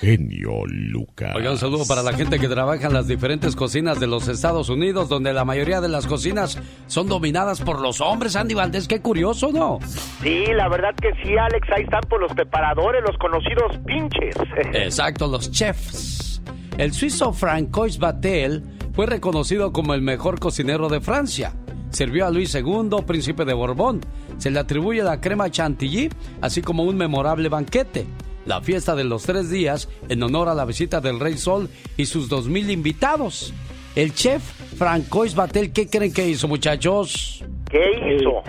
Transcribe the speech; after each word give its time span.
genio 0.00 0.64
Lucas. 0.66 1.34
Oiga, 1.36 1.50
un 1.50 1.58
saludo 1.58 1.84
para 1.86 2.02
la 2.02 2.14
gente 2.14 2.38
que 2.38 2.48
trabaja 2.48 2.86
en 2.86 2.94
las 2.94 3.06
diferentes 3.06 3.54
cocinas 3.54 4.00
de 4.00 4.06
los 4.06 4.28
Estados 4.28 4.70
Unidos, 4.70 5.10
donde 5.10 5.34
la 5.34 5.44
mayoría 5.44 5.82
de 5.82 5.88
las 5.88 6.06
cocinas 6.06 6.58
son 6.86 7.08
dominadas 7.08 7.60
por 7.60 7.80
los 7.80 8.00
hombres, 8.00 8.34
Andy 8.34 8.54
Valdés. 8.54 8.88
Qué 8.88 9.02
curioso, 9.02 9.50
¿no? 9.52 9.78
Sí, 10.22 10.46
la 10.54 10.68
verdad 10.68 10.94
que 11.00 11.10
sí, 11.22 11.36
Alex. 11.36 11.68
Ahí 11.76 11.82
están 11.82 12.00
por 12.08 12.20
los 12.20 12.32
preparadores, 12.32 13.02
los 13.06 13.16
conocidos 13.18 13.76
pinches. 13.84 14.34
Exacto, 14.72 15.26
los 15.26 15.50
chefs. 15.50 16.40
El 16.78 16.92
suizo 16.92 17.34
Francois 17.34 17.98
Batel 17.98 18.62
fue 18.94 19.04
reconocido 19.04 19.70
como 19.70 19.92
el 19.92 20.00
mejor 20.00 20.40
cocinero 20.40 20.88
de 20.88 21.02
Francia. 21.02 21.52
Sirvió 21.90 22.26
a 22.26 22.30
Luis 22.30 22.54
II, 22.54 23.02
príncipe 23.06 23.44
de 23.44 23.52
Borbón. 23.52 24.00
Se 24.38 24.50
le 24.50 24.60
atribuye 24.60 25.02
la 25.02 25.20
crema 25.20 25.50
chantilly, 25.50 26.08
así 26.40 26.62
como 26.62 26.84
un 26.84 26.96
memorable 26.96 27.50
banquete 27.50 28.06
la 28.46 28.60
fiesta 28.60 28.94
de 28.94 29.04
los 29.04 29.24
tres 29.24 29.50
días 29.50 29.88
en 30.08 30.22
honor 30.22 30.48
a 30.48 30.54
la 30.54 30.64
visita 30.64 31.00
del 31.00 31.20
Rey 31.20 31.36
Sol 31.36 31.68
y 31.96 32.06
sus 32.06 32.28
dos 32.28 32.48
mil 32.48 32.70
invitados. 32.70 33.52
El 33.96 34.14
chef 34.14 34.42
Francois 34.76 35.34
Batel, 35.34 35.72
¿qué 35.72 35.88
creen 35.88 36.12
que 36.12 36.28
hizo, 36.28 36.46
muchachos? 36.46 37.44
¿Qué 37.70 38.16
hizo? 38.16 38.42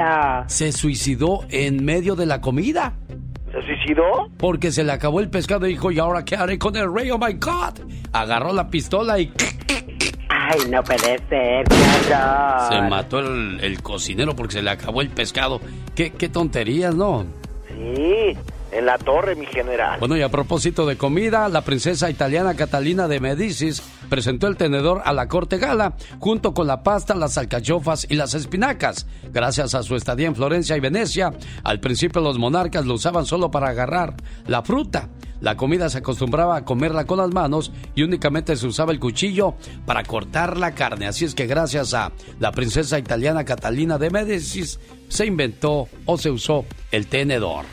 Se 0.47 0.71
suicidó 0.71 1.45
en 1.49 1.83
medio 1.83 2.15
de 2.15 2.25
la 2.25 2.41
comida. 2.41 2.93
¿Se 3.51 3.61
suicidó? 3.63 4.29
Porque 4.37 4.71
se 4.71 4.83
le 4.83 4.91
acabó 4.91 5.19
el 5.19 5.29
pescado 5.29 5.67
y 5.67 5.71
dijo, 5.71 5.91
¿y 5.91 5.99
ahora 5.99 6.23
qué 6.23 6.35
haré 6.35 6.57
con 6.57 6.75
el 6.75 6.93
rey? 6.93 7.11
¡Oh, 7.11 7.17
my 7.17 7.33
God! 7.33 7.79
Agarró 8.13 8.53
la 8.53 8.69
pistola 8.69 9.19
y... 9.19 9.31
Ay, 10.29 10.59
no 10.69 10.81
puede 10.83 11.19
ser, 11.27 11.65
Se 12.69 12.81
mató 12.89 13.19
el, 13.19 13.59
el, 13.61 13.81
cocinero 13.81 14.35
porque 14.35 14.53
se 14.53 14.61
le 14.61 14.69
acabó 14.69 15.01
el 15.01 15.09
pescado. 15.09 15.59
¿Qué, 15.93 16.11
qué 16.11 16.29
tonterías, 16.29 16.95
¿no? 16.95 17.25
Sí. 17.67 18.37
En 18.71 18.85
la 18.85 18.97
torre, 18.97 19.35
mi 19.35 19.45
general. 19.45 19.99
Bueno, 19.99 20.15
y 20.15 20.21
a 20.21 20.29
propósito 20.29 20.85
de 20.85 20.97
comida, 20.97 21.49
la 21.49 21.61
princesa 21.61 22.09
italiana 22.09 22.55
Catalina 22.55 23.09
de 23.09 23.19
Medicis 23.19 23.83
presentó 24.09 24.47
el 24.47 24.55
tenedor 24.55 25.01
a 25.03 25.11
la 25.11 25.27
corte 25.27 25.57
gala, 25.57 25.95
junto 26.19 26.53
con 26.53 26.67
la 26.67 26.81
pasta, 26.81 27.13
las 27.13 27.37
alcachofas 27.37 28.07
y 28.09 28.15
las 28.15 28.33
espinacas. 28.33 29.07
Gracias 29.33 29.75
a 29.75 29.83
su 29.83 29.95
estadía 29.95 30.27
en 30.27 30.35
Florencia 30.35 30.77
y 30.77 30.79
Venecia, 30.79 31.33
al 31.63 31.81
principio 31.81 32.21
los 32.21 32.37
monarcas 32.37 32.85
lo 32.85 32.93
usaban 32.93 33.25
solo 33.25 33.51
para 33.51 33.69
agarrar 33.69 34.15
la 34.47 34.61
fruta. 34.61 35.09
La 35.41 35.57
comida 35.57 35.89
se 35.89 35.97
acostumbraba 35.97 36.55
a 36.55 36.65
comerla 36.65 37.05
con 37.05 37.17
las 37.17 37.31
manos 37.31 37.73
y 37.95 38.03
únicamente 38.03 38.55
se 38.55 38.67
usaba 38.67 38.91
el 38.93 38.99
cuchillo 38.99 39.55
para 39.85 40.03
cortar 40.03 40.55
la 40.57 40.75
carne. 40.75 41.07
Así 41.07 41.25
es 41.25 41.35
que 41.35 41.47
gracias 41.47 41.93
a 41.93 42.11
la 42.39 42.51
princesa 42.51 42.99
italiana 42.99 43.43
Catalina 43.43 43.97
de 43.97 44.11
Medicis 44.11 44.79
se 45.09 45.25
inventó 45.25 45.89
o 46.05 46.17
se 46.17 46.29
usó 46.29 46.63
el 46.91 47.07
tenedor 47.07 47.65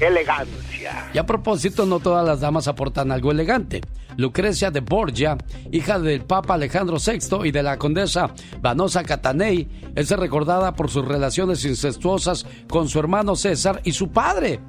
elegancia. 0.00 1.10
Y 1.12 1.18
a 1.18 1.26
propósito, 1.26 1.86
no 1.86 2.00
todas 2.00 2.26
las 2.26 2.40
damas 2.40 2.68
aportan 2.68 3.10
algo 3.12 3.30
elegante. 3.30 3.80
Lucrecia 4.16 4.70
de 4.70 4.80
Borgia, 4.80 5.36
hija 5.70 5.98
del 5.98 6.24
Papa 6.24 6.54
Alejandro 6.54 6.96
VI 6.98 7.46
y 7.46 7.50
de 7.50 7.62
la 7.62 7.76
condesa 7.76 8.30
Vanosa 8.60 9.04
Catanei, 9.04 9.68
es 9.94 10.10
recordada 10.10 10.74
por 10.74 10.90
sus 10.90 11.04
relaciones 11.04 11.64
incestuosas 11.64 12.46
con 12.68 12.88
su 12.88 12.98
hermano 12.98 13.36
César 13.36 13.80
y 13.84 13.92
su 13.92 14.10
padre. 14.10 14.60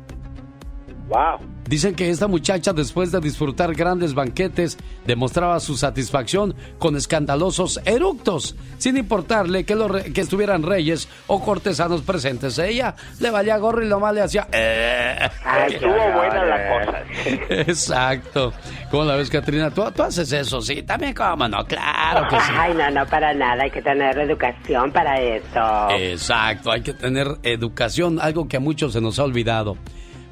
Wow. 1.08 1.40
Dicen 1.68 1.96
que 1.96 2.10
esta 2.10 2.28
muchacha, 2.28 2.72
después 2.72 3.12
de 3.12 3.20
disfrutar 3.20 3.74
grandes 3.74 4.14
banquetes, 4.14 4.78
demostraba 5.06 5.60
su 5.60 5.76
satisfacción 5.76 6.56
con 6.80 6.96
escandalosos 6.96 7.82
eructos, 7.84 8.56
sin 8.78 8.96
importarle 8.96 9.66
que, 9.66 9.76
que 10.14 10.22
estuvieran 10.22 10.64
reyes 10.64 11.10
o 11.28 11.44
cortesanos 11.44 12.04
presentes. 12.04 12.58
Ella 12.58 12.96
le 13.20 13.30
valía 13.32 13.58
gorro 13.58 13.84
y 13.84 13.88
lo 13.88 14.00
más 14.00 14.14
le 14.14 14.22
hacía. 14.22 14.48
Eh". 14.52 15.30
estuvo 15.68 15.92
buena 15.92 16.46
la 16.46 16.86
cosa. 16.86 17.04
Exacto. 17.50 18.54
¿Cómo 18.90 19.04
la 19.04 19.16
ves, 19.18 19.30
Katrina? 19.30 19.70
¿Tú, 19.70 19.84
¿Tú, 19.92 20.04
haces 20.04 20.32
eso, 20.32 20.62
sí. 20.62 20.84
También, 20.84 21.14
¿cómo 21.14 21.50
no? 21.50 21.66
Claro 21.66 22.28
que 22.30 22.40
sí. 22.40 22.52
Ay, 22.58 22.74
no, 22.76 22.90
no, 22.92 23.06
para 23.08 23.34
nada. 23.34 23.64
Hay 23.64 23.72
que 23.72 23.82
tener 23.82 24.18
educación 24.18 24.90
para 24.94 25.20
eso. 25.20 25.90
Exacto. 25.92 26.72
Hay 26.72 26.82
que 26.82 26.94
tener 26.94 27.28
educación, 27.44 28.20
algo 28.22 28.48
que 28.48 28.56
a 28.56 28.62
muchos 28.62 28.94
se 28.94 29.02
nos 29.02 29.20
ha 29.20 29.26
olvidado. 29.26 29.78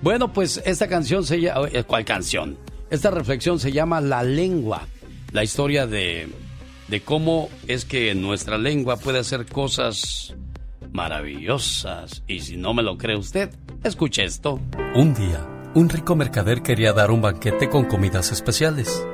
Bueno, 0.01 0.31
pues 0.33 0.61
esta 0.65 0.87
canción 0.87 1.23
se 1.23 1.41
llama... 1.41 1.67
Eh, 1.71 1.83
¿Cuál 1.83 2.05
canción? 2.05 2.57
Esta 2.89 3.11
reflexión 3.11 3.59
se 3.59 3.71
llama 3.71 4.01
La 4.01 4.23
lengua. 4.23 4.87
La 5.31 5.43
historia 5.43 5.87
de, 5.87 6.29
de 6.87 7.01
cómo 7.01 7.49
es 7.67 7.85
que 7.85 8.13
nuestra 8.15 8.57
lengua 8.57 8.97
puede 8.97 9.19
hacer 9.19 9.45
cosas 9.45 10.35
maravillosas. 10.91 12.23
Y 12.27 12.39
si 12.41 12.57
no 12.57 12.73
me 12.73 12.83
lo 12.83 12.97
cree 12.97 13.17
usted, 13.17 13.49
escuche 13.83 14.23
esto. 14.23 14.59
Un 14.95 15.13
día, 15.13 15.45
un 15.73 15.89
rico 15.89 16.15
mercader 16.15 16.61
quería 16.61 16.93
dar 16.93 17.11
un 17.11 17.21
banquete 17.21 17.69
con 17.69 17.85
comidas 17.85 18.31
especiales. 18.31 19.05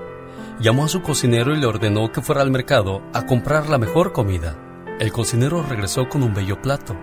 Llamó 0.60 0.86
a 0.86 0.90
su 0.90 1.02
cocinero 1.02 1.56
y 1.56 1.60
le 1.60 1.66
ordenó 1.66 2.12
que 2.12 2.22
fuera 2.22 2.42
al 2.42 2.52
mercado 2.52 3.02
a 3.14 3.26
comprar 3.26 3.68
la 3.70 3.80
mejor 3.80 4.14
comida. 4.14 4.60
El 5.00 5.12
cocinero 5.12 5.64
regresó 5.64 6.08
con 6.08 6.22
un 6.22 6.36
bello 6.36 6.62
plato, 6.62 6.96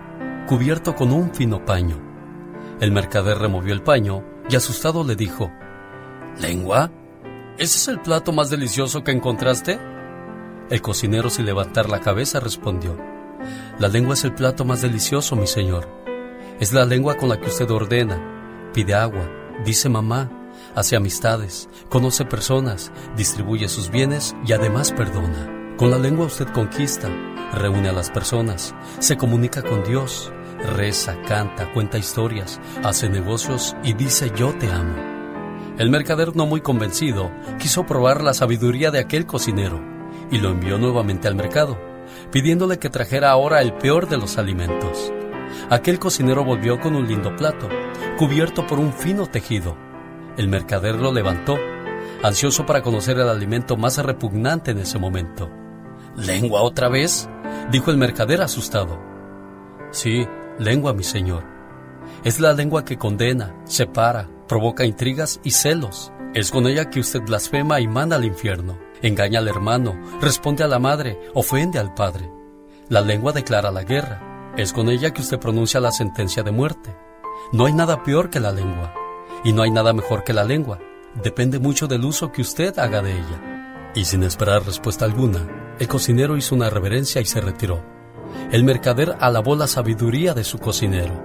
cubierto 0.47 0.95
con 0.95 1.11
un 1.11 1.33
fino 1.35 1.65
paño. 1.65 2.08
El 2.79 2.91
mercader 2.93 3.37
removió 3.39 3.73
el 3.73 3.81
paño 3.81 4.23
y 4.49 4.55
asustado 4.55 5.03
le 5.03 5.17
dijo, 5.17 5.51
¿Lengua? 6.39 6.89
¿Ese 7.57 7.77
es 7.77 7.87
el 7.89 7.99
plato 7.99 8.31
más 8.31 8.49
delicioso 8.49 9.03
que 9.03 9.11
encontraste? 9.11 9.77
El 10.69 10.81
cocinero 10.81 11.29
sin 11.29 11.45
levantar 11.45 11.89
la 11.89 11.99
cabeza 11.99 12.39
respondió, 12.39 12.97
La 13.79 13.89
lengua 13.89 14.13
es 14.13 14.23
el 14.23 14.33
plato 14.33 14.63
más 14.63 14.81
delicioso, 14.81 15.35
mi 15.35 15.45
señor. 15.45 15.89
Es 16.61 16.71
la 16.71 16.85
lengua 16.85 17.15
con 17.15 17.27
la 17.27 17.39
que 17.39 17.49
usted 17.49 17.69
ordena, 17.69 18.71
pide 18.73 18.93
agua, 18.93 19.29
dice 19.65 19.89
mamá, 19.89 20.29
hace 20.73 20.95
amistades, 20.95 21.67
conoce 21.89 22.23
personas, 22.23 22.93
distribuye 23.17 23.67
sus 23.67 23.89
bienes 23.89 24.35
y 24.45 24.53
además 24.53 24.93
perdona. 24.93 25.75
Con 25.77 25.91
la 25.91 25.97
lengua 25.97 26.27
usted 26.27 26.47
conquista, 26.47 27.09
reúne 27.53 27.89
a 27.89 27.93
las 27.93 28.09
personas, 28.09 28.73
se 28.99 29.17
comunica 29.17 29.63
con 29.63 29.83
Dios, 29.83 30.31
reza, 30.63 31.21
canta, 31.27 31.71
cuenta 31.73 31.97
historias, 31.97 32.59
hace 32.83 33.09
negocios 33.09 33.75
y 33.83 33.93
dice 33.93 34.31
yo 34.35 34.53
te 34.57 34.71
amo. 34.71 34.95
El 35.77 35.89
mercader, 35.89 36.35
no 36.35 36.45
muy 36.45 36.61
convencido, 36.61 37.31
quiso 37.57 37.85
probar 37.85 38.21
la 38.21 38.33
sabiduría 38.33 38.91
de 38.91 38.99
aquel 38.99 39.25
cocinero 39.25 39.81
y 40.29 40.37
lo 40.37 40.49
envió 40.49 40.77
nuevamente 40.77 41.27
al 41.27 41.35
mercado, 41.35 41.77
pidiéndole 42.31 42.79
que 42.79 42.89
trajera 42.89 43.31
ahora 43.31 43.61
el 43.61 43.73
peor 43.73 44.09
de 44.09 44.17
los 44.17 44.37
alimentos. 44.37 45.13
Aquel 45.69 45.99
cocinero 45.99 46.43
volvió 46.43 46.79
con 46.79 46.95
un 46.95 47.07
lindo 47.07 47.35
plato, 47.35 47.69
cubierto 48.17 48.67
por 48.67 48.79
un 48.79 48.93
fino 48.93 49.27
tejido. 49.27 49.77
El 50.37 50.47
mercader 50.47 50.95
lo 50.95 51.11
levantó, 51.11 51.57
ansioso 52.23 52.65
para 52.65 52.81
conocer 52.81 53.17
el 53.17 53.29
alimento 53.29 53.77
más 53.77 53.97
repugnante 53.97 54.71
en 54.71 54.79
ese 54.79 54.99
momento. 54.99 55.49
¿Lengua 56.15 56.61
otra 56.61 56.89
vez? 56.89 57.29
dijo 57.71 57.91
el 57.91 57.97
mercader 57.97 58.41
asustado. 58.41 58.99
Sí, 59.91 60.27
lengua, 60.59 60.93
mi 60.93 61.03
Señor. 61.03 61.43
Es 62.23 62.39
la 62.39 62.53
lengua 62.53 62.85
que 62.85 62.97
condena, 62.97 63.55
separa, 63.65 64.29
provoca 64.47 64.85
intrigas 64.85 65.39
y 65.43 65.51
celos. 65.51 66.11
Es 66.33 66.51
con 66.51 66.67
ella 66.67 66.89
que 66.89 66.99
usted 66.99 67.21
blasfema 67.21 67.79
y 67.79 67.87
manda 67.87 68.17
al 68.17 68.25
infierno. 68.25 68.77
Engaña 69.01 69.39
al 69.39 69.47
hermano, 69.47 69.99
responde 70.21 70.63
a 70.63 70.67
la 70.67 70.79
madre, 70.79 71.19
ofende 71.33 71.79
al 71.79 71.93
padre. 71.93 72.29
La 72.89 73.01
lengua 73.01 73.31
declara 73.31 73.71
la 73.71 73.83
guerra. 73.83 74.53
Es 74.57 74.73
con 74.73 74.89
ella 74.89 75.11
que 75.11 75.21
usted 75.21 75.39
pronuncia 75.39 75.79
la 75.79 75.91
sentencia 75.91 76.43
de 76.43 76.51
muerte. 76.51 76.95
No 77.53 77.65
hay 77.65 77.73
nada 77.73 78.03
peor 78.03 78.29
que 78.29 78.39
la 78.39 78.51
lengua. 78.51 78.93
Y 79.43 79.53
no 79.53 79.61
hay 79.61 79.71
nada 79.71 79.93
mejor 79.93 80.23
que 80.23 80.33
la 80.33 80.43
lengua. 80.43 80.79
Depende 81.23 81.59
mucho 81.59 81.87
del 81.87 82.03
uso 82.03 82.31
que 82.31 82.41
usted 82.41 82.77
haga 82.77 83.01
de 83.01 83.13
ella. 83.13 83.91
Y 83.95 84.05
sin 84.05 84.23
esperar 84.23 84.65
respuesta 84.65 85.05
alguna, 85.05 85.47
el 85.79 85.87
cocinero 85.87 86.35
hizo 86.35 86.53
una 86.53 86.69
reverencia 86.69 87.21
y 87.21 87.25
se 87.25 87.41
retiró. 87.41 87.98
El 88.51 88.63
mercader 88.63 89.15
alabó 89.19 89.55
la 89.55 89.67
sabiduría 89.67 90.33
de 90.33 90.43
su 90.43 90.57
cocinero. 90.57 91.23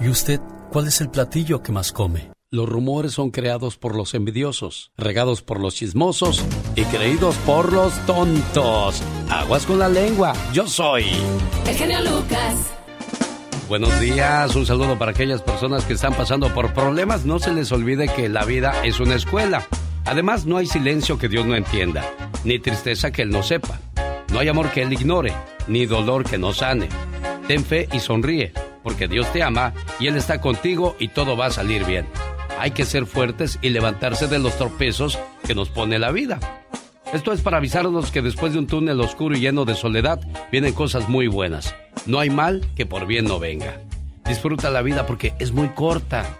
¿Y 0.00 0.08
usted 0.08 0.40
cuál 0.70 0.88
es 0.88 1.00
el 1.00 1.10
platillo 1.10 1.62
que 1.62 1.72
más 1.72 1.92
come? 1.92 2.30
Los 2.50 2.68
rumores 2.68 3.12
son 3.12 3.30
creados 3.30 3.78
por 3.78 3.94
los 3.94 4.12
envidiosos, 4.12 4.92
regados 4.96 5.40
por 5.40 5.58
los 5.58 5.74
chismosos 5.74 6.44
y 6.76 6.84
creídos 6.84 7.34
por 7.46 7.72
los 7.72 7.94
tontos. 8.04 9.02
Aguas 9.30 9.64
con 9.64 9.78
la 9.78 9.88
lengua, 9.88 10.34
yo 10.52 10.66
soy. 10.66 11.06
El 11.66 11.74
genio 11.74 12.00
Lucas. 12.00 12.72
Buenos 13.68 13.98
días, 14.00 14.54
un 14.54 14.66
saludo 14.66 14.98
para 14.98 15.12
aquellas 15.12 15.40
personas 15.40 15.86
que 15.86 15.94
están 15.94 16.12
pasando 16.12 16.52
por 16.52 16.74
problemas. 16.74 17.24
No 17.24 17.38
se 17.38 17.54
les 17.54 17.72
olvide 17.72 18.08
que 18.08 18.28
la 18.28 18.44
vida 18.44 18.84
es 18.84 19.00
una 19.00 19.14
escuela. 19.14 19.66
Además, 20.04 20.44
no 20.44 20.58
hay 20.58 20.66
silencio 20.66 21.18
que 21.18 21.28
Dios 21.28 21.46
no 21.46 21.54
entienda, 21.54 22.04
ni 22.44 22.58
tristeza 22.58 23.12
que 23.12 23.22
Él 23.22 23.30
no 23.30 23.42
sepa. 23.42 23.80
No 24.30 24.40
hay 24.40 24.48
amor 24.48 24.70
que 24.72 24.82
Él 24.82 24.92
ignore 24.92 25.32
ni 25.68 25.86
dolor 25.86 26.24
que 26.24 26.38
no 26.38 26.52
sane. 26.52 26.88
Ten 27.46 27.64
fe 27.64 27.88
y 27.92 28.00
sonríe, 28.00 28.52
porque 28.82 29.08
Dios 29.08 29.30
te 29.32 29.42
ama 29.42 29.72
y 29.98 30.06
Él 30.06 30.16
está 30.16 30.40
contigo 30.40 30.96
y 30.98 31.08
todo 31.08 31.36
va 31.36 31.46
a 31.46 31.50
salir 31.50 31.84
bien. 31.84 32.06
Hay 32.58 32.70
que 32.70 32.84
ser 32.84 33.06
fuertes 33.06 33.58
y 33.62 33.70
levantarse 33.70 34.28
de 34.28 34.38
los 34.38 34.56
tropezos 34.56 35.18
que 35.46 35.54
nos 35.54 35.68
pone 35.68 35.98
la 35.98 36.12
vida. 36.12 36.38
Esto 37.12 37.32
es 37.32 37.42
para 37.42 37.58
avisarnos 37.58 38.10
que 38.10 38.22
después 38.22 38.52
de 38.52 38.58
un 38.58 38.66
túnel 38.66 39.00
oscuro 39.00 39.36
y 39.36 39.40
lleno 39.40 39.64
de 39.64 39.74
soledad 39.74 40.20
vienen 40.50 40.72
cosas 40.72 41.08
muy 41.08 41.26
buenas. 41.26 41.74
No 42.06 42.18
hay 42.20 42.30
mal 42.30 42.66
que 42.74 42.86
por 42.86 43.06
bien 43.06 43.26
no 43.26 43.38
venga. 43.38 43.80
Disfruta 44.24 44.70
la 44.70 44.82
vida 44.82 45.06
porque 45.06 45.34
es 45.38 45.52
muy 45.52 45.68
corta. 45.70 46.38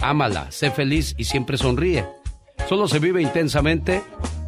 Ámala, 0.00 0.50
sé 0.50 0.70
feliz 0.70 1.14
y 1.18 1.24
siempre 1.24 1.58
sonríe. 1.58 2.06
Solo 2.68 2.88
se 2.88 3.00
vive 3.00 3.20
intensamente 3.20 4.02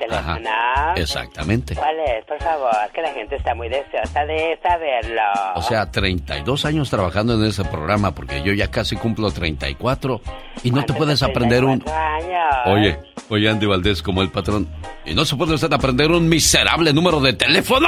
Teléfono. 0.07 0.49
Ajá, 0.49 0.93
exactamente. 0.95 1.75
¿Cuál 1.75 1.95
es, 1.99 2.25
por 2.25 2.39
favor? 2.41 2.71
Que 2.93 3.01
la 3.01 3.13
gente 3.13 3.35
está 3.35 3.53
muy 3.55 3.69
deseosa 3.69 4.25
de 4.25 4.59
saberlo. 4.61 5.21
O 5.55 5.61
sea, 5.61 5.89
32 5.91 6.65
años 6.65 6.89
trabajando 6.89 7.33
en 7.35 7.45
ese 7.45 7.63
programa, 7.65 8.13
porque 8.13 8.41
yo 8.43 8.53
ya 8.53 8.69
casi 8.69 8.95
cumplo 8.95 9.31
34 9.31 10.21
y 10.63 10.71
no 10.71 10.77
te 10.81 10.93
¿Cuántos 10.93 10.97
puedes 10.97 11.23
aprender 11.23 11.63
un... 11.63 11.79
34 11.79 12.15
años? 12.15 12.55
Oye, 12.65 12.99
oye 13.29 13.49
Andy 13.49 13.65
Valdés 13.65 14.01
como 14.01 14.21
el 14.21 14.31
patrón. 14.31 14.67
¿Y 15.05 15.13
no 15.13 15.25
se 15.25 15.35
puede 15.35 15.53
usted 15.53 15.71
aprender 15.71 16.11
un 16.11 16.27
miserable 16.27 16.93
número 16.93 17.19
de 17.19 17.33
teléfono? 17.33 17.87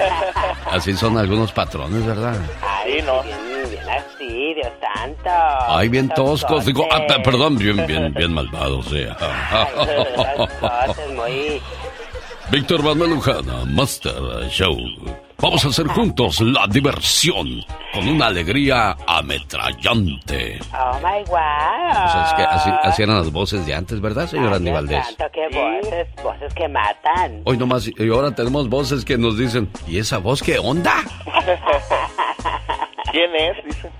Así 0.70 0.92
son 0.94 1.16
algunos 1.16 1.52
patrones, 1.52 2.04
¿verdad? 2.04 2.36
Ay, 2.62 2.76
Sí, 2.86 3.02
¿no? 3.02 3.45
Santo. 5.06 5.30
Ay, 5.68 5.88
bien 5.88 6.08
toscos. 6.08 6.64
Digo, 6.64 6.86
ah, 6.90 7.06
perdón, 7.22 7.56
bien, 7.56 7.84
bien, 7.86 8.12
bien 8.16 8.32
malvado, 8.32 8.78
o 8.78 8.82
sea. 8.82 9.16
Ay, 9.20 9.66
son 10.16 10.46
cosas 10.46 11.10
muy... 11.14 11.60
Víctor 12.48 12.80
Manuel 12.82 13.10
Lujana, 13.10 13.64
Master 13.64 14.14
Show. 14.48 14.76
Vamos 15.38 15.64
a 15.64 15.68
hacer 15.68 15.86
juntos 15.88 16.40
la 16.40 16.66
diversión 16.68 17.60
con 17.92 18.08
una 18.08 18.28
alegría 18.28 18.96
ametrallante. 19.06 20.60
Oh, 20.72 20.96
my 20.98 21.24
wow. 21.26 21.36
O 21.36 22.10
sea, 22.10 22.26
es 22.26 22.34
que 22.34 22.42
así, 22.42 22.70
así 22.84 23.02
eran 23.02 23.16
las 23.18 23.32
voces 23.32 23.66
de 23.66 23.74
antes, 23.74 24.00
¿verdad, 24.00 24.28
señor 24.28 24.54
Andy 24.54 24.70
Valdés? 24.70 25.04
santo, 25.06 25.24
qué 25.32 25.48
voces, 25.48 26.08
voces 26.22 26.54
que 26.54 26.68
matan. 26.68 27.42
Hoy 27.44 27.58
nomás, 27.58 27.88
y 27.88 28.08
ahora 28.08 28.32
tenemos 28.34 28.68
voces 28.68 29.04
que 29.04 29.18
nos 29.18 29.36
dicen, 29.36 29.68
¿y 29.88 29.98
esa 29.98 30.18
voz 30.18 30.40
qué 30.40 30.58
onda? 30.58 30.94
¿Quién 33.10 33.34
es? 33.34 33.64
Dice. 33.64 33.90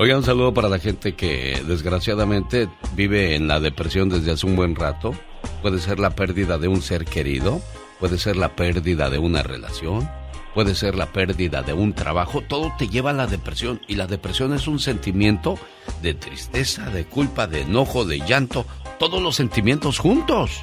Oiga, 0.00 0.16
un 0.16 0.24
saludo 0.24 0.54
para 0.54 0.70
la 0.70 0.78
gente 0.78 1.14
que 1.14 1.62
desgraciadamente 1.66 2.70
vive 2.94 3.34
en 3.34 3.48
la 3.48 3.60
depresión 3.60 4.08
desde 4.08 4.32
hace 4.32 4.46
un 4.46 4.56
buen 4.56 4.74
rato. 4.74 5.12
Puede 5.60 5.78
ser 5.78 6.00
la 6.00 6.08
pérdida 6.08 6.56
de 6.56 6.68
un 6.68 6.80
ser 6.80 7.04
querido, 7.04 7.60
puede 7.98 8.16
ser 8.16 8.38
la 8.38 8.56
pérdida 8.56 9.10
de 9.10 9.18
una 9.18 9.42
relación, 9.42 10.10
puede 10.54 10.74
ser 10.74 10.94
la 10.94 11.12
pérdida 11.12 11.60
de 11.60 11.74
un 11.74 11.92
trabajo. 11.92 12.40
Todo 12.40 12.72
te 12.78 12.88
lleva 12.88 13.10
a 13.10 13.12
la 13.12 13.26
depresión 13.26 13.82
y 13.88 13.96
la 13.96 14.06
depresión 14.06 14.54
es 14.54 14.68
un 14.68 14.78
sentimiento 14.78 15.58
de 16.00 16.14
tristeza, 16.14 16.88
de 16.88 17.04
culpa, 17.04 17.46
de 17.46 17.60
enojo, 17.60 18.06
de 18.06 18.20
llanto, 18.20 18.64
todos 18.98 19.20
los 19.20 19.36
sentimientos 19.36 19.98
juntos. 19.98 20.62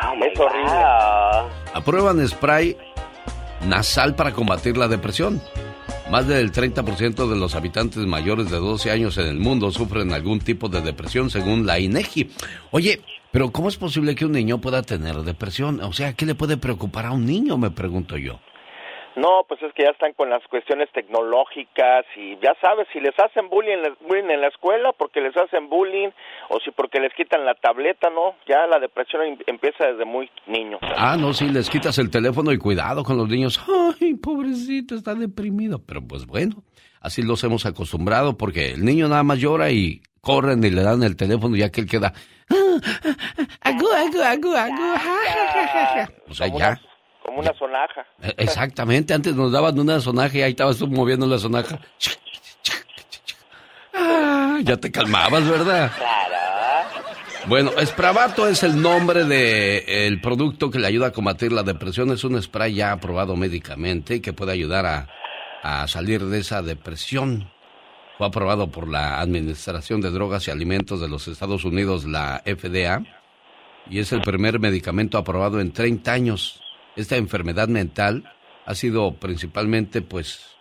Es 0.00 0.40
horrible. 0.40 0.70
wow. 0.70 1.50
Aprueban 1.74 2.26
spray 2.26 2.74
nasal 3.66 4.14
para 4.14 4.32
combatir 4.32 4.78
la 4.78 4.88
depresión. 4.88 5.42
Más 6.10 6.28
del 6.28 6.52
30% 6.52 7.28
de 7.28 7.36
los 7.36 7.54
habitantes 7.54 8.04
mayores 8.06 8.50
de 8.50 8.58
12 8.58 8.90
años 8.90 9.16
en 9.16 9.26
el 9.26 9.38
mundo 9.38 9.70
sufren 9.70 10.12
algún 10.12 10.38
tipo 10.38 10.68
de 10.68 10.82
depresión 10.82 11.30
según 11.30 11.66
la 11.66 11.78
INEGI. 11.78 12.30
Oye, 12.72 13.00
pero 13.32 13.50
¿cómo 13.50 13.68
es 13.68 13.78
posible 13.78 14.14
que 14.14 14.26
un 14.26 14.32
niño 14.32 14.60
pueda 14.60 14.82
tener 14.82 15.16
depresión? 15.16 15.80
O 15.80 15.92
sea, 15.92 16.12
¿qué 16.12 16.26
le 16.26 16.34
puede 16.34 16.58
preocupar 16.58 17.06
a 17.06 17.12
un 17.12 17.24
niño? 17.24 17.56
Me 17.56 17.70
pregunto 17.70 18.18
yo. 18.18 18.38
No, 19.16 19.44
pues 19.48 19.62
es 19.62 19.72
que 19.74 19.84
ya 19.84 19.90
están 19.90 20.12
con 20.12 20.28
las 20.28 20.46
cuestiones 20.48 20.90
tecnológicas 20.92 22.04
y 22.16 22.36
ya 22.38 22.54
sabes, 22.60 22.86
si 22.92 23.00
les 23.00 23.18
hacen 23.18 23.48
bullying, 23.48 23.78
bullying 24.00 24.30
en 24.30 24.40
la 24.40 24.48
escuela 24.48 24.92
porque 24.92 25.20
les 25.20 25.36
hacen 25.36 25.68
bullying 25.68 26.10
o 26.50 26.58
si 26.60 26.70
porque 26.70 27.00
les 27.00 27.12
quitan 27.14 27.44
la 27.44 27.54
tableta, 27.54 28.10
¿no? 28.10 28.34
Ya 28.48 28.66
la 28.66 28.78
depresión 28.78 29.22
em- 29.22 29.38
empieza 29.46 29.86
desde 29.86 30.04
muy 30.04 30.30
niño. 30.46 30.78
Ah, 30.82 31.16
no, 31.18 31.32
sí, 31.32 31.48
les 31.48 31.68
quitas 31.70 31.98
el 31.98 32.10
teléfono 32.10 32.52
y 32.52 32.58
cuidado 32.58 33.02
con 33.04 33.16
los 33.16 33.28
niños. 33.28 33.60
Ay, 34.00 34.14
pobrecito, 34.14 34.94
está 34.94 35.14
deprimido. 35.14 35.80
Pero 35.84 36.02
pues 36.06 36.26
bueno, 36.26 36.62
así 37.00 37.22
los 37.22 37.42
hemos 37.44 37.66
acostumbrado 37.66 38.36
porque 38.36 38.72
el 38.72 38.84
niño 38.84 39.08
nada 39.08 39.22
más 39.22 39.38
llora 39.38 39.70
y 39.70 40.02
corren 40.20 40.62
y 40.64 40.70
le 40.70 40.82
dan 40.82 41.02
el 41.02 41.16
teléfono 41.16 41.56
ya 41.56 41.70
que 41.70 41.80
él 41.82 41.88
queda... 41.88 42.12
Agu, 43.60 43.86
agu, 43.90 44.20
agu, 44.22 44.54
agu. 44.54 44.82
O 46.28 46.34
sea, 46.34 46.46
ya. 46.48 46.80
Como 47.22 47.40
una 47.40 47.52
sonaja. 47.54 48.02
Eh, 48.22 48.34
Exactamente, 48.36 49.14
antes 49.14 49.34
nos 49.34 49.50
daban 49.50 49.78
una 49.78 49.98
sonaja 50.00 50.36
y 50.38 50.42
ahí 50.42 50.50
estabas 50.50 50.78
tú 50.78 50.86
moviendo 50.88 51.26
la 51.26 51.38
sonaja. 51.38 51.78
Ah, 53.96 54.58
ya 54.62 54.76
te 54.76 54.90
calmabas, 54.90 55.48
¿verdad? 55.48 55.90
Bueno, 57.46 57.72
Spravato 57.84 58.48
es 58.48 58.62
el 58.62 58.80
nombre 58.80 59.24
de 59.24 60.06
el 60.06 60.20
producto 60.22 60.70
que 60.70 60.78
le 60.78 60.86
ayuda 60.86 61.08
a 61.08 61.12
combatir 61.12 61.52
la 61.52 61.62
depresión. 61.62 62.10
Es 62.10 62.24
un 62.24 62.40
spray 62.42 62.74
ya 62.74 62.92
aprobado 62.92 63.36
médicamente 63.36 64.22
que 64.22 64.32
puede 64.32 64.52
ayudar 64.52 64.86
a, 64.86 65.08
a 65.62 65.86
salir 65.86 66.24
de 66.24 66.38
esa 66.38 66.62
depresión. 66.62 67.50
Fue 68.16 68.26
aprobado 68.26 68.68
por 68.70 68.88
la 68.88 69.20
Administración 69.20 70.00
de 70.00 70.10
Drogas 70.10 70.48
y 70.48 70.52
Alimentos 70.52 71.02
de 71.02 71.08
los 71.08 71.28
Estados 71.28 71.66
Unidos, 71.66 72.06
la 72.06 72.42
FDA, 72.46 73.02
y 73.90 73.98
es 73.98 74.12
el 74.12 74.22
primer 74.22 74.58
medicamento 74.58 75.18
aprobado 75.18 75.60
en 75.60 75.72
30 75.72 76.12
años. 76.12 76.62
Esta 76.96 77.16
enfermedad 77.16 77.68
mental 77.68 78.24
ha 78.64 78.74
sido 78.74 79.16
principalmente, 79.16 80.00
pues, 80.00 80.53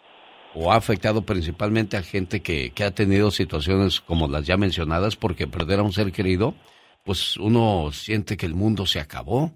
o 0.55 0.71
ha 0.71 0.75
afectado 0.75 1.23
principalmente 1.23 1.97
a 1.97 2.03
gente 2.03 2.41
que, 2.41 2.71
que 2.71 2.83
ha 2.83 2.91
tenido 2.91 3.31
situaciones 3.31 4.01
como 4.01 4.27
las 4.27 4.45
ya 4.45 4.57
mencionadas, 4.57 5.15
porque 5.15 5.47
perder 5.47 5.79
a 5.79 5.83
un 5.83 5.93
ser 5.93 6.11
querido, 6.11 6.55
pues 7.03 7.37
uno 7.37 7.89
siente 7.91 8.37
que 8.37 8.45
el 8.45 8.55
mundo 8.55 8.85
se 8.85 8.99
acabó, 8.99 9.51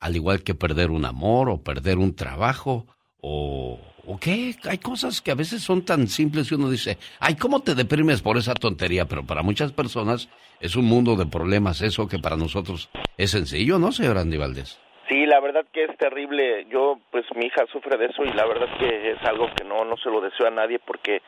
al 0.00 0.16
igual 0.16 0.42
que 0.42 0.54
perder 0.54 0.90
un 0.90 1.04
amor 1.04 1.50
o 1.50 1.62
perder 1.62 1.98
un 1.98 2.14
trabajo 2.14 2.86
o, 3.20 3.78
o 4.06 4.18
qué, 4.18 4.56
hay 4.64 4.78
cosas 4.78 5.20
que 5.20 5.30
a 5.30 5.34
veces 5.34 5.62
son 5.62 5.84
tan 5.84 6.08
simples 6.08 6.50
y 6.50 6.54
uno 6.54 6.70
dice, 6.70 6.98
ay, 7.20 7.36
¿cómo 7.36 7.60
te 7.60 7.74
deprimes 7.74 8.22
por 8.22 8.36
esa 8.38 8.54
tontería? 8.54 9.06
Pero 9.06 9.24
para 9.24 9.42
muchas 9.42 9.72
personas 9.72 10.28
es 10.60 10.76
un 10.76 10.86
mundo 10.86 11.16
de 11.16 11.26
problemas 11.26 11.80
eso 11.82 12.08
que 12.08 12.18
para 12.18 12.36
nosotros 12.36 12.88
es 13.16 13.30
sencillo, 13.30 13.78
¿no, 13.78 13.92
señor 13.92 14.18
Andy 14.18 14.36
Valdés? 14.36 14.78
Sí, 15.10 15.26
la 15.26 15.40
verdad 15.40 15.66
que 15.72 15.82
es 15.82 15.98
terrible. 15.98 16.66
Yo, 16.70 17.00
pues 17.10 17.24
mi 17.34 17.46
hija 17.46 17.66
sufre 17.72 17.98
de 17.98 18.06
eso 18.06 18.22
y 18.22 18.32
la 18.32 18.46
verdad 18.46 18.68
que 18.78 19.10
es 19.10 19.18
algo 19.24 19.50
que 19.56 19.64
no 19.64 19.84
no 19.84 19.96
se 19.96 20.08
lo 20.08 20.20
deseo 20.20 20.46
a 20.46 20.50
nadie 20.50 20.78
porque 20.78 21.20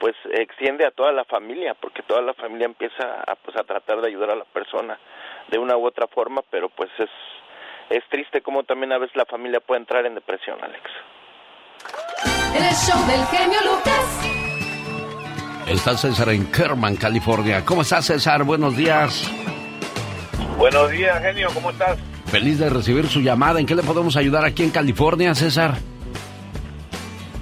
pues 0.00 0.14
extiende 0.32 0.86
a 0.86 0.90
toda 0.90 1.12
la 1.12 1.24
familia, 1.26 1.74
porque 1.74 2.02
toda 2.02 2.22
la 2.22 2.32
familia 2.32 2.64
empieza 2.64 3.20
a 3.26 3.34
pues 3.36 3.54
a 3.58 3.64
tratar 3.64 4.00
de 4.00 4.08
ayudar 4.08 4.30
a 4.30 4.36
la 4.36 4.46
persona 4.46 4.98
de 5.48 5.58
una 5.58 5.76
u 5.76 5.86
otra 5.86 6.06
forma, 6.06 6.40
pero 6.50 6.70
pues 6.70 6.88
es 6.98 7.10
es 7.90 8.02
triste 8.08 8.40
como 8.40 8.64
también 8.64 8.92
a 8.92 8.98
veces 8.98 9.14
la 9.14 9.26
familia 9.26 9.60
puede 9.60 9.80
entrar 9.80 10.06
en 10.06 10.14
depresión, 10.14 10.56
Alex. 10.62 10.82
El 12.56 12.74
show 12.74 13.06
del 13.06 13.26
genio 13.26 13.60
Lucas. 13.70 14.32
Está 15.68 15.94
César 15.94 16.30
en 16.30 16.50
Kerman, 16.50 16.96
California. 16.96 17.62
¿Cómo 17.66 17.82
estás, 17.82 18.06
César? 18.06 18.44
Buenos 18.44 18.74
días. 18.78 19.30
Buenos 20.56 20.90
días, 20.90 21.20
genio, 21.20 21.48
¿cómo 21.52 21.70
estás? 21.70 22.15
Feliz 22.36 22.58
de 22.58 22.68
recibir 22.68 23.08
su 23.08 23.22
llamada. 23.22 23.60
¿En 23.60 23.64
qué 23.64 23.74
le 23.74 23.82
podemos 23.82 24.14
ayudar 24.14 24.44
aquí 24.44 24.62
en 24.62 24.68
California, 24.68 25.34
César? 25.34 25.78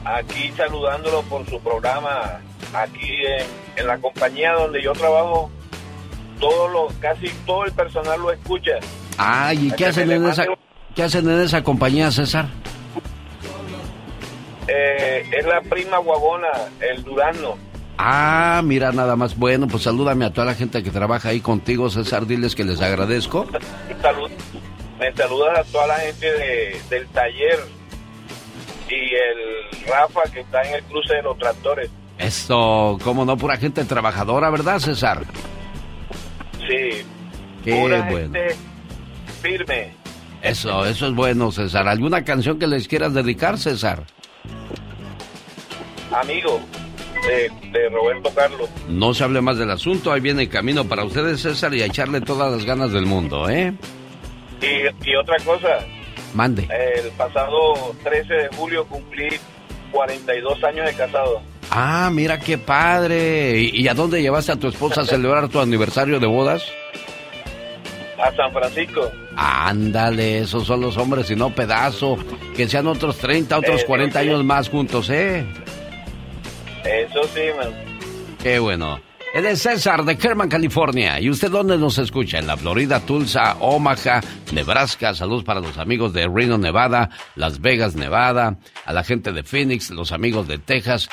Aquí 0.04 0.52
saludándolo 0.56 1.22
por 1.22 1.44
su 1.50 1.58
programa, 1.58 2.38
aquí 2.72 3.10
en, 3.26 3.44
en 3.74 3.86
la 3.88 3.98
compañía 3.98 4.52
donde 4.52 4.80
yo 4.80 4.92
trabajo, 4.92 5.50
todo 6.38 6.68
lo, 6.68 6.86
casi 7.00 7.26
todo 7.44 7.64
el 7.64 7.72
personal 7.72 8.20
lo 8.20 8.30
escucha. 8.30 8.74
Ay, 9.18 9.66
¿y 9.66 9.70
qué 9.72 9.86
hacen, 9.86 10.12
en 10.12 10.26
esa, 10.26 10.46
qué 10.94 11.02
hacen 11.02 11.28
en 11.28 11.40
esa 11.40 11.64
compañía, 11.64 12.12
César? 12.12 12.46
Eh, 14.68 15.28
es 15.36 15.44
la 15.44 15.60
prima 15.62 15.98
guagona, 15.98 16.52
el 16.78 17.02
Durano. 17.02 17.56
Ah, 17.98 18.62
mira 18.64 18.92
nada 18.92 19.16
más. 19.16 19.36
Bueno, 19.36 19.66
pues 19.66 19.82
salúdame 19.82 20.24
a 20.24 20.32
toda 20.32 20.46
la 20.46 20.54
gente 20.54 20.84
que 20.84 20.90
trabaja 20.90 21.30
ahí 21.30 21.40
contigo, 21.40 21.90
César. 21.90 22.26
Diles 22.26 22.54
que 22.54 22.62
les 22.62 22.80
agradezco. 22.80 23.46
Salud, 24.02 24.30
me 25.10 25.16
saludas 25.16 25.58
a 25.58 25.64
toda 25.64 25.86
la 25.88 25.94
gente 25.96 26.32
de- 26.32 26.80
del 26.90 27.06
taller 27.08 27.58
y 28.88 29.14
el 29.14 29.86
Rafa 29.88 30.22
que 30.32 30.40
está 30.40 30.62
en 30.62 30.74
el 30.76 30.82
cruce 30.84 31.14
de 31.14 31.22
los 31.22 31.38
tractores. 31.38 31.90
Esto, 32.18 32.98
cómo 33.02 33.24
no, 33.24 33.36
pura 33.36 33.56
gente 33.56 33.84
trabajadora, 33.84 34.50
¿verdad, 34.50 34.78
César? 34.78 35.24
Sí, 36.60 37.02
Qué 37.64 37.72
pura 37.74 38.02
bueno. 38.02 38.32
gente 38.32 38.56
firme. 39.42 39.92
Eso, 40.42 40.84
eso 40.84 41.06
es 41.08 41.14
bueno, 41.14 41.50
César. 41.50 41.88
¿Alguna 41.88 42.22
canción 42.24 42.58
que 42.58 42.66
les 42.66 42.86
quieras 42.86 43.14
dedicar, 43.14 43.58
César? 43.58 44.04
Amigo 46.12 46.60
de, 47.26 47.50
de 47.70 47.88
Roberto 47.88 48.30
Carlos. 48.34 48.68
No 48.88 49.12
se 49.14 49.24
hable 49.24 49.40
más 49.40 49.56
del 49.58 49.70
asunto. 49.70 50.12
Ahí 50.12 50.20
viene 50.20 50.42
el 50.42 50.48
camino 50.48 50.84
para 50.84 51.04
ustedes, 51.04 51.40
César, 51.40 51.74
y 51.74 51.82
a 51.82 51.86
echarle 51.86 52.20
todas 52.20 52.52
las 52.52 52.64
ganas 52.64 52.92
del 52.92 53.06
mundo, 53.06 53.48
¿eh? 53.48 53.74
Y, 54.64 55.10
y 55.10 55.16
otra 55.16 55.36
cosa, 55.44 55.78
Mande. 56.34 56.62
el 56.96 57.10
pasado 57.12 57.94
13 58.02 58.34
de 58.34 58.48
julio 58.56 58.86
cumplí 58.86 59.28
42 59.92 60.64
años 60.64 60.86
de 60.86 60.94
casado. 60.94 61.42
Ah, 61.70 62.10
mira 62.12 62.38
qué 62.40 62.58
padre. 62.58 63.58
¿Y, 63.58 63.82
y 63.82 63.88
a 63.88 63.94
dónde 63.94 64.20
llevaste 64.22 64.52
a 64.52 64.56
tu 64.56 64.68
esposa 64.68 65.02
a 65.02 65.04
celebrar 65.04 65.48
tu 65.48 65.60
aniversario 65.60 66.18
de 66.20 66.26
bodas? 66.26 66.64
A 68.22 68.34
San 68.36 68.52
Francisco. 68.52 69.10
Ándale, 69.36 70.38
esos 70.38 70.64
son 70.66 70.80
los 70.80 70.96
hombres 70.96 71.30
y 71.30 71.36
no 71.36 71.50
pedazo. 71.50 72.16
Que 72.56 72.68
sean 72.68 72.86
otros 72.86 73.18
30, 73.18 73.58
otros 73.58 73.82
Eh, 73.82 73.84
40 73.86 74.20
sí. 74.20 74.28
años 74.28 74.44
más 74.44 74.68
juntos, 74.68 75.10
¿eh? 75.10 75.44
Eso 76.84 77.22
sí, 77.34 77.40
man. 77.56 77.72
Qué 78.42 78.58
bueno. 78.58 79.00
Él 79.34 79.44
es 79.46 79.62
César 79.62 80.04
de 80.04 80.16
Kerman, 80.16 80.48
California. 80.48 81.18
¿Y 81.20 81.28
usted 81.28 81.50
dónde 81.50 81.76
nos 81.76 81.98
escucha? 81.98 82.38
En 82.38 82.46
la 82.46 82.56
Florida, 82.56 83.00
Tulsa, 83.00 83.56
Omaha, 83.58 84.20
Nebraska. 84.52 85.12
Saludos 85.12 85.42
para 85.42 85.58
los 85.60 85.76
amigos 85.76 86.12
de 86.12 86.28
Reno, 86.28 86.56
Nevada, 86.56 87.10
Las 87.34 87.60
Vegas, 87.60 87.96
Nevada. 87.96 88.56
A 88.86 88.92
la 88.92 89.02
gente 89.02 89.32
de 89.32 89.42
Phoenix, 89.42 89.90
los 89.90 90.12
amigos 90.12 90.46
de 90.46 90.58
Texas. 90.58 91.08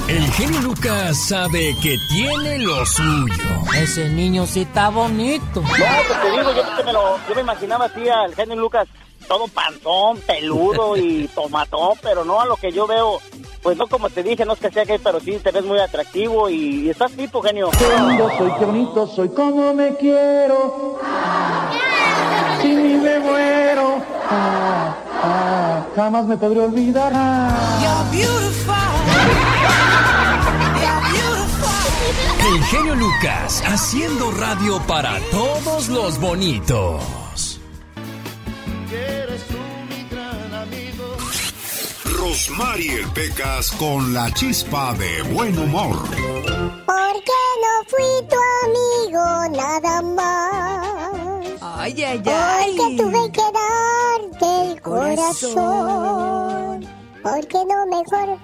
El 0.09 0.25
genio 0.33 0.61
Lucas 0.61 1.27
sabe 1.29 1.75
que 1.81 1.97
tiene 2.09 2.59
lo 2.59 2.85
suyo. 2.85 3.43
Ese 3.77 4.09
niño 4.09 4.45
sí 4.45 4.61
está 4.61 4.89
bonito. 4.89 5.61
No, 5.61 5.67
pues 5.67 6.21
te 6.21 6.31
digo, 6.31 6.53
yo, 6.55 6.63
me 6.85 6.93
lo- 6.93 7.17
yo 7.29 7.35
me 7.35 7.41
imaginaba 7.41 7.85
así 7.85 8.07
al 8.09 8.35
genio 8.35 8.55
Lucas, 8.57 8.87
todo 9.23 9.47
panzón, 9.47 10.19
peludo 10.19 10.97
y 10.97 11.27
tomatón, 11.35 11.97
pero 12.01 12.23
no 12.23 12.39
a 12.39 12.45
lo 12.45 12.55
que 12.55 12.71
yo 12.71 12.87
veo. 12.87 13.19
Pues 13.61 13.77
no, 13.77 13.87
como 13.87 14.09
te 14.09 14.23
dije, 14.23 14.45
no 14.45 14.53
es 14.53 14.59
que 14.59 14.71
sea 14.71 14.83
gay, 14.83 14.99
pero 15.01 15.19
sí 15.19 15.39
te 15.41 15.51
ves 15.51 15.63
muy 15.63 15.79
atractivo 15.79 16.49
y, 16.49 16.85
y 16.85 16.89
estás 16.89 17.11
tipo, 17.13 17.41
genio. 17.41 17.69
Qué 17.71 17.87
lindo 18.07 18.29
soy, 18.37 18.51
qué 18.59 18.65
bonito 18.65 19.07
soy, 19.07 19.29
como 19.29 19.73
me 19.73 19.95
quiero. 19.95 20.99
Sin 22.61 22.83
mí 22.83 22.93
me 22.95 23.19
muero. 23.19 23.97
Ah, 24.29 24.95
ah, 25.23 25.85
jamás 25.95 26.25
me 26.25 26.37
podré 26.37 26.59
olvidar. 26.59 27.11
Ah. 27.15 27.73
El 32.45 32.63
genio 32.65 32.95
Lucas 32.95 33.63
haciendo 33.65 34.29
radio 34.31 34.79
para 34.85 35.17
todos 35.31 35.87
los 35.87 36.19
bonitos. 36.19 37.01
Rosmarie 42.23 43.03
Pecas 43.13 43.69
con 43.71 44.13
la 44.13 44.31
chispa 44.31 44.93
de 44.93 45.23
buen 45.33 45.59
humor. 45.59 46.07
Porque 46.85 47.41
no 47.63 47.83
fui 47.89 48.11
tu 48.29 48.39
amigo 48.63 49.25
nada 49.51 50.01
más. 50.01 51.59
Ay, 51.59 52.01
ay, 52.01 52.23
ay. 52.25 52.77
Porque 52.77 52.95
tuve 52.95 53.29
que 53.29 53.47
darte 53.61 54.71
el 54.71 54.81
corazón. 54.81 56.07
Porque 57.21 57.59
no 57.65 57.85
mejor 57.87 58.39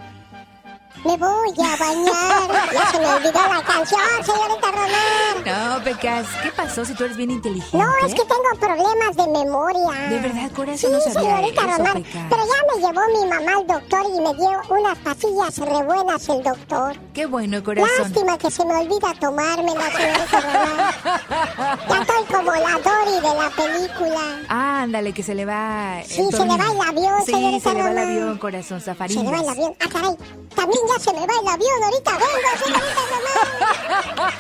me 1.06 1.18
voy 1.18 1.50
a 1.66 1.76
bañar. 1.78 2.72
Ya 2.74 2.92
se 2.92 3.00
me 3.00 3.06
olvidó 3.08 3.40
la 3.48 3.62
canción, 3.64 4.00
señorita 4.24 4.68
Román. 4.72 5.78
No, 5.78 5.84
Pecas, 5.84 6.28
¿qué 6.44 6.52
pasó 6.52 6.86
si 6.86 6.94
tú 6.94 7.06
eres 7.06 7.18
bien 7.18 7.32
inteligente? 7.32 7.78
No, 7.78 7.92
es 8.06 8.14
que 8.14 8.22
tengo 8.22 8.50
problemas 8.60 9.16
de 9.16 9.28
memoria. 9.28 10.10
¿De 10.10 10.20
verdad, 10.20 10.52
corazón? 10.56 10.78
Sí, 10.78 10.88
no 10.92 11.00
sabía 11.00 11.38
señorita 11.38 11.62
eso, 11.62 11.78
Román. 11.78 11.94
Pecas. 12.04 12.22
Pero 12.30 12.42
ya 12.44 12.76
me 12.76 12.82
llevó 12.88 13.02
mi 13.20 13.30
mamá 13.30 13.52
al 13.60 13.68
doctor 13.68 14.02
y 14.16 14.20
me 14.22 14.34
dio 14.36 14.62
unas 14.70 14.98
pastillas 15.00 15.58
re 15.58 15.84
buenas 15.84 16.30
el 16.30 16.44
doctor. 16.44 16.98
Qué 17.14 17.26
bueno, 17.26 17.64
corazón. 17.64 17.90
Lástima 18.02 18.38
que 18.38 18.52
se 18.52 18.66
me 18.66 18.76
olvida 18.76 19.14
tomármela, 19.20 19.84
señorita 19.92 20.42
Román. 20.42 21.80
Ya 21.90 22.02
estoy 22.02 22.36
como 22.36 22.52
la 22.52 22.80
Dory 22.80 23.16
de 23.16 23.36
la 23.36 23.50
película. 23.56 24.22
Ándale, 24.50 25.14
que 25.14 25.24
se 25.24 25.34
le 25.36 25.46
va. 25.46 26.02
Sí, 26.06 26.28
se 26.32 26.46
le 26.46 26.58
va 26.58 26.66
el 26.72 26.82
avión, 26.82 27.26
Sí, 27.26 27.32
señorita 27.32 27.70
se 27.70 27.76
le 27.76 27.82
va 27.84 27.90
el 27.90 27.96
Román. 27.98 28.10
avión, 28.12 28.38
corazón, 28.38 28.80
Se 28.80 28.86
Zafarín. 28.86 29.26
le 29.26 29.32
va 29.32 29.38
el 29.42 29.50
avión. 29.50 29.76
Ah, 29.80 29.88
caray. 29.92 30.16
También 30.56 30.82
ya 30.94 31.00
se 31.04 31.14
me 31.14 31.20
va 31.28 31.34
el 31.42 31.48
avión. 31.48 31.84
Ahorita 31.84 32.12
vengo, 32.12 32.50
señorita 32.64 33.02
Román. 33.12 34.34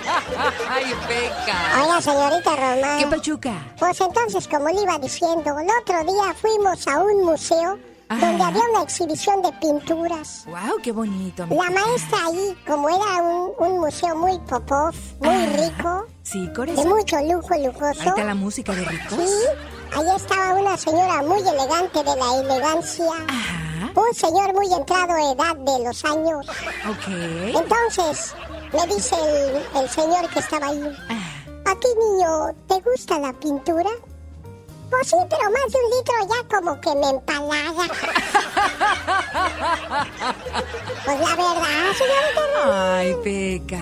Ay, 0.69 0.93
Peca. 1.07 1.83
Oiga, 1.83 2.01
señorita 2.01 2.55
Román. 2.55 2.99
¿Qué 2.99 3.07
pachuca? 3.07 3.53
Pues 3.79 4.01
entonces, 4.01 4.47
como 4.47 4.69
le 4.69 4.81
iba 4.81 4.97
diciendo, 4.99 5.57
el 5.59 5.67
otro 5.81 6.03
día 6.13 6.33
fuimos 6.41 6.87
a 6.87 6.99
un 6.99 7.25
museo 7.25 7.77
donde 8.09 8.43
había 8.43 8.63
una 8.73 8.81
exhibición 8.83 9.41
de 9.43 9.51
pinturas. 9.61 10.43
Wow, 10.47 10.81
qué 10.81 10.91
bonito. 10.91 11.45
mi 11.45 11.55
La 11.55 11.69
maestra 11.69 12.17
ahí, 12.25 12.57
como 12.65 12.89
era 12.89 13.21
un, 13.21 13.51
un 13.59 13.79
museo 13.81 14.15
muy 14.15 14.39
popov, 14.39 14.95
muy 15.19 15.29
Ah, 15.29 15.45
rico, 15.55 16.05
Sí, 16.23 16.47
de 16.47 16.85
mucho 16.85 17.17
lujo 17.21 17.55
lujoso. 17.55 18.01
Ahí 18.01 18.07
está 18.07 18.23
la 18.23 18.33
música 18.35 18.73
de 18.73 18.83
ricos. 18.85 19.13
Sí, 19.15 19.29
ahí 19.95 20.15
estaba 20.15 20.53
una 20.55 20.75
señora 20.77 21.21
muy 21.21 21.39
elegante 21.39 21.99
de 22.03 22.15
la 22.15 22.35
elegancia. 22.41 23.11
Ajá. 23.27 23.58
Un 23.95 24.13
señor 24.13 24.53
muy 24.53 24.71
entrado 24.73 25.13
a 25.13 25.31
edad 25.31 25.55
de 25.55 25.79
los 25.83 26.03
años. 26.05 26.45
Ok. 26.89 27.07
Entonces, 27.55 28.33
me 28.73 28.85
dice 28.93 29.15
el, 29.15 29.63
el 29.81 29.89
señor 29.89 30.27
que 30.29 30.39
estaba 30.39 30.67
ahí. 30.67 30.83
Ah, 31.09 31.71
¿A 31.71 31.75
ti, 31.75 31.87
niño, 31.97 32.53
te 32.67 32.79
gusta 32.89 33.17
la 33.19 33.31
pintura? 33.33 33.89
Pues 34.89 35.07
sí, 35.07 35.15
pero 35.29 35.43
más 35.51 35.71
de 35.71 35.77
un 35.77 35.89
litro 35.91 36.15
ya 36.27 36.43
como 36.57 36.81
que 36.81 36.95
me 36.95 37.09
empalaga. 37.09 37.85
pues 41.05 41.19
la 41.19 41.35
verdad, 41.35 41.93
Román. 42.35 42.73
Ay, 42.73 43.15
Pecas. 43.23 43.79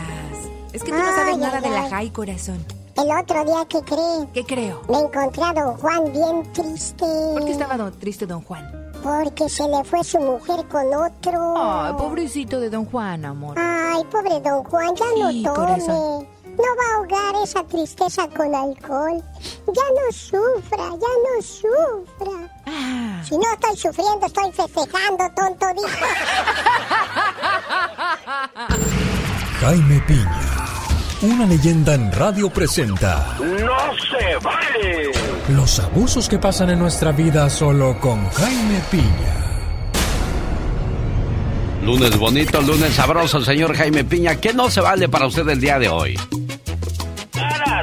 Es 0.73 0.83
que 0.83 0.91
tú 0.91 0.97
no 0.97 1.05
sabes 1.05 1.35
Ay, 1.35 1.37
nada 1.37 1.57
ay, 1.57 1.61
de 1.63 1.69
la 1.69 1.89
high, 1.89 2.11
corazón. 2.11 2.65
El 2.97 3.09
otro 3.15 3.45
día 3.45 3.65
que 3.69 3.81
cree, 3.83 4.27
¿Qué 4.33 4.43
creo? 4.45 4.81
me 4.89 4.99
encontré 4.99 5.43
a 5.43 5.53
don 5.53 5.77
Juan 5.77 6.11
bien 6.11 6.51
triste. 6.51 7.05
¿Por 7.05 7.45
qué 7.45 7.51
estaba 7.51 7.77
don- 7.77 7.97
triste 7.99 8.25
don 8.25 8.41
Juan? 8.41 8.76
Porque 9.07 9.47
se 9.49 9.65
le 9.69 9.83
fue 9.85 10.03
su 10.03 10.19
mujer 10.19 10.67
con 10.67 10.93
otro. 10.93 11.53
Ay, 11.57 11.93
pobrecito 11.93 12.59
de 12.59 12.69
don 12.69 12.83
Juan, 12.85 13.23
amor. 13.23 13.55
Ay, 13.57 14.03
pobre 14.11 14.41
don 14.41 14.65
Juan, 14.65 14.93
ya 14.95 15.05
Sí, 15.15 15.21
no 15.43 15.53
tome. 15.53 15.65
corazón. 15.67 16.27
No 16.57 16.63
va 16.63 16.91
a 16.91 16.95
ahogar 16.97 17.35
esa 17.43 17.63
tristeza 17.63 18.27
con 18.35 18.53
alcohol. 18.53 19.23
Ya 19.67 19.83
no 19.95 20.11
sufra, 20.11 20.89
ya 20.89 21.13
no 21.23 21.41
sufra. 21.41 22.49
Ah, 22.65 23.21
Si 23.23 23.37
no 23.37 23.43
estoy 23.53 23.77
sufriendo, 23.77 24.25
estoy 24.25 24.51
festejando, 24.51 25.23
tonto 25.35 25.65
dijo. 25.75 25.87
Jaime 29.61 30.01
Piña, 30.07 30.41
una 31.21 31.45
leyenda 31.45 31.95
en 31.95 32.11
radio 32.11 32.49
presenta 32.49 33.37
¡No 33.39 33.77
se 33.95 34.35
vale! 34.43 35.11
los 35.49 35.79
abusos 35.79 36.29
que 36.29 36.37
pasan 36.37 36.69
en 36.69 36.79
nuestra 36.79 37.11
vida 37.11 37.49
solo 37.49 37.97
con 37.99 38.29
Jaime 38.29 38.81
Piña. 38.91 39.33
Lunes 41.83 42.17
bonito, 42.17 42.61
lunes 42.61 42.93
sabroso, 42.93 43.41
señor 43.41 43.75
Jaime 43.75 44.03
Piña. 44.03 44.35
¿Qué 44.35 44.53
no 44.53 44.69
se 44.69 44.81
vale 44.81 45.07
para 45.07 45.27
usted 45.27 45.47
el 45.47 45.61
día 45.61 45.79
de 45.79 45.87
hoy? 45.87 46.19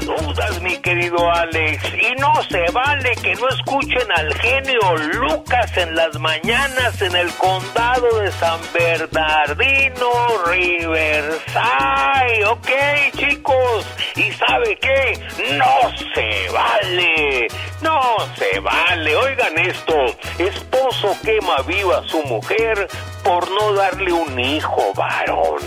Dudas, 0.01 0.61
mi 0.61 0.77
querido 0.79 1.31
Alex. 1.31 1.83
Y 1.95 2.15
no 2.21 2.33
se 2.45 2.71
vale 2.73 3.15
que 3.23 3.35
no 3.35 3.49
escuchen 3.49 4.11
al 4.17 4.35
genio 4.35 4.97
Lucas 5.13 5.77
en 5.77 5.95
las 5.95 6.19
mañanas 6.19 7.01
en 7.03 7.15
el 7.17 7.33
condado 7.35 8.21
de 8.21 8.31
San 8.33 8.61
Bernardino, 8.73 10.11
Riverside. 10.47 12.45
Ok, 12.47 12.69
chicos. 13.17 13.87
¿Y 14.17 14.33
sabe 14.33 14.77
qué? 14.81 15.19
No 15.57 15.91
se 16.15 16.49
vale. 16.51 17.47
No 17.83 18.01
se 18.37 18.61
vale. 18.61 19.17
Oigan 19.17 19.59
esto. 19.59 19.95
Esposo 20.39 21.17
quema 21.25 21.63
viva 21.67 21.99
a 21.99 22.09
su 22.09 22.23
mujer 22.25 22.89
por 23.23 23.51
no 23.51 23.73
darle 23.75 24.13
un 24.13 24.39
hijo 24.39 24.93
varón 24.95 25.61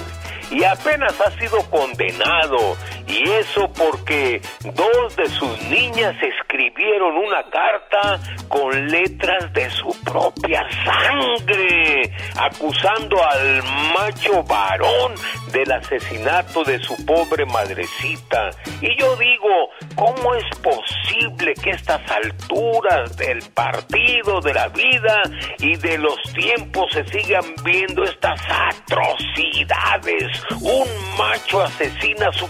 y 0.52 0.64
apenas 0.64 1.14
ha 1.20 1.32
sido 1.40 1.58
condenado. 1.70 2.78
Y 3.08 3.24
eso 3.24 3.72
porque 3.74 4.42
dos 4.64 5.16
de 5.16 5.28
sus 5.28 5.62
niñas 5.70 6.16
escribieron 6.22 7.16
una 7.16 7.44
carta 7.50 8.20
con 8.50 8.88
letras 8.88 9.52
de 9.54 9.70
su 9.70 9.90
propia 10.04 10.66
sangre, 10.84 12.12
acusando 12.38 13.18
al 13.24 13.64
macho 13.94 14.44
varón 14.44 15.14
del 15.52 15.72
asesinato 15.72 16.64
de 16.64 16.80
su 16.80 17.06
pobre 17.06 17.46
madrecita. 17.46 18.50
Y 18.82 19.00
yo 19.00 19.16
digo, 19.16 19.70
¿cómo 19.96 20.36
es 20.36 20.46
posible 20.60 21.54
que 21.56 21.72
estas 21.72 22.02
alturas 22.12 23.16
del 23.18 23.40
partido, 23.54 24.42
de 24.42 24.54
la 24.54 24.68
vida 24.70 25.22
y 25.60 25.76
de 25.78 25.98
los 25.98 26.18
tiempos 26.34 26.92
se 26.92 27.06
sigan 27.08 27.46
viendo 27.64 28.04
estas 28.04 28.40
atrocidades? 28.50 30.42
Un 30.62 30.88
macho 31.18 31.62
asesina 31.62 32.30
a 32.30 32.34
su 32.34 32.48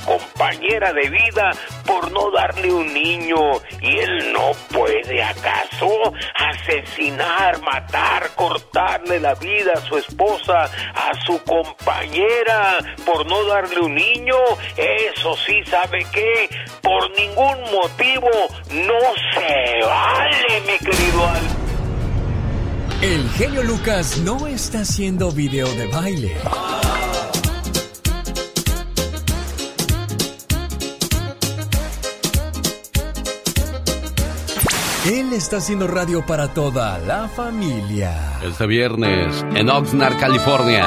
compañera 0.48 0.94
de 0.94 1.10
vida 1.10 1.52
por 1.86 2.10
no 2.12 2.32
darle 2.32 2.72
un 2.72 2.94
niño 2.94 3.36
y 3.82 3.98
él 3.98 4.32
no 4.32 4.52
puede 4.72 5.22
acaso 5.22 5.90
asesinar, 6.36 7.62
matar, 7.62 8.30
cortarle 8.36 9.20
la 9.20 9.34
vida 9.36 9.74
a 9.76 9.82
su 9.82 9.98
esposa, 9.98 10.64
a 10.64 11.12
su 11.26 11.38
compañera 11.44 12.78
por 13.06 13.26
no 13.26 13.44
darle 13.46 13.80
un 13.82 13.96
niño. 13.96 14.36
Eso 14.78 15.36
sí, 15.46 15.62
¿sabe 15.66 16.06
qué? 16.14 16.50
Por 16.82 17.12
ningún 17.18 17.60
motivo 17.72 18.30
no 18.72 19.00
se 19.34 19.86
vale, 19.86 20.62
mi 20.66 20.78
querido 20.78 21.28
Al. 21.28 21.44
El 23.02 23.30
genio 23.32 23.64
Lucas 23.64 24.18
no 24.20 24.48
está 24.48 24.80
haciendo 24.80 25.32
video 25.32 25.68
de 25.74 25.88
baile. 25.88 26.36
Él 35.08 35.32
está 35.32 35.58
haciendo 35.58 35.88
radio 35.88 36.26
para 36.26 36.50
toda 36.50 37.00
la 37.00 37.30
familia. 37.30 38.14
Este 38.44 38.68
viernes, 38.68 39.46
en 39.56 39.70
Oxnard, 39.70 40.20
California, 40.20 40.86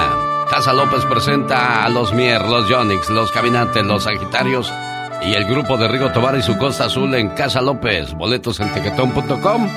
Casa 0.50 0.74
López 0.74 1.06
presenta 1.06 1.82
a 1.84 1.88
los 1.88 2.12
Mier, 2.12 2.42
los 2.42 2.68
Yonix, 2.68 3.08
los 3.08 3.32
Caminantes, 3.32 3.82
los 3.82 4.04
Sagitarios 4.04 4.70
y 5.22 5.32
el 5.32 5.46
grupo 5.46 5.78
de 5.78 5.88
Rigo 5.88 6.12
Tobar 6.12 6.36
y 6.36 6.42
su 6.42 6.58
Costa 6.58 6.84
Azul 6.84 7.14
en 7.14 7.30
Casa 7.30 7.62
López. 7.62 8.12
Boletos 8.12 8.60
en 8.60 8.70
tequetón.com. 8.74 9.68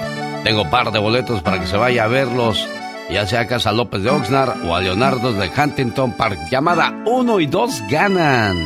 Tengo 0.44 0.70
par 0.70 0.92
de 0.92 1.00
boletos 1.00 1.42
para 1.42 1.62
que 1.62 1.68
se 1.68 1.78
vaya 1.78 2.04
a 2.04 2.08
verlos, 2.08 2.68
ya 3.10 3.26
sea 3.26 3.42
a 3.42 3.48
Casa 3.48 3.72
López 3.72 4.04
de 4.04 4.10
Oxnard 4.10 4.62
o 4.66 4.76
a 4.76 4.82
Leonardo 4.82 5.32
de 5.32 5.50
Huntington 5.50 6.18
Park. 6.18 6.38
Llamada 6.52 6.94
1 7.06 7.40
y 7.40 7.46
2 7.46 7.84
ganan. 7.90 8.58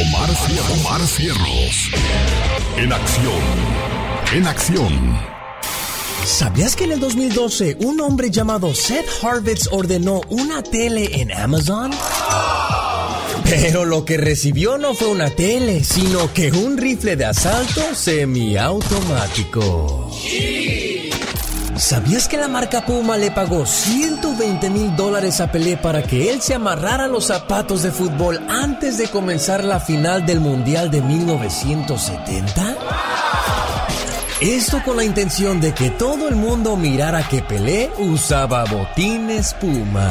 Omar. 0.00 0.30
Omar 0.80 1.00
Fierros. 1.02 1.90
En 2.76 2.92
acción. 2.92 4.01
En 4.34 4.46
acción. 4.46 5.18
¿Sabías 6.24 6.74
que 6.74 6.84
en 6.84 6.92
el 6.92 7.00
2012 7.00 7.76
un 7.80 8.00
hombre 8.00 8.30
llamado 8.30 8.74
Seth 8.74 9.04
Harvitz 9.22 9.68
ordenó 9.70 10.22
una 10.30 10.62
tele 10.62 11.20
en 11.20 11.30
Amazon? 11.32 11.90
Pero 13.44 13.84
lo 13.84 14.06
que 14.06 14.16
recibió 14.16 14.78
no 14.78 14.94
fue 14.94 15.08
una 15.08 15.28
tele, 15.28 15.84
sino 15.84 16.32
que 16.32 16.50
un 16.50 16.78
rifle 16.78 17.16
de 17.16 17.26
asalto 17.26 17.94
semiautomático. 17.94 20.10
¿Sabías 21.76 22.26
que 22.26 22.38
la 22.38 22.48
marca 22.48 22.86
Puma 22.86 23.18
le 23.18 23.32
pagó 23.32 23.66
120 23.66 24.70
mil 24.70 24.96
dólares 24.96 25.42
a 25.42 25.52
Pelé 25.52 25.76
para 25.76 26.04
que 26.04 26.30
él 26.30 26.40
se 26.40 26.54
amarrara 26.54 27.06
los 27.06 27.26
zapatos 27.26 27.82
de 27.82 27.90
fútbol 27.90 28.40
antes 28.48 28.96
de 28.96 29.08
comenzar 29.08 29.62
la 29.62 29.78
final 29.78 30.24
del 30.24 30.40
Mundial 30.40 30.90
de 30.90 31.02
1970? 31.02 32.78
Esto 34.42 34.82
con 34.84 34.96
la 34.96 35.04
intención 35.04 35.60
de 35.60 35.72
que 35.72 35.88
todo 35.90 36.28
el 36.28 36.34
mundo 36.34 36.74
mirara 36.76 37.28
que 37.28 37.42
Pelé 37.42 37.92
usaba 38.00 38.64
botines 38.64 39.54
Puma. 39.54 40.10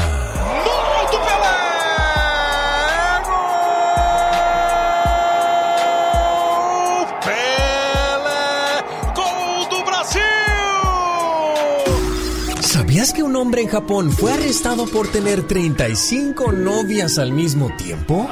¿Sabías 12.61 13.11
que 13.11 13.23
un 13.23 13.35
hombre 13.35 13.63
en 13.63 13.67
Japón 13.67 14.11
fue 14.13 14.31
arrestado 14.31 14.85
por 14.85 15.11
tener 15.11 15.45
35 15.45 16.53
novias 16.53 17.17
al 17.17 17.33
mismo 17.33 17.75
tiempo? 17.75 18.29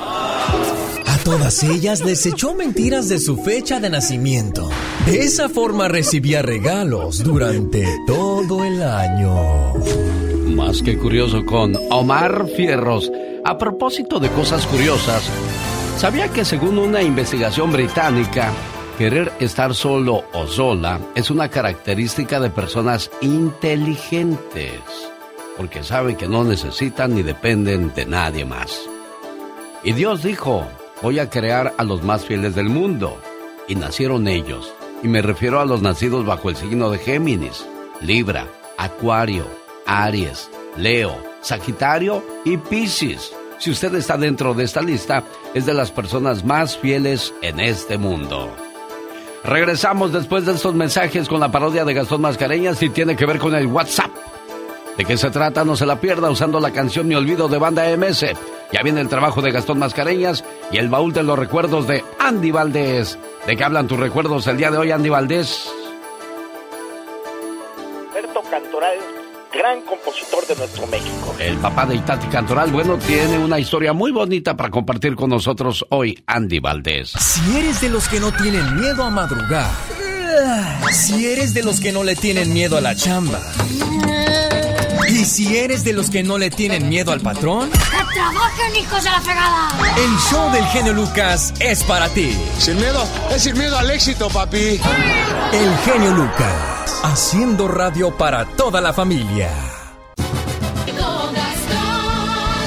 Todas 1.23 1.63
ellas 1.63 2.03
les 2.03 2.25
echó 2.25 2.55
mentiras 2.55 3.09
de 3.09 3.19
su 3.19 3.37
fecha 3.37 3.79
de 3.79 3.89
nacimiento. 3.89 4.69
De 5.05 5.19
esa 5.19 5.49
forma 5.49 5.87
recibía 5.87 6.41
regalos 6.41 7.23
durante 7.23 7.85
todo 8.07 8.63
el 8.63 8.81
año. 8.81 9.73
Más 10.47 10.81
que 10.81 10.97
curioso 10.97 11.45
con 11.45 11.75
Omar 11.91 12.47
Fierros. 12.55 13.11
A 13.45 13.57
propósito 13.57 14.19
de 14.19 14.29
cosas 14.29 14.65
curiosas, 14.65 15.23
¿sabía 15.97 16.29
que 16.29 16.45
según 16.45 16.77
una 16.77 17.01
investigación 17.01 17.71
británica, 17.71 18.51
querer 18.97 19.31
estar 19.39 19.75
solo 19.75 20.23
o 20.33 20.47
sola 20.47 20.99
es 21.15 21.29
una 21.29 21.49
característica 21.49 22.39
de 22.39 22.49
personas 22.49 23.11
inteligentes? 23.21 24.81
Porque 25.57 25.83
saben 25.83 26.15
que 26.15 26.27
no 26.27 26.43
necesitan 26.43 27.15
ni 27.15 27.23
dependen 27.23 27.93
de 27.93 28.05
nadie 28.05 28.45
más. 28.45 28.81
Y 29.83 29.93
Dios 29.93 30.23
dijo, 30.23 30.65
voy 31.01 31.19
a 31.19 31.29
crear 31.29 31.73
a 31.77 31.83
los 31.83 32.03
más 32.03 32.25
fieles 32.25 32.55
del 32.55 32.69
mundo. 32.69 33.19
Y 33.67 33.75
nacieron 33.75 34.27
ellos. 34.27 34.73
Y 35.03 35.07
me 35.07 35.21
refiero 35.21 35.59
a 35.59 35.65
los 35.65 35.81
nacidos 35.81 36.25
bajo 36.25 36.49
el 36.49 36.55
signo 36.55 36.89
de 36.89 36.97
Géminis, 36.97 37.65
Libra, 38.01 38.47
Acuario, 38.77 39.45
Aries, 39.85 40.49
Leo, 40.77 41.15
Sagitario 41.41 42.23
y 42.43 42.57
Piscis. 42.57 43.31
Si 43.59 43.71
usted 43.71 43.93
está 43.95 44.17
dentro 44.17 44.53
de 44.53 44.63
esta 44.63 44.81
lista, 44.81 45.23
es 45.53 45.65
de 45.65 45.73
las 45.73 45.91
personas 45.91 46.43
más 46.43 46.77
fieles 46.77 47.33
en 47.41 47.59
este 47.59 47.97
mundo. 47.97 48.49
Regresamos 49.43 50.11
después 50.11 50.45
de 50.45 50.53
estos 50.53 50.75
mensajes 50.75 51.27
con 51.27 51.39
la 51.39 51.51
parodia 51.51 51.85
de 51.85 51.93
Gastón 51.93 52.21
Mascareñas 52.21 52.81
y 52.83 52.89
tiene 52.89 53.15
que 53.15 53.25
ver 53.25 53.39
con 53.39 53.55
el 53.55 53.67
WhatsApp. 53.67 54.08
¿De 54.99 55.05
qué 55.05 55.15
se 55.15 55.31
trata? 55.31 55.63
No 55.63 55.77
se 55.77 55.85
la 55.85 56.01
pierda 56.01 56.29
usando 56.29 56.59
la 56.59 56.71
canción 56.71 57.07
Mi 57.07 57.15
Olvido 57.15 57.47
de 57.47 57.57
Banda 57.57 57.85
MS. 57.95 58.25
Ya 58.73 58.83
viene 58.83 58.99
el 58.99 59.07
trabajo 59.07 59.41
de 59.41 59.49
Gastón 59.49 59.79
Mascareñas 59.79 60.43
y 60.73 60.77
el 60.77 60.89
baúl 60.89 61.13
de 61.13 61.23
los 61.23 61.39
recuerdos 61.39 61.87
de 61.87 62.03
Andy 62.19 62.51
Valdés. 62.51 63.17
¿De 63.47 63.55
qué 63.55 63.63
hablan 63.63 63.87
tus 63.87 63.97
recuerdos 63.97 64.45
el 64.47 64.57
día 64.57 64.69
de 64.71 64.77
hoy, 64.77 64.91
Andy 64.91 65.07
Valdés? 65.07 65.69
Alberto 68.13 68.41
Cantoral, 68.51 68.97
gran 69.53 69.81
compositor 69.83 70.45
de 70.45 70.55
nuestro 70.57 70.85
México. 70.87 71.33
El 71.39 71.55
papá 71.59 71.85
de 71.85 71.95
Itati 71.95 72.27
Cantoral, 72.27 72.69
bueno, 72.69 72.97
tiene 72.97 73.37
una 73.37 73.57
historia 73.57 73.93
muy 73.93 74.11
bonita 74.11 74.57
para 74.57 74.69
compartir 74.69 75.15
con 75.15 75.29
nosotros 75.29 75.85
hoy, 75.91 76.21
Andy 76.27 76.59
Valdés. 76.59 77.11
Si 77.11 77.57
eres 77.57 77.79
de 77.79 77.87
los 77.87 78.09
que 78.09 78.19
no 78.19 78.33
tienen 78.33 78.75
miedo 78.75 79.05
a 79.05 79.09
madrugar, 79.09 79.71
si 80.91 81.25
eres 81.25 81.53
de 81.53 81.63
los 81.63 81.79
que 81.79 81.93
no 81.93 82.03
le 82.03 82.17
tienen 82.17 82.53
miedo 82.53 82.75
a 82.75 82.81
la 82.81 82.95
chamba, 82.95 83.39
y 85.09 85.25
si 85.25 85.57
eres 85.57 85.83
de 85.83 85.93
los 85.93 86.09
que 86.09 86.23
no 86.23 86.37
le 86.37 86.49
tienen 86.49 86.87
miedo 86.89 87.11
al 87.11 87.21
patrón, 87.21 87.69
¡Que 87.71 88.13
trabajen, 88.13 88.75
hijos 88.75 89.03
de 89.03 89.09
la 89.09 89.21
fregada! 89.21 89.69
el 89.97 90.17
show 90.29 90.51
del 90.51 90.65
genio 90.67 90.93
Lucas 90.93 91.53
es 91.59 91.83
para 91.83 92.09
ti. 92.09 92.35
Sin 92.57 92.75
miedo, 92.77 93.03
es 93.31 93.43
sin 93.43 93.57
miedo 93.57 93.77
al 93.77 93.89
éxito, 93.89 94.29
papi. 94.29 94.79
El 95.51 95.77
genio 95.85 96.11
Lucas, 96.13 97.01
haciendo 97.03 97.67
radio 97.67 98.15
para 98.15 98.45
toda 98.45 98.81
la 98.81 98.93
familia. 98.93 99.49
Don 100.97 101.33
Gastón, 101.33 102.59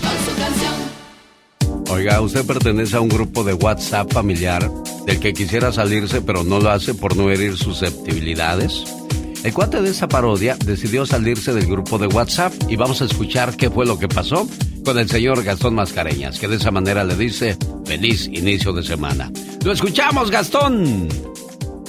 con 0.00 0.24
su 0.24 0.40
canción. 0.40 1.88
Oiga, 1.90 2.20
¿usted 2.20 2.44
pertenece 2.46 2.96
a 2.96 3.00
un 3.00 3.08
grupo 3.08 3.44
de 3.44 3.54
WhatsApp 3.54 4.12
familiar 4.12 4.70
del 5.06 5.20
que 5.20 5.32
quisiera 5.34 5.72
salirse 5.72 6.22
pero 6.22 6.42
no 6.44 6.58
lo 6.60 6.70
hace 6.70 6.94
por 6.94 7.16
no 7.16 7.30
herir 7.30 7.56
susceptibilidades? 7.58 8.84
El 9.44 9.52
cuate 9.52 9.82
de 9.82 9.90
esa 9.90 10.06
parodia 10.06 10.56
decidió 10.64 11.04
salirse 11.04 11.52
del 11.52 11.66
grupo 11.66 11.98
de 11.98 12.06
WhatsApp 12.06 12.52
y 12.68 12.76
vamos 12.76 13.02
a 13.02 13.06
escuchar 13.06 13.56
qué 13.56 13.70
fue 13.70 13.84
lo 13.84 13.98
que 13.98 14.06
pasó 14.06 14.48
con 14.84 14.98
el 14.98 15.10
señor 15.10 15.42
Gastón 15.42 15.74
Mascareñas, 15.74 16.38
que 16.38 16.46
de 16.46 16.56
esa 16.56 16.70
manera 16.70 17.02
le 17.02 17.16
dice 17.16 17.56
feliz 17.84 18.28
inicio 18.28 18.72
de 18.72 18.84
semana. 18.84 19.32
Lo 19.64 19.72
escuchamos, 19.72 20.30
Gastón. 20.30 21.08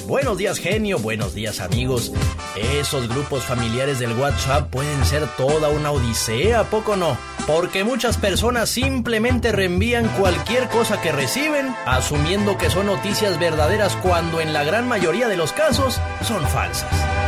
Buenos 0.07 0.37
días 0.37 0.57
genio, 0.57 0.97
buenos 0.97 1.35
días 1.35 1.59
amigos. 1.59 2.11
Esos 2.55 3.07
grupos 3.07 3.43
familiares 3.43 3.99
del 3.99 4.13
WhatsApp 4.13 4.69
pueden 4.71 5.05
ser 5.05 5.27
toda 5.37 5.69
una 5.69 5.91
odisea, 5.91 6.61
¿a 6.61 6.63
poco 6.65 6.95
no? 6.95 7.15
Porque 7.45 7.83
muchas 7.83 8.17
personas 8.17 8.69
simplemente 8.69 9.51
reenvían 9.51 10.07
cualquier 10.19 10.69
cosa 10.69 11.01
que 11.01 11.11
reciben, 11.11 11.73
asumiendo 11.85 12.57
que 12.57 12.71
son 12.71 12.87
noticias 12.87 13.39
verdaderas 13.39 13.95
cuando 13.97 14.41
en 14.41 14.53
la 14.53 14.63
gran 14.63 14.87
mayoría 14.87 15.27
de 15.27 15.37
los 15.37 15.53
casos 15.53 15.99
son 16.23 16.41
falsas. 16.47 17.22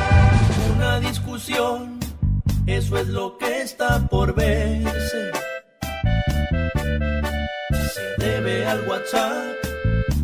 Una 0.75 0.99
discusión, 0.99 1.99
eso 2.65 2.97
es 2.97 3.07
lo 3.07 3.37
que 3.37 3.61
está 3.61 4.07
por 4.07 4.35
verse. 4.35 5.31
Se 7.93 8.25
debe 8.25 8.67
al 8.67 8.81
WhatsApp 8.87 9.55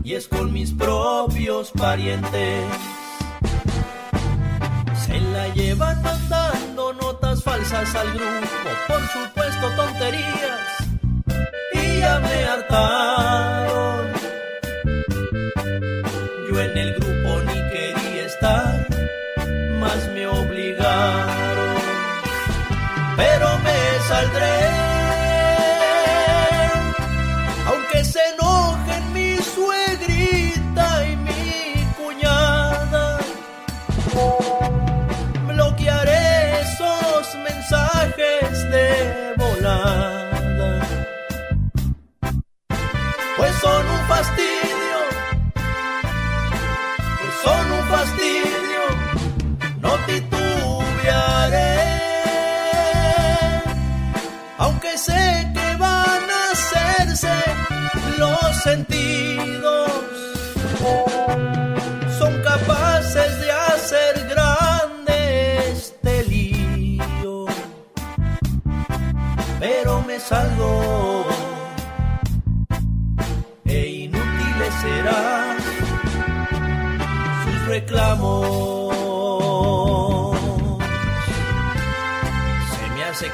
y 0.04 0.16
es 0.16 0.28
con 0.28 0.52
mis 0.52 0.72
propios 0.72 1.72
parientes. 1.72 2.66
Se 5.06 5.20
la 5.20 5.48
llevan 5.50 6.02
mandando 6.02 6.94
notas 6.94 7.44
falsas 7.44 7.96
al 7.96 8.10
grupo, 8.12 8.70
por 8.88 9.02
supuesto 9.08 9.70
tonterías, 9.76 10.68
y 11.74 12.00
ya 12.00 12.20
me 12.20 12.44
hartaron. 12.46 14.08
Yo 16.50 16.62
en 16.62 16.78
el 16.78 16.94
grupo 16.96 17.42
ni 17.46 17.60
quería 17.72 18.26
estar, 18.26 18.88
más 19.80 20.08
me 20.14 20.21
pero 23.18 23.48
me 23.60 23.80
saldré. 24.08 24.61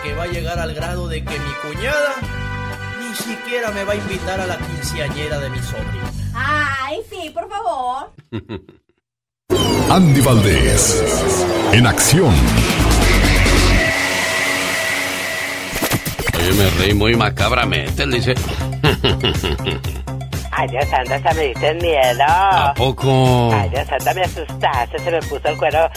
Que 0.08 0.14
va 0.14 0.24
a 0.24 0.28
llegar 0.28 0.58
al 0.58 0.74
grado 0.74 1.08
de 1.10 1.24
que 1.24 1.38
mi 1.38 1.52
cuñada 1.62 2.14
ni 3.00 3.14
siquiera 3.16 3.72
me 3.72 3.84
va 3.84 3.92
a 3.92 3.96
invitar 3.96 4.40
a 4.40 4.48
la 4.48 4.58
quinceañera 4.58 5.38
de 5.40 5.50
mi 5.50 5.60
sobrina. 5.60 6.12
Ay, 6.34 7.00
sí, 7.10 7.30
por 7.30 7.50
favor. 7.50 8.14
Andy 9.90 10.22
Valdés, 10.22 11.04
en 11.74 11.88
acción. 11.88 12.34
Oye, 16.38 16.54
me 16.54 16.70
reí 16.80 16.94
muy 16.94 17.16
macabramente. 17.16 18.04
Él 18.04 18.12
dice. 18.12 18.34
Ay, 20.52 20.68
Dios 20.70 20.86
santo, 20.90 21.14
hasta 21.14 21.34
me 21.34 21.44
diste 21.50 21.74
miedo. 21.76 22.24
¿A 22.28 22.74
poco? 22.76 23.52
Ay, 23.54 23.70
Dios 23.70 23.88
santo, 23.88 24.06
me 24.16 24.22
asustaste, 24.22 25.00
se 25.00 25.12
me 25.12 25.20
puso 25.20 25.48
el 25.50 25.58
cuero 25.58 25.90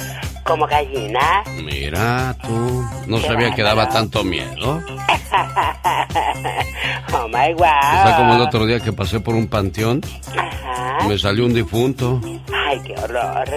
como 0.50 0.66
gallina. 0.66 1.44
Mira, 1.62 2.36
tú. 2.42 2.84
No 3.06 3.20
sabía 3.20 3.54
que 3.54 3.62
daba 3.62 3.88
tanto 3.88 4.24
miedo. 4.24 4.82
oh 7.12 7.28
my 7.28 7.54
wow. 7.54 7.66
Está 7.94 8.16
como 8.16 8.34
el 8.34 8.40
otro 8.40 8.66
día 8.66 8.80
que 8.80 8.92
pasé 8.92 9.20
por 9.20 9.36
un 9.36 9.46
panteón. 9.46 10.00
Ajá. 10.36 11.06
Me 11.06 11.16
salió 11.16 11.46
un 11.46 11.54
difunto. 11.54 12.20
Ay, 12.70 12.80
qué 12.87 12.94
horror. 12.94 13.48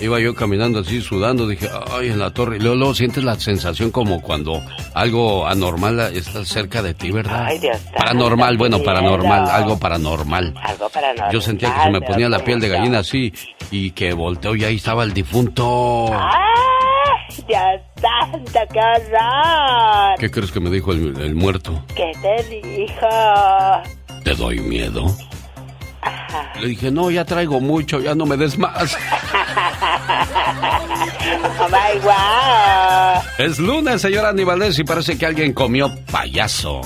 Iba 0.00 0.18
yo 0.18 0.34
caminando 0.34 0.80
así, 0.80 1.00
sudando. 1.00 1.46
Dije, 1.46 1.68
ay, 1.92 2.08
en 2.08 2.18
la 2.18 2.32
torre. 2.32 2.56
Y 2.56 2.60
luego, 2.60 2.74
luego 2.74 2.94
sientes 2.94 3.22
la 3.22 3.38
sensación 3.38 3.92
como 3.92 4.20
cuando 4.20 4.60
algo 4.92 5.46
anormal 5.46 6.00
está 6.00 6.44
cerca 6.44 6.82
de 6.82 6.92
ti, 6.92 7.12
¿verdad? 7.12 7.44
Ay, 7.46 7.60
Dios 7.60 7.78
Paranormal, 7.96 8.56
bueno, 8.56 8.82
paranormal, 8.82 9.48
algo 9.48 9.78
paranormal. 9.78 10.54
Algo 10.60 10.88
paranormal. 10.88 11.32
Yo 11.32 11.40
sentía 11.40 11.72
que 11.74 11.82
se 11.82 11.90
me 11.90 12.00
ponía 12.00 12.28
la 12.28 12.40
piel 12.40 12.58
de 12.58 12.68
gallina 12.68 12.98
así 12.98 13.32
y 13.70 13.92
que 13.92 14.12
volteo 14.14 14.56
y 14.56 14.64
ahí 14.64 14.76
estaba 14.76 15.04
el 15.04 15.12
difunto. 15.12 16.10
¡Ay, 16.12 17.44
Dios 17.46 17.60
santo, 18.00 18.60
qué 18.72 18.80
horror! 18.80 20.18
¿Qué 20.18 20.30
crees 20.30 20.50
que 20.50 20.58
me 20.58 20.70
dijo 20.70 20.90
el, 20.90 21.16
el 21.20 21.36
muerto? 21.36 21.84
¿Qué 21.94 22.10
te 22.20 22.42
dijo? 22.56 23.06
¿Te 24.24 24.34
doy 24.34 24.58
miedo? 24.58 25.06
Le 26.60 26.68
dije, 26.68 26.90
no, 26.90 27.10
ya 27.10 27.24
traigo 27.24 27.60
mucho, 27.60 28.00
ya 28.00 28.14
no 28.14 28.26
me 28.26 28.36
des 28.36 28.56
más. 28.58 28.96
Oh 31.28 31.68
my 31.68 31.98
wow. 32.04 33.22
Es 33.38 33.58
lunes, 33.58 34.00
señor 34.00 34.24
Aníbales, 34.26 34.78
y 34.78 34.84
parece 34.84 35.18
que 35.18 35.26
alguien 35.26 35.52
comió 35.52 35.90
payaso. 36.10 36.80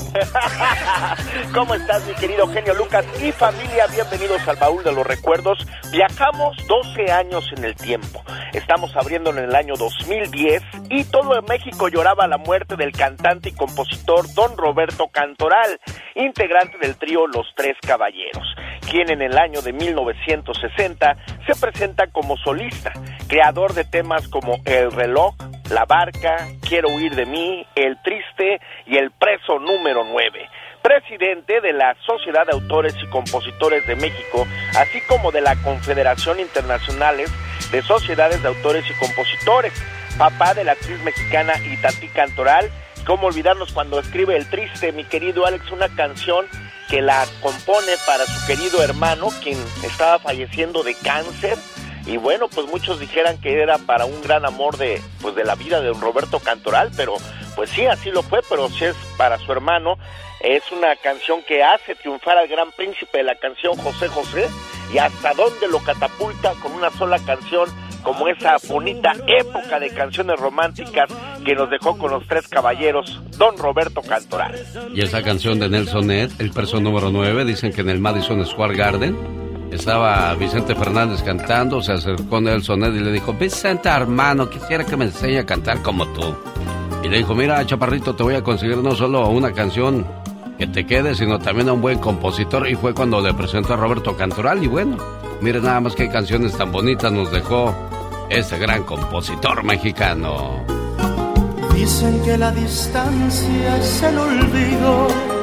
¿Cómo 1.55 1.75
estás, 1.75 2.07
mi 2.07 2.15
querido 2.15 2.49
genio 2.49 2.75
Lucas 2.75 3.05
y 3.23 3.33
familia? 3.33 3.87
Bienvenidos 3.93 4.47
al 4.49 4.57
baúl 4.57 4.83
de 4.83 4.93
los 4.93 5.07
recuerdos. 5.07 5.59
Viajamos 5.93 6.57
12 6.67 7.13
años 7.13 7.45
en 7.57 7.65
el 7.65 7.75
tiempo. 7.75 8.23
Estamos 8.53 8.97
abriendo 8.97 9.31
en 9.31 9.39
el 9.39 9.55
año 9.55 9.75
2010 9.77 10.63
y 10.89 11.05
todo 11.05 11.41
México 11.43 11.89
lloraba 11.89 12.27
la 12.27 12.39
muerte 12.39 12.77
del 12.77 12.93
cantante 12.93 13.51
y 13.51 13.53
compositor 13.53 14.33
Don 14.35 14.57
Roberto 14.57 15.09
Cantoral, 15.13 15.79
integrante 16.15 16.79
del 16.79 16.97
trío 16.97 17.27
Los 17.27 17.47
Tres 17.55 17.77
Caballeros, 17.81 18.47
quien 18.91 19.11
en 19.11 19.23
el 19.23 19.39
año 19.39 19.63
de 19.63 19.73
1960 19.73 21.17
se 21.47 21.55
presenta 21.61 22.09
como 22.09 22.37
solista, 22.39 22.93
creador 23.29 23.75
de 23.75 23.85
temas 23.85 24.27
como 24.31 24.61
El 24.65 24.93
reloj, 24.93 25.35
La 25.71 25.85
barca, 25.85 26.49
Quiero 26.67 26.89
huir 26.89 27.15
de 27.15 27.27
mí, 27.27 27.67
El 27.75 28.01
triste 28.03 28.61
y 28.87 28.97
El 28.97 29.11
preso 29.11 29.59
número 29.59 30.05
9 30.05 30.49
presidente 30.83 31.61
de 31.61 31.73
la 31.73 31.95
Sociedad 32.07 32.47
de 32.47 32.53
Autores 32.53 32.95
y 33.03 33.07
Compositores 33.09 33.87
de 33.87 33.97
México, 33.97 34.47
así 34.77 35.01
como 35.03 35.31
de 35.31 35.41
la 35.41 35.57
Confederación 35.57 36.41
Internacionales 36.41 37.31
de 37.71 37.83
Sociedades 37.83 38.43
de 38.43 38.49
Autores 38.49 38.85
y 38.89 38.95
Compositores, 38.95 39.73
papá 40.19 40.55
de 40.55 40.65
la 40.65 40.73
actriz 40.73 41.01
mexicana 41.03 41.55
Itatí 41.65 42.09
Cantoral. 42.09 42.71
¿Cómo 43.07 43.29
olvidarnos 43.29 43.73
cuando 43.73 43.99
escribe 43.99 44.37
El 44.37 44.49
Triste, 44.49 44.93
mi 44.93 45.05
querido 45.05 45.47
Alex, 45.47 45.71
una 45.71 45.89
canción 45.89 46.47
que 46.89 47.01
la 47.01 47.25
compone 47.41 47.93
para 48.07 48.25
su 48.25 48.47
querido 48.47 48.83
hermano, 48.83 49.29
quien 49.43 49.59
estaba 49.85 50.19
falleciendo 50.19 50.83
de 50.83 50.95
cáncer? 50.95 51.57
Y 52.11 52.17
bueno, 52.17 52.49
pues 52.49 52.67
muchos 52.67 52.99
dijeran 52.99 53.41
que 53.41 53.63
era 53.63 53.79
para 53.79 54.05
un 54.05 54.21
gran 54.21 54.45
amor 54.45 54.77
de, 54.77 55.01
pues 55.23 55.37
de 55.37 55.45
la 55.45 55.55
vida 55.55 55.81
de 55.81 55.93
Roberto 55.93 56.41
Cantoral, 56.41 56.91
pero 56.97 57.15
pues 57.55 57.71
sí, 57.71 57.87
así 57.87 58.11
lo 58.11 58.25
fue, 58.25 58.41
pero 58.49 58.69
si 58.69 58.87
es 58.87 58.97
para 59.17 59.39
su 59.39 59.53
hermano, 59.53 59.97
es 60.41 60.65
una 60.73 60.97
canción 60.97 61.41
que 61.47 61.63
hace 61.63 61.95
triunfar 61.95 62.37
al 62.37 62.49
gran 62.49 62.73
príncipe 62.73 63.19
de 63.19 63.25
la 63.25 63.37
canción 63.37 63.77
José 63.77 64.09
José 64.09 64.49
y 64.93 64.99
hasta 64.99 65.35
dónde 65.35 65.69
lo 65.69 65.79
catapulta 65.85 66.53
con 66.61 66.73
una 66.73 66.91
sola 66.91 67.17
canción 67.21 67.69
como 68.03 68.27
esa 68.27 68.57
bonita 68.67 69.13
época 69.29 69.79
de 69.79 69.91
canciones 69.91 70.41
románticas 70.41 71.09
que 71.45 71.55
nos 71.55 71.71
dejó 71.71 71.97
con 71.97 72.11
los 72.11 72.27
tres 72.27 72.49
caballeros, 72.49 73.23
don 73.37 73.57
Roberto 73.57 74.03
Cantoral. 74.03 74.55
Y 74.95 75.03
esa 75.03 75.23
canción 75.23 75.61
de 75.61 75.69
Nelson 75.69 76.09
Ned, 76.09 76.31
el 76.41 76.51
perso 76.51 76.81
número 76.81 77.11
9, 77.11 77.45
dicen 77.45 77.73
que 77.73 77.83
en 77.83 77.91
el 77.91 78.01
Madison 78.01 78.45
Square 78.45 78.75
Garden 78.75 79.50
estaba 79.71 80.35
Vicente 80.35 80.75
Fernández 80.75 81.23
cantando, 81.23 81.81
se 81.83 81.93
acercó 81.93 82.41
Nelson 82.41 82.81
Ned 82.81 82.95
y 82.95 83.01
le 83.01 83.13
dijo, 83.13 83.33
Vicente 83.33 83.89
hermano, 83.89 84.49
quisiera 84.51 84.85
que 84.85 84.97
me 84.97 85.07
enseñe 85.07 85.39
a 85.39 85.47
cantar 85.47 85.83
como 85.83 86.07
tú. 86.09 86.35
Y 87.03 87.09
le 87.09 87.19
dijo, 87.19 87.35
mira, 87.35 87.65
chaparrito, 87.65 88.15
te 88.15 88.23
voy 88.23 88.35
a 88.35 88.43
conseguir 88.43 88.79
no 88.79 88.95
solo 88.95 89.29
una 89.29 89.53
canción 89.53 90.07
que 90.59 90.67
te 90.67 90.85
quede, 90.85 91.15
sino 91.15 91.39
también 91.39 91.71
a 91.71 91.73
un 91.73 91.81
buen 91.81 91.99
compositor. 91.99 92.69
Y 92.69 92.75
fue 92.75 92.93
cuando 92.93 93.21
le 93.23 93.33
presentó 93.33 93.73
a 93.73 93.77
Roberto 93.77 94.15
Cantoral. 94.17 94.63
Y 94.63 94.67
bueno, 94.67 94.99
mire 95.41 95.61
nada 95.61 95.81
más 95.81 95.95
qué 95.95 96.11
canciones 96.11 96.55
tan 96.57 96.71
bonitas 96.71 97.11
nos 97.11 97.33
dejó 97.33 97.75
ese 98.29 98.59
gran 98.59 98.85
compositor 98.85 99.65
mexicano. 99.65 100.63
Dicen 101.75 102.23
que 102.23 102.37
la 102.37 102.51
distancia 102.51 103.77
es 103.79 104.03
el 104.03 104.19
olvido. 104.19 105.40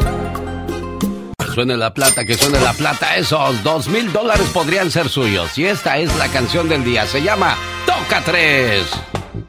Suene 1.57 1.75
la 1.75 1.91
plata, 1.91 2.23
que 2.23 2.35
suene 2.35 2.59
la 2.59 2.71
plata. 2.71 3.15
Esos 3.15 3.63
dos 3.63 3.87
mil 3.87 4.13
dólares 4.13 4.47
podrían 4.53 4.91
ser 4.91 5.09
suyos. 5.09 5.57
Y 5.57 5.65
esta 5.65 5.97
es 5.97 6.15
la 6.17 6.27
canción 6.27 6.69
del 6.69 6.83
día. 6.83 7.07
Se 7.07 7.19
llama 7.19 7.57
Toca 7.83 8.21
Tres. 8.23 8.85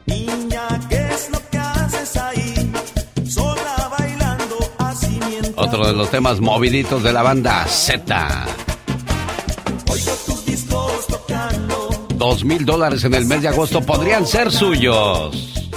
Niña, 0.07 0.67
¿qué 0.89 1.07
es 1.07 1.29
lo 1.29 1.39
que 1.51 1.57
haces 1.59 2.17
ahí? 2.17 2.71
Sola 3.29 3.91
bailando 3.95 4.57
así 4.79 5.19
mientras 5.29 5.53
Otro 5.55 5.85
de 5.85 5.93
los 5.93 6.09
temas 6.09 6.39
moviditos 6.41 7.03
de 7.03 7.13
la 7.13 7.21
banda 7.21 7.63
Z. 7.67 8.47
oigo 9.87 10.11
tus 10.25 10.45
discos 10.47 11.05
tocando. 11.05 12.07
Dos 12.15 12.43
mil 12.43 12.65
dólares 12.65 13.03
en 13.03 13.13
el 13.13 13.25
mes 13.25 13.43
de 13.43 13.49
agosto 13.49 13.81
podrían 13.81 14.25
ser 14.25 14.51
suyos. 14.51 15.69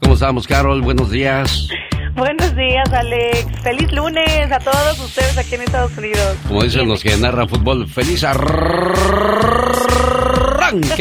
¿Cómo 0.00 0.14
estamos, 0.14 0.46
Carol? 0.46 0.80
Buenos 0.80 1.10
días. 1.10 1.68
Buenos 2.16 2.54
días, 2.54 2.92
Alex. 2.92 3.46
Feliz 3.62 3.90
lunes 3.92 4.52
a 4.52 4.60
todos 4.60 5.00
ustedes 5.00 5.36
aquí 5.36 5.56
en 5.56 5.62
Estados 5.62 5.98
Unidos. 5.98 6.36
Como 6.46 6.62
dicen 6.62 6.86
los 6.86 7.02
que 7.02 7.16
narran 7.16 7.48
fútbol, 7.48 7.88
feliz 7.88 8.22
arranque 8.22 8.44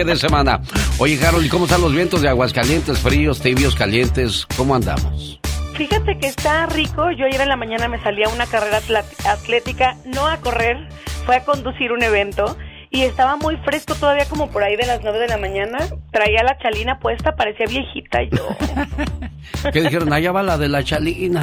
de 0.04 0.16
semana. 0.16 0.62
Oye, 0.98 1.20
Carol, 1.20 1.46
¿y 1.46 1.50
cómo 1.50 1.66
están 1.66 1.82
los 1.82 1.94
vientos 1.94 2.24
de 2.24 2.30
Aguascalientes? 2.30 2.98
Fríos, 2.98 3.42
tibios, 3.42 3.76
calientes. 3.76 4.48
¿Cómo 4.58 4.74
andamos? 4.74 5.40
Fíjate 5.76 6.18
que 6.18 6.28
está 6.28 6.66
rico. 6.66 7.12
Yo 7.12 7.26
ayer 7.26 7.42
en 7.42 7.50
la 7.50 7.58
mañana 7.58 7.88
me 7.88 8.02
salí 8.02 8.24
a 8.24 8.30
una 8.30 8.48
carrera 8.48 8.80
atlética, 9.26 9.98
no 10.06 10.28
a 10.28 10.38
correr, 10.38 10.88
fue 11.28 11.36
a 11.36 11.46
conducir 11.46 11.92
un 11.92 12.02
evento. 12.02 12.58
Y 12.94 13.02
estaba 13.02 13.36
muy 13.38 13.58
fresco 13.66 13.96
todavía 13.96 14.26
como 14.30 14.52
por 14.52 14.64
ahí 14.64 14.76
de 14.76 14.86
las 14.86 15.00
9 15.02 15.18
de 15.18 15.28
la 15.28 15.38
mañana. 15.40 15.80
Traía 16.12 16.44
la 16.44 16.56
chalina 16.60 17.00
puesta, 17.00 17.36
parecía 17.36 17.66
viejita 17.66 18.22
y 18.22 18.30
yo. 18.30 18.48
¿Qué 19.74 19.82
dijeron? 19.82 20.14
Allá 20.14 20.32
va 20.32 20.44
la 20.44 20.60
de 20.60 20.70
la 20.70 20.84
chalina. 20.84 21.42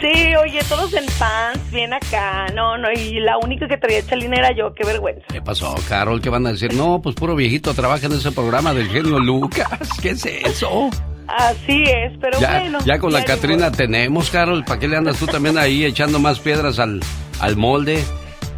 Sí, 0.00 0.34
oye, 0.34 0.60
todos 0.70 0.94
en 0.94 1.04
pants, 1.18 1.70
bien 1.70 1.92
acá. 1.92 2.46
No, 2.54 2.78
no, 2.78 2.88
y 2.90 3.20
la 3.20 3.36
única 3.36 3.68
que 3.68 3.76
traía 3.76 4.04
chalina 4.06 4.36
era 4.38 4.56
yo, 4.56 4.72
qué 4.74 4.84
vergüenza. 4.86 5.26
¿Qué 5.30 5.42
pasó, 5.42 5.74
Carol? 5.90 6.22
¿Qué 6.22 6.30
van 6.30 6.46
a 6.46 6.52
decir? 6.52 6.72
No, 6.72 7.02
pues 7.02 7.14
puro 7.14 7.36
viejito 7.36 7.74
trabaja 7.74 8.06
en 8.06 8.12
ese 8.12 8.32
programa 8.32 8.72
del 8.72 8.88
genio 8.88 9.18
Lucas. 9.20 9.68
¿Qué 10.00 10.10
es 10.10 10.24
eso? 10.24 10.88
Así 11.28 11.82
es, 11.84 12.12
pero 12.18 12.40
Ya, 12.40 12.60
bueno. 12.60 12.78
ya 12.86 12.98
con 12.98 13.12
la 13.12 13.24
Catrina 13.26 13.70
tenemos, 13.70 14.30
Carol. 14.30 14.64
¿Para 14.64 14.80
qué 14.80 14.88
le 14.88 14.96
andas 14.96 15.18
tú 15.18 15.26
también 15.26 15.58
ahí 15.58 15.84
echando 15.84 16.18
más 16.18 16.40
piedras 16.40 16.78
al, 16.78 17.00
al 17.40 17.56
molde? 17.56 18.02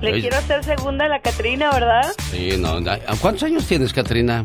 Le 0.05 0.13
Oye, 0.13 0.21
quiero 0.21 0.37
hacer 0.37 0.63
segunda 0.65 1.05
a 1.07 1.09
la 1.09 1.21
Catrina, 1.21 1.71
¿verdad? 1.73 2.03
Sí, 2.31 2.57
no. 2.59 2.79
¿Cuántos 3.21 3.43
años 3.45 3.67
tienes, 3.67 3.93
Catrina? 3.93 4.45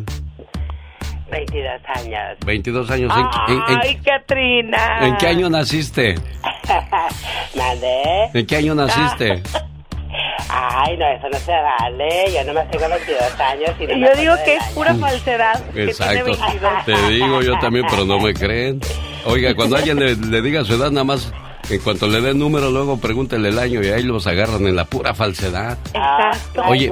22 1.31 1.81
años. 1.95 2.37
22 2.45 2.89
años. 2.89 3.13
¿En, 3.15 3.55
en- 3.55 3.61
en- 3.73 3.79
Ay, 3.83 3.95
Catrina. 4.03 4.99
en 5.07 5.17
qué 5.17 5.27
año 5.27 5.49
naciste? 5.49 6.15
¿Mandé? 7.55 8.29
¿En 8.33 8.45
qué 8.45 8.55
año 8.55 8.75
naciste? 8.75 9.43
Ay, 10.51 10.97
no, 10.97 11.05
eso 11.07 11.29
no 11.31 11.37
se 11.37 11.51
vale. 11.51 12.09
Yo 12.33 12.43
nomás 12.45 12.69
tengo 12.71 12.89
22 12.89 13.39
años 13.39 13.69
y 13.79 13.85
no 13.87 13.95
me 13.97 14.07
Yo 14.07 14.15
digo 14.15 14.33
que 14.43 14.55
es 14.55 14.63
año. 14.63 14.73
pura 14.75 14.95
falsedad. 14.95 15.63
que 15.67 15.71
tiene 15.73 15.91
Exacto. 15.91 16.25
22. 16.25 16.85
Te 16.85 17.07
digo 17.09 17.41
yo 17.43 17.59
también, 17.59 17.85
pero 17.89 18.05
no 18.05 18.19
me 18.19 18.33
creen. 18.33 18.79
Oiga, 19.25 19.53
cuando 19.53 19.75
alguien 19.75 19.99
le, 19.99 20.15
le 20.15 20.41
diga 20.41 20.63
su 20.63 20.73
edad, 20.73 20.89
nada 20.89 21.03
más, 21.03 21.31
en 21.69 21.79
cuanto 21.79 22.07
le 22.07 22.21
dé 22.21 22.31
el 22.31 22.37
número, 22.37 22.71
luego 22.71 22.97
pregúntele 22.97 23.49
el 23.49 23.59
año 23.59 23.83
y 23.83 23.87
ahí 23.87 24.03
los 24.03 24.25
agarran 24.27 24.65
en 24.67 24.75
la 24.75 24.85
pura 24.85 25.13
falsedad. 25.13 25.77
Exacto. 25.93 26.63
Oye. 26.67 26.89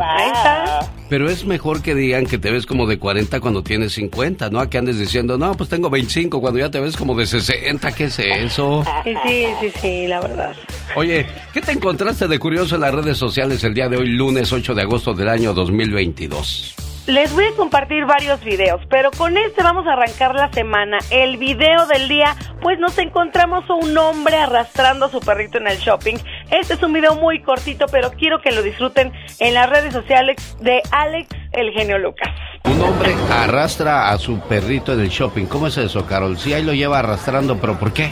Pero 1.09 1.29
es 1.29 1.45
mejor 1.45 1.81
que 1.81 1.95
digan 1.95 2.25
que 2.25 2.37
te 2.37 2.51
ves 2.51 2.65
como 2.65 2.85
de 2.85 2.99
40 2.99 3.39
cuando 3.39 3.63
tienes 3.63 3.93
50, 3.93 4.49
¿no? 4.49 4.59
A 4.59 4.69
que 4.69 4.77
andes 4.77 4.99
diciendo, 4.99 5.37
no, 5.37 5.55
pues 5.55 5.69
tengo 5.69 5.89
25 5.89 6.41
cuando 6.41 6.59
ya 6.59 6.69
te 6.69 6.79
ves 6.79 6.97
como 6.97 7.15
de 7.15 7.25
60. 7.25 7.91
¿Qué 7.93 8.05
es 8.05 8.19
eso? 8.19 8.83
Sí, 9.03 9.13
sí, 9.25 9.45
sí, 9.61 9.71
sí, 9.81 10.07
la 10.07 10.19
verdad. 10.19 10.53
Oye, 10.95 11.25
¿qué 11.53 11.61
te 11.61 11.71
encontraste 11.71 12.27
de 12.27 12.37
curioso 12.39 12.75
en 12.75 12.81
las 12.81 12.93
redes 12.93 13.17
sociales 13.17 13.63
el 13.63 13.73
día 13.73 13.87
de 13.87 13.97
hoy, 13.97 14.09
lunes 14.09 14.51
8 14.51 14.75
de 14.75 14.81
agosto 14.81 15.13
del 15.13 15.29
año 15.29 15.53
2022? 15.53 16.86
Les 17.07 17.33
voy 17.33 17.45
a 17.45 17.55
compartir 17.55 18.05
varios 18.05 18.43
videos, 18.43 18.81
pero 18.89 19.11
con 19.11 19.37
este 19.37 19.63
vamos 19.63 19.87
a 19.87 19.93
arrancar 19.93 20.35
la 20.35 20.51
semana. 20.51 20.97
El 21.09 21.37
video 21.37 21.85
del 21.87 22.09
día, 22.09 22.35
pues 22.61 22.79
nos 22.79 22.97
encontramos 22.97 23.63
a 23.69 23.75
un 23.75 23.97
hombre 23.97 24.35
arrastrando 24.35 25.05
a 25.05 25.09
su 25.09 25.21
perrito 25.21 25.57
en 25.57 25.67
el 25.67 25.77
shopping. 25.77 26.15
Este 26.51 26.73
es 26.73 26.83
un 26.83 26.91
video 26.91 27.15
muy 27.15 27.41
cortito, 27.41 27.85
pero 27.89 28.11
quiero 28.11 28.41
que 28.41 28.51
lo 28.51 28.61
disfruten 28.61 29.13
en 29.39 29.53
las 29.53 29.69
redes 29.69 29.93
sociales 29.93 30.57
de 30.59 30.81
Alex, 30.91 31.29
el 31.53 31.71
genio 31.71 31.97
Lucas. 31.97 32.27
Un 32.65 32.81
hombre 32.81 33.15
arrastra 33.31 34.09
a 34.09 34.17
su 34.17 34.41
perrito 34.41 34.91
en 34.91 34.99
el 34.99 35.07
shopping. 35.07 35.45
¿Cómo 35.45 35.67
es 35.67 35.77
eso, 35.77 36.05
Carol? 36.05 36.37
Sí, 36.37 36.53
ahí 36.53 36.63
lo 36.63 36.73
lleva 36.73 36.99
arrastrando, 36.99 37.57
pero 37.57 37.79
¿por 37.79 37.93
qué? 37.93 38.11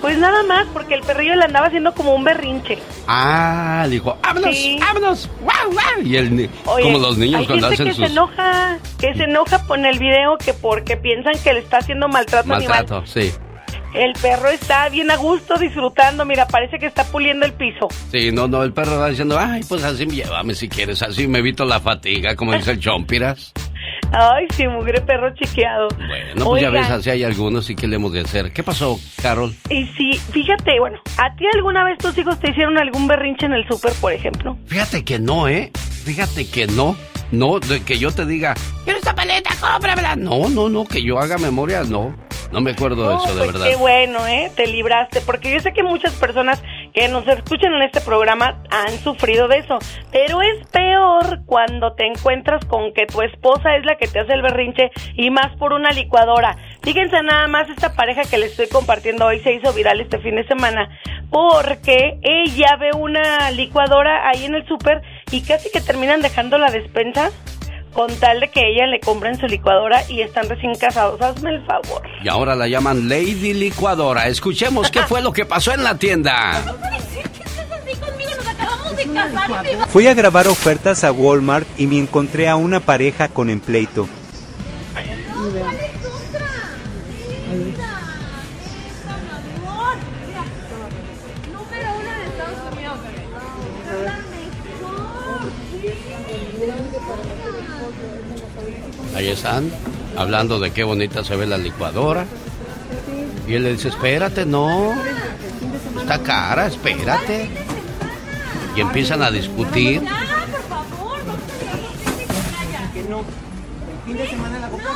Pues 0.00 0.16
nada 0.18 0.42
más, 0.44 0.66
porque 0.72 0.94
el 0.94 1.00
perrillo 1.02 1.34
le 1.34 1.44
andaba 1.44 1.66
haciendo 1.66 1.92
como 1.92 2.14
un 2.14 2.22
berrinche. 2.24 2.78
Ah, 3.08 3.86
dijo, 3.90 4.16
vámonos, 4.22 4.56
Sí. 4.56 4.76
vámonos, 4.80 5.28
guau, 5.40 5.72
guau. 5.72 6.02
Y 6.06 6.16
el, 6.16 6.50
Oye, 6.66 6.82
como 6.84 6.98
los 6.98 7.18
niños 7.18 7.40
hay 7.40 7.46
cuando 7.46 7.68
gente 7.68 7.82
hacen 7.82 7.86
que 7.88 7.94
sus 7.94 8.06
se 8.06 8.12
enoja, 8.12 8.78
que 8.98 9.14
se 9.14 9.24
enoja 9.24 9.66
con 9.66 9.84
el 9.86 9.98
video 9.98 10.38
que 10.38 10.54
porque 10.54 10.96
piensan 10.96 11.32
que 11.42 11.52
le 11.52 11.60
está 11.60 11.78
haciendo 11.78 12.08
maltrato, 12.08 12.54
animal. 12.54 12.76
maltrato, 12.78 13.06
sí. 13.06 13.32
El 13.94 14.12
perro 14.20 14.48
está 14.50 14.88
bien 14.90 15.10
a 15.10 15.16
gusto 15.16 15.56
disfrutando, 15.56 16.24
mira, 16.26 16.46
parece 16.46 16.78
que 16.78 16.84
está 16.86 17.04
puliendo 17.04 17.46
el 17.46 17.54
piso. 17.54 17.88
Sí, 18.12 18.30
no, 18.30 18.46
no, 18.46 18.62
el 18.62 18.72
perro 18.74 18.98
va 18.98 19.08
diciendo, 19.08 19.38
ay, 19.38 19.62
pues 19.66 19.82
así 19.82 20.04
llévame 20.06 20.54
si 20.54 20.68
quieres, 20.68 21.02
así 21.02 21.26
me 21.26 21.38
evito 21.38 21.64
la 21.64 21.80
fatiga, 21.80 22.36
como 22.36 22.52
dice 22.52 22.72
el 22.72 22.80
Chompiras. 22.80 23.52
Ay, 24.12 24.46
sí, 24.52 24.66
mugre 24.66 25.00
perro 25.00 25.34
chiqueado. 25.34 25.88
No, 26.36 26.46
pues 26.46 26.62
ya 26.62 26.70
ves, 26.70 26.88
así 26.90 27.10
hay 27.10 27.24
algunos 27.24 27.68
y 27.70 27.74
qué 27.76 27.86
le 27.86 27.96
hemos 27.96 28.12
de 28.12 28.20
hacer. 28.20 28.52
¿Qué 28.52 28.62
pasó, 28.62 28.98
Carol? 29.20 29.54
Y 29.70 29.86
sí, 29.96 30.12
fíjate, 30.32 30.78
bueno, 30.80 30.98
¿a 31.18 31.34
ti 31.36 31.44
alguna 31.54 31.84
vez 31.84 31.98
tus 31.98 32.16
hijos 32.16 32.38
te 32.40 32.50
hicieron 32.50 32.78
algún 32.78 33.06
berrinche 33.06 33.46
en 33.46 33.52
el 33.52 33.66
súper, 33.68 33.92
por 34.00 34.12
ejemplo? 34.12 34.56
Fíjate 34.66 35.04
que 35.04 35.18
no, 35.18 35.48
¿eh? 35.48 35.70
Fíjate 36.04 36.48
que 36.48 36.66
no. 36.66 36.96
No, 37.30 37.60
de 37.60 37.82
que 37.84 37.98
yo 37.98 38.10
te 38.10 38.24
diga, 38.24 38.54
quiero 38.84 38.98
esta 38.98 39.14
paleta, 39.14 39.50
cómpramela. 39.60 40.16
No, 40.16 40.48
no, 40.48 40.68
no, 40.68 40.86
que 40.86 41.02
yo 41.02 41.18
haga 41.18 41.36
memoria, 41.36 41.84
no. 41.84 42.14
No 42.50 42.62
me 42.62 42.70
acuerdo 42.70 43.08
de 43.08 43.16
eso, 43.16 43.34
de 43.34 43.44
pues 43.44 43.52
verdad. 43.52 43.66
Qué 43.68 43.76
bueno, 43.76 44.26
¿eh? 44.26 44.50
Te 44.56 44.66
libraste, 44.66 45.20
porque 45.20 45.52
yo 45.52 45.60
sé 45.60 45.72
que 45.74 45.82
muchas 45.82 46.14
personas 46.14 46.62
que 46.94 47.06
nos 47.08 47.28
escuchan 47.28 47.74
en 47.74 47.82
este 47.82 48.00
programa 48.00 48.62
han 48.70 48.98
sufrido 49.00 49.48
de 49.48 49.58
eso, 49.58 49.78
pero 50.10 50.40
es 50.40 50.66
peor 50.68 51.40
cuando 51.44 51.92
te 51.92 52.06
encuentras 52.06 52.64
con 52.64 52.94
que 52.94 53.04
tu 53.04 53.20
esposa 53.20 53.76
es 53.76 53.84
la 53.84 53.96
que 53.96 54.08
te 54.08 54.20
hace 54.20 54.32
el 54.32 54.40
berrinche 54.40 54.90
y 55.14 55.30
más 55.30 55.54
por 55.58 55.74
una 55.74 55.90
licuadora. 55.90 56.56
Fíjense 56.82 57.22
nada 57.22 57.46
más 57.48 57.68
esta 57.68 57.94
pareja 57.94 58.22
que 58.22 58.38
les 58.38 58.52
estoy 58.52 58.68
compartiendo 58.68 59.26
hoy 59.26 59.40
se 59.40 59.52
hizo 59.52 59.74
viral 59.74 60.00
este 60.00 60.18
fin 60.18 60.36
de 60.36 60.46
semana 60.46 60.88
porque 61.30 62.18
ella 62.22 62.76
ve 62.80 62.90
una 62.96 63.50
licuadora 63.50 64.26
ahí 64.28 64.46
en 64.46 64.54
el 64.54 64.66
súper 64.66 65.02
y 65.30 65.42
casi 65.42 65.70
que 65.70 65.80
terminan 65.80 66.20
dejando 66.20 66.58
la 66.58 66.70
despensa 66.70 67.30
con 67.92 68.14
tal 68.16 68.40
de 68.40 68.50
que 68.50 68.60
ella 68.60 68.86
le 68.86 69.00
compren 69.00 69.38
su 69.38 69.46
licuadora 69.46 70.02
y 70.08 70.20
están 70.22 70.48
recién 70.48 70.74
casados. 70.76 71.20
Hazme 71.20 71.50
el 71.50 71.64
favor. 71.66 72.02
Y 72.22 72.28
ahora 72.28 72.54
la 72.54 72.68
llaman 72.68 73.08
Lady 73.08 73.54
Licuadora. 73.54 74.28
Escuchemos 74.28 74.90
qué 74.90 75.02
fue 75.02 75.22
lo 75.22 75.32
que 75.32 75.44
pasó 75.44 75.72
en 75.72 75.82
la 75.82 75.98
tienda. 75.98 76.62
Fui 79.88 80.06
a 80.06 80.14
grabar 80.14 80.48
ofertas 80.48 81.04
a 81.04 81.12
Walmart 81.12 81.66
y 81.78 81.86
me 81.86 81.98
encontré 81.98 82.48
a 82.48 82.56
una 82.56 82.80
pareja 82.80 83.28
con 83.28 83.50
empleito. 83.50 84.08
Ahí 99.18 99.28
están, 99.30 99.68
hablando 100.16 100.60
de 100.60 100.70
qué 100.70 100.84
bonita 100.84 101.24
se 101.24 101.34
ve 101.34 101.44
la 101.44 101.58
licuadora. 101.58 102.24
Y 103.48 103.54
él 103.54 103.64
le 103.64 103.72
dice, 103.72 103.88
espérate, 103.88 104.46
no. 104.46 104.92
Está 106.00 106.20
cara, 106.22 106.68
espérate. 106.68 107.50
Y 108.76 108.80
empiezan 108.80 109.22
a 109.22 109.30
discutir. 109.32 110.02
Fin 114.06 114.16
de 114.16 114.28
semana 114.28 114.58
la 114.60 114.68
compra. 114.68 114.88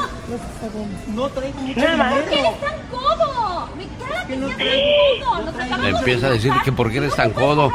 No 1.15 1.29
traigo 1.31 1.59
mucho 1.61 1.81
Nada 1.81 1.97
más. 1.97 2.15
dinero. 2.15 2.23
¿Por 2.23 2.31
qué 2.31 2.39
eres 2.41 2.61
tan 2.61 2.81
codo? 2.91 3.69
Me 3.77 3.87
caga 4.07 4.27
que 4.27 4.37
no 4.37 4.47
traigo- 4.47 4.57
traigo 4.57 5.69
Nos 5.69 5.81
Le 5.83 5.89
empieza 5.91 6.27
a 6.29 6.31
decir 6.31 6.53
que 6.65 6.73
por 6.73 6.91
qué 6.93 6.99
eres 6.99 7.17
tan 7.17 7.31
codo. 7.33 7.73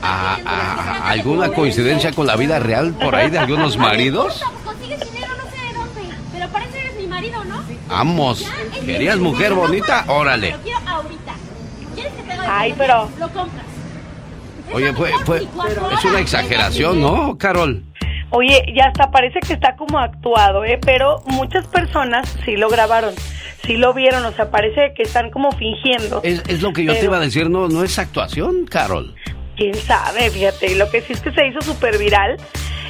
¿A, 0.00 0.34
a- 0.34 0.38
a- 0.46 1.10
alguna 1.10 1.48
coincidencia 1.52 2.12
con 2.12 2.26
la 2.26 2.34
vida 2.36 2.58
real 2.58 2.94
por 2.94 3.14
ahí 3.14 3.28
de 3.30 3.38
algunos 3.38 3.76
maridos? 3.76 4.42
Consigues 4.64 4.98
dinero 5.12 5.32
no 5.36 5.50
sé 5.50 5.56
de 5.66 5.72
dónde. 5.74 6.00
Pero 6.42 6.52
parece 6.54 6.72
que 6.72 6.84
eres 6.86 6.96
mi 6.98 7.06
marido, 7.06 7.44
¿no? 7.44 7.62
Vamos. 7.88 8.44
¿Querías 8.84 9.16
mujer 9.18 9.54
bonita? 9.54 10.04
Órale. 10.08 10.50
Lo 10.50 10.58
quiero 10.58 10.78
ahorita. 10.88 11.34
¿Quieres 11.94 12.12
que 12.14 12.22
te 12.22 12.28
de 12.32 12.38
Ay, 12.48 12.74
pero- 12.76 13.08
Lo 13.20 13.28
compras. 13.28 13.64
Oye, 14.72 14.92
fue, 14.92 15.12
fue, 15.24 15.46
es 15.92 16.04
una 16.04 16.18
exageración, 16.18 17.00
¿no, 17.00 17.38
Carol? 17.38 17.84
Oye, 18.30 18.64
ya 18.74 18.86
hasta 18.86 19.12
parece 19.12 19.38
que 19.38 19.52
está 19.52 19.76
como 19.76 20.00
actuado, 20.00 20.64
¿eh? 20.64 20.80
Pero 20.84 21.22
muchas 21.26 21.64
personas 21.68 22.28
sí 22.44 22.56
lo 22.56 22.68
grabaron. 22.68 23.14
sí 23.64 23.76
lo 23.76 23.94
vieron, 23.94 24.24
o 24.24 24.32
sea, 24.32 24.50
parece 24.50 24.94
que 24.96 25.04
están 25.04 25.30
como 25.30 25.52
fingiendo. 25.52 26.20
Es, 26.24 26.42
es 26.48 26.60
lo 26.60 26.72
que 26.72 26.82
yo 26.82 26.90
te 26.92 26.98
Pero- 26.98 27.10
iba 27.12 27.18
a 27.18 27.20
decir, 27.20 27.48
no, 27.50 27.68
no 27.68 27.84
es 27.84 27.96
actuación, 28.00 28.66
Carol. 28.68 29.14
Quién 29.62 29.74
sabe, 29.76 30.28
fíjate, 30.30 30.74
lo 30.74 30.90
que 30.90 31.02
sí 31.02 31.12
es 31.12 31.20
que 31.20 31.30
se 31.32 31.46
hizo 31.46 31.60
súper 31.60 31.96
viral 31.96 32.36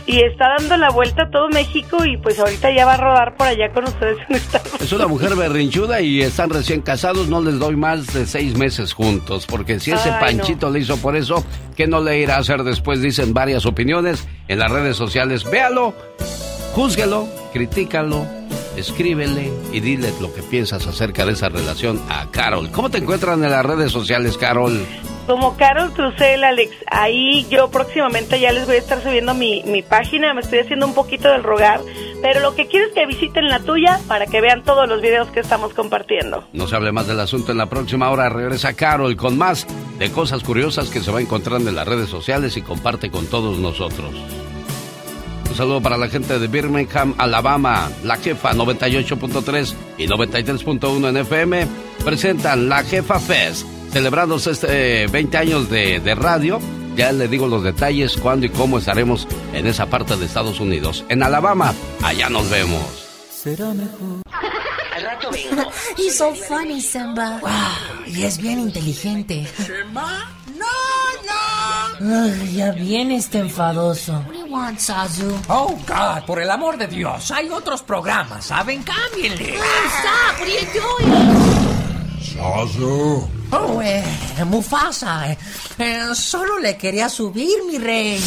y 0.06 0.22
está 0.22 0.48
dando 0.58 0.76
la 0.78 0.90
vuelta 0.90 1.24
a 1.24 1.30
todo 1.30 1.48
México 1.50 2.04
y 2.04 2.16
pues 2.16 2.38
ahorita 2.38 2.74
ya 2.74 2.86
va 2.86 2.94
a 2.94 2.96
rodar 2.96 3.36
por 3.36 3.46
allá 3.46 3.70
con 3.72 3.84
ustedes 3.84 4.16
en 4.28 4.36
Estados. 4.36 4.80
Es 4.80 4.92
una 4.92 5.06
mujer 5.06 5.36
berrinchuda 5.36 6.00
y 6.00 6.22
están 6.22 6.48
recién 6.48 6.80
casados, 6.80 7.28
no 7.28 7.42
les 7.42 7.58
doy 7.58 7.76
más 7.76 8.12
de 8.14 8.26
seis 8.26 8.56
meses 8.56 8.94
juntos, 8.94 9.46
porque 9.46 9.78
si 9.80 9.92
ese 9.92 10.10
Ay, 10.10 10.20
panchito 10.20 10.70
le 10.70 10.80
hizo 10.80 10.96
por 10.96 11.14
eso, 11.14 11.44
¿qué 11.76 11.86
no 11.86 12.00
le 12.00 12.18
irá 12.18 12.36
a 12.36 12.38
hacer 12.38 12.64
después? 12.64 13.02
Dicen 13.02 13.34
varias 13.34 13.66
opiniones 13.66 14.26
en 14.48 14.58
las 14.58 14.70
redes 14.70 14.96
sociales. 14.96 15.44
Véalo, 15.44 15.94
júzguelo, 16.72 17.28
critícalo, 17.52 18.26
escríbele 18.76 19.52
y 19.72 19.80
dile 19.80 20.12
lo 20.20 20.32
que 20.32 20.42
piensas 20.42 20.86
acerca 20.86 21.26
de 21.26 21.32
esa 21.32 21.48
relación 21.48 22.00
a 22.08 22.30
Carol. 22.30 22.70
¿Cómo 22.70 22.90
te 22.90 22.98
encuentran 22.98 23.42
en 23.44 23.50
las 23.50 23.64
redes 23.64 23.92
sociales, 23.92 24.36
Carol? 24.36 24.86
Como 25.26 25.56
Carol 25.56 25.94
Trucel, 25.94 26.42
Alex, 26.42 26.74
ahí 26.90 27.46
yo 27.48 27.70
próximamente 27.70 28.40
ya 28.40 28.50
les 28.50 28.66
voy 28.66 28.74
a 28.74 28.78
estar 28.78 29.00
subiendo 29.00 29.34
mi, 29.34 29.62
mi 29.64 29.80
página, 29.80 30.34
me 30.34 30.40
estoy 30.40 30.58
haciendo 30.58 30.84
un 30.84 30.94
poquito 30.94 31.28
del 31.28 31.44
rogar, 31.44 31.80
pero 32.22 32.40
lo 32.40 32.56
que 32.56 32.66
quiero 32.66 32.88
es 32.88 32.92
que 32.92 33.06
visiten 33.06 33.48
la 33.48 33.60
tuya 33.60 34.00
para 34.08 34.26
que 34.26 34.40
vean 34.40 34.64
todos 34.64 34.88
los 34.88 35.00
videos 35.00 35.28
que 35.28 35.38
estamos 35.38 35.74
compartiendo. 35.74 36.44
No 36.52 36.66
se 36.66 36.74
hable 36.74 36.90
más 36.90 37.06
del 37.06 37.20
asunto 37.20 37.52
en 37.52 37.58
la 37.58 37.66
próxima 37.66 38.10
hora. 38.10 38.28
Regresa 38.30 38.74
Carol 38.74 39.16
con 39.16 39.38
más 39.38 39.66
de 39.98 40.10
cosas 40.10 40.42
curiosas 40.42 40.90
que 40.90 41.00
se 41.00 41.12
va 41.12 41.20
encontrando 41.20 41.70
en 41.70 41.76
las 41.76 41.86
redes 41.86 42.08
sociales 42.08 42.56
y 42.56 42.62
comparte 42.62 43.08
con 43.10 43.26
todos 43.26 43.58
nosotros. 43.58 44.12
Un 45.52 45.58
saludo 45.58 45.82
para 45.82 45.98
la 45.98 46.08
gente 46.08 46.38
de 46.38 46.48
Birmingham, 46.48 47.14
Alabama. 47.18 47.90
La 48.04 48.16
Jefa 48.16 48.54
98.3 48.54 49.74
y 49.98 50.06
93.1 50.06 51.10
en 51.10 51.16
FM 51.18 51.68
presentan 52.02 52.70
La 52.70 52.82
Jefa 52.82 53.20
Fest, 53.20 53.66
celebrándose 53.92 54.52
este 54.52 55.02
eh, 55.02 55.06
20 55.08 55.36
años 55.36 55.68
de, 55.68 56.00
de 56.00 56.14
radio. 56.14 56.58
Ya 56.96 57.12
le 57.12 57.28
digo 57.28 57.48
los 57.48 57.62
detalles, 57.62 58.16
cuándo 58.16 58.46
y 58.46 58.48
cómo 58.48 58.78
estaremos 58.78 59.28
en 59.52 59.66
esa 59.66 59.90
parte 59.90 60.16
de 60.16 60.24
Estados 60.24 60.58
Unidos. 60.58 61.04
En 61.10 61.22
Alabama, 61.22 61.74
allá 62.02 62.30
nos 62.30 62.48
vemos. 62.48 62.82
Será 63.30 63.74
mejor. 63.74 64.22
Al 64.96 65.02
rato 65.02 65.28
vengo. 65.30 65.70
He's 65.98 66.16
so 66.16 66.34
funny, 66.34 66.80
Samba. 66.80 67.40
Wow, 67.42 68.06
y 68.06 68.22
es 68.22 68.38
bien 68.38 68.58
inteligente. 68.58 69.46
¿Chema? 69.66 70.34
No, 70.56 70.64
no. 72.00 72.24
Ay, 72.24 72.54
ya 72.56 72.70
viene 72.72 73.16
este 73.16 73.40
enfadoso. 73.40 74.24
Want, 74.52 74.78
Sazu? 74.78 75.32
Oh, 75.48 75.78
God, 75.86 76.26
por 76.26 76.38
el 76.38 76.50
amor 76.50 76.76
de 76.76 76.86
Dios, 76.86 77.30
hay 77.30 77.48
otros 77.48 77.82
programas, 77.82 78.44
¿saben? 78.44 78.82
Cámbienle. 78.82 79.54
Stop, 79.54 80.40
what 80.40 80.46
are 80.46 80.52
you 80.52 80.66
doing? 80.74 81.12
Sasu. 82.20 83.28
Oh, 83.50 83.80
eh, 83.80 84.04
Mufasa, 84.44 85.32
eh, 85.32 85.38
eh, 85.78 86.14
solo 86.14 86.58
le 86.58 86.76
quería 86.76 87.08
subir, 87.08 87.64
mi 87.66 87.78
rey. 87.78 88.20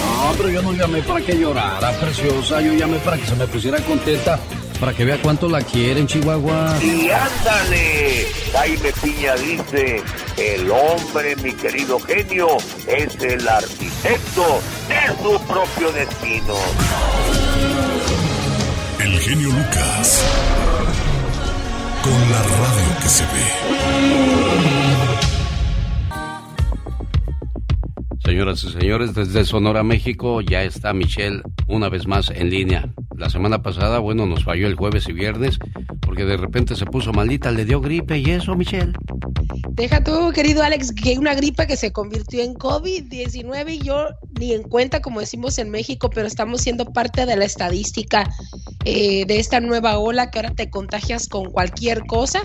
No, 0.00 0.32
pero 0.36 0.48
yo 0.50 0.62
no 0.62 0.72
llamé 0.72 1.02
para 1.02 1.20
que 1.20 1.38
llorara, 1.38 1.92
preciosa. 2.00 2.60
Yo 2.60 2.72
llamé 2.72 2.98
para 2.98 3.16
que 3.16 3.26
se 3.26 3.36
me 3.36 3.46
pusiera 3.46 3.78
contenta. 3.82 4.40
Para 4.80 4.94
que 4.94 5.04
vea 5.04 5.20
cuánto 5.20 5.48
la 5.48 5.60
quieren, 5.60 6.06
Chihuahua. 6.06 6.78
Y 6.80 7.10
ándale, 7.10 8.28
Jaime 8.52 8.92
Piña 9.02 9.34
dice, 9.34 10.02
el 10.36 10.70
hombre, 10.70 11.34
mi 11.36 11.52
querido 11.52 11.98
genio, 11.98 12.46
es 12.86 13.16
el 13.16 13.48
arquitecto 13.48 14.60
de 14.88 15.08
su 15.20 15.40
propio 15.46 15.90
destino. 15.92 16.54
El 19.00 19.18
genio 19.20 19.48
Lucas. 19.48 20.24
Con 22.02 22.30
la 22.30 22.42
radio 22.42 23.00
que 23.02 23.08
se 23.08 23.24
ve. 23.24 24.97
Señoras 28.28 28.62
y 28.62 28.68
señores, 28.68 29.14
desde 29.14 29.42
Sonora, 29.42 29.82
México, 29.82 30.42
ya 30.42 30.62
está 30.62 30.92
Michelle 30.92 31.40
una 31.66 31.88
vez 31.88 32.06
más 32.06 32.28
en 32.28 32.50
línea. 32.50 32.92
La 33.16 33.30
semana 33.30 33.62
pasada, 33.62 34.00
bueno, 34.00 34.26
nos 34.26 34.44
falló 34.44 34.66
el 34.66 34.74
jueves 34.74 35.08
y 35.08 35.14
viernes 35.14 35.58
porque 36.02 36.26
de 36.26 36.36
repente 36.36 36.76
se 36.76 36.84
puso 36.84 37.10
malita, 37.14 37.50
le 37.50 37.64
dio 37.64 37.80
gripe 37.80 38.18
y 38.18 38.32
eso, 38.32 38.54
Michelle. 38.54 38.92
Deja 39.70 40.04
tú, 40.04 40.30
querido 40.34 40.62
Alex, 40.62 40.92
que 40.92 41.18
una 41.18 41.34
gripa 41.34 41.66
que 41.66 41.78
se 41.78 41.90
convirtió 41.90 42.42
en 42.42 42.52
COVID-19 42.52 43.74
y 43.74 43.78
yo 43.78 44.08
ni 44.38 44.52
en 44.52 44.62
cuenta, 44.62 45.00
como 45.00 45.20
decimos 45.20 45.58
en 45.58 45.70
México, 45.70 46.10
pero 46.10 46.26
estamos 46.26 46.60
siendo 46.60 46.84
parte 46.92 47.24
de 47.24 47.36
la 47.36 47.46
estadística 47.46 48.28
eh, 48.84 49.24
de 49.24 49.38
esta 49.38 49.60
nueva 49.60 49.98
ola 49.98 50.30
que 50.30 50.38
ahora 50.38 50.54
te 50.54 50.68
contagias 50.68 51.28
con 51.28 51.50
cualquier 51.50 52.04
cosa, 52.04 52.42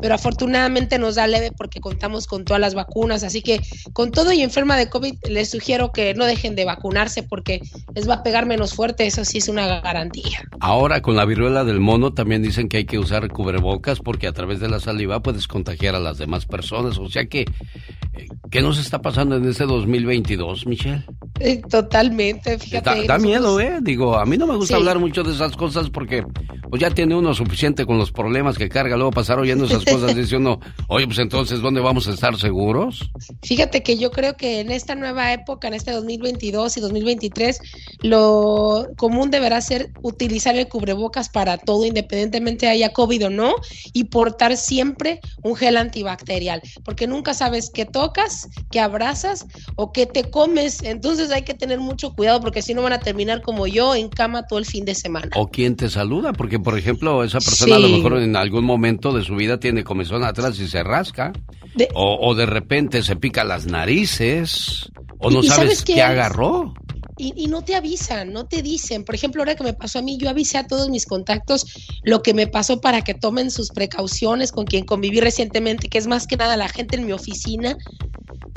pero 0.00 0.14
afortunadamente 0.14 0.98
nos 0.98 1.14
da 1.16 1.26
leve 1.26 1.52
porque 1.56 1.80
contamos 1.80 2.26
con 2.26 2.44
todas 2.44 2.60
las 2.60 2.74
vacunas, 2.74 3.22
así 3.22 3.42
que 3.42 3.60
con 3.92 4.10
todo 4.10 4.32
y 4.32 4.42
enferma 4.42 4.76
de 4.76 4.88
COVID 4.88 5.14
les 5.28 5.50
sugiero 5.50 5.92
que 5.92 6.14
no 6.14 6.24
dejen 6.26 6.54
de 6.54 6.64
vacunarse 6.64 7.22
porque 7.22 7.60
les 7.94 8.08
va 8.08 8.14
a 8.14 8.22
pegar 8.22 8.46
menos 8.46 8.74
fuerte, 8.74 9.06
eso 9.06 9.24
sí 9.24 9.38
es 9.38 9.48
una 9.48 9.80
garantía. 9.80 10.40
Ahora 10.60 11.02
con 11.02 11.16
la 11.16 11.24
viruela 11.24 11.64
del 11.64 11.80
mono 11.80 12.12
también 12.12 12.42
dicen 12.42 12.68
que 12.68 12.78
hay 12.78 12.84
que 12.84 12.98
usar 12.98 13.28
cubrebocas 13.28 14.00
porque 14.00 14.26
a 14.26 14.32
través 14.32 14.60
de 14.60 14.68
la 14.68 14.80
saliva 14.80 15.20
puedes 15.20 15.46
contagiar 15.46 15.94
a 15.94 16.00
las 16.00 16.18
demás 16.18 16.46
personas. 16.46 16.98
O 16.98 17.08
sea 17.08 17.26
que, 17.26 17.40
eh, 17.42 18.26
¿qué 18.50 18.62
nos 18.62 18.78
está 18.78 19.00
pasando 19.00 19.36
en 19.36 19.48
este 19.48 19.64
2022, 19.64 20.66
Michelle? 20.66 21.04
Eh, 21.40 21.60
totalmente, 21.68 22.58
fíjate. 22.58 23.06
da 23.06 23.18
miedo, 23.18 23.60
¿eh? 23.60 23.78
Digo, 23.80 24.16
a 24.18 24.24
mí 24.26 24.36
no 24.36 24.46
me 24.46 24.54
gusta 24.56 24.74
Sí. 24.74 24.80
hablar 24.80 24.98
mucho 24.98 25.22
de 25.22 25.32
esas 25.32 25.56
cosas 25.56 25.88
porque 25.90 26.24
pues 26.68 26.80
ya 26.82 26.90
tiene 26.90 27.14
uno 27.14 27.32
suficiente 27.34 27.86
con 27.86 27.96
los 27.98 28.12
problemas 28.12 28.58
que 28.58 28.68
carga. 28.68 28.96
Luego 28.96 29.10
pasar 29.10 29.38
oyendo 29.38 29.64
esas 29.64 29.84
cosas, 29.90 30.14
dice 30.14 30.36
uno, 30.36 30.60
oye, 30.88 31.06
pues 31.06 31.18
entonces, 31.18 31.60
¿dónde 31.60 31.80
vamos 31.80 32.08
a 32.08 32.12
estar 32.12 32.38
seguros? 32.38 33.10
Fíjate 33.42 33.82
que 33.82 33.98
yo 33.98 34.10
creo 34.10 34.36
que 34.36 34.60
en 34.60 34.70
esta 34.70 34.94
nueva 34.94 35.32
época, 35.32 35.68
en 35.68 35.74
este 35.74 35.92
2022 35.92 36.76
y 36.76 36.80
2023, 36.80 37.60
lo 38.02 38.86
común 38.96 39.30
deberá 39.30 39.60
ser 39.60 39.90
utilizar 40.02 40.56
el 40.56 40.68
cubrebocas 40.68 41.28
para 41.28 41.58
todo, 41.58 41.84
independientemente 41.84 42.68
haya 42.68 42.92
COVID 42.92 43.26
o 43.26 43.30
no, 43.30 43.54
y 43.92 44.04
portar 44.04 44.56
siempre 44.56 45.20
un 45.42 45.56
gel 45.56 45.76
antibacterial, 45.76 46.62
porque 46.84 47.06
nunca 47.06 47.34
sabes 47.34 47.70
qué 47.70 47.84
tocas, 47.84 48.48
qué 48.70 48.80
abrazas 48.80 49.46
o 49.76 49.92
qué 49.92 50.06
te 50.06 50.30
comes. 50.30 50.82
Entonces 50.82 51.30
hay 51.30 51.42
que 51.42 51.54
tener 51.54 51.80
mucho 51.80 52.14
cuidado 52.14 52.40
porque 52.40 52.62
si 52.62 52.74
no 52.74 52.82
van 52.82 52.92
a 52.92 53.00
terminar 53.00 53.42
como 53.42 53.66
yo 53.66 53.94
en 53.94 54.08
cama 54.08 54.46
todo 54.46 54.58
el 54.58 54.66
fin 54.66 54.84
de 54.84 54.94
semana. 54.94 55.30
O 55.36 55.48
quién 55.48 55.76
te 55.76 55.88
saluda, 55.88 56.32
porque 56.32 56.58
por 56.58 56.78
ejemplo, 56.78 57.24
esa 57.24 57.38
persona 57.38 57.76
a 57.76 57.78
lo 57.78 57.88
mejor 57.88 58.18
en 58.18 58.36
algún 58.36 58.64
momento 58.64 59.12
de 59.12 59.24
su 59.24 59.36
vida 59.36 59.58
tiene 59.60 59.77
comezón 59.84 60.24
atrás 60.24 60.58
y 60.58 60.68
se 60.68 60.82
rasca. 60.82 61.32
De- 61.74 61.88
O, 61.94 62.18
o 62.28 62.34
de 62.34 62.46
repente 62.46 63.02
se 63.02 63.16
pica 63.16 63.44
las 63.44 63.66
narices. 63.66 64.90
O 65.18 65.30
¿Y- 65.30 65.34
no 65.34 65.42
sabes, 65.42 65.82
qué, 65.84 66.02
agarró. 66.02 66.74
Y, 67.20 67.48
no 67.48 67.62
te 67.62 67.74
avisan, 67.74 68.32
no 68.32 68.46
te 68.46 68.62
dicen. 68.62 69.04
Por 69.04 69.16
ejemplo, 69.16 69.42
ahora 69.42 69.56
que 69.56 69.64
me 69.64 69.74
pasó 69.74 69.98
a 69.98 70.02
mí, 70.02 70.18
yo 70.18 70.30
avisé 70.30 70.56
a 70.56 70.66
todos 70.66 70.88
mis 70.88 71.04
contactos 71.04 71.66
lo 72.04 72.22
que 72.22 72.32
me 72.32 72.46
pasó 72.46 72.80
para 72.80 73.02
que 73.02 73.14
tomen 73.14 73.50
sus 73.50 73.70
precauciones 73.70 74.52
con 74.52 74.66
quien 74.66 74.84
conviví 74.84 75.18
recientemente, 75.18 75.88
que 75.88 75.98
es 75.98 76.06
más 76.06 76.28
que 76.28 76.36
nada 76.36 76.56
la 76.56 76.68
gente 76.68 76.96
en 76.96 77.06
mi 77.06 77.12
oficina. 77.12 77.76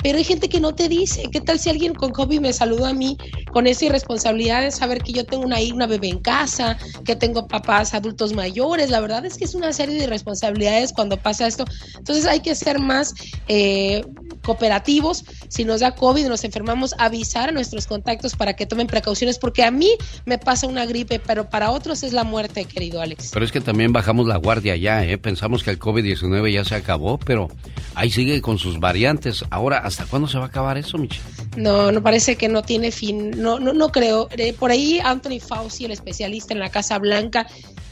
Pero 0.02 0.18
hay 0.18 0.24
gente 0.24 0.48
que 0.48 0.60
no 0.60 0.74
te 0.74 0.88
dice. 0.88 1.22
¿Qué 1.30 1.40
tal 1.40 1.58
si 1.58 1.70
alguien 1.70 1.94
con 1.94 2.12
COVID 2.12 2.40
me 2.40 2.52
saludó 2.52 2.86
a 2.86 2.92
mí 2.92 3.16
con 3.52 3.66
esa 3.66 3.84
irresponsabilidad 3.86 4.62
de 4.62 4.70
saber 4.70 5.02
que 5.02 5.12
yo 5.12 5.24
tengo 5.24 5.44
una, 5.44 5.56
una 5.72 5.86
bebé 5.86 6.08
en 6.08 6.20
casa, 6.20 6.76
que 7.04 7.16
tengo 7.16 7.46
papás 7.46 7.94
adultos 7.94 8.32
mayores? 8.32 8.90
La 8.90 9.00
verdad 9.00 9.24
es 9.24 9.38
que 9.38 9.44
es 9.44 9.54
una 9.54 9.72
serie 9.72 9.96
de 9.96 10.04
irresponsabilidades 10.04 10.92
cuando 10.92 11.16
pasa 11.16 11.46
esto. 11.46 11.64
Entonces 11.98 12.26
hay 12.26 12.40
que 12.40 12.54
ser 12.54 12.78
más 12.80 13.14
eh, 13.48 14.04
cooperativos. 14.42 15.24
Si 15.48 15.64
nos 15.64 15.80
da 15.80 15.94
COVID, 15.94 16.26
nos 16.26 16.44
enfermamos, 16.44 16.94
avisar 16.98 17.48
a 17.48 17.52
nuestros 17.52 17.86
contactos 17.86 18.36
para 18.36 18.54
que 18.54 18.66
tomen 18.66 18.86
precauciones, 18.86 19.38
porque 19.38 19.64
a 19.64 19.70
mí 19.70 19.90
me 20.24 20.38
pasa 20.38 20.66
una 20.66 20.86
gripe, 20.86 21.20
pero 21.20 21.48
para 21.48 21.70
otros 21.70 22.02
es 22.02 22.12
la 22.12 22.24
muerte, 22.24 22.64
querido 22.64 23.00
Alex. 23.00 23.30
Pero 23.32 23.44
es 23.44 23.52
que 23.52 23.60
también 23.60 23.92
bajamos 23.92 24.26
la 24.26 24.36
guardia 24.36 24.76
ya, 24.76 25.04
¿eh? 25.04 25.18
Pensamos 25.18 25.62
que 25.62 25.70
el 25.70 25.78
COVID-19 25.78 26.52
ya 26.52 26.64
se 26.64 26.74
acabó, 26.74 27.18
pero 27.18 27.48
ahí 27.94 28.10
sigue 28.10 28.40
con 28.40 28.58
sus 28.58 28.80
variantes. 28.80 29.44
Ahora, 29.50 29.78
¿hasta 29.78 30.06
cuándo 30.06 30.28
se 30.28 30.38
va 30.38 30.44
a 30.44 30.48
acabar 30.48 30.78
eso, 30.78 30.98
Michelle? 30.98 31.22
No, 31.56 31.92
no 31.92 32.02
parece 32.02 32.36
que 32.36 32.48
no 32.48 32.62
tiene 32.62 32.90
fin. 32.90 33.30
No, 33.42 33.58
no, 33.58 33.72
no 33.72 33.90
creo. 33.92 34.28
Eh, 34.36 34.52
por 34.52 34.70
ahí 34.70 35.00
Anthony 35.00 35.40
Fauci, 35.40 35.84
el 35.84 35.90
especialista 35.90 36.54
en 36.54 36.60
la 36.60 36.70
Casa 36.70 36.98
Blanca, 36.98 37.46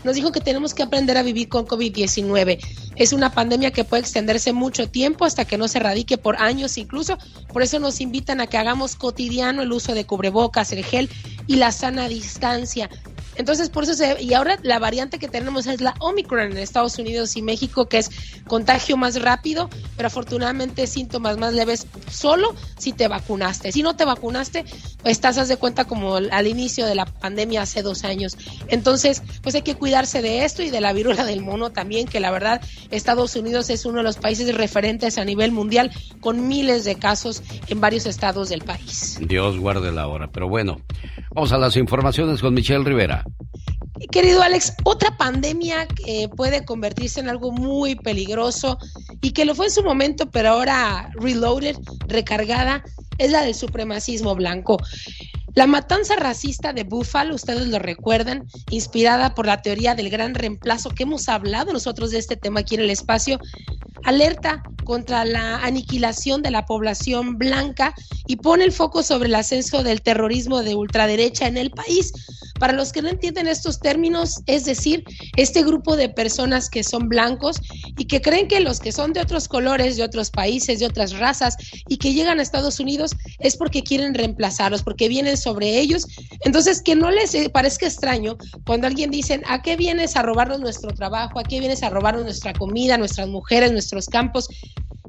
nos 0.05 0.15
dijo 0.15 0.33
que 0.33 0.41
tenemos 0.41 0.75
que 0.75 0.83
aprender 0.83 1.17
a 1.17 1.23
vivir 1.23 1.49
con 1.49 1.67
COVID-19. 1.67 2.59
Es 2.97 3.13
una 3.13 3.33
pandemia 3.33 3.71
que 3.71 3.85
puede 3.85 4.03
extenderse 4.03 4.53
mucho 4.53 4.89
tiempo 4.89 5.25
hasta 5.25 5.45
que 5.45 5.59
no 5.59 5.69
se 5.69 5.79
erradique 5.79 6.19
por 6.19 6.37
años 6.37 6.79
incluso. 6.79 7.19
Por 7.53 7.63
eso 7.63 7.79
nos 7.79 8.01
invitan 8.01 8.41
a 8.41 8.47
que 8.47 8.59
hagamos 8.59 8.97
cotidiano 8.97 9.63
el 9.63 9.73
uso 9.73 9.95
de 9.95 10.07
cubrebocas, 10.07 10.73
el 10.73 10.85
gel 10.85 11.11
y 11.47 11.57
la 11.57 11.73
sana 11.73 12.09
distancia. 12.09 12.91
Entonces, 13.41 13.71
por 13.71 13.85
eso 13.85 13.95
se... 13.95 14.23
Y 14.23 14.35
ahora 14.35 14.59
la 14.63 14.79
variante 14.79 15.19
que 15.19 15.27
tenemos 15.27 15.67
es 15.67 15.81
la 15.81 15.95
Omicron 15.99 16.53
en 16.53 16.59
Estados 16.59 16.99
Unidos 16.99 17.37
y 17.37 17.43
México, 17.43 17.87
que 17.87 17.99
es 17.99 18.11
contagio 18.47 18.97
más 18.97 19.21
rápido, 19.21 19.71
pero 19.97 20.09
afortunadamente 20.09 20.87
síntomas 20.87 21.39
más 21.39 21.55
leves 21.55 21.87
solo 22.11 22.55
si 22.79 22.93
te 22.93 23.09
vacunaste. 23.09 23.73
Si 23.73 23.83
no 23.83 23.97
te 23.97 24.05
vacunaste, 24.05 24.65
estás, 25.05 25.39
haz 25.39 25.49
de 25.49 25.57
cuenta, 25.57 25.87
como 25.87 26.17
al 26.17 26.47
inicio 26.47 26.85
de 26.85 26.95
la 26.95 27.07
pandemia 27.07 27.63
hace 27.63 27.83
dos 27.83 28.05
años. 28.05 28.37
Entonces, 28.69 29.23
pues 29.43 29.55
hay 29.55 29.63
que 29.63 29.75
cuidarse 29.75 30.21
de 30.21 30.45
esto 30.45 30.63
y 30.63 30.71
de 30.71 30.81
la 30.81 30.93
viruela 30.93 31.25
del 31.25 31.41
mono 31.41 31.71
también, 31.71 32.07
que 32.07 32.21
la 32.21 32.31
verdad 32.31 32.61
Estados 32.91 33.35
Unidos 33.37 33.71
es 33.71 33.87
uno 33.87 33.99
de 33.99 34.05
los 34.05 34.19
países 34.19 34.55
referentes 34.55 35.17
a 35.17 35.25
nivel 35.25 35.51
mundial 35.51 35.91
con 36.21 36.47
miles 36.47 36.85
de 36.85 36.97
casos 36.97 37.43
en 37.69 37.81
varios 37.81 38.05
estados 38.05 38.51
del 38.51 38.61
país. 38.61 39.19
Dios 39.27 39.59
guarde 39.59 39.93
la 39.93 40.07
hora. 40.07 40.29
Pero 40.31 40.49
bueno, 40.49 40.81
vamos 41.35 41.53
a 41.53 41.59
las 41.59 41.77
informaciones 41.77 42.41
con 42.41 42.53
Michelle 42.53 42.85
Rivera. 42.85 43.25
Querido 44.11 44.43
Alex, 44.43 44.75
otra 44.85 45.17
pandemia 45.17 45.87
que 45.87 46.29
puede 46.35 46.65
convertirse 46.65 47.21
en 47.21 47.29
algo 47.29 47.53
muy 47.53 47.97
peligroso 47.97 48.79
y 49.21 49.33
que 49.33 49.45
lo 49.45 49.55
fue 49.55 49.67
en 49.67 49.73
su 49.73 49.83
momento, 49.83 50.31
pero 50.31 50.51
ahora 50.51 51.11
reloaded, 51.15 51.77
recargada, 52.09 52.83
es 53.19 53.31
la 53.31 53.43
del 53.43 53.55
supremacismo 53.55 54.35
blanco. 54.35 54.79
La 55.55 55.67
matanza 55.67 56.17
racista 56.17 56.73
de 56.73 56.85
Buffalo, 56.85 57.35
ustedes 57.35 57.67
lo 57.67 57.79
recuerdan, 57.79 58.47
inspirada 58.71 59.35
por 59.35 59.47
la 59.47 59.61
teoría 59.61 59.95
del 59.95 60.09
gran 60.09 60.35
reemplazo 60.35 60.91
que 60.91 61.03
hemos 61.03 61.29
hablado 61.29 61.73
nosotros 61.73 62.13
de 62.13 62.19
este 62.19 62.37
tema 62.37 62.61
aquí 62.61 62.77
en 62.77 62.83
el 62.83 62.91
espacio, 62.91 63.39
alerta 64.05 64.63
contra 64.85 65.25
la 65.25 65.57
aniquilación 65.65 66.43
de 66.43 66.51
la 66.51 66.67
población 66.67 67.37
blanca 67.37 67.95
y 68.27 68.37
pone 68.37 68.65
el 68.65 68.73
foco 68.73 69.03
sobre 69.03 69.29
el 69.29 69.35
ascenso 69.35 69.83
del 69.83 70.03
terrorismo 70.03 70.63
de 70.63 70.77
ultraderecha 70.77 71.49
en 71.49 71.57
el 71.57 71.71
país. 71.71 72.13
Para 72.61 72.75
los 72.75 72.93
que 72.93 73.01
no 73.01 73.09
entienden 73.09 73.49
estos 73.49 73.81
términos, 73.81 74.43
es 74.47 74.67
decir, 74.67 75.03
este 75.37 75.65
grupo 75.65 75.97
de 75.97 76.11
personas 76.11 76.69
que 76.69 76.85
son 76.85 77.09
blancos 77.09 77.57
y 77.97 78.05
que 78.05 78.21
creen 78.21 78.49
que 78.49 78.61
los 78.61 78.81
que 78.81 78.93
son 78.93 79.15
de 79.15 79.21
otros 79.21 79.49
colores, 79.49 79.97
de 79.97 80.05
otros 80.05 80.31
países, 80.31 80.79
de 80.79 80.87
otras 80.87 81.19
razas 81.19 81.57
y 81.89 81.97
que 81.97 82.13
llegan 82.13 82.39
a 82.39 82.43
Estados 82.43 82.79
Unidos 82.79 83.17
es 83.39 83.57
porque 83.57 83.83
quieren 83.83 84.15
reemplazarlos, 84.15 84.83
porque 84.83 85.09
vienen 85.09 85.39
sobre 85.39 85.81
ellos. 85.81 86.07
Entonces, 86.45 86.83
que 86.83 86.95
no 86.95 87.11
les 87.11 87.35
eh, 87.35 87.49
parezca 87.49 87.87
extraño 87.87 88.37
cuando 88.67 88.87
alguien 88.87 89.11
dice, 89.11 89.41
¿a 89.47 89.63
qué 89.63 89.77
vienes 89.77 90.17
a 90.17 90.23
robarnos 90.23 90.61
nuestro 90.61 90.93
trabajo? 90.93 91.39
¿A 91.39 91.45
qué 91.45 91.61
vienes 91.61 91.83
a 91.83 91.89
robarnos 91.89 92.25
nuestra 92.25 92.53
comida, 92.53 92.99
nuestras 92.99 93.29
mujeres, 93.29 93.73
nuestros 93.73 94.07
campos? 94.07 94.49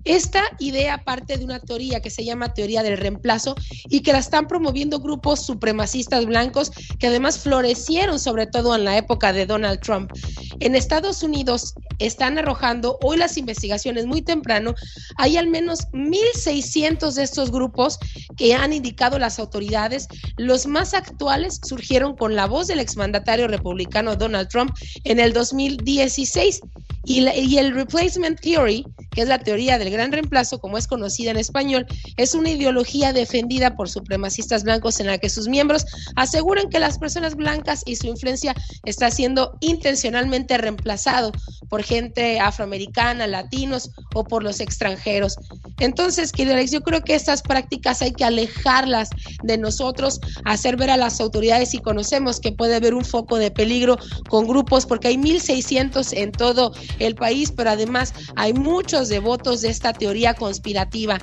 Esta 0.04 0.42
idea 0.60 1.04
parte 1.04 1.38
de 1.38 1.46
una 1.46 1.60
teoría 1.60 2.02
que 2.02 2.10
se 2.10 2.24
llama 2.24 2.54
teoría 2.54 2.84
del 2.84 2.98
reemplazo 2.98 3.56
y 3.90 4.02
que 4.02 4.14
la 4.14 4.20
están 4.20 4.48
promoviendo 4.48 5.00
grupos 5.00 5.46
supremacistas 5.46 6.26
blancos 6.26 6.72
que 7.00 7.08
además 7.08 7.40
florecieron 7.40 8.20
sobre 8.20 8.48
todo 8.48 8.76
en 8.76 8.86
la 8.86 8.98
época 8.98 9.34
de 9.34 9.46
Donald 9.46 9.80
Trump. 9.82 10.12
En 10.60 10.76
Estados 10.76 11.24
Unidos 11.24 11.74
están 12.00 12.38
arrojando 12.38 12.98
hoy 13.04 13.18
las 13.18 13.38
investigaciones 13.38 14.06
muy 14.06 14.22
temprano, 14.22 14.74
hay 15.18 15.38
al 15.38 15.48
menos 15.48 15.88
1.600 15.92 17.14
de 17.14 17.24
estos 17.24 17.52
grupos 17.52 18.00
que 18.38 18.54
han 18.54 18.74
indicado 18.74 19.20
las 19.20 19.40
autoridades. 19.40 20.08
Los 20.38 20.66
más 20.66 20.94
actuales 20.94 21.60
surgieron 21.64 22.16
con 22.16 22.36
la 22.36 22.48
voz 22.48 22.68
del 22.68 22.80
exmandatario 22.80 23.48
republicano 23.48 24.16
Donald 24.16 24.50
Trump 24.50 24.74
en 25.04 25.20
el 25.20 25.34
2016 25.34 26.62
y, 27.04 27.58
el 27.58 27.74
replacement 27.74 28.40
theory, 28.40 28.86
que 29.12 29.22
es 29.22 29.28
la 29.28 29.40
teoría 29.40 29.78
del 29.78 29.91
gran 29.92 30.12
reemplazo, 30.12 30.60
como 30.60 30.78
es 30.78 30.88
conocida 30.88 31.32
en 31.32 31.38
español, 31.38 31.86
es 32.18 32.34
una 32.34 32.50
ideología 32.50 33.14
defendida 33.14 33.76
por 33.76 33.90
supremacistas 33.90 34.64
blancos 34.64 35.00
en 35.00 35.08
la 35.08 35.18
que 35.18 35.30
sus 35.30 35.48
miembros 35.48 35.86
aseguran 36.16 36.70
que 36.70 36.80
las 36.80 36.98
personas 36.98 37.36
blancas 37.36 37.84
y 37.86 37.96
su 37.96 38.08
influencia 38.08 38.56
está 38.86 39.12
siendo 39.12 39.58
intencionalmente 39.60 40.58
reemplazado 40.58 41.32
por 41.70 41.84
gente 41.84 42.40
afroamericana, 42.40 43.28
latinos 43.28 43.92
o 44.14 44.24
por 44.24 44.44
los 44.44 44.60
extranjeros. 44.60 45.36
Entonces, 45.80 46.32
querido 46.32 46.56
Alex, 46.56 46.72
yo 46.72 46.82
creo 46.82 47.02
que 47.02 47.16
estas 47.16 47.42
prácticas 47.42 48.02
hay 48.02 48.12
que 48.12 48.24
alejarlas 48.24 49.10
de 49.44 49.58
nosotros, 49.58 50.20
hacer 50.46 50.78
ver 50.78 50.90
a 50.90 50.98
las 50.98 51.20
autoridades 51.20 51.70
si 51.70 51.80
conocemos 51.80 52.40
que 52.40 52.52
puede 52.52 52.76
haber 52.76 52.94
un 52.94 53.06
foco 53.06 53.38
de 53.38 53.52
peligro 53.52 53.98
con 54.30 54.48
grupos, 54.48 54.86
porque 54.86 55.10
hay 55.10 55.18
1.600 55.18 56.14
en 56.18 56.32
todo 56.32 56.74
el 57.00 57.16
país, 57.16 57.52
pero 57.52 57.72
además 57.72 58.14
hay 58.36 58.54
muchos 58.54 59.10
devotos 59.10 59.62
de 59.62 59.70
esta 59.82 59.94
teoría 59.94 60.36
conspirativa 60.36 61.18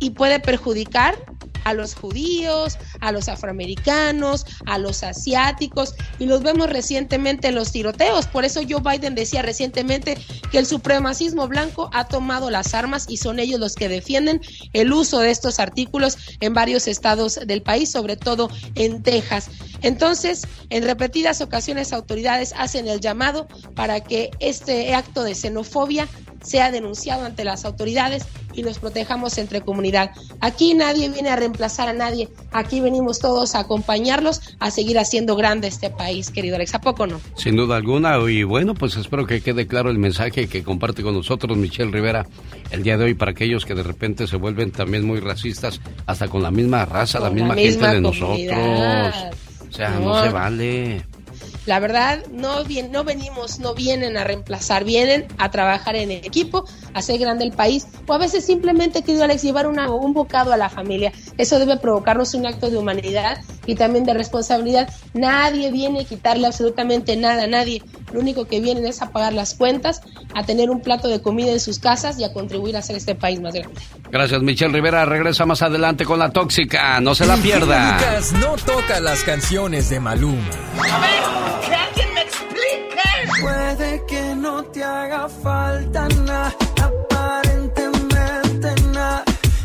y 0.00 0.10
puede 0.10 0.38
perjudicar 0.38 1.14
a 1.64 1.72
los 1.74 1.94
judíos, 1.94 2.78
a 3.00 3.12
los 3.12 3.28
afroamericanos, 3.28 4.44
a 4.66 4.78
los 4.78 5.02
asiáticos, 5.02 5.94
y 6.18 6.26
los 6.26 6.42
vemos 6.42 6.70
recientemente 6.70 7.48
en 7.48 7.54
los 7.54 7.72
tiroteos. 7.72 8.26
Por 8.26 8.44
eso 8.44 8.60
Joe 8.68 8.82
Biden 8.82 9.14
decía 9.14 9.42
recientemente 9.42 10.18
que 10.50 10.58
el 10.58 10.66
supremacismo 10.66 11.48
blanco 11.48 11.90
ha 11.92 12.08
tomado 12.08 12.50
las 12.50 12.74
armas 12.74 13.06
y 13.08 13.16
son 13.16 13.38
ellos 13.38 13.60
los 13.60 13.74
que 13.74 13.88
defienden 13.88 14.40
el 14.72 14.92
uso 14.92 15.20
de 15.20 15.30
estos 15.30 15.58
artículos 15.58 16.18
en 16.40 16.54
varios 16.54 16.86
estados 16.86 17.40
del 17.46 17.62
país, 17.62 17.90
sobre 17.90 18.16
todo 18.16 18.50
en 18.74 19.02
Texas. 19.02 19.50
Entonces, 19.82 20.46
en 20.68 20.84
repetidas 20.84 21.40
ocasiones 21.40 21.92
autoridades 21.92 22.52
hacen 22.56 22.88
el 22.88 23.00
llamado 23.00 23.48
para 23.74 24.00
que 24.00 24.30
este 24.40 24.94
acto 24.94 25.22
de 25.22 25.34
xenofobia 25.34 26.08
sea 26.42 26.70
denunciado 26.70 27.24
ante 27.24 27.44
las 27.44 27.64
autoridades 27.64 28.24
y 28.52 28.62
nos 28.62 28.78
protejamos 28.78 29.38
entre 29.38 29.60
comunidad. 29.60 30.10
Aquí 30.40 30.74
nadie 30.74 31.08
viene 31.08 31.28
a 31.30 31.36
reemplazar 31.36 31.88
a 31.88 31.92
nadie, 31.92 32.28
aquí 32.52 32.80
venimos 32.80 33.18
todos 33.20 33.54
a 33.54 33.60
acompañarlos 33.60 34.40
a 34.58 34.70
seguir 34.70 34.98
haciendo 34.98 35.36
grande 35.36 35.68
este 35.68 35.90
país, 35.90 36.30
querido 36.30 36.56
Alex, 36.56 36.74
¿a 36.74 36.80
poco 36.80 37.06
no? 37.06 37.20
Sin 37.36 37.56
duda 37.56 37.76
alguna, 37.76 38.18
y 38.28 38.42
bueno, 38.42 38.74
pues 38.74 38.96
espero 38.96 39.26
que 39.26 39.40
quede 39.40 39.66
claro 39.66 39.90
el 39.90 39.98
mensaje 39.98 40.48
que 40.48 40.62
comparte 40.64 41.02
con 41.02 41.14
nosotros 41.14 41.56
Michelle 41.56 41.90
Rivera 41.90 42.26
el 42.70 42.82
día 42.82 42.96
de 42.96 43.04
hoy 43.04 43.14
para 43.14 43.32
aquellos 43.32 43.64
que 43.64 43.74
de 43.74 43.82
repente 43.82 44.26
se 44.26 44.36
vuelven 44.36 44.70
también 44.72 45.06
muy 45.06 45.20
racistas, 45.20 45.80
hasta 46.06 46.28
con 46.28 46.42
la 46.42 46.50
misma 46.50 46.84
raza, 46.84 47.20
la 47.20 47.30
misma, 47.30 47.48
la 47.48 47.54
misma 47.56 47.88
gente 47.90 48.00
de 48.00 48.02
comunidad. 48.18 49.04
nosotros. 49.04 49.36
O 49.68 49.72
sea, 49.72 49.90
no, 49.90 50.00
No. 50.00 50.22
se 50.22 50.28
vale. 50.30 51.06
La 51.70 51.78
verdad, 51.78 52.18
no, 52.32 52.64
bien, 52.64 52.90
no 52.90 53.04
venimos, 53.04 53.60
no 53.60 53.74
vienen 53.74 54.16
a 54.16 54.24
reemplazar, 54.24 54.82
vienen 54.82 55.28
a 55.38 55.52
trabajar 55.52 55.94
en 55.94 56.10
equipo, 56.10 56.64
a 56.89 56.89
hacer 56.94 57.18
grande 57.18 57.44
el 57.44 57.52
país, 57.52 57.86
o 58.06 58.12
a 58.14 58.18
veces 58.18 58.44
simplemente, 58.44 59.02
querido 59.02 59.24
Alex, 59.24 59.42
llevar 59.42 59.66
una- 59.66 59.90
un 59.90 60.12
bocado 60.12 60.52
a 60.52 60.56
la 60.56 60.68
familia. 60.68 61.12
Eso 61.38 61.58
debe 61.58 61.76
provocarnos 61.76 62.34
un 62.34 62.46
acto 62.46 62.70
de 62.70 62.76
humanidad 62.76 63.38
y 63.66 63.74
también 63.74 64.04
de 64.04 64.14
responsabilidad. 64.14 64.88
Nadie 65.14 65.70
viene 65.70 66.00
a 66.00 66.04
quitarle 66.04 66.46
absolutamente 66.46 67.16
nada 67.16 67.44
a 67.44 67.46
nadie. 67.46 67.82
Lo 68.12 68.20
único 68.20 68.46
que 68.46 68.60
vienen 68.60 68.86
es 68.86 69.02
a 69.02 69.10
pagar 69.10 69.32
las 69.32 69.54
cuentas, 69.54 70.02
a 70.34 70.44
tener 70.44 70.70
un 70.70 70.80
plato 70.80 71.08
de 71.08 71.20
comida 71.22 71.52
en 71.52 71.60
sus 71.60 71.78
casas 71.78 72.18
y 72.18 72.24
a 72.24 72.32
contribuir 72.32 72.76
a 72.76 72.80
hacer 72.80 72.96
este 72.96 73.14
país 73.14 73.40
más 73.40 73.54
grande. 73.54 73.80
Gracias, 74.10 74.42
Michelle 74.42 74.72
Rivera. 74.72 75.04
Regresa 75.04 75.46
más 75.46 75.62
adelante 75.62 76.04
con 76.04 76.18
la 76.18 76.30
tóxica. 76.30 77.00
No 77.00 77.14
se 77.14 77.26
la 77.26 77.36
pierda. 77.42 77.94
Lucas 77.98 78.32
no 78.32 78.56
toca 78.56 78.98
las 79.00 79.22
canciones 79.22 79.88
de 79.90 80.00
Maluma. 80.00 80.48
A 80.90 80.98
ver, 81.00 82.09
Puede 83.40 84.04
que 84.06 84.34
no 84.36 84.62
te 84.64 84.84
haga 84.84 85.28
falta 85.28 86.06
nada, 86.26 86.54
aparentemente 86.82 88.74
nada. 88.92 89.24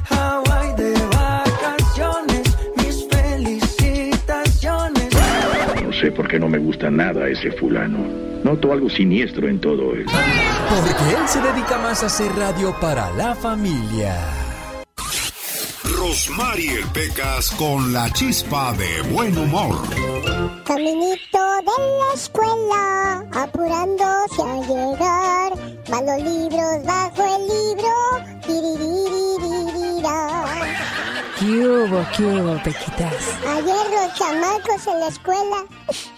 Hawaii 0.10 0.74
de 0.76 0.94
vacaciones, 1.08 2.58
mis 2.78 3.08
felicitaciones. 3.10 5.10
No 5.84 5.92
sé 5.94 6.12
por 6.12 6.28
qué 6.28 6.40
no 6.40 6.48
me 6.48 6.58
gusta 6.58 6.90
nada 6.90 7.28
ese 7.28 7.52
fulano. 7.52 7.98
Noto 8.44 8.72
algo 8.72 8.90
siniestro 8.90 9.48
en 9.50 9.60
todo 9.60 9.94
él. 9.94 10.06
Porque 10.06 11.16
él 11.16 11.28
se 11.28 11.42
dedica 11.42 11.78
más 11.80 12.04
a 12.04 12.06
hacer 12.06 12.32
radio 12.36 12.74
para 12.80 13.12
la 13.12 13.36
familia. 13.36 14.16
Rosmarie 15.98 16.84
Pecas 16.94 17.52
con 17.52 17.94
la 17.94 18.10
chispa 18.12 18.74
de 18.74 19.02
buen 19.14 19.38
humor. 19.38 19.76
Caminito 20.66 21.40
de 21.68 21.78
la 22.00 22.14
escuela, 22.14 23.26
apurándose 23.34 24.42
a 24.42 24.56
llegar. 24.68 25.54
Van 25.90 26.06
libros 26.24 26.84
bajo 26.86 27.24
el 27.36 27.48
libro. 27.48 27.66
¿Qué 31.46 31.68
hubo, 31.68 32.04
qué 32.18 32.24
hubo, 32.26 32.64
Pequitas? 32.64 33.14
Ayer 33.48 33.66
los 33.92 34.14
chamacos 34.18 34.88
en 34.88 35.00
la 35.00 35.08
escuela 35.10 35.58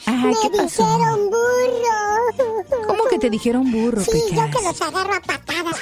Ajá, 0.05 0.27
me 0.27 0.33
¿qué 0.41 0.49
pasó? 0.57 0.83
dijeron 0.85 1.29
burro. 1.29 2.87
¿Cómo 2.87 3.03
que 3.09 3.19
te 3.19 3.29
dijeron 3.29 3.69
burro, 3.69 4.01
Sí, 4.03 4.11
yo 4.31 4.43
Pecas? 4.45 4.55
que 4.55 4.63
los 4.63 4.81
agarro 4.81 5.13
a 5.15 5.19
patadas. 5.19 5.75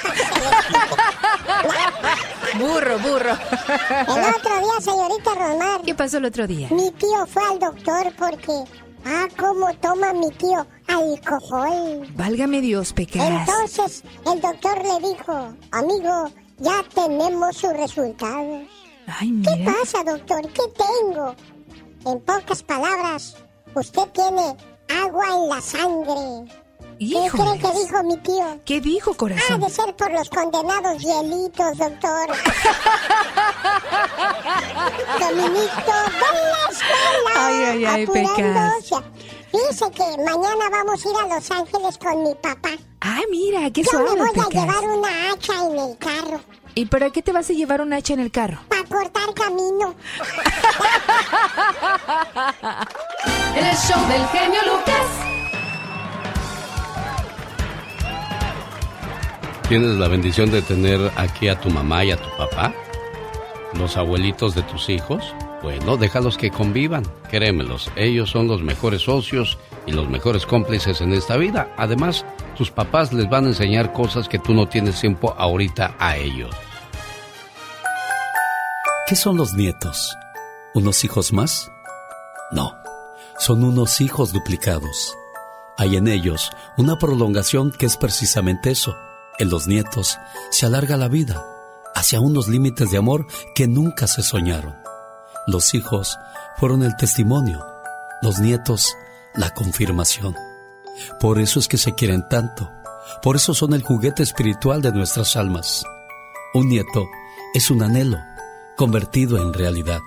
Burro, 2.58 2.98
burro. 2.98 3.30
El 3.30 4.34
otro 4.34 4.58
día, 4.58 4.80
señorita 4.80 5.34
Romar. 5.34 5.82
¿Qué 5.82 5.94
pasó 5.94 6.16
el 6.16 6.24
otro 6.24 6.46
día? 6.48 6.68
Mi 6.72 6.90
tío 6.92 7.24
fue 7.28 7.42
al 7.44 7.58
doctor 7.60 8.12
porque... 8.18 8.64
Ah, 9.08 9.28
cómo 9.38 9.72
toma 9.74 10.12
mi 10.12 10.28
tío 10.32 10.66
alcohol. 10.88 12.04
Válgame 12.16 12.60
Dios, 12.60 12.92
Pecas. 12.92 13.22
Entonces 13.24 14.02
el 14.26 14.40
doctor 14.40 14.78
le 14.82 15.08
dijo, 15.08 15.52
amigo, 15.70 16.30
ya 16.58 16.82
tenemos 16.92 17.56
sus 17.56 17.72
resultados. 17.74 18.62
Ay, 19.06 19.32
¿Qué 19.42 19.64
pasa, 19.64 20.02
doctor? 20.04 20.42
¿Qué 20.52 20.62
tengo? 20.76 21.34
En 22.06 22.20
pocas 22.20 22.62
palabras, 22.62 23.36
usted 23.74 24.08
tiene 24.12 24.56
agua 25.02 25.24
en 25.28 25.48
la 25.48 25.60
sangre. 25.60 26.50
¿Qué 26.98 27.28
cree 27.30 27.58
que 27.58 27.78
dijo 27.78 28.02
mi 28.04 28.16
tío? 28.18 28.60
¿Qué 28.64 28.80
dijo, 28.80 29.10
Ha 29.12 29.16
corazón? 29.16 29.60
de 29.60 29.68
ser 29.70 29.94
por 29.96 30.10
los 30.12 30.30
condenados 30.30 31.02
hielitos, 31.02 31.76
doctor. 31.76 32.28
Dominito 35.20 35.92
de 36.12 36.30
la 36.32 36.70
escuela. 36.70 37.32
Ay, 37.36 37.54
ay, 37.62 37.84
ay, 37.84 38.02
apurándose. 38.04 38.96
Dice 39.52 39.90
que 39.92 40.04
mañana 40.24 40.70
vamos 40.70 41.04
a 41.04 41.08
ir 41.08 41.16
a 41.16 41.34
Los 41.36 41.50
Ángeles 41.50 41.98
con 41.98 42.22
mi 42.22 42.34
papá. 42.34 42.70
Ah, 43.00 43.20
mira, 43.30 43.70
qué 43.70 43.82
Yo 43.82 43.90
suave, 43.90 44.10
me 44.12 44.16
voy 44.20 44.30
Pecas. 44.30 44.46
a 44.46 44.50
llevar 44.50 44.84
una 44.84 45.30
hacha 45.32 45.52
en 45.66 45.78
el 45.78 45.98
carro 45.98 46.40
¿Y 46.74 46.86
para 46.86 47.10
qué 47.10 47.22
te 47.22 47.30
vas 47.32 47.48
a 47.48 47.52
llevar 47.52 47.80
un 47.80 47.92
hacha 47.92 48.14
en 48.14 48.20
el 48.20 48.30
carro? 48.30 48.58
Cortar 48.88 49.34
camino. 49.34 49.94
El 53.56 53.76
show 53.76 54.08
del 54.08 54.26
genio 54.28 54.60
Lucas. 54.66 55.06
¿Tienes 59.68 59.96
la 59.96 60.08
bendición 60.08 60.50
de 60.52 60.62
tener 60.62 61.10
aquí 61.16 61.48
a 61.48 61.58
tu 61.58 61.70
mamá 61.70 62.04
y 62.04 62.12
a 62.12 62.16
tu 62.16 62.28
papá? 62.36 62.72
¿Los 63.74 63.96
abuelitos 63.96 64.54
de 64.54 64.62
tus 64.62 64.88
hijos? 64.88 65.34
Bueno, 65.62 65.96
déjalos 65.96 66.38
que 66.38 66.50
convivan, 66.50 67.02
créemelos, 67.30 67.90
ellos 67.96 68.30
son 68.30 68.46
los 68.46 68.62
mejores 68.62 69.02
socios 69.02 69.58
y 69.86 69.92
los 69.92 70.08
mejores 70.08 70.46
cómplices 70.46 71.00
en 71.00 71.12
esta 71.12 71.36
vida. 71.36 71.74
Además, 71.76 72.24
tus 72.56 72.70
papás 72.70 73.12
les 73.12 73.28
van 73.28 73.46
a 73.46 73.48
enseñar 73.48 73.92
cosas 73.92 74.28
que 74.28 74.38
tú 74.38 74.54
no 74.54 74.68
tienes 74.68 75.00
tiempo 75.00 75.34
ahorita 75.36 75.96
a 75.98 76.16
ellos. 76.16 76.54
¿Qué 79.06 79.14
son 79.14 79.36
los 79.36 79.54
nietos? 79.54 80.18
¿Unos 80.74 81.04
hijos 81.04 81.32
más? 81.32 81.70
No, 82.50 82.76
son 83.38 83.62
unos 83.62 84.00
hijos 84.00 84.32
duplicados. 84.32 85.14
Hay 85.78 85.94
en 85.94 86.08
ellos 86.08 86.50
una 86.76 86.98
prolongación 86.98 87.70
que 87.70 87.86
es 87.86 87.96
precisamente 87.96 88.72
eso. 88.72 88.96
En 89.38 89.48
los 89.48 89.68
nietos 89.68 90.18
se 90.50 90.66
alarga 90.66 90.96
la 90.96 91.06
vida 91.06 91.40
hacia 91.94 92.18
unos 92.18 92.48
límites 92.48 92.90
de 92.90 92.98
amor 92.98 93.28
que 93.54 93.68
nunca 93.68 94.08
se 94.08 94.24
soñaron. 94.24 94.74
Los 95.46 95.74
hijos 95.74 96.18
fueron 96.56 96.82
el 96.82 96.96
testimonio, 96.96 97.64
los 98.22 98.40
nietos 98.40 98.96
la 99.36 99.50
confirmación. 99.50 100.34
Por 101.20 101.38
eso 101.38 101.60
es 101.60 101.68
que 101.68 101.78
se 101.78 101.94
quieren 101.94 102.28
tanto, 102.28 102.72
por 103.22 103.36
eso 103.36 103.54
son 103.54 103.72
el 103.72 103.84
juguete 103.84 104.24
espiritual 104.24 104.82
de 104.82 104.90
nuestras 104.90 105.36
almas. 105.36 105.84
Un 106.54 106.68
nieto 106.70 107.06
es 107.54 107.70
un 107.70 107.84
anhelo 107.84 108.18
convertido 108.76 109.38
en 109.38 109.52
realidad. 109.52 110.02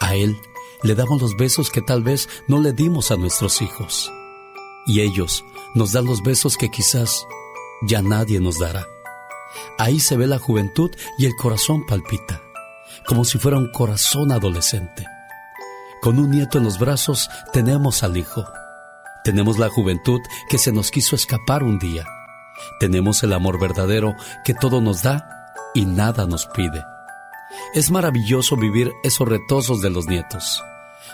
A 0.00 0.14
él 0.14 0.40
le 0.82 0.94
damos 0.94 1.22
los 1.22 1.36
besos 1.36 1.70
que 1.70 1.80
tal 1.80 2.02
vez 2.02 2.28
no 2.46 2.60
le 2.60 2.72
dimos 2.72 3.10
a 3.10 3.16
nuestros 3.16 3.62
hijos. 3.62 4.12
Y 4.86 5.00
ellos 5.00 5.44
nos 5.74 5.92
dan 5.92 6.04
los 6.04 6.22
besos 6.22 6.56
que 6.56 6.70
quizás 6.70 7.26
ya 7.82 8.02
nadie 8.02 8.38
nos 8.40 8.58
dará. 8.58 8.86
Ahí 9.78 10.00
se 10.00 10.16
ve 10.16 10.26
la 10.26 10.38
juventud 10.38 10.90
y 11.18 11.26
el 11.26 11.34
corazón 11.36 11.86
palpita, 11.86 12.42
como 13.06 13.24
si 13.24 13.38
fuera 13.38 13.56
un 13.56 13.70
corazón 13.72 14.30
adolescente. 14.32 15.06
Con 16.02 16.18
un 16.18 16.32
nieto 16.32 16.58
en 16.58 16.64
los 16.64 16.78
brazos 16.78 17.30
tenemos 17.52 18.02
al 18.02 18.16
hijo. 18.16 18.44
Tenemos 19.24 19.58
la 19.58 19.70
juventud 19.70 20.20
que 20.50 20.58
se 20.58 20.70
nos 20.70 20.90
quiso 20.90 21.16
escapar 21.16 21.62
un 21.62 21.78
día. 21.78 22.04
Tenemos 22.78 23.22
el 23.22 23.32
amor 23.32 23.58
verdadero 23.58 24.14
que 24.44 24.52
todo 24.52 24.82
nos 24.82 25.02
da 25.02 25.26
y 25.72 25.86
nada 25.86 26.26
nos 26.26 26.46
pide. 26.46 26.84
Es 27.74 27.90
maravilloso 27.90 28.56
vivir 28.56 28.92
esos 29.02 29.28
retosos 29.28 29.80
de 29.80 29.90
los 29.90 30.06
nietos, 30.06 30.62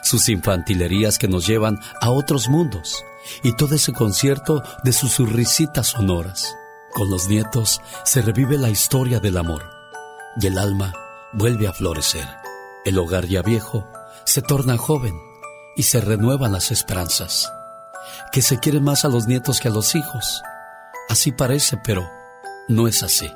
sus 0.02 0.28
infantilerías 0.28 1.18
que 1.18 1.28
nos 1.28 1.46
llevan 1.46 1.78
a 2.00 2.10
otros 2.10 2.48
mundos 2.48 3.04
y 3.42 3.52
todo 3.52 3.74
ese 3.74 3.92
concierto 3.92 4.62
de 4.84 4.92
sus 4.92 5.18
risitas 5.18 5.88
sonoras. 5.88 6.54
Con 6.92 7.10
los 7.10 7.28
nietos 7.28 7.80
se 8.04 8.22
revive 8.22 8.58
la 8.58 8.68
historia 8.68 9.20
del 9.20 9.36
amor 9.36 9.64
y 10.40 10.46
el 10.46 10.58
alma 10.58 10.92
vuelve 11.32 11.68
a 11.68 11.72
florecer. 11.72 12.26
El 12.84 12.98
hogar 12.98 13.26
ya 13.26 13.42
viejo 13.42 13.86
se 14.24 14.42
torna 14.42 14.76
joven 14.76 15.14
y 15.76 15.84
se 15.84 16.00
renuevan 16.00 16.52
las 16.52 16.70
esperanzas. 16.70 17.52
Que 18.32 18.42
se 18.42 18.58
quieren 18.58 18.82
más 18.82 19.04
a 19.04 19.08
los 19.08 19.26
nietos 19.26 19.60
que 19.60 19.68
a 19.68 19.70
los 19.70 19.94
hijos. 19.94 20.42
Así 21.08 21.32
parece, 21.32 21.76
pero 21.84 22.08
no 22.68 22.88
es 22.88 23.02
así. 23.02 23.30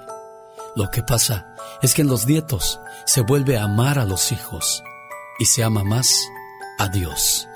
Lo 0.76 0.90
que 0.90 1.02
pasa 1.02 1.55
es 1.82 1.94
que 1.94 2.02
en 2.02 2.09
los 2.09 2.26
nietos 2.26 2.80
se 3.07 3.20
vuelve 3.20 3.59
a 3.59 3.64
amar 3.64 3.98
a 3.98 4.05
los 4.05 4.32
hijos 4.32 4.82
y 5.38 5.46
se 5.46 5.62
ama 5.62 5.84
más 5.84 6.30
a 6.78 6.88
Dios. 6.88 7.48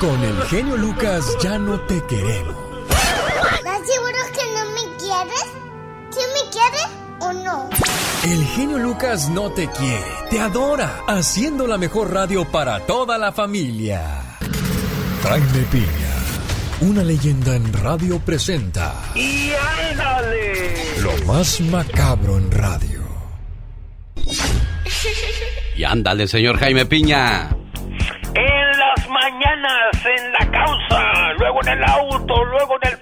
Con 0.00 0.22
el 0.22 0.42
genio 0.44 0.76
Lucas 0.76 1.24
ya 1.42 1.58
no 1.58 1.80
te 1.80 2.00
queremos. 2.04 2.56
¿Estás 3.56 3.80
seguro 3.86 4.18
que 4.32 4.44
no 4.54 4.64
me 4.70 4.96
quieres? 4.96 5.44
¿Sí 6.10 6.20
me 6.34 6.50
quieres 6.50 6.86
o 7.20 7.32
no? 7.32 7.68
El 8.24 8.44
genio 8.44 8.78
Lucas 8.78 9.28
no 9.28 9.50
te 9.50 9.68
quiere, 9.68 10.04
te 10.30 10.40
adora, 10.40 11.00
haciendo 11.08 11.66
la 11.66 11.78
mejor 11.78 12.12
radio 12.12 12.44
para 12.44 12.86
toda 12.86 13.18
la 13.18 13.32
familia. 13.32 14.22
Jaime 15.22 15.62
Piña, 15.70 16.17
una 16.80 17.02
leyenda 17.02 17.56
en 17.56 17.72
radio 17.72 18.18
presenta 18.20 18.94
¡Y 19.14 19.50
ándale! 19.90 20.74
lo 21.02 21.26
más 21.26 21.60
macabro 21.60 22.38
en 22.38 22.50
radio. 22.50 22.98
Y 25.76 25.84
ándale, 25.84 26.26
señor 26.26 26.58
Jaime 26.58 26.86
Piña. 26.86 27.48
En 28.34 28.78
las 28.78 29.08
mañanas, 29.08 30.04
en 30.04 30.32
la 30.32 30.50
causa, 30.50 31.32
luego 31.38 31.60
en 31.62 31.68
el 31.68 31.84
auto, 31.84 32.44
luego 32.44 32.76
en 32.82 32.92
el 32.92 32.97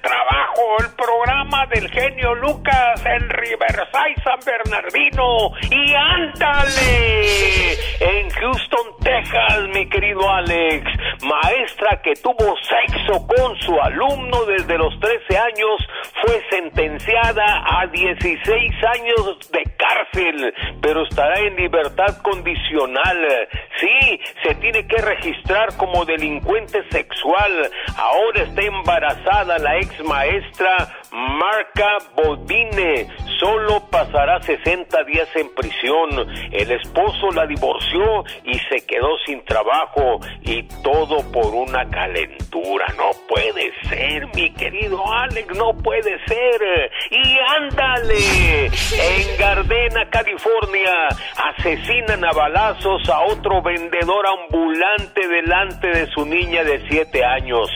el 0.80 0.90
programa 0.96 1.66
del 1.66 1.90
genio 1.90 2.34
Lucas 2.36 3.04
en 3.04 3.28
Riverside, 3.28 4.22
San 4.24 4.38
Bernardino. 4.44 5.50
Y 5.70 5.94
ándale, 5.94 7.72
en 8.00 8.30
Houston, 8.30 8.96
Texas, 9.02 9.68
mi 9.74 9.88
querido 9.88 10.30
Alex, 10.30 10.84
maestra 11.22 12.00
que 12.02 12.14
tuvo 12.22 12.56
sexo 12.56 13.26
con 13.26 13.56
su 13.60 13.78
alumno 13.80 14.44
desde 14.46 14.78
los 14.78 14.98
13 15.00 15.38
años, 15.38 15.88
fue 16.22 16.42
sentenciada 16.50 17.64
a 17.80 17.86
16 17.88 18.72
años 18.94 19.50
de 19.50 19.62
cárcel, 19.76 20.54
pero 20.80 21.02
estará 21.02 21.38
en 21.40 21.56
libertad 21.56 22.16
condicional. 22.22 23.48
Sí, 23.78 24.20
se 24.42 24.54
tiene 24.56 24.86
que 24.86 25.02
registrar 25.02 25.76
como 25.76 26.04
delincuente 26.04 26.82
sexual. 26.90 27.70
Ahora 27.96 28.42
está 28.42 28.62
embarazada 28.62 29.58
la 29.58 29.76
ex 29.78 30.02
maestra 30.04 30.45
destra 30.46 30.88
Marca 31.16 31.96
Bodine. 32.14 33.08
Solo 33.40 33.80
pasará 33.90 34.40
60 34.42 35.04
días 35.04 35.28
en 35.34 35.48
prisión. 35.54 36.10
El 36.52 36.70
esposo 36.70 37.30
la 37.34 37.46
divorció 37.46 38.22
y 38.44 38.58
se 38.68 38.84
quedó 38.86 39.16
sin 39.24 39.42
trabajo. 39.46 40.20
Y 40.42 40.62
todo 40.82 41.20
por 41.32 41.54
una 41.54 41.88
calentura. 41.88 42.84
No 42.98 43.10
puede 43.28 43.72
ser, 43.88 44.26
mi 44.34 44.52
querido 44.52 45.02
Alex, 45.10 45.56
no 45.56 45.72
puede 45.78 46.18
ser. 46.26 46.90
Y 47.10 47.38
ándale. 47.60 48.66
En 48.66 49.38
Gardena, 49.38 50.10
California, 50.10 51.08
asesinan 51.56 52.24
a 52.26 52.32
balazos 52.32 53.08
a 53.08 53.20
otro 53.22 53.62
vendedor 53.62 54.26
ambulante 54.26 55.26
delante 55.28 55.88
de 55.88 56.06
su 56.08 56.26
niña 56.26 56.62
de 56.62 56.86
7 56.90 57.24
años. 57.24 57.70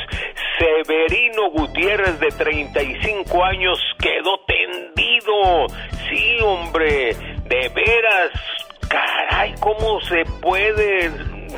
Severino 0.61 1.51
Gutiérrez, 1.53 2.21
de 2.21 2.29
35 2.29 3.30
años, 3.39 3.79
quedó 3.99 4.39
tendido. 4.47 5.67
Sí, 6.09 6.39
hombre, 6.43 7.15
de 7.49 7.69
veras. 7.69 8.31
Caray, 8.89 9.55
¿cómo 9.61 10.01
se 10.01 10.25
puede 10.41 11.11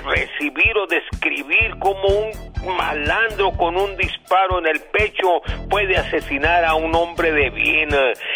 recibir 0.04 0.76
o 0.76 0.86
describir 0.86 1.78
como 1.78 2.06
un 2.08 2.51
malandro 2.66 3.52
con 3.52 3.76
un 3.76 3.96
disparo 3.96 4.58
en 4.58 4.66
el 4.66 4.80
pecho 4.80 5.42
puede 5.68 5.96
asesinar 5.96 6.64
a 6.64 6.74
un 6.74 6.94
hombre 6.94 7.32
de 7.32 7.50
bien? 7.50 7.88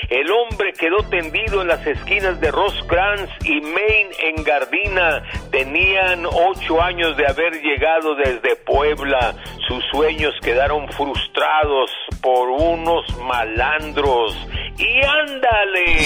El 0.09 0.31
hombre 0.31 0.72
quedó 0.72 0.99
tendido 1.09 1.62
en 1.62 1.68
las 1.68 1.87
esquinas 1.87 2.41
de 2.41 2.51
Rosecrans 2.51 3.31
y 3.45 3.61
Maine 3.61 4.11
en 4.20 4.45
Gardina. 4.45 5.22
Tenían 5.51 6.27
ocho 6.27 6.83
años 6.83 7.16
de 7.16 7.27
haber 7.27 7.61
llegado 7.61 8.14
desde 8.16 8.57
Puebla. 8.57 9.35
Sus 9.68 9.85
sueños 9.93 10.35
quedaron 10.43 10.89
frustrados 10.93 11.91
por 12.22 12.49
unos 12.49 13.05
malandros. 13.18 14.37
Y 14.79 15.03
ándale, 15.05 15.97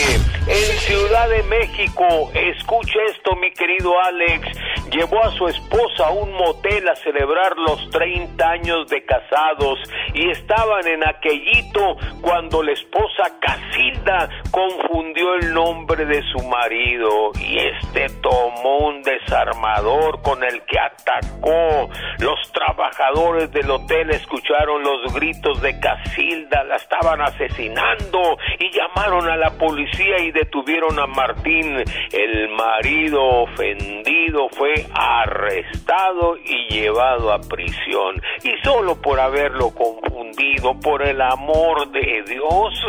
en 0.46 0.78
Ciudad 0.78 1.28
de 1.28 1.42
México, 1.44 2.30
escucha 2.34 2.98
esto 3.10 3.34
mi 3.36 3.50
querido 3.52 4.00
Alex, 4.00 4.46
llevó 4.92 5.24
a 5.24 5.32
su 5.32 5.48
esposa 5.48 6.06
a 6.06 6.10
un 6.10 6.32
motel 6.32 6.88
a 6.88 6.94
celebrar 6.94 7.56
los 7.56 7.90
30 7.90 8.09
años 8.42 8.88
de 8.88 9.04
casados 9.04 9.78
y 10.14 10.30
estaban 10.30 10.86
en 10.86 11.06
aquellito 11.06 11.96
cuando 12.20 12.62
la 12.62 12.72
esposa 12.72 13.38
casi 13.40 13.69
Casilda 13.80 14.28
confundió 14.50 15.34
el 15.36 15.54
nombre 15.54 16.04
de 16.04 16.22
su 16.22 16.46
marido 16.46 17.30
y 17.40 17.58
este 17.58 18.08
tomó 18.20 18.88
un 18.88 19.02
desarmador 19.02 20.20
con 20.22 20.42
el 20.44 20.62
que 20.64 20.78
atacó. 20.78 21.88
Los 22.18 22.52
trabajadores 22.52 23.50
del 23.52 23.70
hotel 23.70 24.10
escucharon 24.10 24.82
los 24.82 25.14
gritos 25.14 25.62
de 25.62 25.78
Casilda, 25.80 26.64
la 26.64 26.76
estaban 26.76 27.22
asesinando 27.22 28.36
y 28.58 28.70
llamaron 28.70 29.28
a 29.30 29.36
la 29.36 29.50
policía 29.50 30.18
y 30.20 30.30
detuvieron 30.30 30.98
a 30.98 31.06
Martín. 31.06 31.82
El 32.12 32.48
marido 32.50 33.22
ofendido 33.44 34.48
fue 34.50 34.74
arrestado 34.92 36.36
y 36.36 36.74
llevado 36.74 37.32
a 37.32 37.40
prisión 37.40 38.20
y 38.42 38.62
solo 38.62 39.00
por 39.00 39.18
haberlo 39.18 39.70
confundido 39.70 40.78
por 40.82 41.02
el 41.02 41.20
amor 41.20 41.90
de 41.90 42.24
Dios 42.26 42.84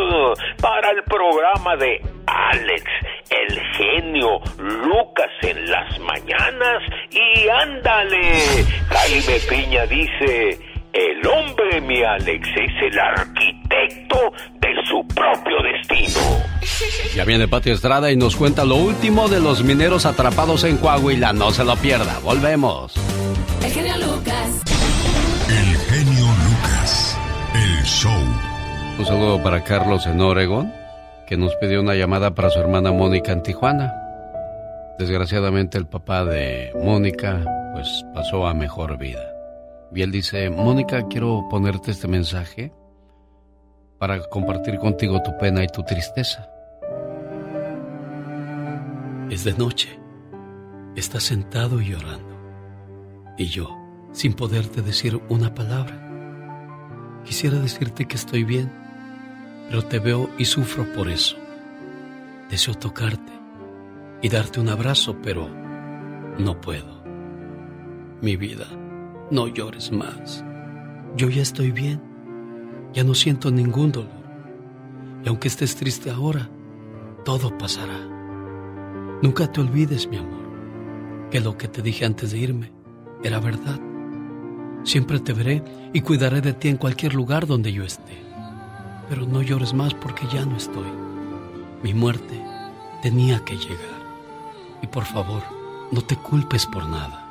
el 0.90 1.04
programa 1.04 1.76
de 1.78 2.02
Alex, 2.26 2.84
el 3.30 3.60
genio 3.78 4.40
Lucas 4.58 5.32
en 5.42 5.70
las 5.70 6.00
mañanas 6.00 6.82
y 7.12 7.48
ándale. 7.48 8.66
Jaime 8.90 9.40
Piña 9.50 9.86
dice, 9.86 10.60
el 10.94 11.28
hombre, 11.28 11.82
mi 11.82 12.04
Alex, 12.04 12.48
es 12.48 12.92
el 12.92 13.00
arquitecto 13.00 14.18
de 14.60 14.76
su 14.90 15.08
propio 15.08 15.58
destino. 15.62 16.20
Ya 17.16 17.26
viene 17.26 17.48
Patio 17.48 17.74
Estrada 17.74 18.12
y 18.12 18.18
nos 18.18 18.36
cuenta 18.36 18.66
lo 18.66 18.76
último 18.76 19.28
de 19.28 19.40
los 19.40 19.64
mineros 19.64 20.06
atrapados 20.06 20.64
en 20.64 20.78
Coahuila. 20.78 21.34
No 21.34 21.52
se 21.52 21.64
lo 21.64 21.76
pierda. 21.76 22.20
Volvemos. 22.24 22.94
El 23.64 23.72
genio 23.72 23.98
Lucas. 23.98 24.64
El 25.48 25.78
genio 25.78 26.26
Lucas. 26.26 27.18
El 27.54 27.84
show. 27.84 28.51
Un 29.02 29.08
saludo 29.08 29.42
para 29.42 29.64
Carlos 29.64 30.06
en 30.06 30.22
Oregon, 30.22 30.72
que 31.26 31.36
nos 31.36 31.56
pidió 31.56 31.82
una 31.82 31.96
llamada 31.96 32.36
para 32.36 32.52
su 32.52 32.60
hermana 32.60 32.92
Mónica 32.92 33.32
en 33.32 33.42
Tijuana. 33.42 33.92
Desgraciadamente 35.00 35.80
el 35.80 35.88
papá 35.88 36.24
de 36.24 36.72
Mónica 36.76 37.44
pues 37.74 38.06
pasó 38.14 38.46
a 38.46 38.54
mejor 38.54 39.00
vida. 39.00 39.34
Y 39.92 40.04
él 40.04 40.12
dice, 40.12 40.52
Mónica, 40.52 41.08
quiero 41.08 41.48
ponerte 41.50 41.90
este 41.90 42.08
mensaje 42.08 42.72
para 43.98 44.20
compartir 44.30 44.78
contigo 44.78 45.20
tu 45.24 45.36
pena 45.40 45.64
y 45.64 45.68
tu 45.68 45.82
tristeza. 45.82 46.48
Es 49.32 49.44
de 49.46 49.54
noche. 49.54 50.00
Estás 50.96 51.24
sentado 51.24 51.82
y 51.82 51.90
llorando. 51.90 52.38
Y 53.36 53.46
yo, 53.46 53.76
sin 54.12 54.34
poderte 54.34 54.84
decir 54.84 55.20
una 55.28 55.56
palabra. 55.56 55.98
Quisiera 57.26 57.58
decirte 57.58 58.08
que 58.08 58.16
estoy 58.16 58.44
bien, 58.44 58.81
pero 59.72 59.86
te 59.86 60.00
veo 60.00 60.30
y 60.38 60.44
sufro 60.44 60.84
por 60.92 61.08
eso. 61.08 61.38
Deseo 62.50 62.74
tocarte 62.74 63.32
y 64.22 64.28
darte 64.28 64.60
un 64.60 64.68
abrazo, 64.68 65.16
pero 65.24 65.48
no 66.38 66.60
puedo. 66.60 67.02
Mi 68.22 68.36
vida, 68.36 68.66
no 69.32 69.48
llores 69.48 69.90
más. 69.94 70.44
Yo 71.16 71.30
ya 71.30 71.42
estoy 71.42 71.72
bien. 71.72 72.02
Ya 72.92 73.06
no 73.06 73.14
siento 73.16 73.50
ningún 73.50 73.94
dolor. 73.94 74.12
Y 75.24 75.30
aunque 75.30 75.48
estés 75.48 75.78
triste 75.78 76.12
ahora, 76.12 76.50
todo 77.24 77.58
pasará. 77.58 77.98
Nunca 79.22 79.50
te 79.50 79.62
olvides, 79.62 80.06
mi 80.10 80.18
amor, 80.18 81.30
que 81.30 81.40
lo 81.40 81.58
que 81.58 81.70
te 81.70 81.82
dije 81.82 82.04
antes 82.04 82.32
de 82.32 82.40
irme 82.40 82.74
era 83.24 83.40
verdad. 83.40 83.80
Siempre 84.84 85.22
te 85.22 85.32
veré 85.32 85.64
y 85.94 86.02
cuidaré 86.02 86.42
de 86.42 86.52
ti 86.52 86.68
en 86.68 86.76
cualquier 86.76 87.14
lugar 87.14 87.48
donde 87.48 87.72
yo 87.72 87.86
esté. 87.86 88.31
Pero 89.12 89.26
no 89.26 89.42
llores 89.42 89.74
más 89.74 89.94
porque 89.94 90.26
ya 90.32 90.46
no 90.46 90.56
estoy. 90.56 90.88
Mi 91.84 91.94
muerte 91.94 92.42
tenía 93.02 93.44
que 93.44 93.58
llegar. 93.58 94.02
Y 94.82 94.88
por 94.88 95.04
favor, 95.04 95.44
no 95.92 96.02
te 96.02 96.16
culpes 96.16 96.66
por 96.66 96.88
nada. 96.88 97.30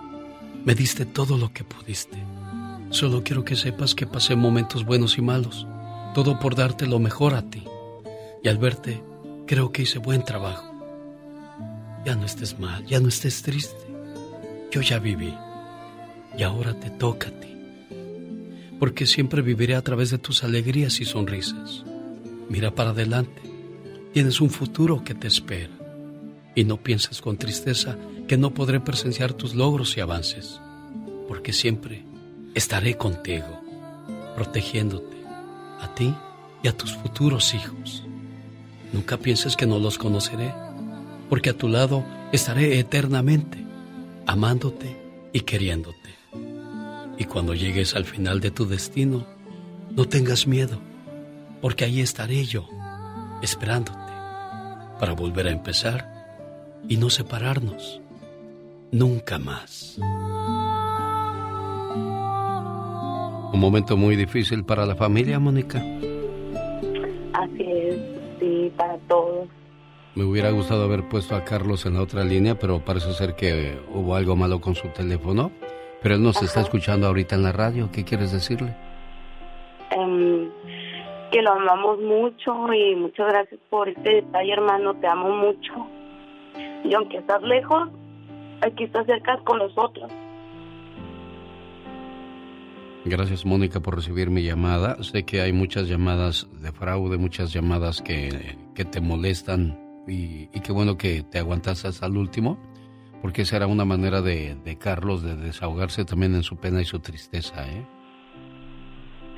Me 0.62 0.74
diste 0.74 1.06
todo 1.06 1.38
lo 1.38 1.54
que 1.54 1.64
pudiste. 1.64 2.22
Solo 2.90 3.24
quiero 3.24 3.46
que 3.46 3.56
sepas 3.56 3.94
que 3.94 4.06
pasé 4.06 4.36
momentos 4.36 4.84
buenos 4.84 5.16
y 5.16 5.22
malos. 5.22 5.66
Todo 6.12 6.38
por 6.38 6.54
darte 6.54 6.86
lo 6.86 6.98
mejor 6.98 7.32
a 7.32 7.48
ti. 7.48 7.64
Y 8.44 8.50
al 8.50 8.58
verte, 8.58 9.02
creo 9.46 9.72
que 9.72 9.80
hice 9.80 10.00
buen 10.00 10.22
trabajo. 10.22 10.70
Ya 12.04 12.14
no 12.14 12.26
estés 12.26 12.58
mal, 12.58 12.84
ya 12.84 13.00
no 13.00 13.08
estés 13.08 13.40
triste. 13.40 13.86
Yo 14.70 14.82
ya 14.82 14.98
viví. 14.98 15.34
Y 16.36 16.42
ahora 16.42 16.78
te 16.78 16.90
toca 16.90 17.28
a 17.28 17.40
ti. 17.40 17.49
Porque 18.80 19.06
siempre 19.06 19.42
viviré 19.42 19.76
a 19.76 19.82
través 19.82 20.10
de 20.10 20.18
tus 20.18 20.42
alegrías 20.42 21.00
y 21.00 21.04
sonrisas. 21.04 21.84
Mira 22.48 22.74
para 22.74 22.90
adelante. 22.90 23.42
Tienes 24.12 24.40
un 24.40 24.50
futuro 24.50 25.04
que 25.04 25.14
te 25.14 25.28
espera. 25.28 25.70
Y 26.56 26.64
no 26.64 26.78
pienses 26.78 27.20
con 27.20 27.36
tristeza 27.36 27.96
que 28.26 28.36
no 28.36 28.52
podré 28.52 28.80
presenciar 28.80 29.34
tus 29.34 29.54
logros 29.54 29.96
y 29.96 30.00
avances. 30.00 30.60
Porque 31.28 31.52
siempre 31.52 32.04
estaré 32.54 32.96
contigo, 32.96 33.60
protegiéndote, 34.34 35.16
a 35.80 35.94
ti 35.94 36.12
y 36.62 36.68
a 36.68 36.76
tus 36.76 36.94
futuros 36.94 37.54
hijos. 37.54 38.02
Nunca 38.92 39.16
pienses 39.16 39.56
que 39.56 39.66
no 39.66 39.78
los 39.78 39.98
conoceré, 39.98 40.52
porque 41.28 41.50
a 41.50 41.56
tu 41.56 41.68
lado 41.68 42.04
estaré 42.32 42.78
eternamente, 42.78 43.64
amándote 44.26 44.96
y 45.32 45.40
queriéndote. 45.40 45.99
Y 47.20 47.26
cuando 47.26 47.52
llegues 47.52 47.94
al 47.94 48.06
final 48.06 48.40
de 48.40 48.50
tu 48.50 48.66
destino, 48.66 49.26
no 49.94 50.06
tengas 50.06 50.46
miedo, 50.46 50.80
porque 51.60 51.84
ahí 51.84 52.00
estaré 52.00 52.46
yo, 52.46 52.66
esperándote, 53.42 53.98
para 54.98 55.12
volver 55.12 55.46
a 55.46 55.50
empezar 55.50 56.08
y 56.88 56.96
no 56.96 57.10
separarnos 57.10 58.00
nunca 58.90 59.38
más. 59.38 59.98
Un 63.52 63.60
momento 63.60 63.98
muy 63.98 64.16
difícil 64.16 64.64
para 64.64 64.86
la 64.86 64.96
familia, 64.96 65.38
Mónica. 65.38 65.78
Así 67.34 67.64
es, 67.70 67.98
sí, 68.38 68.72
para 68.78 68.96
todos. 69.08 69.46
Me 70.14 70.24
hubiera 70.24 70.52
gustado 70.52 70.84
haber 70.84 71.06
puesto 71.06 71.36
a 71.36 71.44
Carlos 71.44 71.84
en 71.84 71.92
la 71.94 72.00
otra 72.00 72.24
línea, 72.24 72.58
pero 72.58 72.82
parece 72.82 73.12
ser 73.12 73.34
que 73.34 73.78
hubo 73.92 74.14
algo 74.16 74.36
malo 74.36 74.62
con 74.62 74.74
su 74.74 74.88
teléfono. 74.88 75.52
Pero 76.02 76.14
él 76.14 76.22
nos 76.22 76.42
está 76.42 76.60
escuchando 76.60 77.06
ahorita 77.06 77.34
en 77.34 77.42
la 77.42 77.52
radio. 77.52 77.90
¿Qué 77.92 78.04
quieres 78.04 78.32
decirle? 78.32 78.74
Em, 79.90 80.48
que 81.30 81.42
lo 81.42 81.52
amamos 81.52 82.00
mucho 82.00 82.72
y 82.72 82.96
muchas 82.96 83.28
gracias 83.28 83.60
por 83.68 83.88
este 83.88 84.14
detalle, 84.16 84.52
hermano. 84.52 84.94
Te 84.94 85.06
amo 85.06 85.30
mucho. 85.30 85.86
Y 86.84 86.94
aunque 86.94 87.18
estás 87.18 87.42
lejos, 87.42 87.88
aquí 88.62 88.84
estás 88.84 89.06
cerca 89.06 89.38
con 89.44 89.58
nosotros. 89.58 90.10
Gracias, 93.04 93.46
Mónica, 93.46 93.80
por 93.80 93.96
recibir 93.96 94.30
mi 94.30 94.42
llamada. 94.42 95.02
Sé 95.02 95.24
que 95.24 95.40
hay 95.40 95.52
muchas 95.52 95.88
llamadas 95.88 96.48
de 96.60 96.70
fraude, 96.70 97.16
muchas 97.16 97.52
llamadas 97.52 98.02
que, 98.02 98.56
que 98.74 98.84
te 98.84 99.00
molestan 99.00 99.78
y, 100.06 100.48
y 100.52 100.60
qué 100.60 100.72
bueno 100.72 100.98
que 100.98 101.22
te 101.22 101.38
aguantaste 101.38 101.88
hasta 101.88 102.06
el 102.06 102.16
último, 102.18 102.58
porque 103.22 103.42
esa 103.42 103.56
era 103.56 103.66
una 103.66 103.84
manera 103.84 104.22
de, 104.22 104.56
de 104.64 104.76
Carlos 104.78 105.22
de 105.22 105.36
desahogarse 105.36 106.04
también 106.04 106.34
en 106.34 106.42
su 106.42 106.56
pena 106.56 106.80
y 106.80 106.84
su 106.84 107.00
tristeza, 107.00 107.66
¿eh? 107.68 107.84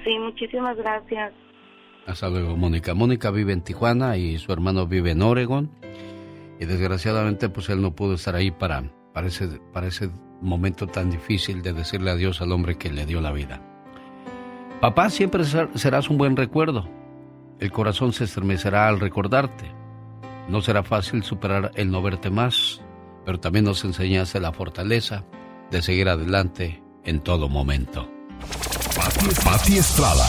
Sí, 0.04 0.18
muchísimas 0.18 0.76
gracias. 0.76 1.32
Hasta 2.06 2.28
luego, 2.28 2.56
Mónica. 2.56 2.94
Mónica 2.94 3.30
vive 3.30 3.52
en 3.52 3.62
Tijuana 3.62 4.16
y 4.16 4.38
su 4.38 4.52
hermano 4.52 4.86
vive 4.86 5.12
en 5.12 5.22
Oregon. 5.22 5.70
Y 6.58 6.64
desgraciadamente, 6.64 7.48
pues 7.48 7.68
él 7.70 7.80
no 7.80 7.94
pudo 7.94 8.14
estar 8.14 8.34
ahí 8.34 8.50
para, 8.50 8.82
para, 9.12 9.28
ese, 9.28 9.60
para 9.72 9.86
ese 9.86 10.10
momento 10.40 10.86
tan 10.88 11.10
difícil 11.10 11.62
de 11.62 11.72
decirle 11.72 12.10
adiós 12.10 12.40
al 12.42 12.50
hombre 12.52 12.76
que 12.76 12.90
le 12.90 13.06
dio 13.06 13.20
la 13.20 13.30
vida. 13.32 13.60
Papá, 14.80 15.10
siempre 15.10 15.44
ser- 15.44 15.70
serás 15.74 16.10
un 16.10 16.18
buen 16.18 16.36
recuerdo. 16.36 16.88
El 17.60 17.70
corazón 17.70 18.12
se 18.12 18.24
estremecerá 18.24 18.88
al 18.88 18.98
recordarte. 18.98 19.70
No 20.48 20.60
será 20.60 20.82
fácil 20.82 21.22
superar 21.22 21.70
el 21.76 21.90
no 21.92 22.02
verte 22.02 22.30
más, 22.30 22.82
pero 23.24 23.40
también 23.40 23.64
nos 23.64 23.84
enseñaste 23.84 24.40
la 24.40 24.52
fortaleza 24.52 25.24
de 25.70 25.82
seguir 25.82 26.08
adelante 26.08 26.82
en 27.04 27.20
todo 27.20 27.48
momento. 27.48 28.10
Pati, 28.96 29.26
Pati 29.44 29.78
Estrada. 29.78 30.26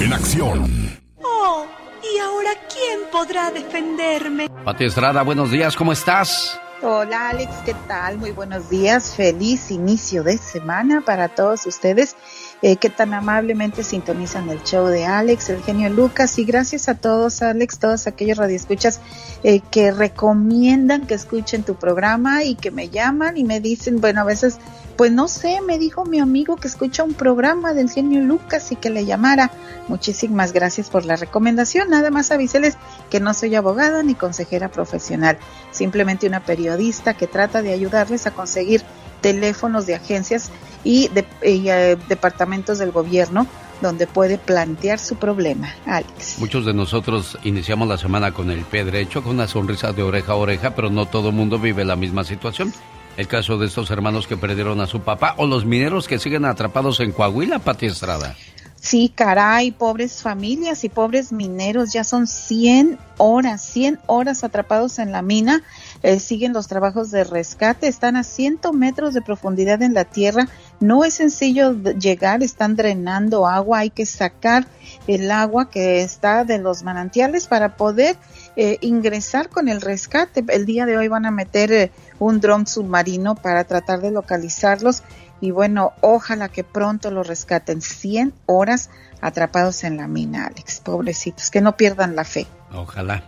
En 0.00 0.12
acción. 0.12 1.00
Oh, 1.22 1.66
¿y 2.02 2.18
ahora 2.18 2.50
quién 2.72 3.00
podrá 3.10 3.50
defenderme? 3.50 4.48
Pati 4.64 4.84
Estrada, 4.84 5.22
buenos 5.22 5.50
días, 5.50 5.76
¿cómo 5.76 5.92
estás? 5.92 6.58
Hola 6.84 7.28
Alex, 7.28 7.52
¿qué 7.64 7.74
tal? 7.86 8.18
Muy 8.18 8.32
buenos 8.32 8.68
días, 8.68 9.14
feliz 9.14 9.70
inicio 9.70 10.24
de 10.24 10.36
semana 10.36 11.00
para 11.00 11.28
todos 11.28 11.64
ustedes 11.66 12.16
eh, 12.62 12.76
que 12.76 12.90
tan 12.90 13.12
amablemente 13.12 13.82
sintonizan 13.82 14.48
el 14.48 14.62
show 14.62 14.86
de 14.86 15.04
Alex, 15.04 15.50
el 15.50 15.62
genio 15.62 15.90
Lucas 15.90 16.38
y 16.38 16.44
gracias 16.44 16.88
a 16.88 16.94
todos 16.94 17.42
Alex, 17.42 17.78
todos 17.78 18.06
aquellos 18.06 18.38
radioescuchas 18.38 19.00
eh, 19.42 19.60
que 19.70 19.90
recomiendan 19.90 21.06
que 21.06 21.14
escuchen 21.14 21.64
tu 21.64 21.74
programa 21.74 22.44
y 22.44 22.54
que 22.54 22.70
me 22.70 22.88
llaman 22.88 23.36
y 23.36 23.44
me 23.44 23.60
dicen, 23.60 24.00
bueno, 24.00 24.20
a 24.20 24.24
veces 24.24 24.58
Pues 24.96 25.10
no 25.10 25.26
sé, 25.26 25.60
me 25.62 25.78
dijo 25.78 26.04
mi 26.04 26.20
amigo 26.20 26.56
que 26.56 26.68
escucha 26.68 27.02
un 27.02 27.14
programa 27.14 27.72
del 27.72 27.90
genio 27.90 28.20
Lucas 28.20 28.70
y 28.72 28.76
que 28.76 28.90
le 28.90 29.04
llamara. 29.04 29.50
Muchísimas 29.88 30.52
gracias 30.52 30.90
por 30.90 31.04
la 31.04 31.16
recomendación. 31.16 31.88
Nada 31.90 32.10
más 32.10 32.30
avíseles 32.30 32.76
que 33.10 33.18
no 33.18 33.32
soy 33.34 33.54
abogada 33.54 34.02
ni 34.02 34.14
consejera 34.14 34.68
profesional, 34.68 35.38
simplemente 35.70 36.26
una 36.26 36.44
periodista 36.44 37.14
que 37.14 37.26
trata 37.26 37.62
de 37.62 37.72
ayudarles 37.72 38.26
a 38.26 38.32
conseguir 38.32 38.82
teléfonos 39.22 39.86
de 39.86 39.94
agencias 39.94 40.50
y, 40.84 41.08
de, 41.08 41.24
y, 41.42 41.68
eh, 41.70 41.96
departamentos 42.08 42.78
del 42.78 42.90
gobierno 42.90 43.46
donde 43.80 44.06
puede 44.06 44.38
plantear 44.38 44.98
su 44.98 45.16
problema. 45.16 45.74
Alex. 45.86 46.38
Muchos 46.38 46.64
de 46.64 46.74
nosotros 46.74 47.38
iniciamos 47.42 47.88
la 47.88 47.98
semana 47.98 48.32
con 48.32 48.50
el 48.50 48.64
pie 48.64 48.84
derecho, 48.84 49.22
con 49.22 49.32
una 49.32 49.48
sonrisa 49.48 49.92
de 49.92 50.02
oreja 50.02 50.32
a 50.32 50.36
oreja, 50.36 50.74
pero 50.74 50.90
no 50.90 51.06
todo 51.06 51.32
mundo 51.32 51.58
vive 51.58 51.84
la 51.84 51.96
misma 51.96 52.24
situación. 52.24 52.72
El 53.16 53.26
caso 53.26 53.58
de 53.58 53.66
estos 53.66 53.90
hermanos 53.90 54.26
que 54.26 54.36
perdieron 54.36 54.80
a 54.80 54.86
su 54.86 55.00
papá 55.00 55.34
o 55.36 55.46
los 55.46 55.66
mineros 55.66 56.08
que 56.08 56.18
siguen 56.18 56.44
atrapados 56.44 57.00
en 57.00 57.12
Coahuila, 57.12 57.58
Pati 57.58 57.86
Estrada. 57.86 58.36
Sí, 58.82 59.12
caray, 59.14 59.70
pobres 59.70 60.22
familias 60.22 60.82
y 60.82 60.88
pobres 60.88 61.30
mineros, 61.30 61.92
ya 61.92 62.02
son 62.02 62.26
100 62.26 62.98
horas, 63.16 63.62
100 63.62 64.00
horas 64.06 64.42
atrapados 64.42 64.98
en 64.98 65.12
la 65.12 65.22
mina. 65.22 65.62
Eh, 66.02 66.18
siguen 66.18 66.52
los 66.52 66.66
trabajos 66.66 67.10
de 67.10 67.24
rescate, 67.24 67.86
están 67.86 68.16
a 68.16 68.24
100 68.24 68.60
metros 68.74 69.14
de 69.14 69.22
profundidad 69.22 69.82
en 69.82 69.94
la 69.94 70.04
tierra. 70.04 70.48
No 70.80 71.04
es 71.04 71.14
sencillo 71.14 71.74
llegar, 71.74 72.42
están 72.42 72.74
drenando 72.74 73.46
agua, 73.46 73.80
hay 73.80 73.90
que 73.90 74.06
sacar 74.06 74.66
el 75.06 75.30
agua 75.30 75.70
que 75.70 76.02
está 76.02 76.44
de 76.44 76.58
los 76.58 76.82
manantiales 76.82 77.46
para 77.46 77.76
poder 77.76 78.16
eh, 78.56 78.78
ingresar 78.80 79.48
con 79.48 79.68
el 79.68 79.80
rescate. 79.80 80.44
El 80.48 80.66
día 80.66 80.86
de 80.86 80.96
hoy 80.96 81.08
van 81.08 81.26
a 81.26 81.30
meter 81.30 81.72
eh, 81.72 81.90
un 82.18 82.40
dron 82.40 82.66
submarino 82.66 83.34
para 83.36 83.64
tratar 83.64 84.00
de 84.00 84.10
localizarlos 84.10 85.02
y 85.40 85.50
bueno, 85.50 85.92
ojalá 86.00 86.48
que 86.48 86.62
pronto 86.62 87.10
los 87.10 87.26
rescaten. 87.26 87.80
100 87.80 88.32
horas 88.46 88.90
atrapados 89.20 89.82
en 89.82 89.96
la 89.96 90.06
mina, 90.06 90.46
Alex. 90.46 90.80
Pobrecitos, 90.80 91.50
que 91.50 91.60
no 91.60 91.76
pierdan 91.76 92.14
la 92.14 92.24
fe. 92.24 92.46
Ojalá. 92.72 93.24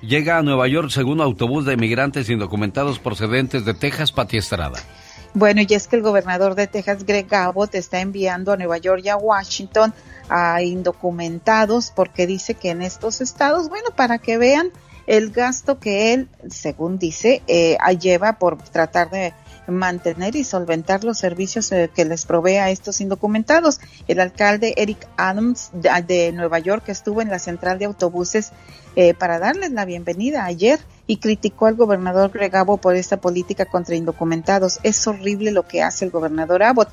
Llega 0.00 0.38
a 0.38 0.42
Nueva 0.42 0.68
York 0.68 0.90
segundo 0.90 1.24
autobús 1.24 1.64
de 1.64 1.76
migrantes 1.76 2.30
indocumentados 2.30 2.98
procedentes 2.98 3.64
de 3.64 3.74
Texas, 3.74 4.12
Pati 4.12 4.36
Estrada. 4.36 4.78
Bueno, 5.34 5.60
y 5.66 5.74
es 5.74 5.88
que 5.88 5.96
el 5.96 6.02
gobernador 6.02 6.54
de 6.54 6.66
Texas, 6.66 7.04
Greg 7.04 7.32
Abbott, 7.34 7.74
está 7.74 8.00
enviando 8.00 8.52
a 8.52 8.56
Nueva 8.56 8.78
York 8.78 9.02
y 9.04 9.08
a 9.08 9.16
Washington 9.16 9.92
a 10.28 10.62
indocumentados 10.62 11.92
porque 11.94 12.26
dice 12.26 12.54
que 12.54 12.70
en 12.70 12.82
estos 12.82 13.20
estados, 13.20 13.68
bueno, 13.68 13.90
para 13.94 14.18
que 14.18 14.38
vean 14.38 14.70
el 15.06 15.30
gasto 15.30 15.78
que 15.78 16.12
él, 16.12 16.28
según 16.48 16.98
dice, 16.98 17.42
eh, 17.46 17.78
lleva 17.98 18.34
por 18.34 18.58
tratar 18.58 19.10
de 19.10 19.32
mantener 19.66 20.36
y 20.36 20.44
solventar 20.44 21.04
los 21.04 21.18
servicios 21.18 21.70
eh, 21.72 21.90
que 21.94 22.04
les 22.04 22.24
provee 22.24 22.56
a 22.56 22.70
estos 22.70 23.00
indocumentados. 23.00 23.80
El 24.06 24.20
alcalde 24.20 24.74
Eric 24.76 25.06
Adams 25.16 25.70
de, 25.72 26.32
Nueva 26.32 26.58
York 26.58 26.84
estuvo 26.88 27.22
en 27.22 27.28
la 27.30 27.38
central 27.38 27.78
de 27.78 27.86
autobuses 27.86 28.52
eh, 29.00 29.14
para 29.14 29.38
darles 29.38 29.70
la 29.70 29.84
bienvenida 29.84 30.44
ayer 30.44 30.80
y 31.06 31.18
criticó 31.18 31.66
al 31.66 31.76
gobernador 31.76 32.32
Greg 32.32 32.56
Abbott 32.56 32.80
por 32.80 32.96
esta 32.96 33.18
política 33.18 33.64
contra 33.64 33.94
indocumentados. 33.94 34.80
Es 34.82 35.06
horrible 35.06 35.52
lo 35.52 35.68
que 35.68 35.84
hace 35.84 36.04
el 36.04 36.10
gobernador 36.10 36.64
Abbott 36.64 36.88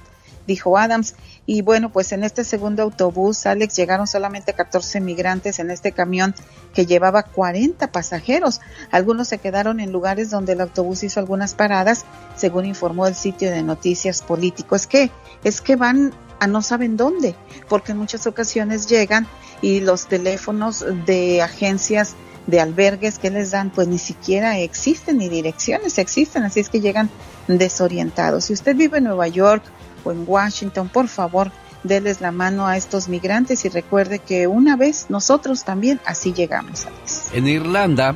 dijo 0.45 0.77
Adams. 0.77 1.15
Y 1.47 1.63
bueno, 1.63 1.91
pues 1.91 2.11
en 2.11 2.23
este 2.23 2.43
segundo 2.43 2.83
autobús, 2.83 3.47
Alex, 3.47 3.75
llegaron 3.75 4.05
solamente 4.05 4.53
14 4.53 4.99
migrantes 4.99 5.57
en 5.57 5.71
este 5.71 5.93
camión 5.93 6.35
que 6.75 6.85
llevaba 6.85 7.23
40 7.23 7.91
pasajeros. 7.91 8.61
Algunos 8.91 9.27
se 9.27 9.39
quedaron 9.39 9.79
en 9.79 9.91
lugares 9.91 10.29
donde 10.29 10.53
el 10.53 10.61
autobús 10.61 11.01
hizo 11.01 11.19
algunas 11.19 11.55
paradas, 11.55 12.05
según 12.35 12.65
informó 12.65 13.07
el 13.07 13.15
sitio 13.15 13.49
de 13.49 13.63
noticias 13.63 14.21
político. 14.21 14.75
Es 14.75 14.85
que, 14.85 15.09
es 15.43 15.59
que 15.59 15.75
van 15.75 16.13
a 16.39 16.47
no 16.47 16.61
saben 16.61 16.97
dónde, 16.97 17.36
porque 17.69 17.91
en 17.91 17.97
muchas 17.97 18.27
ocasiones 18.27 18.88
llegan 18.88 19.27
y 19.61 19.79
los 19.79 20.07
teléfonos 20.07 20.86
de 21.05 21.41
agencias 21.41 22.15
de 22.47 22.59
albergues 22.59 23.17
que 23.17 23.31
les 23.31 23.51
dan, 23.51 23.71
pues 23.71 23.88
ni 23.88 23.97
siquiera 23.97 24.59
existen, 24.59 25.17
ni 25.17 25.29
direcciones 25.29 25.97
existen, 25.97 26.43
así 26.43 26.59
es 26.59 26.69
que 26.69 26.79
llegan 26.79 27.09
desorientados. 27.47 28.45
Si 28.45 28.53
usted 28.53 28.75
vive 28.75 28.99
en 28.99 29.05
Nueva 29.05 29.27
York 29.27 29.63
en 30.05 30.23
Washington, 30.27 30.89
por 30.89 31.07
favor, 31.07 31.51
déles 31.83 32.21
la 32.21 32.31
mano 32.31 32.67
a 32.67 32.77
estos 32.77 33.07
migrantes 33.09 33.65
y 33.65 33.69
recuerde 33.69 34.19
que 34.19 34.47
una 34.47 34.75
vez 34.75 35.07
nosotros 35.09 35.63
también 35.63 35.99
así 36.05 36.33
llegamos. 36.33 36.88
En 37.33 37.47
Irlanda, 37.47 38.15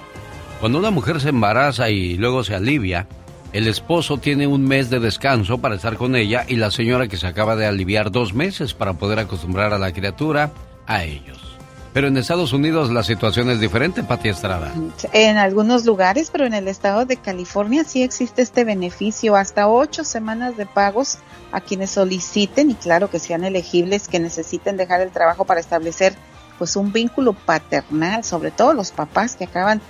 cuando 0.60 0.80
una 0.80 0.92
mujer 0.92 1.22
se 1.22 1.30
embaraza 1.30 1.90
y 1.90 2.16
luego 2.16 2.44
se 2.44 2.56
alivia, 2.56 3.08
el 3.54 3.68
esposo 3.68 4.18
tiene 4.18 4.48
un 4.48 4.64
mes 4.64 4.90
de 4.90 5.00
descanso 5.00 5.58
para 5.58 5.76
estar 5.76 5.98
con 5.98 6.16
ella 6.16 6.46
y 6.48 6.56
la 6.56 6.72
señora 6.72 7.08
que 7.08 7.18
se 7.18 7.28
acaba 7.28 7.56
de 7.56 7.66
aliviar 7.66 8.12
dos 8.12 8.34
meses 8.34 8.74
para 8.74 8.94
poder 8.94 9.20
acostumbrar 9.20 9.74
a 9.74 9.80
la 9.80 9.92
criatura 9.92 10.52
a 10.86 11.04
ellos. 11.04 11.50
Pero 11.94 12.08
en 12.08 12.18
Estados 12.18 12.54
Unidos 12.54 12.92
la 12.92 13.04
situación 13.04 13.50
es 13.50 13.60
diferente, 13.60 14.04
Pati 14.04 14.30
Estrada. 14.30 14.72
En 15.12 15.38
algunos 15.38 15.86
lugares, 15.86 16.30
pero 16.32 16.46
en 16.46 16.54
el 16.54 16.68
estado 16.68 17.06
de 17.06 17.18
California 17.18 17.84
sí 17.84 18.04
existe 18.04 18.44
este 18.44 18.64
beneficio, 18.64 19.36
hasta 19.36 19.68
ocho 19.68 20.04
semanas 20.04 20.56
de 20.56 20.68
pagos 20.68 21.18
a 21.52 21.62
quienes 21.62 21.90
soliciten 21.90 22.70
y 22.70 22.76
claro 22.76 23.10
que 23.10 23.18
sean 23.18 23.44
elegibles, 23.44 24.08
que 24.08 24.20
necesiten 24.20 24.78
dejar 24.78 25.02
el 25.02 25.10
trabajo 25.10 25.46
para 25.46 25.60
establecer 25.60 26.14
pues 26.60 26.76
un 26.76 26.92
vínculo 26.92 27.34
paternal, 27.34 28.24
sobre 28.24 28.52
todo 28.52 28.74
los 28.74 28.92
papás 28.92 29.36
que 29.36 29.46
acaban 29.46 29.82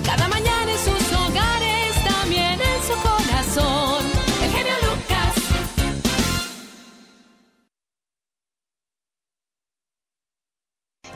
Cada 0.04 0.28
mañana 0.28 0.72
en 0.72 0.78
sus 0.78 1.12
hogares, 1.12 2.04
también 2.04 2.58
en 2.60 2.82
su 2.82 2.94
corazón. 3.02 4.04
El 4.42 4.50
genio 4.50 4.74
Lucas. 4.82 5.34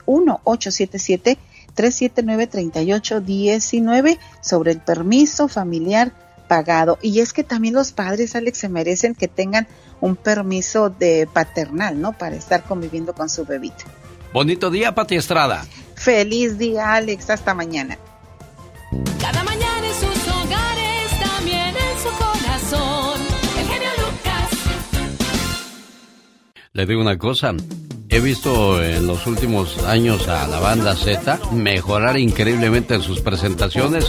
1-877-379-3819 1.75 4.19
sobre 4.41 4.71
el 4.71 4.79
permiso 4.79 5.47
familiar 5.47 6.11
pagado. 6.47 6.97
Y 7.01 7.21
es 7.21 7.31
que 7.31 7.43
también 7.43 7.75
los 7.75 7.93
padres, 7.93 8.35
Alex, 8.35 8.57
se 8.57 8.69
merecen 8.69 9.15
que 9.15 9.29
tengan 9.29 9.67
un 10.01 10.15
permiso 10.15 10.89
de 10.89 11.27
paternal, 11.31 12.01
¿no? 12.01 12.17
Para 12.17 12.35
estar 12.35 12.63
conviviendo 12.63 13.13
con 13.13 13.29
su 13.29 13.45
bebita. 13.45 13.85
Bonito 14.33 14.69
día, 14.69 14.93
Pati 14.93 15.15
Estrada. 15.15 15.65
Feliz 15.95 16.57
día, 16.57 16.93
Alex. 16.93 17.29
Hasta 17.29 17.53
mañana. 17.53 17.97
Cada 19.21 19.43
Le 26.73 26.85
digo 26.85 27.01
una 27.01 27.17
cosa. 27.17 27.53
He 28.09 28.19
visto 28.19 28.83
en 28.83 29.07
los 29.07 29.25
últimos 29.27 29.77
años 29.85 30.27
a 30.27 30.47
la 30.47 30.59
banda 30.59 30.95
Z 30.95 31.39
mejorar 31.51 32.17
increíblemente 32.17 32.95
en 32.95 33.01
sus 33.01 33.21
presentaciones 33.21 34.07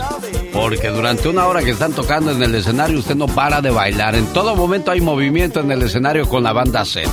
porque 0.52 0.88
durante 0.88 1.28
una 1.28 1.46
hora 1.46 1.62
que 1.62 1.70
están 1.70 1.92
tocando 1.92 2.30
en 2.32 2.42
el 2.42 2.54
escenario 2.54 2.98
usted 2.98 3.14
no 3.14 3.26
para 3.26 3.60
de 3.60 3.70
bailar. 3.70 4.14
En 4.14 4.26
todo 4.32 4.56
momento 4.56 4.90
hay 4.90 5.00
movimiento 5.00 5.60
en 5.60 5.70
el 5.70 5.82
escenario 5.82 6.28
con 6.28 6.42
la 6.42 6.52
banda 6.52 6.84
Z. 6.84 7.10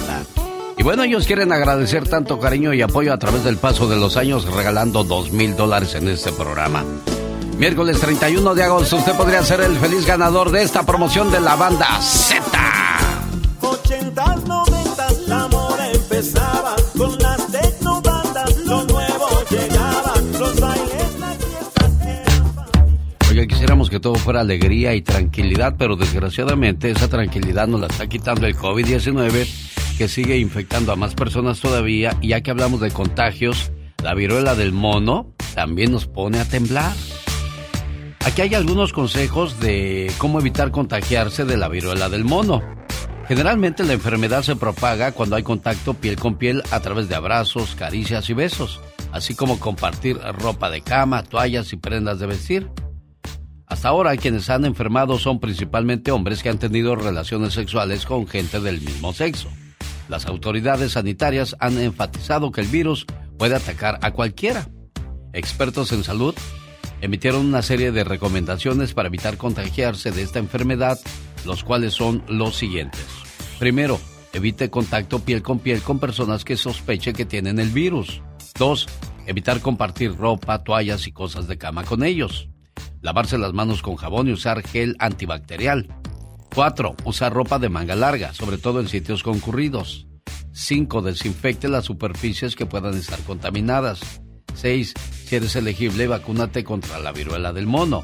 Y 0.78 0.84
bueno, 0.84 1.04
ellos 1.04 1.26
quieren 1.26 1.52
agradecer 1.52 2.08
tanto 2.08 2.40
cariño 2.40 2.74
y 2.74 2.82
apoyo 2.82 3.14
a 3.14 3.18
través 3.18 3.44
del 3.44 3.58
paso 3.58 3.88
de 3.88 3.98
los 3.98 4.16
años 4.16 4.46
regalando 4.46 5.04
dos 5.04 5.32
mil 5.32 5.56
dólares 5.56 5.96
en 5.96 6.08
este 6.08 6.32
programa. 6.32 6.84
Miércoles 7.58 8.00
31 8.00 8.54
de 8.54 8.64
agosto 8.64 8.98
usted 8.98 9.14
podría 9.14 9.44
ser 9.44 9.62
el 9.62 9.78
feliz 9.78 10.06
ganador 10.06 10.52
de 10.52 10.62
esta 10.62 10.86
promoción 10.86 11.32
de 11.32 11.40
la 11.40 11.56
banda 11.56 11.88
Z. 12.02 12.44
empezaba 16.18 16.76
con 16.98 17.16
las 17.20 17.52
tecnobandas, 17.52 18.58
lo 18.66 18.84
nuevo 18.86 19.28
llegaba, 19.52 20.14
los 20.40 20.60
bailes, 20.60 21.20
las 21.20 21.38
fiestas. 21.38 23.30
Oiga, 23.30 23.46
quisiéramos 23.46 23.90
que 23.92 24.00
todo 24.00 24.16
fuera 24.16 24.42
alegría 24.42 24.96
y 24.96 25.04
tranquilidad, 25.04 25.76
pero 25.78 25.96
desgraciadamente 25.96 26.90
esa 26.90 27.08
tranquilidad 27.08 27.68
nos 27.68 27.82
la 27.82 27.88
está 27.88 28.08
quitando 28.08 28.48
el 28.48 28.56
COVID-19 28.56 29.48
que 30.00 30.08
sigue 30.08 30.40
infectando 30.40 30.92
a 30.92 30.96
más 30.96 31.14
personas 31.14 31.60
todavía 31.60 32.18
y 32.20 32.30
ya 32.30 32.42
que 32.42 32.50
hablamos 32.50 32.82
de 32.82 32.90
contagios, 32.90 33.72
la 34.02 34.16
viruela 34.16 34.56
del 34.56 34.72
mono 34.72 35.34
también 35.54 35.92
nos 35.92 36.08
pone 36.08 36.40
a 36.40 36.46
temblar. 36.46 36.94
Aquí 38.26 38.42
hay 38.42 38.56
algunos 38.56 38.92
consejos 38.92 39.60
de 39.60 40.12
cómo 40.18 40.40
evitar 40.40 40.72
contagiarse 40.72 41.46
de 41.46 41.58
la 41.58 41.70
viruela 41.70 42.10
del 42.10 42.26
mono. 42.26 42.64
Generalmente 43.28 43.84
la 43.84 43.94
enfermedad 43.94 44.42
se 44.42 44.56
propaga 44.56 45.12
cuando 45.12 45.36
hay 45.36 45.44
contacto 45.44 45.94
piel 45.94 46.16
con 46.16 46.36
piel 46.36 46.64
a 46.72 46.80
través 46.80 47.10
de 47.10 47.16
abrazos, 47.16 47.76
caricias 47.76 48.30
y 48.30 48.34
besos, 48.34 48.80
así 49.12 49.36
como 49.36 49.60
compartir 49.60 50.18
ropa 50.40 50.70
de 50.70 50.82
cama, 50.82 51.24
toallas 51.24 51.74
y 51.74 51.76
prendas 51.76 52.20
de 52.20 52.28
vestir. 52.28 52.72
Hasta 53.66 53.90
ahora 53.90 54.16
quienes 54.16 54.50
han 54.50 54.64
enfermado 54.64 55.20
son 55.20 55.42
principalmente 55.42 56.12
hombres 56.12 56.42
que 56.42 56.48
han 56.48 56.58
tenido 56.58 56.96
relaciones 56.96 57.54
sexuales 57.54 58.06
con 58.06 58.28
gente 58.28 58.62
del 58.62 58.80
mismo 58.80 59.12
sexo. 59.12 59.50
Las 60.08 60.26
autoridades 60.26 60.94
sanitarias 60.94 61.58
han 61.60 61.78
enfatizado 61.80 62.54
que 62.54 62.62
el 62.62 62.68
virus 62.68 63.06
puede 63.38 63.56
atacar 63.56 64.00
a 64.04 64.12
cualquiera. 64.12 64.70
Expertos 65.34 65.92
en 65.92 66.06
salud 66.06 66.34
emitieron 67.02 67.46
una 67.46 67.62
serie 67.62 67.92
de 67.92 68.06
recomendaciones 68.06 68.94
para 68.94 69.10
evitar 69.10 69.36
contagiarse 69.36 70.12
de 70.12 70.22
esta 70.22 70.40
enfermedad, 70.40 70.98
los 71.48 71.64
cuales 71.64 71.94
son 71.94 72.24
los 72.28 72.56
siguientes. 72.56 73.06
Primero, 73.58 74.00
evite 74.34 74.70
contacto 74.70 75.20
piel 75.20 75.42
con 75.42 75.60
piel 75.60 75.82
con 75.82 76.00
personas 76.00 76.46
que 76.46 76.58
sospeche 76.58 77.14
que 77.14 77.26
tienen 77.26 77.60
el 77.60 77.70
virus. 77.70 78.22
Dos, 78.60 78.88
evitar 79.26 79.62
compartir 79.62 80.16
ropa, 80.16 80.64
toallas 80.64 81.08
y 81.08 81.12
cosas 81.12 81.48
de 81.48 81.58
cama 81.58 81.84
con 81.84 82.04
ellos. 82.04 82.50
Lavarse 83.02 83.38
las 83.38 83.54
manos 83.54 83.82
con 83.82 83.96
jabón 83.96 84.28
y 84.28 84.34
usar 84.34 84.62
gel 84.62 84.96
antibacterial. 85.00 85.88
4. 86.54 86.96
Usar 87.06 87.34
ropa 87.34 87.60
de 87.60 87.70
manga 87.70 87.96
larga, 87.96 88.34
sobre 88.34 88.58
todo 88.58 88.80
en 88.80 88.88
sitios 88.88 89.24
concurridos. 89.24 90.08
5. 90.54 91.02
Desinfecte 91.04 91.68
las 91.68 91.86
superficies 91.86 92.56
que 92.56 92.66
puedan 92.66 92.96
estar 92.96 93.20
contaminadas. 93.20 94.22
6. 94.56 94.94
Si 95.26 95.36
eres 95.36 95.56
elegible, 95.56 96.08
vacúnate 96.08 96.64
contra 96.64 97.00
la 97.00 97.12
viruela 97.12 97.54
del 97.54 97.68
mono. 97.68 98.04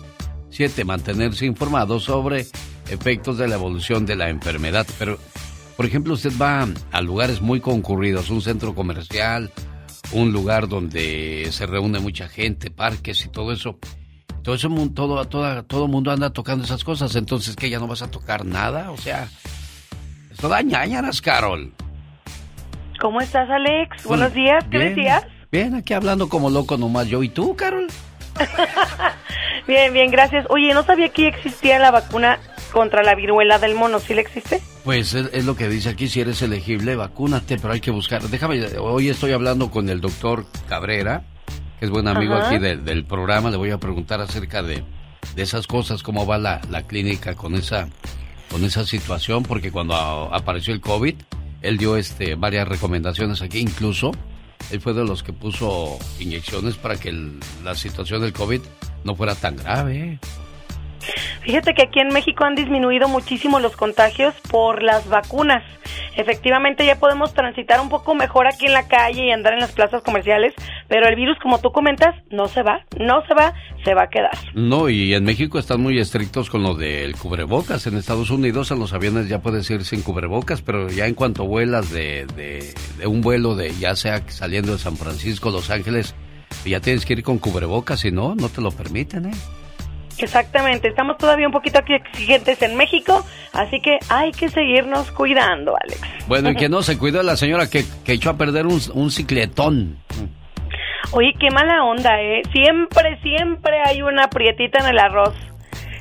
7. 0.53 0.85
Mantenerse 0.85 1.45
informado 1.45 1.99
sobre 1.99 2.45
efectos 2.89 3.37
de 3.37 3.47
la 3.47 3.55
evolución 3.55 4.05
de 4.05 4.15
la 4.15 4.29
enfermedad. 4.29 4.85
Pero, 4.99 5.17
por 5.75 5.85
ejemplo, 5.85 6.13
usted 6.13 6.31
va 6.41 6.67
a 6.91 7.01
lugares 7.01 7.41
muy 7.41 7.59
concurridos, 7.59 8.29
un 8.29 8.41
centro 8.41 8.75
comercial, 8.75 9.51
un 10.11 10.31
lugar 10.31 10.67
donde 10.67 11.47
se 11.51 11.65
reúne 11.65 11.99
mucha 11.99 12.27
gente, 12.27 12.69
parques 12.69 13.25
y 13.25 13.29
todo 13.29 13.51
eso. 13.51 13.79
Todo 14.43 14.55
eso, 14.55 14.69
todo, 14.93 15.25
todo, 15.25 15.63
todo 15.63 15.87
mundo 15.87 16.11
anda 16.11 16.31
tocando 16.31 16.65
esas 16.65 16.83
cosas, 16.83 17.15
entonces 17.15 17.55
que 17.55 17.69
ya 17.69 17.79
no 17.79 17.87
vas 17.87 18.01
a 18.01 18.11
tocar 18.11 18.45
nada, 18.45 18.91
o 18.91 18.97
sea, 18.97 19.29
esto 20.29 20.49
da 20.49 20.61
ñañaras, 20.61 21.21
Carol. 21.21 21.71
¿Cómo 22.99 23.21
estás, 23.21 23.49
Alex? 23.49 24.03
Buenos 24.03 24.33
días, 24.33 24.63
¿qué 24.69 24.77
Bien. 24.79 24.95
decías? 24.95 25.23
Bien, 25.49 25.75
aquí 25.75 25.93
hablando 25.93 26.27
como 26.27 26.49
loco 26.49 26.77
nomás 26.77 27.07
yo 27.07 27.23
y 27.23 27.29
tú, 27.29 27.55
Carol. 27.55 27.87
Bien, 29.67 29.93
bien, 29.93 30.11
gracias. 30.11 30.45
Oye, 30.49 30.73
no 30.73 30.83
sabía 30.83 31.09
que 31.09 31.27
existía 31.29 31.79
la 31.79 31.89
vacuna 31.91 32.37
contra 32.73 33.01
la 33.03 33.15
viruela 33.15 33.59
del 33.59 33.75
mono, 33.75 33.99
¿sí 33.99 34.13
le 34.13 34.21
existe? 34.21 34.61
Pues 34.83 35.13
es, 35.13 35.29
es 35.31 35.45
lo 35.45 35.55
que 35.55 35.69
dice 35.69 35.89
aquí, 35.89 36.09
si 36.09 36.19
eres 36.21 36.41
elegible, 36.41 36.95
vacúnate, 36.95 37.57
pero 37.57 37.73
hay 37.73 37.79
que 37.79 37.91
buscar. 37.91 38.21
Déjame, 38.23 38.61
hoy 38.79 39.07
estoy 39.09 39.31
hablando 39.31 39.71
con 39.71 39.87
el 39.89 40.01
doctor 40.01 40.45
Cabrera, 40.67 41.23
que 41.79 41.85
es 41.85 41.91
buen 41.91 42.07
amigo 42.09 42.33
Ajá. 42.33 42.47
aquí 42.49 42.57
del, 42.57 42.83
del 42.83 43.05
programa, 43.05 43.51
le 43.51 43.57
voy 43.57 43.71
a 43.71 43.77
preguntar 43.77 44.19
acerca 44.19 44.61
de, 44.63 44.83
de 45.35 45.41
esas 45.41 45.65
cosas, 45.67 46.03
cómo 46.03 46.25
va 46.25 46.37
la, 46.37 46.59
la 46.69 46.81
clínica 46.83 47.35
con 47.35 47.55
esa, 47.55 47.87
con 48.51 48.65
esa 48.65 48.85
situación, 48.85 49.43
porque 49.43 49.71
cuando 49.71 49.95
a- 49.95 50.35
apareció 50.35 50.73
el 50.73 50.81
COVID, 50.81 51.15
él 51.61 51.77
dio 51.77 51.95
este, 51.95 52.35
varias 52.35 52.67
recomendaciones 52.67 53.41
aquí, 53.41 53.59
incluso 53.59 54.11
él 54.71 54.81
fue 54.81 54.93
de 54.93 55.03
los 55.03 55.23
que 55.23 55.33
puso 55.33 55.97
inyecciones 56.19 56.75
para 56.75 56.97
que 56.99 57.09
el- 57.09 57.39
la 57.63 57.75
situación 57.75 58.21
del 58.21 58.33
COVID 58.33 58.61
no 59.03 59.15
fuera 59.15 59.35
tan 59.35 59.55
grave. 59.57 60.19
Fíjate 61.41 61.73
que 61.73 61.83
aquí 61.83 61.99
en 61.99 62.09
México 62.09 62.45
han 62.45 62.55
disminuido 62.55 63.07
muchísimo 63.07 63.59
los 63.59 63.75
contagios 63.75 64.33
por 64.49 64.83
las 64.83 65.07
vacunas. 65.07 65.63
Efectivamente 66.15 66.85
ya 66.85 66.99
podemos 66.99 67.33
transitar 67.33 67.81
un 67.81 67.89
poco 67.89 68.15
mejor 68.15 68.47
aquí 68.47 68.67
en 68.67 68.73
la 68.73 68.87
calle 68.87 69.25
y 69.25 69.31
andar 69.31 69.53
en 69.53 69.59
las 69.59 69.71
plazas 69.71 70.01
comerciales, 70.03 70.53
pero 70.87 71.07
el 71.07 71.15
virus, 71.15 71.37
como 71.41 71.59
tú 71.59 71.71
comentas, 71.71 72.15
no 72.29 72.47
se 72.47 72.61
va, 72.61 72.85
no 72.99 73.25
se 73.27 73.33
va, 73.33 73.53
se 73.83 73.93
va 73.93 74.03
a 74.03 74.09
quedar. 74.09 74.31
No, 74.53 74.89
y 74.89 75.13
en 75.13 75.23
México 75.23 75.59
están 75.59 75.81
muy 75.81 75.99
estrictos 75.99 76.49
con 76.49 76.63
lo 76.63 76.75
del 76.75 77.15
cubrebocas. 77.15 77.87
En 77.87 77.97
Estados 77.97 78.29
Unidos 78.29 78.71
en 78.71 78.79
los 78.79 78.93
aviones 78.93 79.27
ya 79.27 79.39
puedes 79.39 79.69
ir 79.69 79.83
sin 79.83 80.01
cubrebocas, 80.01 80.61
pero 80.61 80.89
ya 80.89 81.07
en 81.07 81.15
cuanto 81.15 81.45
vuelas 81.45 81.91
de, 81.91 82.25
de, 82.35 82.73
de 82.97 83.07
un 83.07 83.21
vuelo 83.21 83.55
de 83.55 83.73
ya 83.73 83.95
sea 83.95 84.21
saliendo 84.27 84.73
de 84.73 84.77
San 84.77 84.97
Francisco, 84.97 85.49
Los 85.49 85.69
Ángeles, 85.69 86.15
ya 86.65 86.79
tienes 86.79 87.05
que 87.05 87.13
ir 87.13 87.23
con 87.23 87.39
cubrebocas, 87.39 88.01
si 88.01 88.11
no, 88.11 88.35
no 88.35 88.49
te 88.49 88.61
lo 88.61 88.71
permiten, 88.71 89.25
¿eh? 89.27 89.33
Exactamente, 90.23 90.87
estamos 90.87 91.17
todavía 91.17 91.47
un 91.47 91.53
poquito 91.53 91.79
aquí 91.79 91.93
exigentes 91.93 92.61
en 92.61 92.75
México, 92.75 93.25
así 93.51 93.79
que 93.81 93.99
hay 94.09 94.31
que 94.31 94.49
seguirnos 94.49 95.11
cuidando, 95.11 95.75
Alex. 95.75 96.01
Bueno, 96.27 96.51
y 96.51 96.55
que 96.55 96.69
no 96.69 96.81
se 96.81 96.97
cuidó 96.97 97.19
de 97.19 97.25
la 97.25 97.35
señora 97.35 97.69
que, 97.69 97.83
que 98.05 98.13
echó 98.13 98.29
a 98.29 98.37
perder 98.37 98.65
un, 98.65 98.79
un 98.93 99.11
cicletón. 99.11 99.97
Oye, 101.11 101.33
qué 101.39 101.51
mala 101.51 101.83
onda, 101.83 102.21
¿eh? 102.21 102.41
Siempre, 102.51 103.19
siempre 103.21 103.73
hay 103.85 104.01
una 104.01 104.29
prietita 104.29 104.79
en 104.79 104.89
el 104.91 104.99
arroz. 104.99 105.35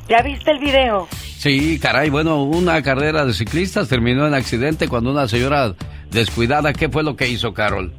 ¿Ya 0.09 0.23
viste 0.23 0.51
el 0.53 0.59
video? 0.59 1.09
Sí, 1.11 1.81
caray, 1.81 2.09
bueno, 2.09 2.45
una 2.45 2.81
carrera 2.83 3.25
de 3.25 3.33
ciclistas 3.33 3.89
terminó 3.89 4.27
en 4.27 4.35
accidente 4.35 4.87
cuando 4.89 5.11
una 5.11 5.27
señora 5.27 5.75
descuidada, 6.11 6.73
¿qué 6.73 6.89
fue 6.89 7.03
lo 7.03 7.16
que 7.16 7.29
hizo, 7.29 7.53
Carol? 7.53 7.93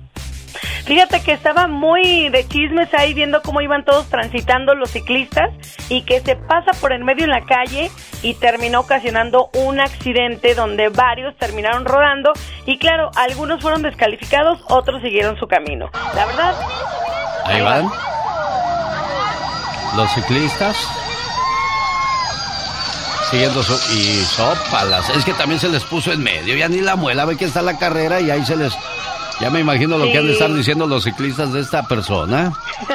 Fíjate 0.85 1.21
que 1.21 1.31
estaba 1.31 1.67
muy 1.67 2.29
de 2.29 2.47
chismes 2.47 2.93
ahí 2.93 3.13
viendo 3.13 3.41
cómo 3.41 3.61
iban 3.61 3.85
todos 3.85 4.07
transitando 4.07 4.75
los 4.75 4.91
ciclistas 4.91 5.49
y 5.89 6.01
que 6.01 6.19
se 6.19 6.35
pasa 6.35 6.71
por 6.81 6.91
en 6.91 7.05
medio 7.05 7.23
en 7.23 7.31
la 7.31 7.45
calle 7.45 7.89
y 8.21 8.33
terminó 8.33 8.81
ocasionando 8.81 9.49
un 9.53 9.79
accidente 9.79 10.55
donde 10.55 10.89
varios 10.89 11.37
terminaron 11.37 11.85
rodando 11.85 12.33
y 12.65 12.77
claro, 12.79 13.11
algunos 13.15 13.61
fueron 13.61 13.81
descalificados, 13.81 14.59
otros 14.67 15.01
siguieron 15.01 15.37
su 15.37 15.47
camino. 15.47 15.89
La 16.15 16.25
verdad, 16.25 16.55
Ahí 17.45 17.61
van. 17.61 17.89
Los 19.95 20.11
ciclistas. 20.13 20.77
Siguiendo 23.29 23.63
su... 23.63 23.73
Y 23.93 24.23
sopalas. 24.25 25.09
Es 25.09 25.25
que 25.25 25.33
también 25.33 25.59
se 25.59 25.69
les 25.69 25.83
puso 25.83 26.11
en 26.11 26.23
medio. 26.23 26.55
Ya 26.55 26.67
ni 26.69 26.81
la 26.81 26.95
muela 26.95 27.25
ve 27.25 27.35
que 27.35 27.45
está 27.45 27.61
la 27.61 27.77
carrera 27.77 28.21
y 28.21 28.31
ahí 28.31 28.45
se 28.45 28.55
les... 28.55 28.73
Ya 29.39 29.49
me 29.49 29.59
imagino 29.59 29.97
lo 29.97 30.05
que 30.05 30.17
han 30.17 30.27
de 30.27 30.33
estar 30.33 30.53
diciendo 30.53 30.87
los 30.87 31.03
ciclistas 31.03 31.53
de 31.53 31.61
esta 31.61 31.87
persona. 31.87 32.51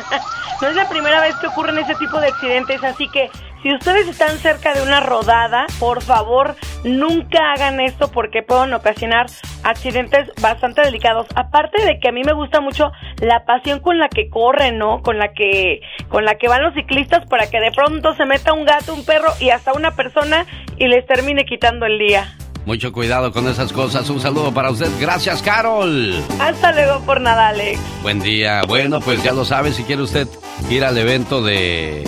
no 0.63 0.69
es 0.69 0.77
la 0.77 0.89
primera 0.89 1.21
vez 1.21 1.35
que 1.37 1.47
ocurren 1.47 1.79
ese 1.79 1.95
tipo 1.97 2.21
de 2.21 2.29
accidentes, 2.29 2.83
así 2.83 3.09
que 3.09 3.31
Si 3.63 3.75
ustedes 3.75 4.07
están 4.07 4.39
cerca 4.39 4.73
de 4.73 4.83
una 4.83 5.01
rodada, 5.01 5.67
por 5.81 6.01
favor, 6.01 6.55
nunca 6.85 7.53
hagan 7.53 7.81
esto 7.81 8.09
porque 8.09 8.45
pueden 8.45 8.73
ocasionar 8.73 9.27
accidentes 9.65 10.31
bastante 10.41 10.81
delicados. 10.83 11.27
Aparte 11.35 11.85
de 11.85 11.99
que 11.99 12.09
a 12.09 12.13
mí 12.13 12.23
me 12.25 12.35
gusta 12.35 12.61
mucho 12.61 12.93
la 13.21 13.45
pasión 13.45 13.81
con 13.81 13.99
la 13.99 14.09
que 14.09 14.29
corren, 14.31 14.79
¿no? 14.79 15.03
Con 15.03 15.19
la 15.19 15.33
que 15.33 15.81
con 16.09 16.25
la 16.25 16.37
que 16.37 16.47
van 16.47 16.63
los 16.63 16.75
ciclistas 16.75 17.27
para 17.27 17.51
que 17.51 17.59
de 17.59 17.73
pronto 17.73 18.15
se 18.15 18.27
meta 18.27 18.53
un 18.53 18.65
gato, 18.65 18.95
un 18.95 19.05
perro 19.05 19.33
y 19.41 19.51
hasta 19.51 19.73
una 19.73 19.91
persona 19.97 20.47
y 20.77 20.87
les 20.87 21.05
termine 21.07 21.45
quitando 21.45 21.85
el 21.85 21.99
día. 21.99 22.37
Mucho 22.69 22.93
cuidado 22.93 23.33
con 23.33 23.49
esas 23.49 23.73
cosas. 23.73 24.11
Un 24.11 24.21
saludo 24.21 24.53
para 24.53 24.71
usted. 24.71 24.91
Gracias, 25.01 25.41
Carol. 25.41 26.23
Hasta 26.39 26.71
luego 26.73 27.01
por 27.01 27.19
nada, 27.19 27.49
Alex. 27.49 27.81
Buen 28.03 28.21
día. 28.21 28.61
Bueno, 28.69 29.01
pues 29.01 29.23
ya 29.23 29.33
lo 29.33 29.47
sabe, 29.47 29.73
si 29.73 29.85
quiere 29.85 30.03
usted 30.03 30.29
ir 30.69 30.85
al 30.85 30.99
evento 30.99 31.41
de 31.43 32.03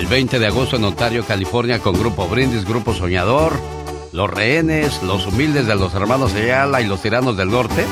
el 0.00 0.06
20 0.08 0.40
de 0.40 0.46
agosto 0.48 0.74
en 0.74 0.82
Ontario, 0.82 1.24
California, 1.24 1.78
con 1.78 1.94
Grupo 1.96 2.26
Brindis, 2.26 2.64
Grupo 2.64 2.92
Soñador, 2.94 3.52
Los 4.12 4.28
Rehenes, 4.28 5.04
Los 5.04 5.28
Humildes 5.28 5.68
de 5.68 5.76
los 5.76 5.94
Hermanos 5.94 6.34
Ayala 6.34 6.80
y 6.80 6.86
Los 6.88 7.00
Tiranos 7.02 7.36
del 7.36 7.50
Norte. 7.50 7.86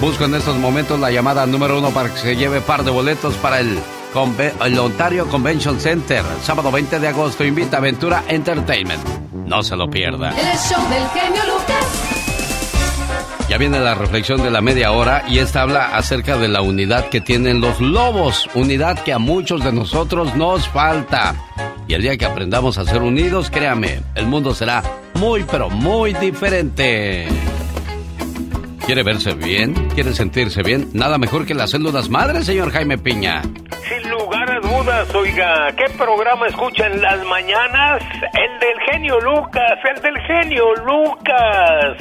Busco 0.00 0.24
en 0.24 0.34
estos 0.34 0.56
momentos 0.56 0.98
la 0.98 1.10
llamada 1.10 1.44
número 1.44 1.78
uno 1.78 1.90
para 1.90 2.08
que 2.10 2.18
se 2.18 2.36
lleve 2.36 2.62
par 2.62 2.84
de 2.84 2.90
boletos 2.90 3.34
para 3.34 3.60
el, 3.60 3.78
conve- 4.14 4.54
el 4.64 4.78
Ontario 4.78 5.26
Convention 5.28 5.78
Center. 5.78 6.22
Sábado 6.42 6.70
20 6.72 6.98
de 7.00 7.08
agosto, 7.08 7.44
invita 7.44 7.76
Aventura 7.76 8.24
Entertainment. 8.28 9.02
No 9.46 9.62
se 9.62 9.76
lo 9.76 9.88
pierda. 9.88 10.30
El 10.30 10.58
show 10.58 10.88
del 10.88 11.08
genio 11.08 11.42
Lucas. 11.44 12.16
Ya 13.48 13.58
viene 13.58 13.78
la 13.78 13.94
reflexión 13.94 14.42
de 14.42 14.50
la 14.50 14.60
media 14.60 14.90
hora 14.90 15.24
y 15.28 15.38
esta 15.38 15.62
habla 15.62 15.96
acerca 15.96 16.36
de 16.36 16.48
la 16.48 16.62
unidad 16.62 17.08
que 17.10 17.20
tienen 17.20 17.60
los 17.60 17.80
lobos, 17.80 18.48
unidad 18.54 18.98
que 19.04 19.12
a 19.12 19.20
muchos 19.20 19.62
de 19.62 19.72
nosotros 19.72 20.34
nos 20.34 20.68
falta. 20.68 21.36
Y 21.86 21.94
el 21.94 22.02
día 22.02 22.16
que 22.16 22.24
aprendamos 22.24 22.76
a 22.78 22.84
ser 22.84 23.02
unidos, 23.02 23.48
créame, 23.48 24.00
el 24.16 24.26
mundo 24.26 24.52
será 24.52 24.82
muy 25.14 25.44
pero 25.44 25.70
muy 25.70 26.12
diferente. 26.14 27.28
¿Quiere 28.84 29.04
verse 29.04 29.34
bien? 29.34 29.74
¿Quiere 29.94 30.12
sentirse 30.12 30.62
bien? 30.62 30.90
Nada 30.92 31.16
mejor 31.18 31.46
que 31.46 31.54
las 31.54 31.70
células 31.70 32.08
madres, 32.08 32.46
señor 32.46 32.72
Jaime 32.72 32.98
Piña. 32.98 33.42
Sin 33.42 34.10
lugar 34.10 34.35
a 34.56 34.60
dudas, 34.60 35.14
oiga, 35.14 35.68
¿qué 35.76 35.84
programa 35.98 36.46
escucha 36.46 36.86
en 36.86 37.02
las 37.02 37.22
mañanas? 37.26 38.02
El 38.32 38.58
del 38.58 38.80
genio 38.90 39.20
Lucas, 39.20 39.78
el 39.94 40.00
del 40.00 40.18
genio 40.20 40.74
Lucas. 40.76 41.96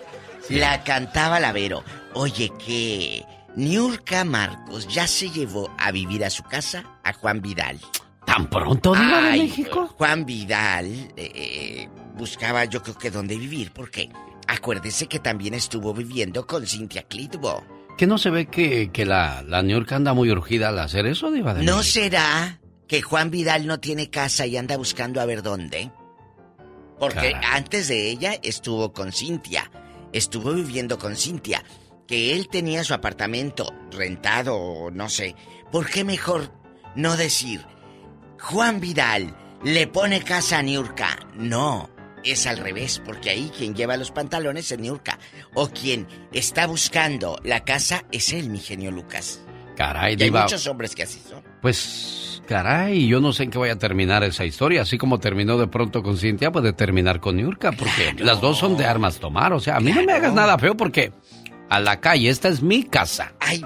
la 0.48 0.84
cantaba 0.84 1.40
la 1.40 1.50
Vero. 1.50 1.82
Oye, 2.14 2.52
que 2.64 3.24
Niurka 3.56 4.22
Marcos 4.22 4.86
ya 4.86 5.08
se 5.08 5.28
llevó 5.28 5.74
a 5.76 5.90
vivir 5.90 6.24
a 6.24 6.30
su 6.30 6.44
casa 6.44 6.84
a 7.02 7.12
Juan 7.12 7.42
Vidal. 7.42 7.80
¿Tan 8.24 8.48
pronto, 8.48 8.94
Diva 8.94 9.22
de 9.22 9.38
México? 9.38 9.88
Juan 9.98 10.24
Vidal 10.24 10.86
eh, 10.86 11.10
eh, 11.16 11.88
buscaba 12.14 12.64
yo 12.66 12.80
creo 12.80 12.96
que 12.96 13.10
dónde 13.10 13.36
vivir, 13.36 13.72
porque 13.72 14.08
acuérdese 14.46 15.06
que 15.06 15.18
también 15.18 15.54
estuvo 15.54 15.92
viviendo 15.94 16.46
con 16.46 16.66
Cintia 16.66 17.02
Clitbo. 17.04 17.64
¿Que 17.96 18.06
no 18.06 18.18
se 18.18 18.30
ve 18.30 18.46
que, 18.46 18.90
que 18.92 19.04
la, 19.04 19.42
la 19.42 19.62
New 19.62 19.76
York 19.78 19.92
anda 19.92 20.14
muy 20.14 20.30
urgida 20.30 20.68
al 20.68 20.78
hacer 20.78 21.06
eso, 21.06 21.30
Diva 21.30 21.54
de 21.54 21.64
¿No 21.64 21.78
México? 21.78 21.92
será 22.00 22.60
que 22.88 23.02
Juan 23.02 23.30
Vidal 23.30 23.66
no 23.66 23.78
tiene 23.78 24.10
casa 24.10 24.46
y 24.46 24.56
anda 24.56 24.76
buscando 24.76 25.20
a 25.20 25.26
ver 25.26 25.42
dónde? 25.42 25.90
Porque 26.98 27.32
Caray. 27.32 27.50
antes 27.52 27.88
de 27.88 28.10
ella 28.10 28.34
estuvo 28.42 28.92
con 28.92 29.12
Cintia, 29.12 29.70
estuvo 30.12 30.52
viviendo 30.52 30.98
con 30.98 31.16
Cintia, 31.16 31.62
que 32.06 32.34
él 32.34 32.48
tenía 32.48 32.84
su 32.84 32.92
apartamento 32.94 33.72
rentado 33.90 34.56
o 34.56 34.90
no 34.90 35.08
sé. 35.08 35.34
¿Por 35.70 35.88
qué 35.88 36.02
mejor 36.04 36.52
no 36.96 37.16
decir, 37.16 37.64
Juan 38.40 38.80
Vidal 38.80 39.36
le 39.62 39.86
pone 39.86 40.22
casa 40.22 40.58
a 40.58 40.62
Niurka? 40.62 41.18
No, 41.36 41.88
es 42.24 42.46
al 42.46 42.58
revés, 42.58 43.00
porque 43.04 43.30
ahí 43.30 43.50
quien 43.56 43.74
lleva 43.74 43.96
los 43.96 44.10
pantalones 44.10 44.70
es 44.72 44.78
Niurka. 44.78 45.18
O 45.54 45.68
quien 45.68 46.06
está 46.32 46.66
buscando 46.66 47.38
la 47.44 47.60
casa 47.64 48.04
es 48.12 48.32
él, 48.32 48.50
mi 48.50 48.58
genio 48.58 48.90
Lucas. 48.90 49.42
Caray, 49.76 50.12
Y 50.18 50.22
hay 50.22 50.28
Diva. 50.28 50.42
muchos 50.42 50.66
hombres 50.66 50.94
que 50.94 51.04
así 51.04 51.20
son. 51.28 51.42
Pues, 51.62 52.42
caray, 52.46 53.06
yo 53.06 53.20
no 53.20 53.32
sé 53.32 53.44
en 53.44 53.50
qué 53.50 53.58
vaya 53.58 53.72
a 53.74 53.78
terminar 53.78 54.22
esa 54.24 54.44
historia. 54.44 54.82
Así 54.82 54.98
como 54.98 55.18
terminó 55.20 55.56
de 55.56 55.68
pronto 55.68 56.02
con 56.02 56.18
Cintia, 56.18 56.50
puede 56.50 56.72
terminar 56.72 57.20
con 57.20 57.36
Niurka, 57.36 57.72
porque 57.72 58.14
las 58.18 58.40
dos 58.40 58.58
son 58.58 58.76
de 58.76 58.84
armas 58.84 59.18
tomar. 59.18 59.52
O 59.52 59.60
sea, 59.60 59.76
a 59.76 59.80
mí 59.80 59.92
no 59.92 60.02
me 60.02 60.12
hagas 60.12 60.34
nada 60.34 60.58
feo 60.58 60.76
porque 60.76 61.12
a 61.70 61.80
la 61.80 62.00
calle, 62.00 62.28
esta 62.28 62.48
es 62.48 62.60
mi 62.62 62.82
casa. 62.82 63.32
Ay. 63.40 63.62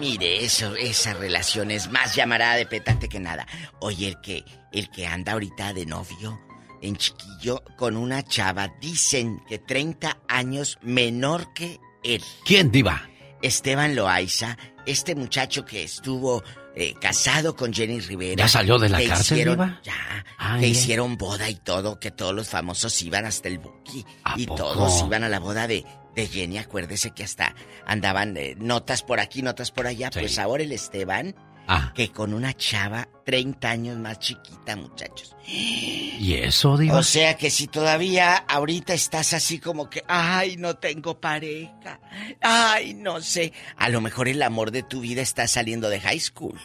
Mire, 0.00 0.44
eso, 0.44 0.74
esa 0.76 1.14
relación 1.14 1.70
es 1.70 1.90
más 1.90 2.14
llamarada 2.14 2.54
de 2.56 2.66
petate 2.66 3.08
que 3.08 3.20
nada. 3.20 3.46
Oye, 3.80 4.08
el 4.08 4.20
que, 4.20 4.44
el 4.72 4.88
que 4.90 5.06
anda 5.06 5.32
ahorita 5.32 5.72
de 5.74 5.86
novio 5.86 6.40
en 6.82 6.96
chiquillo 6.96 7.62
con 7.76 7.96
una 7.96 8.22
chava, 8.22 8.72
dicen 8.80 9.40
que 9.48 9.58
30 9.58 10.18
años 10.28 10.78
menor 10.82 11.52
que 11.54 11.80
él. 12.02 12.22
¿Quién, 12.44 12.70
Diva? 12.70 13.08
Esteban 13.40 13.94
Loaiza, 13.96 14.56
este 14.86 15.14
muchacho 15.14 15.64
que 15.64 15.82
estuvo 15.84 16.42
eh, 16.76 16.94
casado 17.00 17.54
con 17.56 17.72
Jenny 17.72 18.00
Rivera. 18.00 18.44
¿Ya 18.44 18.48
salió 18.48 18.78
de 18.78 18.88
la 18.88 18.98
que 18.98 19.08
cárcel, 19.08 19.38
hicieron- 19.38 19.54
Diva? 19.56 19.80
Ya, 19.84 20.24
Ah, 20.44 20.56
que 20.58 20.66
hicieron 20.66 21.16
boda 21.18 21.48
y 21.48 21.54
todo, 21.54 22.00
que 22.00 22.10
todos 22.10 22.34
los 22.34 22.48
famosos 22.48 23.00
iban 23.02 23.26
hasta 23.26 23.46
el 23.48 23.58
Buki. 23.58 24.04
Y 24.36 24.46
poco? 24.46 24.56
todos 24.64 25.02
iban 25.06 25.22
a 25.22 25.28
la 25.28 25.38
boda 25.38 25.68
de, 25.68 25.84
de 26.16 26.26
Jenny. 26.26 26.58
Acuérdese 26.58 27.12
que 27.12 27.22
hasta 27.22 27.54
andaban 27.86 28.36
eh, 28.36 28.56
notas 28.58 29.02
por 29.04 29.20
aquí, 29.20 29.42
notas 29.42 29.70
por 29.70 29.86
allá. 29.86 30.10
Sí. 30.12 30.18
Pues 30.18 30.38
ahora 30.40 30.64
el 30.64 30.72
Esteban 30.72 31.36
Ah. 31.66 31.92
que 31.94 32.10
con 32.10 32.34
una 32.34 32.54
chava 32.54 33.08
30 33.24 33.70
años 33.70 33.96
más 33.98 34.18
chiquita, 34.18 34.76
muchachos. 34.76 35.34
¿Y 35.46 36.34
eso, 36.34 36.76
Diva? 36.76 36.98
O 36.98 37.02
sea 37.02 37.36
que 37.36 37.50
si 37.50 37.66
todavía 37.66 38.36
ahorita 38.36 38.94
estás 38.94 39.32
así 39.32 39.58
como 39.58 39.88
que, 39.88 40.04
ay, 40.08 40.56
no 40.56 40.76
tengo 40.76 41.20
pareja, 41.20 42.00
ay, 42.40 42.94
no 42.94 43.20
sé, 43.20 43.52
a 43.76 43.88
lo 43.88 44.00
mejor 44.00 44.28
el 44.28 44.42
amor 44.42 44.70
de 44.70 44.82
tu 44.82 45.00
vida 45.00 45.22
está 45.22 45.46
saliendo 45.46 45.88
de 45.88 46.00
high 46.00 46.20
school. 46.20 46.58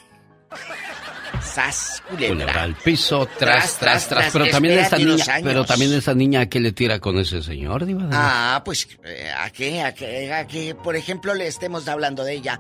Sas, 1.42 2.04
Culebra 2.10 2.30
culebra. 2.46 2.64
al 2.64 2.76
piso, 2.76 3.28
tras, 3.38 3.78
tras, 3.78 4.08
tras. 4.08 4.32
Pero 4.32 4.46
tras, 4.46 4.52
también 4.54 4.80
espérate 4.80 5.06
niña, 5.06 5.26
pero 5.44 5.66
también 5.66 5.94
esa 5.94 6.14
niña, 6.14 6.42
¿a 6.42 6.46
qué 6.48 6.60
le 6.60 6.72
tira 6.72 7.00
con 7.00 7.18
ese 7.18 7.42
señor, 7.44 7.86
Diva? 7.86 8.04
de? 8.04 8.10
Ah, 8.14 8.62
pues, 8.66 8.88
eh, 9.04 9.32
¿a 9.38 9.50
qué? 9.50 9.82
¿A 9.82 9.94
qué? 9.94 10.34
¿A 10.34 10.48
qué? 10.48 10.76
Por 10.76 10.96
ejemplo, 10.96 11.34
le 11.34 11.48
estemos 11.48 11.88
hablando 11.88 12.24
de 12.24 12.34
ella. 12.34 12.60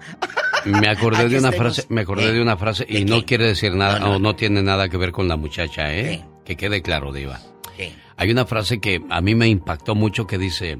Me 0.65 0.89
acordé 0.89 1.19
de 1.29 1.37
una 1.39 1.49
estemos- 1.49 1.75
frase, 1.75 1.85
me 1.89 2.01
acordé 2.01 2.29
¿Eh? 2.29 2.33
de 2.33 2.41
una 2.41 2.57
frase 2.57 2.85
y 2.87 3.05
no 3.05 3.25
quiere 3.25 3.45
decir 3.47 3.73
nada, 3.73 3.99
No, 3.99 4.07
no. 4.07 4.15
o 4.15 4.19
no 4.19 4.35
tiene 4.35 4.61
nada 4.63 4.89
que 4.89 4.97
ver 4.97 5.11
con 5.11 5.27
la 5.27 5.37
muchacha, 5.37 5.93
¿eh? 5.93 6.23
Que 6.45 6.55
quede 6.55 6.81
claro, 6.81 7.11
Diva. 7.13 7.39
¿Qué? 7.75 7.93
Hay 8.17 8.31
una 8.31 8.45
frase 8.45 8.79
que 8.79 9.01
a 9.09 9.21
mí 9.21 9.35
me 9.35 9.47
impactó 9.47 9.95
mucho 9.95 10.25
que 10.27 10.37
dice, 10.37 10.79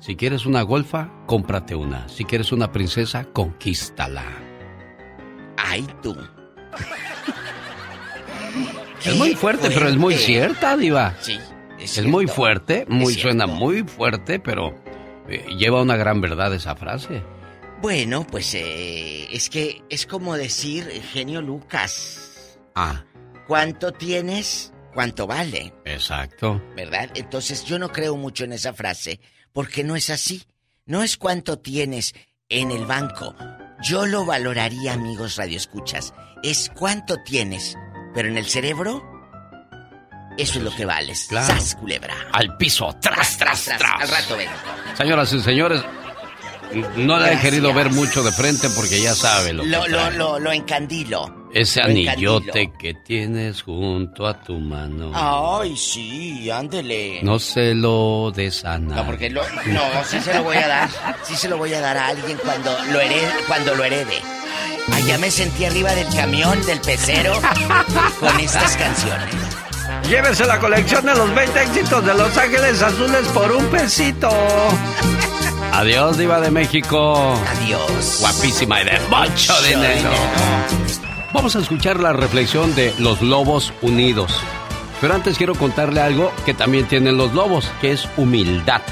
si 0.00 0.16
quieres 0.16 0.44
una 0.46 0.62
golfa, 0.62 1.10
cómprate 1.26 1.74
una. 1.74 2.08
Si 2.08 2.24
quieres 2.24 2.52
una 2.52 2.70
princesa, 2.72 3.24
conquístala. 3.32 4.24
Ay, 5.56 5.86
tú. 6.02 6.16
Es 9.04 9.16
muy 9.16 9.34
fuerte, 9.34 9.70
pero 9.70 9.88
es 9.88 9.96
muy 9.96 10.14
cierta, 10.16 10.76
Diva. 10.76 11.14
Sí, 11.20 11.38
es, 11.78 11.98
Es 11.98 12.06
muy 12.06 12.26
fuerte, 12.26 12.86
muy 12.88 13.14
suena 13.14 13.46
muy 13.46 13.82
fuerte, 13.82 14.38
pero 14.40 14.74
eh, 15.28 15.44
lleva 15.58 15.82
una 15.82 15.96
gran 15.96 16.20
verdad 16.20 16.54
esa 16.54 16.74
frase. 16.74 17.22
Bueno, 17.82 18.26
pues 18.26 18.54
eh, 18.54 19.28
es 19.30 19.50
que 19.50 19.82
es 19.90 20.06
como 20.06 20.36
decir, 20.36 20.88
genio 21.12 21.42
Lucas, 21.42 22.56
Ah, 22.74 23.04
¿cuánto 23.46 23.92
tienes? 23.92 24.72
¿Cuánto 24.94 25.26
vale? 25.26 25.74
exacto. 25.84 26.62
¿Verdad? 26.76 27.10
Entonces 27.14 27.64
yo 27.64 27.78
no 27.78 27.90
creo 27.92 28.16
mucho 28.16 28.44
en 28.44 28.52
esa 28.52 28.72
frase, 28.72 29.20
porque 29.52 29.84
no 29.84 29.96
es 29.96 30.08
así. 30.08 30.44
No 30.86 31.02
es 31.02 31.16
cuánto 31.16 31.58
tienes 31.58 32.14
en 32.48 32.70
el 32.70 32.86
banco. 32.86 33.34
Yo 33.82 34.06
lo 34.06 34.24
valoraría, 34.24 34.92
amigos 34.94 35.36
radioescuchas. 35.36 36.14
Es 36.44 36.70
cuánto 36.74 37.16
tienes, 37.22 37.76
pero 38.14 38.28
en 38.28 38.36
el 38.36 38.44
cerebro, 38.44 39.02
eso 40.36 40.58
es 40.58 40.64
lo 40.64 40.74
que 40.76 40.84
vales. 40.84 41.26
Claro. 41.28 41.46
¡Sas, 41.46 41.74
culebra! 41.74 42.14
Al 42.32 42.56
piso, 42.58 42.94
tras, 43.00 43.38
tras, 43.38 43.64
tras. 43.64 44.02
Al 44.02 44.08
rato 44.08 44.36
vengo. 44.36 44.52
Señoras 44.94 45.32
y 45.32 45.40
señores, 45.40 45.82
no 46.96 47.18
le 47.18 47.32
he 47.32 47.40
querido 47.40 47.72
ver 47.72 47.90
mucho 47.90 48.22
de 48.22 48.30
frente 48.32 48.68
porque 48.76 49.00
ya 49.00 49.14
sabe 49.14 49.54
lo 49.54 49.62
que 49.62 49.68
Lo, 49.70 49.88
lo, 49.88 50.10
lo, 50.10 50.38
lo 50.38 50.52
encandilo. 50.52 51.44
Ese 51.54 51.80
lo 51.80 51.86
anillote 51.86 52.60
encandilo. 52.62 52.78
que 52.78 52.94
tienes 52.94 53.62
junto 53.62 54.26
a 54.26 54.38
tu 54.42 54.58
mano. 54.58 55.12
Ay, 55.14 55.74
sí, 55.78 56.50
ándele. 56.50 57.20
No 57.22 57.38
se 57.38 57.74
lo 57.74 58.32
des 58.34 58.64
a 58.66 58.76
No, 58.78 59.06
porque 59.06 59.30
lo, 59.30 59.40
no, 59.66 59.82
sí 60.04 60.20
se 60.20 60.34
lo 60.34 60.42
voy 60.42 60.56
a 60.58 60.68
dar. 60.68 60.90
Sí 61.22 61.36
se 61.36 61.48
lo 61.48 61.56
voy 61.56 61.72
a 61.72 61.80
dar 61.80 61.96
a 61.96 62.08
alguien 62.08 62.36
cuando 62.44 62.70
lo 62.92 63.00
herede. 63.00 63.30
Cuando 63.46 63.74
lo 63.76 63.84
herede. 63.84 64.20
Allá 64.92 65.18
me 65.18 65.30
sentí 65.30 65.64
arriba 65.64 65.94
del 65.94 66.08
camión, 66.14 66.64
del 66.66 66.80
pecero, 66.80 67.40
con 68.20 68.40
estas 68.40 68.76
canciones. 68.76 69.34
Llévese 70.08 70.46
la 70.46 70.58
colección 70.58 71.04
de 71.06 71.14
los 71.14 71.34
20 71.34 71.62
éxitos 71.62 72.04
de 72.04 72.14
Los 72.14 72.36
Ángeles 72.36 72.82
Azules 72.82 73.26
por 73.28 73.50
un 73.52 73.64
pesito. 73.66 74.28
Adiós, 75.72 76.18
Diva 76.18 76.40
de 76.40 76.50
México. 76.50 77.34
Adiós. 77.56 78.18
Guapísima 78.20 78.82
y 78.82 78.84
de 78.84 79.00
mucho 79.08 79.62
dinero. 79.62 80.10
Vamos 81.32 81.56
a 81.56 81.60
escuchar 81.60 81.98
la 81.98 82.12
reflexión 82.12 82.74
de 82.74 82.94
los 82.98 83.22
lobos 83.22 83.72
unidos. 83.82 84.38
Pero 85.00 85.14
antes 85.14 85.36
quiero 85.36 85.54
contarle 85.54 86.00
algo 86.00 86.32
que 86.44 86.54
también 86.54 86.86
tienen 86.86 87.16
los 87.16 87.32
lobos, 87.32 87.70
que 87.80 87.92
es 87.92 88.08
humildad. 88.16 88.82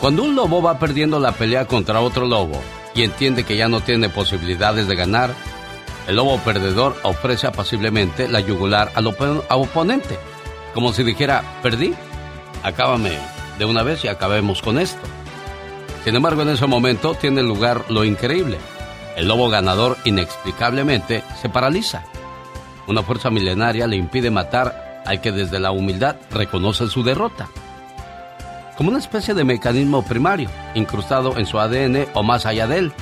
Cuando 0.00 0.22
un 0.22 0.36
lobo 0.36 0.62
va 0.62 0.78
perdiendo 0.78 1.18
la 1.18 1.32
pelea 1.32 1.66
contra 1.66 2.00
otro 2.00 2.26
lobo 2.26 2.62
y 2.96 3.02
entiende 3.02 3.44
que 3.44 3.56
ya 3.56 3.68
no 3.68 3.80
tiene 3.80 4.08
posibilidades 4.08 4.88
de 4.88 4.96
ganar, 4.96 5.30
el 6.08 6.16
lobo 6.16 6.38
perdedor 6.38 6.96
ofrece 7.02 7.46
apaciblemente 7.46 8.26
la 8.28 8.40
yugular 8.40 8.90
al 8.94 9.06
opo- 9.06 9.44
a 9.48 9.56
oponente, 9.56 10.18
como 10.74 10.92
si 10.92 11.02
dijera, 11.04 11.42
perdí, 11.62 11.94
acábame 12.62 13.12
de 13.58 13.64
una 13.64 13.82
vez 13.82 14.04
y 14.04 14.08
acabemos 14.08 14.62
con 14.62 14.78
esto. 14.78 15.00
Sin 16.04 16.14
embargo, 16.14 16.42
en 16.42 16.50
ese 16.50 16.66
momento 16.66 17.14
tiene 17.14 17.42
lugar 17.42 17.84
lo 17.88 18.04
increíble. 18.04 18.58
El 19.16 19.28
lobo 19.28 19.48
ganador 19.48 19.96
inexplicablemente 20.04 21.24
se 21.40 21.48
paraliza. 21.48 22.04
Una 22.86 23.02
fuerza 23.02 23.30
milenaria 23.30 23.86
le 23.86 23.96
impide 23.96 24.30
matar 24.30 25.02
al 25.04 25.20
que 25.20 25.32
desde 25.32 25.58
la 25.58 25.72
humildad 25.72 26.16
reconoce 26.30 26.86
su 26.88 27.02
derrota. 27.02 27.48
Como 28.76 28.90
una 28.90 28.98
especie 28.98 29.32
de 29.32 29.44
mecanismo 29.44 30.04
primario, 30.04 30.50
incrustado 30.74 31.38
en 31.38 31.46
su 31.46 31.58
ADN 31.58 32.08
o 32.14 32.22
más 32.22 32.44
allá 32.44 32.66
de 32.66 32.78
él. 32.78 32.92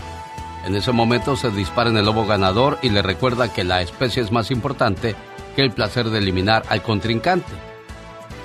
En 0.66 0.76
ese 0.76 0.92
momento 0.92 1.36
se 1.36 1.50
dispara 1.50 1.90
en 1.90 1.96
el 1.96 2.06
lobo 2.06 2.26
ganador 2.26 2.78
y 2.80 2.90
le 2.90 3.02
recuerda 3.02 3.52
que 3.52 3.64
la 3.64 3.82
especie 3.82 4.22
es 4.22 4.30
más 4.30 4.50
importante 4.50 5.16
que 5.56 5.62
el 5.62 5.72
placer 5.72 6.10
de 6.10 6.18
eliminar 6.18 6.62
al 6.68 6.82
contrincante. 6.82 7.52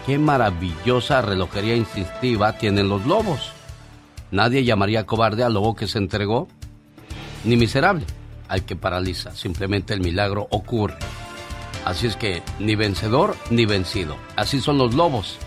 Qué 0.06 0.18
maravillosa 0.18 1.22
relojería 1.22 1.76
instintiva 1.76 2.54
tienen 2.54 2.90
los 2.90 3.06
lobos. 3.06 3.52
Nadie 4.32 4.64
llamaría 4.64 5.06
cobarde 5.06 5.44
al 5.44 5.54
lobo 5.54 5.76
que 5.76 5.88
se 5.88 6.00
entregó, 6.00 6.48
ni 7.44 7.58
miserable 7.58 8.06
al 8.48 8.66
que 8.66 8.76
paraliza. 8.76 9.36
Simplemente 9.36 9.94
el 9.94 10.02
milagro 10.02 10.48
ocurre. 10.50 10.98
Así 11.86 12.08
es 12.08 12.16
que 12.16 12.42
ni 12.60 12.76
vencedor 12.76 13.36
ni 13.50 13.66
vencido. 13.66 14.18
Así 14.36 14.60
son 14.60 14.78
los 14.78 14.94
lobos. 14.94 15.38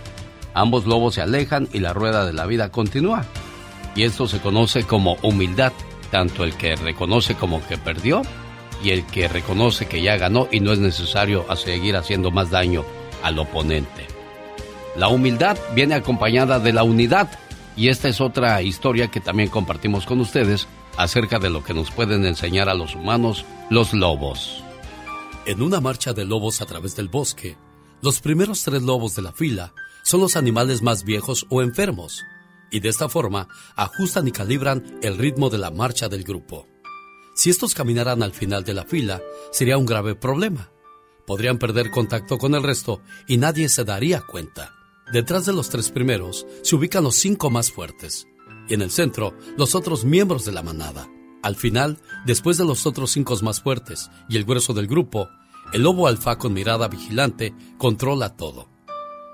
Ambos 0.54 0.86
lobos 0.86 1.14
se 1.14 1.22
alejan 1.22 1.68
y 1.72 1.80
la 1.80 1.92
rueda 1.92 2.26
de 2.26 2.32
la 2.32 2.46
vida 2.46 2.70
continúa. 2.70 3.24
Y 3.94 4.04
esto 4.04 4.26
se 4.26 4.40
conoce 4.40 4.84
como 4.84 5.16
humildad, 5.22 5.72
tanto 6.10 6.44
el 6.44 6.54
que 6.54 6.76
reconoce 6.76 7.34
como 7.34 7.66
que 7.66 7.78
perdió 7.78 8.22
y 8.82 8.90
el 8.90 9.06
que 9.06 9.28
reconoce 9.28 9.86
que 9.86 10.02
ya 10.02 10.16
ganó 10.16 10.48
y 10.50 10.60
no 10.60 10.72
es 10.72 10.78
necesario 10.78 11.46
seguir 11.56 11.96
haciendo 11.96 12.30
más 12.30 12.50
daño 12.50 12.84
al 13.22 13.38
oponente. 13.38 14.06
La 14.96 15.08
humildad 15.08 15.56
viene 15.74 15.94
acompañada 15.94 16.58
de 16.58 16.72
la 16.72 16.82
unidad 16.82 17.30
y 17.76 17.88
esta 17.88 18.08
es 18.08 18.20
otra 18.20 18.60
historia 18.62 19.08
que 19.08 19.20
también 19.20 19.48
compartimos 19.48 20.04
con 20.04 20.20
ustedes 20.20 20.68
acerca 20.98 21.38
de 21.38 21.48
lo 21.48 21.64
que 21.64 21.72
nos 21.72 21.90
pueden 21.90 22.26
enseñar 22.26 22.68
a 22.68 22.74
los 22.74 22.94
humanos 22.94 23.46
los 23.70 23.94
lobos. 23.94 24.62
En 25.46 25.62
una 25.62 25.80
marcha 25.80 26.12
de 26.12 26.24
lobos 26.24 26.60
a 26.60 26.66
través 26.66 26.94
del 26.94 27.08
bosque, 27.08 27.56
los 28.02 28.20
primeros 28.20 28.62
tres 28.62 28.82
lobos 28.82 29.14
de 29.14 29.22
la 29.22 29.32
fila 29.32 29.72
son 30.02 30.20
los 30.20 30.36
animales 30.36 30.82
más 30.82 31.04
viejos 31.04 31.46
o 31.50 31.62
enfermos, 31.62 32.24
y 32.70 32.80
de 32.80 32.88
esta 32.88 33.08
forma 33.08 33.48
ajustan 33.76 34.26
y 34.28 34.32
calibran 34.32 34.98
el 35.02 35.18
ritmo 35.18 35.50
de 35.50 35.58
la 35.58 35.70
marcha 35.70 36.08
del 36.08 36.24
grupo. 36.24 36.66
Si 37.34 37.50
estos 37.50 37.74
caminaran 37.74 38.22
al 38.22 38.32
final 38.32 38.64
de 38.64 38.74
la 38.74 38.84
fila, 38.84 39.22
sería 39.52 39.78
un 39.78 39.86
grave 39.86 40.14
problema. 40.14 40.70
Podrían 41.26 41.58
perder 41.58 41.90
contacto 41.90 42.38
con 42.38 42.54
el 42.54 42.62
resto 42.62 43.00
y 43.26 43.36
nadie 43.36 43.68
se 43.68 43.84
daría 43.84 44.20
cuenta. 44.20 44.74
Detrás 45.12 45.46
de 45.46 45.52
los 45.52 45.68
tres 45.68 45.90
primeros 45.90 46.46
se 46.62 46.74
ubican 46.76 47.04
los 47.04 47.16
cinco 47.16 47.50
más 47.50 47.70
fuertes, 47.70 48.26
y 48.68 48.74
en 48.74 48.82
el 48.82 48.90
centro 48.90 49.34
los 49.56 49.74
otros 49.74 50.04
miembros 50.04 50.44
de 50.44 50.52
la 50.52 50.62
manada. 50.62 51.08
Al 51.42 51.56
final, 51.56 51.98
después 52.24 52.56
de 52.56 52.64
los 52.64 52.86
otros 52.86 53.10
cinco 53.10 53.36
más 53.42 53.60
fuertes 53.60 54.10
y 54.28 54.36
el 54.36 54.44
grueso 54.44 54.74
del 54.74 54.86
grupo, 54.86 55.28
el 55.72 55.82
lobo 55.82 56.06
alfa 56.06 56.38
con 56.38 56.52
mirada 56.52 56.88
vigilante 56.88 57.54
controla 57.78 58.36
todo. 58.36 58.68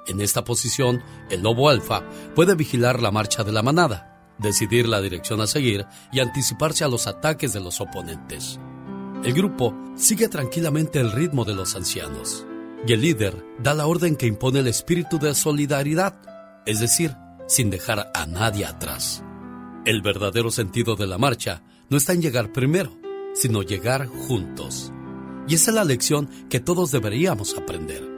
En 0.08 0.22
esta 0.22 0.42
posición, 0.42 1.02
el 1.30 1.42
lobo 1.42 1.68
alfa 1.68 2.02
puede 2.34 2.54
vigilar 2.54 3.00
la 3.00 3.10
marcha 3.10 3.44
de 3.44 3.52
la 3.52 3.62
manada, 3.62 4.34
decidir 4.38 4.88
la 4.88 5.02
dirección 5.02 5.40
a 5.42 5.46
seguir 5.46 5.86
y 6.10 6.20
anticiparse 6.20 6.82
a 6.82 6.88
los 6.88 7.06
ataques 7.06 7.52
de 7.52 7.60
los 7.60 7.80
oponentes. 7.80 8.58
El 9.22 9.34
grupo 9.34 9.76
sigue 9.96 10.28
tranquilamente 10.28 10.98
el 10.98 11.12
ritmo 11.12 11.44
de 11.44 11.54
los 11.54 11.74
ancianos 11.74 12.46
y 12.86 12.92
el 12.92 13.02
líder 13.02 13.44
da 13.62 13.74
la 13.74 13.86
orden 13.86 14.16
que 14.16 14.26
impone 14.26 14.60
el 14.60 14.68
espíritu 14.68 15.18
de 15.18 15.34
solidaridad, 15.34 16.20
es 16.64 16.80
decir, 16.80 17.14
sin 17.46 17.68
dejar 17.68 18.10
a 18.14 18.26
nadie 18.26 18.64
atrás. 18.64 19.22
El 19.84 20.00
verdadero 20.02 20.50
sentido 20.50 20.96
de 20.96 21.06
la 21.06 21.18
marcha 21.18 21.62
no 21.90 21.96
está 21.96 22.12
en 22.12 22.22
llegar 22.22 22.52
primero, 22.52 22.96
sino 23.34 23.62
llegar 23.62 24.06
juntos. 24.06 24.92
Y 25.48 25.54
esa 25.54 25.70
es 25.70 25.74
la 25.74 25.84
lección 25.84 26.28
que 26.48 26.60
todos 26.60 26.90
deberíamos 26.90 27.56
aprender. 27.56 28.17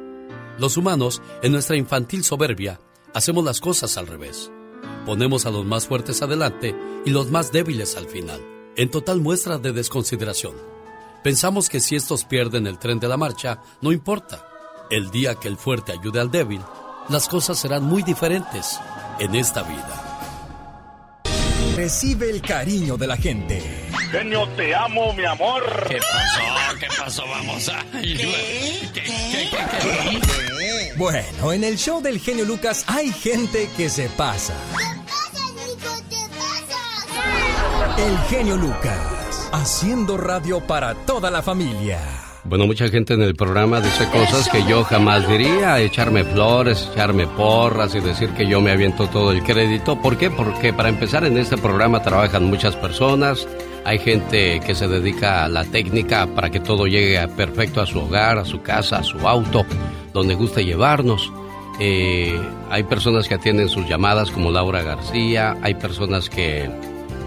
Los 0.60 0.76
humanos, 0.76 1.22
en 1.42 1.52
nuestra 1.52 1.76
infantil 1.76 2.22
soberbia, 2.22 2.80
hacemos 3.14 3.42
las 3.42 3.62
cosas 3.62 3.96
al 3.96 4.06
revés. 4.06 4.52
Ponemos 5.06 5.46
a 5.46 5.50
los 5.50 5.64
más 5.64 5.86
fuertes 5.86 6.20
adelante 6.20 6.76
y 7.06 7.10
los 7.10 7.30
más 7.30 7.50
débiles 7.50 7.96
al 7.96 8.04
final, 8.04 8.42
en 8.76 8.90
total 8.90 9.20
muestra 9.20 9.56
de 9.56 9.72
desconsideración. 9.72 10.54
Pensamos 11.24 11.70
que 11.70 11.80
si 11.80 11.96
estos 11.96 12.26
pierden 12.26 12.66
el 12.66 12.78
tren 12.78 13.00
de 13.00 13.08
la 13.08 13.16
marcha, 13.16 13.62
no 13.80 13.90
importa. 13.90 14.46
El 14.90 15.10
día 15.10 15.34
que 15.34 15.48
el 15.48 15.56
fuerte 15.56 15.92
ayude 15.92 16.20
al 16.20 16.30
débil, 16.30 16.60
las 17.08 17.26
cosas 17.26 17.58
serán 17.58 17.84
muy 17.84 18.02
diferentes 18.02 18.78
en 19.18 19.34
esta 19.36 19.62
vida. 19.62 20.09
Recibe 21.80 22.28
el 22.28 22.42
cariño 22.42 22.98
de 22.98 23.06
la 23.06 23.16
gente. 23.16 23.58
Genio, 24.10 24.46
te 24.50 24.74
amo, 24.74 25.14
mi 25.14 25.24
amor. 25.24 25.62
¿Qué 25.88 25.96
pasó? 25.96 26.78
¿Qué 26.78 26.86
pasó? 26.98 27.26
Vamos 27.26 27.70
a... 27.70 27.82
Bueno, 30.98 31.52
en 31.54 31.64
el 31.64 31.78
show 31.78 32.02
del 32.02 32.20
genio 32.20 32.44
Lucas 32.44 32.84
hay 32.86 33.10
gente 33.10 33.66
que 33.78 33.88
se 33.88 34.10
pasa. 34.10 34.52
El 37.96 38.18
genio 38.28 38.58
Lucas, 38.58 39.48
haciendo 39.50 40.18
radio 40.18 40.60
para 40.66 40.94
toda 41.06 41.30
la 41.30 41.40
familia. 41.40 42.29
Bueno, 42.42 42.66
mucha 42.66 42.88
gente 42.88 43.12
en 43.12 43.22
el 43.22 43.34
programa 43.34 43.82
dice 43.82 44.08
cosas 44.08 44.48
que 44.48 44.64
yo 44.64 44.82
jamás 44.82 45.28
diría, 45.28 45.78
echarme 45.78 46.24
flores, 46.24 46.88
echarme 46.90 47.26
porras 47.26 47.94
y 47.94 48.00
decir 48.00 48.30
que 48.30 48.46
yo 48.46 48.62
me 48.62 48.70
aviento 48.70 49.06
todo 49.08 49.30
el 49.30 49.42
crédito. 49.42 50.00
¿Por 50.00 50.16
qué? 50.16 50.30
Porque 50.30 50.72
para 50.72 50.88
empezar 50.88 51.24
en 51.24 51.36
este 51.36 51.58
programa 51.58 52.02
trabajan 52.02 52.44
muchas 52.44 52.76
personas, 52.76 53.46
hay 53.84 53.98
gente 53.98 54.58
que 54.60 54.74
se 54.74 54.88
dedica 54.88 55.44
a 55.44 55.48
la 55.48 55.64
técnica 55.64 56.26
para 56.34 56.48
que 56.48 56.60
todo 56.60 56.86
llegue 56.86 57.28
perfecto 57.28 57.82
a 57.82 57.86
su 57.86 58.00
hogar, 58.00 58.38
a 58.38 58.46
su 58.46 58.62
casa, 58.62 58.98
a 58.98 59.04
su 59.04 59.18
auto, 59.28 59.66
donde 60.14 60.34
guste 60.34 60.64
llevarnos. 60.64 61.30
Eh, 61.78 62.40
hay 62.70 62.84
personas 62.84 63.28
que 63.28 63.34
atienden 63.34 63.68
sus 63.68 63.86
llamadas 63.86 64.30
como 64.30 64.50
Laura 64.50 64.82
García, 64.82 65.58
hay 65.60 65.74
personas 65.74 66.30
que, 66.30 66.70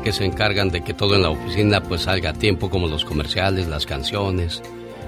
que 0.04 0.12
se 0.12 0.26
encargan 0.26 0.70
de 0.70 0.82
que 0.82 0.96
todo 0.96 1.16
en 1.16 1.22
la 1.22 1.30
oficina 1.30 1.84
pues 1.84 2.02
salga 2.02 2.32
a 2.32 2.34
tiempo 2.34 2.72
como 2.72 2.88
los 2.88 3.06
comerciales, 3.06 3.68
las 3.68 3.86
canciones. 3.86 4.64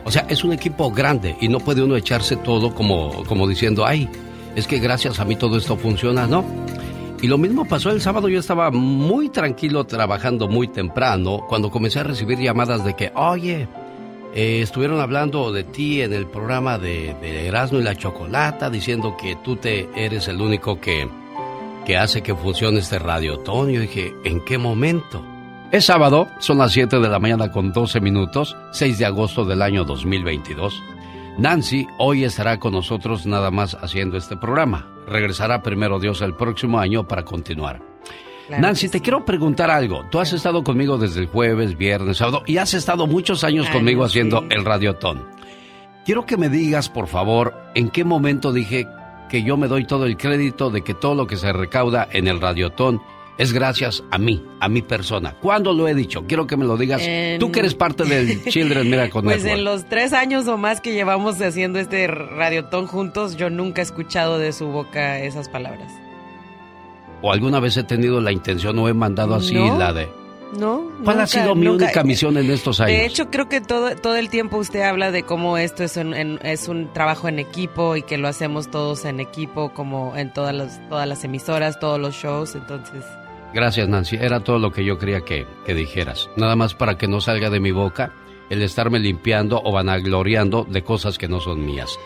O 0.05 0.11
sea, 0.11 0.25
es 0.29 0.43
un 0.43 0.53
equipo 0.53 0.91
grande 0.91 1.35
y 1.41 1.49
no 1.49 1.59
puede 1.59 1.81
uno 1.83 1.95
echarse 1.95 2.35
todo 2.35 2.73
como, 2.73 3.23
como 3.25 3.47
diciendo, 3.47 3.85
ay, 3.85 4.07
es 4.55 4.67
que 4.67 4.77
gracias 4.77 5.19
a 5.19 5.25
mí 5.25 5.35
todo 5.35 5.57
esto 5.57 5.75
funciona, 5.75 6.27
¿no? 6.27 6.45
Y 7.21 7.27
lo 7.27 7.39
mismo 7.39 7.65
pasó 7.65 7.89
el 7.89 8.01
sábado, 8.01 8.29
yo 8.29 8.39
estaba 8.39 8.69
muy 8.69 9.29
tranquilo 9.29 9.83
trabajando 9.85 10.47
muy 10.47 10.67
temprano 10.67 11.43
cuando 11.49 11.71
comencé 11.71 11.99
a 11.99 12.03
recibir 12.03 12.37
llamadas 12.37 12.85
de 12.85 12.95
que, 12.95 13.11
oye, 13.15 13.67
eh, 14.35 14.61
estuvieron 14.61 14.99
hablando 14.99 15.51
de 15.51 15.63
ti 15.63 16.01
en 16.01 16.13
el 16.13 16.27
programa 16.27 16.77
de, 16.77 17.15
de, 17.21 17.47
Erasmo 17.47 17.79
y 17.79 17.83
la 17.83 17.95
Chocolata, 17.95 18.69
diciendo 18.69 19.17
que 19.19 19.37
tú 19.37 19.55
te 19.55 19.89
eres 19.95 20.27
el 20.27 20.39
único 20.39 20.79
que, 20.79 21.09
que 21.83 21.97
hace 21.97 22.21
que 22.21 22.35
funcione 22.35 22.77
este 22.79 22.99
radio. 22.99 23.43
Yo 23.43 23.65
dije, 23.65 24.13
¿en 24.23 24.45
qué 24.45 24.59
momento? 24.59 25.34
Es 25.71 25.85
sábado, 25.85 26.29
son 26.39 26.59
las 26.59 26.71
7 26.71 26.99
de 26.99 27.09
la 27.09 27.19
mañana 27.19 27.51
con 27.51 27.73
12 27.73 27.99
minutos, 27.99 28.55
6 28.71 28.99
de 28.99 29.05
agosto 29.05 29.45
del 29.45 29.61
año 29.61 29.83
2022. 29.83 30.81
Nancy 31.37 31.87
hoy 31.97 32.23
estará 32.23 32.59
con 32.59 32.73
nosotros 32.73 33.25
nada 33.25 33.51
más 33.51 33.75
haciendo 33.81 34.15
este 34.15 34.37
programa. 34.37 34.87
Regresará 35.07 35.63
primero 35.63 35.99
Dios 35.99 36.21
el 36.21 36.33
próximo 36.33 36.79
año 36.79 37.07
para 37.07 37.25
continuar. 37.25 37.81
Claro 38.47 38.61
Nancy, 38.61 38.89
te 38.89 39.01
quiero 39.01 39.25
preguntar 39.25 39.71
algo. 39.71 40.05
Tú 40.11 40.19
has 40.19 40.31
estado 40.31 40.63
conmigo 40.63 40.97
desde 40.97 41.19
el 41.19 41.27
jueves, 41.27 41.75
viernes, 41.77 42.17
sábado 42.17 42.43
y 42.45 42.57
has 42.57 42.73
estado 42.73 43.07
muchos 43.07 43.43
años 43.43 43.65
Ay, 43.67 43.73
conmigo 43.73 44.05
haciendo 44.05 44.45
el 44.49 44.63
radiotón. 44.63 45.27
Quiero 46.05 46.25
que 46.27 46.37
me 46.37 46.47
digas, 46.47 46.89
por 46.89 47.07
favor, 47.07 47.55
en 47.73 47.89
qué 47.89 48.03
momento 48.05 48.53
dije 48.53 48.87
que 49.29 49.43
yo 49.43 49.57
me 49.57 49.67
doy 49.67 49.85
todo 49.85 50.05
el 50.05 50.15
crédito 50.15 50.69
de 50.69 50.83
que 50.83 50.93
todo 50.93 51.15
lo 51.15 51.27
que 51.27 51.37
se 51.37 51.51
recauda 51.51 52.07
en 52.11 52.27
el 52.27 52.39
radiotón 52.39 53.01
es 53.37 53.51
gracias 53.51 54.03
a 54.11 54.17
mí, 54.17 54.43
a 54.59 54.69
mi 54.69 54.81
persona. 54.81 55.35
¿Cuándo 55.41 55.73
lo 55.73 55.87
he 55.87 55.93
dicho? 55.93 56.25
Quiero 56.27 56.47
que 56.47 56.55
me 56.55 56.65
lo 56.65 56.77
digas. 56.77 57.01
En... 57.03 57.39
Tú 57.39 57.51
que 57.51 57.59
eres 57.59 57.75
parte 57.75 58.05
del 58.05 58.43
Children 58.49 58.89
Miracle 58.89 59.21
Pues 59.23 59.43
Network. 59.43 59.57
en 59.57 59.63
los 59.65 59.85
tres 59.85 60.13
años 60.13 60.47
o 60.47 60.57
más 60.57 60.79
que 60.81 60.93
llevamos 60.93 61.41
haciendo 61.41 61.79
este 61.79 62.07
radiotón 62.07 62.87
juntos, 62.87 63.35
yo 63.35 63.49
nunca 63.49 63.81
he 63.81 63.83
escuchado 63.83 64.37
de 64.37 64.53
su 64.53 64.67
boca 64.67 65.19
esas 65.19 65.49
palabras. 65.49 65.91
¿O 67.21 67.31
alguna 67.31 67.59
vez 67.59 67.75
he 67.77 67.83
tenido 67.83 68.21
la 68.21 68.31
intención 68.31 68.77
o 68.79 68.87
he 68.87 68.93
mandado 68.93 69.35
así 69.35 69.55
no, 69.55 69.77
la 69.77 69.91
de... 69.93 70.07
No. 70.57 70.83
¿Cuál 71.03 71.17
nunca, 71.17 71.23
ha 71.23 71.27
sido 71.27 71.55
mi 71.55 71.65
nunca. 71.65 71.85
única 71.85 72.03
misión 72.03 72.37
en 72.37 72.49
estos 72.51 72.79
años? 72.79 72.91
De 72.91 73.05
hecho, 73.05 73.29
creo 73.29 73.49
que 73.49 73.59
todo, 73.61 73.95
todo 73.95 74.15
el 74.15 74.29
tiempo 74.29 74.57
usted 74.57 74.81
habla 74.81 75.11
de 75.11 75.23
cómo 75.23 75.57
esto 75.57 75.83
es 75.83 75.97
un, 75.97 76.13
en, 76.13 76.39
es 76.43 76.67
un 76.67 76.93
trabajo 76.93 77.27
en 77.27 77.39
equipo 77.39 77.95
y 77.95 78.03
que 78.03 78.17
lo 78.17 78.27
hacemos 78.27 78.69
todos 78.69 79.03
en 79.05 79.19
equipo, 79.19 79.73
como 79.73 80.15
en 80.15 80.31
todas 80.31 80.53
las, 80.53 80.79
todas 80.87 81.07
las 81.07 81.23
emisoras, 81.23 81.79
todos 81.79 81.99
los 81.99 82.15
shows, 82.15 82.55
entonces... 82.55 83.03
Gracias, 83.55 83.87
Nancy. 83.87 84.17
Era 84.17 84.41
todo 84.41 84.59
lo 84.59 84.73
que 84.73 84.83
yo 84.83 84.99
quería 84.99 85.21
que, 85.21 85.47
que, 85.65 85.73
dijeras. 85.73 86.29
Nada 86.35 86.57
más 86.57 86.75
para 86.75 86.97
que 86.97 87.07
no 87.07 87.21
salga 87.21 87.49
de 87.49 87.61
mi 87.61 87.71
boca 87.71 88.11
el 88.49 88.61
estarme 88.61 88.99
limpiando 88.99 89.61
o 89.63 89.71
vanagloriando 89.71 90.65
de 90.69 90.83
cosas 90.83 91.17
que 91.17 91.29
no 91.29 91.39
son 91.39 91.65
mías. 91.65 91.97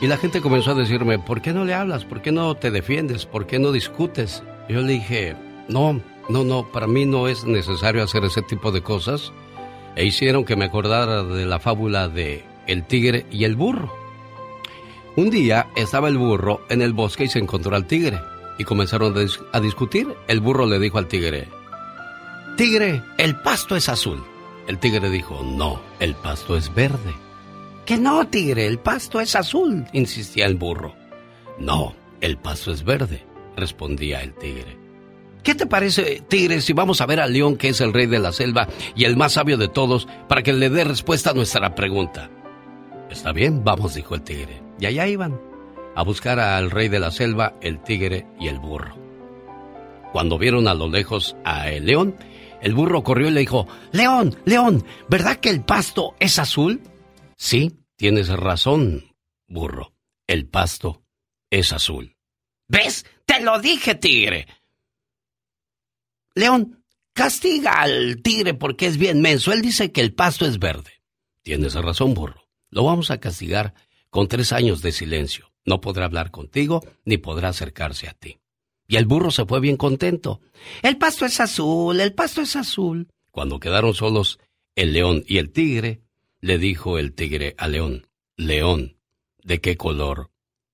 Y 0.00 0.08
la 0.08 0.16
gente 0.16 0.40
comenzó 0.40 0.72
a 0.72 0.74
decirme, 0.74 1.20
¿por 1.20 1.40
qué 1.40 1.52
no 1.52 1.64
le 1.64 1.72
hablas? 1.72 2.04
¿Por 2.04 2.20
qué 2.20 2.32
no 2.32 2.56
te 2.56 2.72
defiendes? 2.72 3.26
¿Por 3.26 3.46
qué 3.46 3.60
no 3.60 3.70
discutes? 3.70 4.42
Yo 4.68 4.80
le 4.80 4.94
dije, 4.94 5.36
no, 5.68 6.00
no, 6.28 6.42
no, 6.42 6.66
para 6.72 6.88
mí 6.88 7.06
no 7.06 7.28
es 7.28 7.44
necesario 7.44 8.02
hacer 8.02 8.24
ese 8.24 8.42
tipo 8.42 8.72
de 8.72 8.82
cosas. 8.82 9.32
E 9.94 10.04
hicieron 10.04 10.44
que 10.44 10.56
me 10.56 10.64
acordara 10.64 11.22
de 11.22 11.46
la 11.46 11.60
fábula 11.60 12.08
de 12.08 12.44
el 12.66 12.84
tigre 12.88 13.24
y 13.30 13.44
el 13.44 13.54
burro. 13.54 13.94
Un 15.14 15.30
día 15.30 15.68
estaba 15.76 16.08
el 16.08 16.18
burro 16.18 16.62
en 16.68 16.82
el 16.82 16.92
bosque 16.92 17.24
y 17.24 17.28
se 17.28 17.38
encontró 17.38 17.76
al 17.76 17.86
tigre 17.86 18.18
y 18.58 18.64
comenzaron 18.64 19.14
a 19.52 19.60
discutir. 19.60 20.08
El 20.28 20.40
burro 20.40 20.66
le 20.66 20.78
dijo 20.78 20.98
al 20.98 21.08
tigre, 21.08 21.48
Tigre, 22.56 23.02
el 23.16 23.36
pasto 23.36 23.76
es 23.76 23.88
azul. 23.88 24.22
El 24.66 24.78
tigre 24.78 25.08
dijo, 25.10 25.42
no, 25.42 25.80
el 26.00 26.14
pasto 26.14 26.56
es 26.56 26.72
verde. 26.74 27.14
Que 27.86 27.96
no, 27.96 28.26
tigre, 28.28 28.66
el 28.66 28.78
pasto 28.78 29.20
es 29.20 29.34
azul, 29.34 29.84
insistía 29.92 30.46
el 30.46 30.56
burro. 30.56 30.94
No, 31.58 31.94
el 32.20 32.36
pasto 32.36 32.72
es 32.72 32.84
verde, 32.84 33.24
respondía 33.56 34.22
el 34.22 34.34
tigre. 34.34 34.78
¿Qué 35.42 35.54
te 35.54 35.66
parece, 35.66 36.22
tigre, 36.28 36.60
si 36.60 36.72
vamos 36.72 37.00
a 37.00 37.06
ver 37.06 37.20
al 37.20 37.32
león 37.32 37.56
que 37.56 37.70
es 37.70 37.80
el 37.80 37.92
rey 37.92 38.06
de 38.06 38.20
la 38.20 38.32
selva 38.32 38.68
y 38.94 39.04
el 39.04 39.16
más 39.16 39.32
sabio 39.32 39.56
de 39.56 39.68
todos 39.68 40.06
para 40.28 40.42
que 40.42 40.52
le 40.52 40.70
dé 40.70 40.84
respuesta 40.84 41.30
a 41.30 41.34
nuestra 41.34 41.74
pregunta? 41.74 42.30
Está 43.10 43.32
bien, 43.32 43.64
vamos, 43.64 43.94
dijo 43.94 44.14
el 44.14 44.22
tigre. 44.22 44.62
Y 44.78 44.86
allá 44.86 45.08
iban 45.08 45.51
a 45.94 46.02
buscar 46.02 46.40
al 46.40 46.70
rey 46.70 46.88
de 46.88 47.00
la 47.00 47.10
selva, 47.10 47.56
el 47.60 47.82
tigre 47.82 48.26
y 48.38 48.48
el 48.48 48.58
burro. 48.58 48.96
Cuando 50.12 50.38
vieron 50.38 50.68
a 50.68 50.74
lo 50.74 50.88
lejos 50.88 51.36
a 51.44 51.70
el 51.70 51.86
león, 51.86 52.16
el 52.60 52.74
burro 52.74 53.02
corrió 53.02 53.28
y 53.28 53.32
le 53.32 53.40
dijo, 53.40 53.66
León, 53.92 54.38
León, 54.44 54.84
¿verdad 55.08 55.38
que 55.38 55.48
el 55.48 55.64
pasto 55.64 56.14
es 56.20 56.38
azul? 56.38 56.80
Sí, 57.36 57.76
tienes 57.96 58.28
razón, 58.28 59.16
burro. 59.48 59.94
El 60.26 60.46
pasto 60.48 61.02
es 61.50 61.72
azul. 61.72 62.16
¿Ves? 62.68 63.04
Te 63.26 63.42
lo 63.42 63.58
dije, 63.58 63.94
tigre. 63.94 64.46
León, 66.34 66.84
castiga 67.12 67.82
al 67.82 68.22
tigre 68.22 68.54
porque 68.54 68.86
es 68.86 68.96
bien 68.96 69.20
menso. 69.20 69.52
Él 69.52 69.60
dice 69.60 69.92
que 69.92 70.00
el 70.00 70.14
pasto 70.14 70.46
es 70.46 70.58
verde. 70.58 71.02
Tienes 71.42 71.74
razón, 71.74 72.14
burro. 72.14 72.48
Lo 72.70 72.84
vamos 72.84 73.10
a 73.10 73.18
castigar 73.18 73.74
con 74.08 74.28
tres 74.28 74.52
años 74.52 74.82
de 74.82 74.92
silencio. 74.92 75.51
No 75.64 75.80
podrá 75.80 76.06
hablar 76.06 76.30
contigo 76.30 76.84
ni 77.04 77.18
podrá 77.18 77.48
acercarse 77.48 78.08
a 78.08 78.14
ti. 78.14 78.38
Y 78.88 78.96
el 78.96 79.06
burro 79.06 79.30
se 79.30 79.46
fue 79.46 79.60
bien 79.60 79.76
contento. 79.76 80.40
El 80.82 80.98
pasto 80.98 81.24
es 81.24 81.40
azul, 81.40 82.00
el 82.00 82.14
pasto 82.14 82.42
es 82.42 82.56
azul. 82.56 83.08
Cuando 83.30 83.60
quedaron 83.60 83.94
solos 83.94 84.38
el 84.74 84.92
león 84.92 85.24
y 85.26 85.38
el 85.38 85.52
tigre, 85.52 86.02
le 86.40 86.58
dijo 86.58 86.98
el 86.98 87.14
tigre 87.14 87.54
al 87.58 87.72
león, 87.72 88.06
León, 88.36 88.96
¿de 89.42 89.60
qué 89.60 89.76
color 89.76 90.30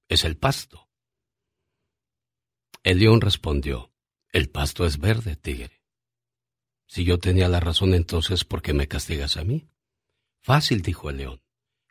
es 0.09 0.25
el 0.25 0.37
pasto? 0.37 0.89
El 2.83 3.01
león 3.01 3.21
respondió, 3.21 3.93
el 4.33 4.49
pasto 4.49 4.87
es 4.87 4.99
verde, 4.99 5.37
tigre. 5.37 5.83
Si 6.87 7.05
yo 7.05 7.19
tenía 7.19 7.49
la 7.49 7.61
razón 7.61 7.95
entonces, 7.95 8.45
¿por 8.45 8.63
qué 8.63 8.73
me 8.73 8.89
castigas 8.89 9.37
a 9.37 9.45
mí? 9.45 9.69
Fácil, 10.41 10.81
dijo 10.81 11.11
el 11.11 11.19
león. 11.19 11.43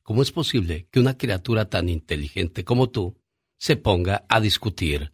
¿Cómo 0.07 0.21
es 0.21 0.31
posible 0.31 0.87
que 0.89 1.01
una 1.01 1.17
criatura 1.17 1.69
tan 1.69 1.89
inteligente 1.89 2.63
como 2.63 2.89
tú 2.89 3.17
se 3.59 3.75
ponga 3.75 4.23
a 4.29 4.39
discutir 4.39 5.11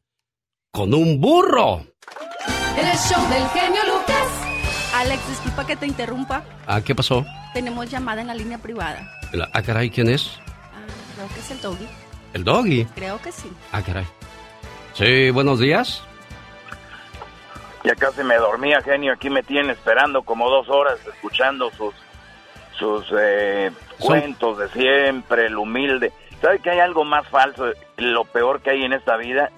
con 0.72 0.94
un 0.94 1.20
burro? 1.20 1.88
El 2.78 2.96
show 3.00 3.28
del 3.28 3.44
genio 3.48 3.82
Lucas. 3.88 4.94
Alex, 4.94 5.28
disculpa 5.30 5.66
que 5.66 5.76
te 5.76 5.88
interrumpa. 5.88 6.46
Ah, 6.68 6.80
¿qué 6.82 6.94
pasó? 6.94 7.26
Tenemos 7.56 7.90
llamada 7.90 8.22
en 8.22 8.28
la 8.28 8.36
línea 8.36 8.60
privada. 8.60 9.20
Ah, 9.52 9.64
caray, 9.64 9.90
¿quién 9.90 10.10
es? 10.10 10.38
Ah, 10.46 10.86
creo 11.16 11.28
que 11.28 11.40
es 11.40 11.50
el 11.50 11.62
doggy. 11.62 11.88
¿El 12.36 12.44
doggy? 12.44 12.86
Creo 12.94 13.20
que 13.20 13.32
sí. 13.32 13.52
Ah, 13.72 13.82
caray. 13.82 14.06
Sí, 14.94 15.32
buenos 15.32 15.58
días. 15.58 16.04
Ya 17.84 17.96
casi 17.96 18.22
me 18.22 18.36
dormía, 18.36 18.80
genio. 18.84 19.14
Aquí 19.14 19.32
me 19.32 19.42
tienen 19.42 19.72
esperando 19.72 20.22
como 20.22 20.52
dos 20.52 20.70
horas 20.70 21.00
escuchando 21.08 21.72
sus 21.72 21.96
sus 22.78 23.06
eh, 23.18 23.72
cuentos 24.00 24.58
de 24.58 24.70
siempre, 24.70 25.48
el 25.48 25.58
humilde. 25.58 26.12
¿Sabe 26.42 26.60
que 26.60 26.72
hay 26.72 26.80
algo 26.80 27.04
más 27.06 27.28
falso? 27.28 27.72
Lo 27.98 28.26
peor 28.26 28.62
que 28.62 28.72
hay 28.72 28.84
en 28.84 28.94
esta 28.94 29.18
vida, 29.18 29.50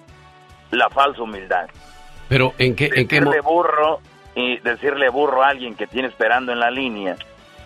la 0.70 0.88
falsa 0.90 1.22
humildad. 1.22 1.68
Pero 2.28 2.54
¿en 2.58 2.76
qué 2.76 2.86
en 2.86 3.08
qué 3.08 3.20
decirle 3.20 3.40
burro 3.40 4.00
y 4.34 4.58
decirle 4.58 5.08
burro 5.08 5.42
a 5.42 5.48
alguien 5.48 5.74
que 5.74 5.86
tiene 5.86 6.08
esperando 6.08 6.52
en 6.52 6.60
la 6.60 6.70
línea 6.70 7.16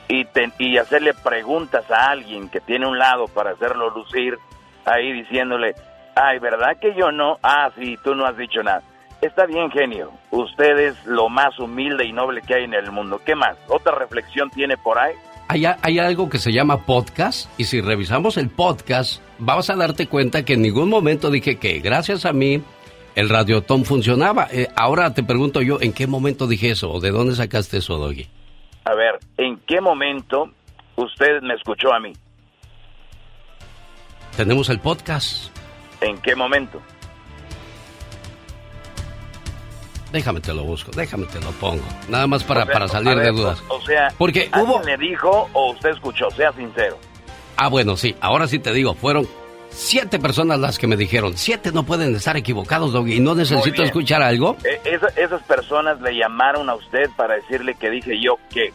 y 0.09 0.25
te, 0.25 0.51
y 0.59 0.77
hacerle 0.79 1.15
preguntas 1.15 1.91
a 1.91 2.11
alguien 2.11 2.49
que 2.49 2.61
tiene 2.61 2.87
un 2.87 2.99
lado 2.99 3.27
para 3.29 3.51
hacerlo 3.51 3.91
lucir 3.91 4.39
ahí 4.85 5.13
diciéndole, 5.13 5.75
"Ay, 6.15 6.39
¿verdad 6.39 6.79
que 6.81 6.95
yo 6.95 7.13
no? 7.13 7.39
Ah, 7.43 7.71
sí, 7.77 7.99
tú 8.03 8.15
no 8.15 8.27
has 8.27 8.37
dicho 8.37 8.63
nada." 8.63 8.83
Está 9.21 9.45
bien, 9.45 9.71
genio. 9.71 10.13
Usted 10.31 10.79
es 10.79 11.05
lo 11.05 11.29
más 11.29 11.59
humilde 11.59 12.07
y 12.07 12.13
noble 12.13 12.41
que 12.41 12.55
hay 12.55 12.65
en 12.65 12.73
el 12.73 12.91
mundo. 12.91 13.21
¿Qué 13.25 13.35
más? 13.35 13.57
¿Otra 13.69 13.95
reflexión 13.95 14.49
tiene 14.49 14.79
por 14.79 14.99
ahí? 14.99 15.15
Hay, 15.51 15.65
hay 15.83 15.99
algo 15.99 16.31
que 16.31 16.39
se 16.39 16.53
llama 16.53 16.87
podcast 16.87 17.51
y 17.59 17.65
si 17.65 17.81
revisamos 17.81 18.37
el 18.37 18.51
podcast, 18.51 19.21
vamos 19.41 19.69
a 19.69 19.75
darte 19.75 20.07
cuenta 20.07 20.45
que 20.45 20.53
en 20.53 20.63
ningún 20.63 20.89
momento 20.89 21.29
dije 21.29 21.57
que 21.57 21.81
gracias 21.81 22.25
a 22.25 22.33
mí 22.33 22.63
el 23.17 23.29
radiotón 23.29 23.85
funcionaba. 23.85 24.47
Eh, 24.53 24.69
ahora 24.77 25.13
te 25.13 25.25
pregunto 25.25 25.61
yo, 25.61 25.81
¿en 25.81 25.93
qué 25.93 26.07
momento 26.07 26.47
dije 26.47 26.71
eso? 26.71 26.93
¿O 26.93 27.01
de 27.01 27.11
dónde 27.11 27.35
sacaste 27.35 27.79
eso, 27.79 27.99
Doggy? 27.99 28.29
A 28.85 28.95
ver, 28.95 29.19
¿en 29.39 29.59
qué 29.67 29.81
momento 29.81 30.53
usted 30.95 31.43
me 31.43 31.55
escuchó 31.55 31.93
a 31.93 31.99
mí? 31.99 32.13
Tenemos 34.37 34.69
el 34.69 34.79
podcast. 34.79 35.51
¿En 36.01 36.17
qué 36.19 36.37
momento? 36.37 36.81
Déjame 40.13 40.41
te 40.41 40.53
lo 40.53 40.65
busco, 40.65 40.91
déjame 40.91 41.27
te 41.27 41.41
lo 41.41 41.51
pongo. 41.53 41.83
Nada 42.09 42.27
más 42.27 42.43
para, 42.43 42.63
O 42.63 42.67
sea, 42.67 42.73
para 42.73 42.89
salir 42.89 43.15
ver, 43.15 43.27
de 43.27 43.31
dudas. 43.33 43.63
O, 43.69 43.81
sea, 43.83 44.13
Porque 44.19 44.49
¿alguien 44.51 44.71
hubo- 44.77 44.83
le 44.85 44.97
dijo 44.97 45.49
o 45.53 45.73
usted 45.73 45.91
escuchó? 45.91 46.29
Sea 46.33 46.53
sincero. 46.53 46.99
Ah, 47.57 47.69
bueno, 47.69 47.97
sí, 47.97 48.17
ahora 48.21 48.49
sí 48.49 48.59
te 48.59 48.73
digo, 48.73 48.95
fueron 48.95 49.29
siete 49.71 50.19
personas 50.19 50.59
las 50.59 50.79
que 50.79 50.89
me 50.89 50.97
dijeron. 50.97 51.37
Siete 51.37 51.71
no 51.73 51.85
pueden 51.85 52.17
estar 52.17 52.37
equivocados, 52.37 52.93
Doggy, 52.93 53.15
y 53.17 53.21
no 53.21 53.35
necesito 53.37 53.85
escuchar 53.85 54.21
algo. 54.23 54.57
Eh, 54.65 54.81
esa- 54.85 55.09
esas 55.21 55.43
personas 55.45 56.01
le 56.01 56.17
llamaron 56.17 56.69
a 56.69 56.75
usted 56.75 57.09
para 57.17 57.35
decirle 57.37 57.75
que 57.75 57.89
dije 57.91 58.21
yo 58.21 58.37
que. 58.53 58.73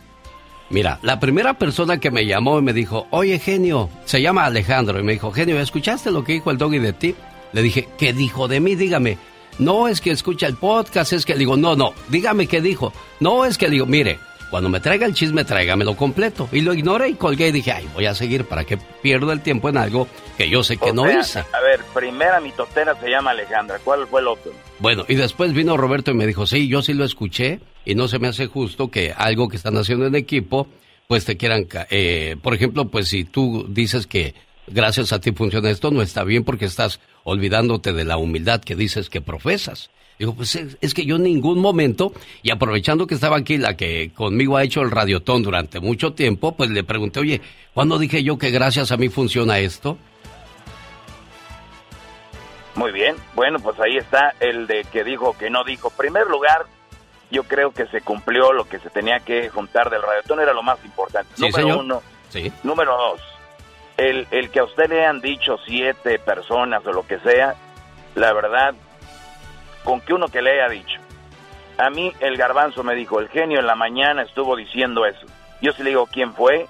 Mira, 0.69 0.99
la 1.03 1.19
primera 1.19 1.53
persona 1.55 1.99
que 1.99 2.09
me 2.11 2.25
llamó 2.25 2.57
y 2.59 2.61
me 2.61 2.73
dijo, 2.73 3.07
oye, 3.11 3.37
genio, 3.39 3.89
se 4.05 4.21
llama 4.21 4.45
Alejandro, 4.45 4.99
y 4.99 5.03
me 5.03 5.11
dijo, 5.13 5.31
genio, 5.31 5.59
¿escuchaste 5.59 6.11
lo 6.11 6.23
que 6.23 6.33
dijo 6.33 6.49
el 6.49 6.57
doggy 6.57 6.79
de 6.79 6.93
ti? 6.93 7.15
Le 7.53 7.61
dije, 7.61 7.87
¿qué 7.97 8.13
dijo 8.13 8.47
de 8.47 8.59
mí? 8.61 8.75
Dígame. 8.75 9.17
No 9.59 9.87
es 9.87 10.01
que 10.01 10.11
escucha 10.11 10.47
el 10.47 10.55
podcast, 10.55 11.13
es 11.13 11.25
que 11.25 11.33
le 11.33 11.39
digo, 11.39 11.55
no, 11.55 11.75
no, 11.75 11.93
dígame 12.09 12.47
qué 12.47 12.61
dijo. 12.61 12.91
No 13.19 13.45
es 13.45 13.57
que 13.57 13.67
le 13.67 13.73
digo, 13.73 13.85
mire, 13.85 14.19
cuando 14.49 14.69
me 14.69 14.79
traiga 14.79 15.05
el 15.05 15.13
chisme, 15.13 15.43
tráigamelo 15.43 15.95
completo. 15.95 16.47
Y 16.51 16.61
lo 16.61 16.73
ignoré 16.73 17.09
y 17.09 17.13
colgué 17.15 17.49
y 17.49 17.51
dije, 17.51 17.71
ay, 17.71 17.87
voy 17.93 18.05
a 18.05 18.13
seguir 18.13 18.45
para 18.45 18.63
que 18.63 18.77
pierda 18.77 19.33
el 19.33 19.41
tiempo 19.41 19.69
en 19.69 19.77
algo 19.77 20.07
que 20.37 20.49
yo 20.49 20.63
sé 20.63 20.77
que 20.77 20.91
O 20.91 20.93
no 20.93 21.03
sea, 21.03 21.19
hice. 21.19 21.39
A 21.39 21.61
ver, 21.61 21.81
primera 21.93 22.39
mitotera 22.39 22.99
se 22.99 23.09
llama 23.09 23.31
Alejandra. 23.31 23.79
¿Cuál 23.83 24.07
fue 24.07 24.21
el 24.21 24.27
otro? 24.27 24.51
Bueno, 24.79 25.05
y 25.07 25.15
después 25.15 25.53
vino 25.53 25.77
Roberto 25.77 26.11
y 26.11 26.13
me 26.13 26.27
dijo, 26.27 26.45
sí, 26.45 26.67
yo 26.67 26.81
sí 26.81 26.93
lo 26.93 27.05
escuché 27.05 27.59
y 27.85 27.95
no 27.95 28.07
se 28.07 28.19
me 28.19 28.27
hace 28.27 28.47
justo 28.47 28.89
que 28.89 29.13
algo 29.15 29.47
que 29.47 29.57
están 29.57 29.77
haciendo 29.77 30.05
en 30.05 30.15
equipo, 30.15 30.67
pues 31.07 31.25
te 31.25 31.37
quieran, 31.37 31.67
eh, 31.89 32.35
por 32.41 32.53
ejemplo, 32.53 32.85
pues 32.85 33.07
si 33.07 33.23
tú 33.23 33.65
dices 33.69 34.07
que 34.07 34.35
gracias 34.67 35.13
a 35.13 35.19
ti 35.19 35.31
funciona 35.31 35.69
esto, 35.69 35.91
no 35.91 36.01
está 36.01 36.23
bien 36.23 36.43
porque 36.43 36.65
estás 36.65 36.99
olvidándote 37.23 37.93
de 37.93 38.05
la 38.05 38.17
humildad 38.17 38.61
que 38.61 38.75
dices 38.75 39.09
que 39.09 39.21
profesas. 39.21 39.89
Digo, 40.17 40.33
pues 40.33 40.55
es, 40.55 40.77
es 40.79 40.93
que 40.93 41.05
yo 41.05 41.17
en 41.17 41.23
ningún 41.23 41.59
momento, 41.59 42.13
y 42.41 42.49
aprovechando 42.51 43.05
que 43.05 43.15
estaba 43.15 43.35
aquí 43.37 43.57
la 43.57 43.75
que 43.75 44.11
conmigo 44.13 44.55
ha 44.55 44.63
hecho 44.63 44.81
el 44.81 44.91
radiotón 44.91 45.43
durante 45.43 45.81
mucho 45.81 46.13
tiempo, 46.13 46.55
pues 46.55 46.69
le 46.69 46.83
pregunté, 46.85 47.19
oye, 47.19 47.41
¿cuándo 47.73 47.99
dije 47.99 48.23
yo 48.23 48.37
que 48.37 48.49
gracias 48.49 48.91
a 48.93 48.97
mí 48.97 49.09
funciona 49.09 49.59
esto? 49.59 49.97
Muy 52.75 52.91
bien. 52.91 53.15
Bueno, 53.35 53.59
pues 53.59 53.79
ahí 53.79 53.97
está 53.97 54.33
el 54.39 54.67
de 54.67 54.85
que 54.91 55.03
dijo 55.03 55.35
que 55.37 55.49
no 55.49 55.63
dijo. 55.63 55.89
Primer 55.89 56.27
lugar, 56.27 56.65
yo 57.31 57.43
creo 57.43 57.71
que 57.71 57.85
se 57.87 58.01
cumplió 58.01 58.51
lo 58.53 58.67
que 58.67 58.79
se 58.79 58.89
tenía 58.89 59.19
que 59.19 59.49
juntar 59.49 59.89
del 59.89 60.01
radiotón, 60.01 60.41
era 60.41 60.53
lo 60.53 60.63
más 60.63 60.77
importante. 60.83 61.29
Sí, 61.35 61.41
Número 61.43 61.57
señor. 61.57 61.77
uno. 61.79 62.01
Sí. 62.29 62.51
Número 62.63 62.97
dos, 62.97 63.21
el, 63.97 64.27
el 64.31 64.49
que 64.49 64.59
a 64.59 64.63
usted 64.65 64.89
le 64.89 65.05
han 65.05 65.21
dicho 65.21 65.57
siete 65.65 66.19
personas 66.19 66.85
o 66.85 66.91
lo 66.91 67.05
que 67.07 67.19
sea, 67.19 67.55
la 68.15 68.33
verdad, 68.33 68.73
con 69.83 70.01
que 70.01 70.13
uno 70.13 70.27
que 70.27 70.41
le 70.41 70.51
haya 70.51 70.69
dicho. 70.69 70.99
A 71.77 71.89
mí 71.89 72.13
el 72.19 72.37
garbanzo 72.37 72.83
me 72.83 72.95
dijo, 72.95 73.19
el 73.19 73.29
genio 73.29 73.59
en 73.59 73.67
la 73.67 73.75
mañana 73.75 74.23
estuvo 74.23 74.55
diciendo 74.55 75.05
eso. 75.05 75.25
Yo 75.61 75.71
sí 75.73 75.83
le 75.83 75.89
digo 75.89 76.07
quién 76.07 76.33
fue 76.33 76.67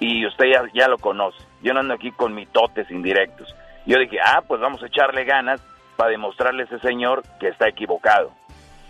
y 0.00 0.26
usted 0.26 0.46
ya, 0.46 0.62
ya 0.72 0.88
lo 0.88 0.98
conoce. 0.98 1.38
Yo 1.62 1.72
no 1.72 1.80
ando 1.80 1.94
aquí 1.94 2.12
con 2.12 2.34
mitotes 2.34 2.90
indirectos. 2.90 3.54
Yo 3.86 3.98
dije, 3.98 4.18
ah, 4.24 4.42
pues 4.46 4.60
vamos 4.60 4.82
a 4.82 4.86
echarle 4.86 5.24
ganas 5.24 5.60
para 5.96 6.10
demostrarle 6.10 6.62
a 6.62 6.66
ese 6.66 6.78
señor 6.80 7.22
que 7.38 7.48
está 7.48 7.68
equivocado. 7.68 8.32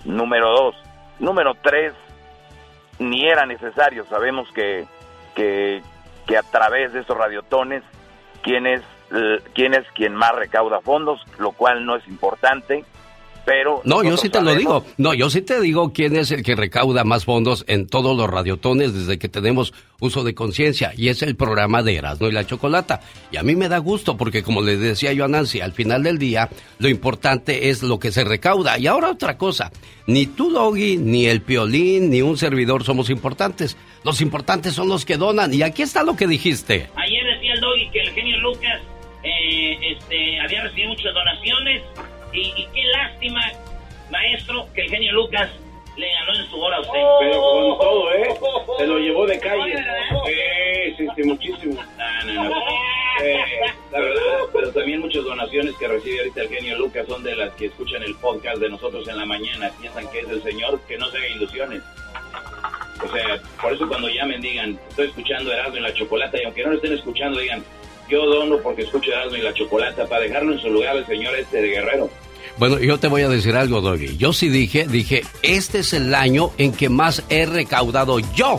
Número 0.05 0.51
dos. 0.51 0.77
Número 1.19 1.55
tres, 1.63 1.95
ni 2.99 3.27
era 3.27 3.47
necesario. 3.47 4.05
Sabemos 4.07 4.51
que, 4.53 4.87
que, 5.35 5.83
que 6.27 6.37
a 6.37 6.43
través 6.43 6.93
de 6.93 7.01
estos 7.01 7.17
radiotones, 7.17 7.83
quién 8.43 8.67
es, 8.67 8.83
eh, 9.15 9.41
quién 9.55 9.75
es 9.75 9.87
quien 9.95 10.15
más 10.15 10.35
recauda 10.35 10.81
fondos, 10.81 11.21
lo 11.39 11.53
cual 11.53 11.85
no 11.85 11.97
es 11.97 12.07
importante, 12.09 12.85
pero... 13.45 13.83
No, 13.85 14.03
yo 14.03 14.17
sí 14.17 14.31
te 14.31 14.41
lo 14.41 14.55
digo. 14.55 14.85
No, 14.97 15.15
yo 15.15 15.29
sí 15.31 15.43
te 15.43 15.61
digo 15.61 15.93
quién 15.93 16.17
es 16.17 16.31
el 16.31 16.43
que 16.43 16.55
recauda 16.55 17.05
más 17.05 17.25
fondos 17.25 17.65
en 17.69 17.87
todos 17.87 18.17
los 18.17 18.29
radiotones 18.29 18.95
desde 18.95 19.19
que 19.19 19.29
tenemos 19.29 19.75
uso 20.01 20.25
de 20.25 20.35
conciencia. 20.35 20.93
Y 20.97 21.09
es 21.09 21.23
el 21.23 21.37
programa 21.37 21.83
de 21.83 21.97
Erasmo 21.97 22.29
y 22.29 22.33
la 22.33 22.47
Chocolata. 22.47 23.01
Y 23.31 23.37
a 23.37 23.43
mí 23.43 23.55
me 23.55 23.69
da 23.69 23.79
gusto 23.79 24.17
porque, 24.17 24.43
como 24.43 24.63
le 24.63 24.77
decía 24.77 25.13
yo 25.13 25.25
a 25.25 25.29
Nancy, 25.29 25.61
al 25.61 25.73
final 25.73 26.03
del 26.03 26.19
día 26.19 26.49
lo 26.79 26.89
importante 26.89 27.69
es 27.69 27.83
lo 27.83 27.99
que 27.99 28.13
se 28.13 28.25
recauda. 28.25 28.79
Y 28.79 28.87
ahora 28.87 29.11
otra 29.11 29.37
cosa. 29.37 29.71
Ni 30.07 30.27
tú, 30.27 30.51
Doggy, 30.51 30.97
ni 30.97 31.27
el 31.27 31.43
Piolín, 31.43 32.11
ni 32.11 32.23
un 32.23 32.37
servidor 32.37 32.85
somos 32.85 33.11
importantes. 33.11 33.77
Los 34.05 34.21
importantes 34.21 34.75
son 34.75 34.89
los 34.89 35.05
que 35.05 35.17
donan. 35.17 35.53
Y 35.53 35.63
aquí 35.63 35.83
está 35.83 36.03
lo 36.03 36.17
que 36.17 36.27
dijiste. 36.27 36.89
Ayer 36.97 37.25
decía 37.35 37.55
el 37.55 37.61
Doggy 37.61 37.91
que 37.91 38.01
el 38.01 38.11
genio 38.11 38.39
Lucas 38.39 38.81
eh, 39.23 39.79
este, 39.93 40.41
había 40.41 40.63
recibido 40.63 40.91
muchas 40.91 41.15
donaciones 41.15 41.83
y, 42.35 42.53
y 42.57 42.67
qué 42.75 42.83
lástima, 42.85 43.41
maestro, 44.11 44.67
que 44.75 44.83
el 44.83 44.91
genio 44.91 45.13
Lucas 45.13 45.51
le 45.97 46.09
ganó 46.11 46.35
en 46.35 46.51
su 46.51 46.61
hora 46.61 46.77
a 46.77 46.81
usted. 46.81 47.01
Pero 47.21 47.41
con 47.41 47.79
todo, 47.79 48.13
¿eh? 48.13 48.29
Se 48.79 48.87
lo 48.87 48.99
llevó 48.99 49.27
de 49.27 49.39
calle. 49.39 49.77
Sí, 50.27 50.95
sí, 50.97 51.07
sí, 51.17 51.23
muchísimo. 51.23 51.83
No, 52.25 52.33
no, 52.33 52.49
no. 52.49 52.57
Eh, 53.23 53.39
la 53.93 54.01
verdad, 54.01 54.23
pero 54.53 54.73
también 54.73 55.01
muchas 55.01 55.25
donaciones 55.25 55.77
que 55.77 55.87
recibe 55.87 56.19
ahorita 56.19 56.43
el 56.43 56.49
genio 56.49 56.79
Lucas 56.79 57.07
son 57.07 57.23
de 57.23 57.37
las 57.37 57.53
que 57.55 57.67
escuchan 57.67 58.03
el 58.03 58.15
podcast 58.17 58.59
de 58.59 58.71
nosotros 58.71 59.07
en 59.07 59.19
la 59.19 59.27
mañana. 59.27 59.71
Piensan 59.81 60.11
que 60.11 60.21
es 60.21 60.29
el 60.29 60.43
señor, 60.43 60.81
que 60.89 60.97
no 60.97 61.09
se 61.11 61.19
haga 61.19 61.29
ilusiones. 61.29 61.83
O 63.05 63.09
sea, 63.13 63.41
por 63.61 63.73
eso 63.73 63.87
cuando 63.87 64.09
llamen 64.09 64.41
digan, 64.41 64.79
estoy 64.89 65.09
escuchando 65.09 65.53
Erasmo 65.53 65.77
y 65.77 65.81
la 65.81 65.95
Chocolata, 65.95 66.41
y 66.41 66.45
aunque 66.45 66.63
no 66.63 66.71
lo 66.71 66.77
estén 66.77 66.95
escuchando, 66.95 67.39
digan, 67.39 67.63
yo 68.09 68.25
dono 68.27 68.59
porque 68.63 68.83
escucho 68.83 69.11
Erasmo 69.13 69.37
y 69.37 69.43
la 69.43 69.53
Chocolata, 69.55 70.07
para 70.07 70.23
dejarlo 70.23 70.53
en 70.53 70.59
su 70.61 70.69
lugar 70.71 70.97
el 70.97 71.07
señor 71.07 71.35
este 71.37 71.61
de 71.63 71.69
Guerrero. 71.69 72.11
Bueno, 72.57 72.79
yo 72.79 72.99
te 72.99 73.09
voy 73.09 73.23
a 73.23 73.29
decir 73.29 73.57
algo, 73.57 73.81
Doggy. 73.81 74.17
Yo 74.17 74.33
sí 74.33 74.49
dije, 74.49 74.87
dije, 74.87 75.23
este 75.43 75.81
es 75.81 75.93
el 75.93 76.15
año 76.15 76.51
en 76.59 76.73
que 76.73 76.89
más 76.89 77.25
he 77.29 77.47
recaudado 77.47 78.19
yo 78.35 78.59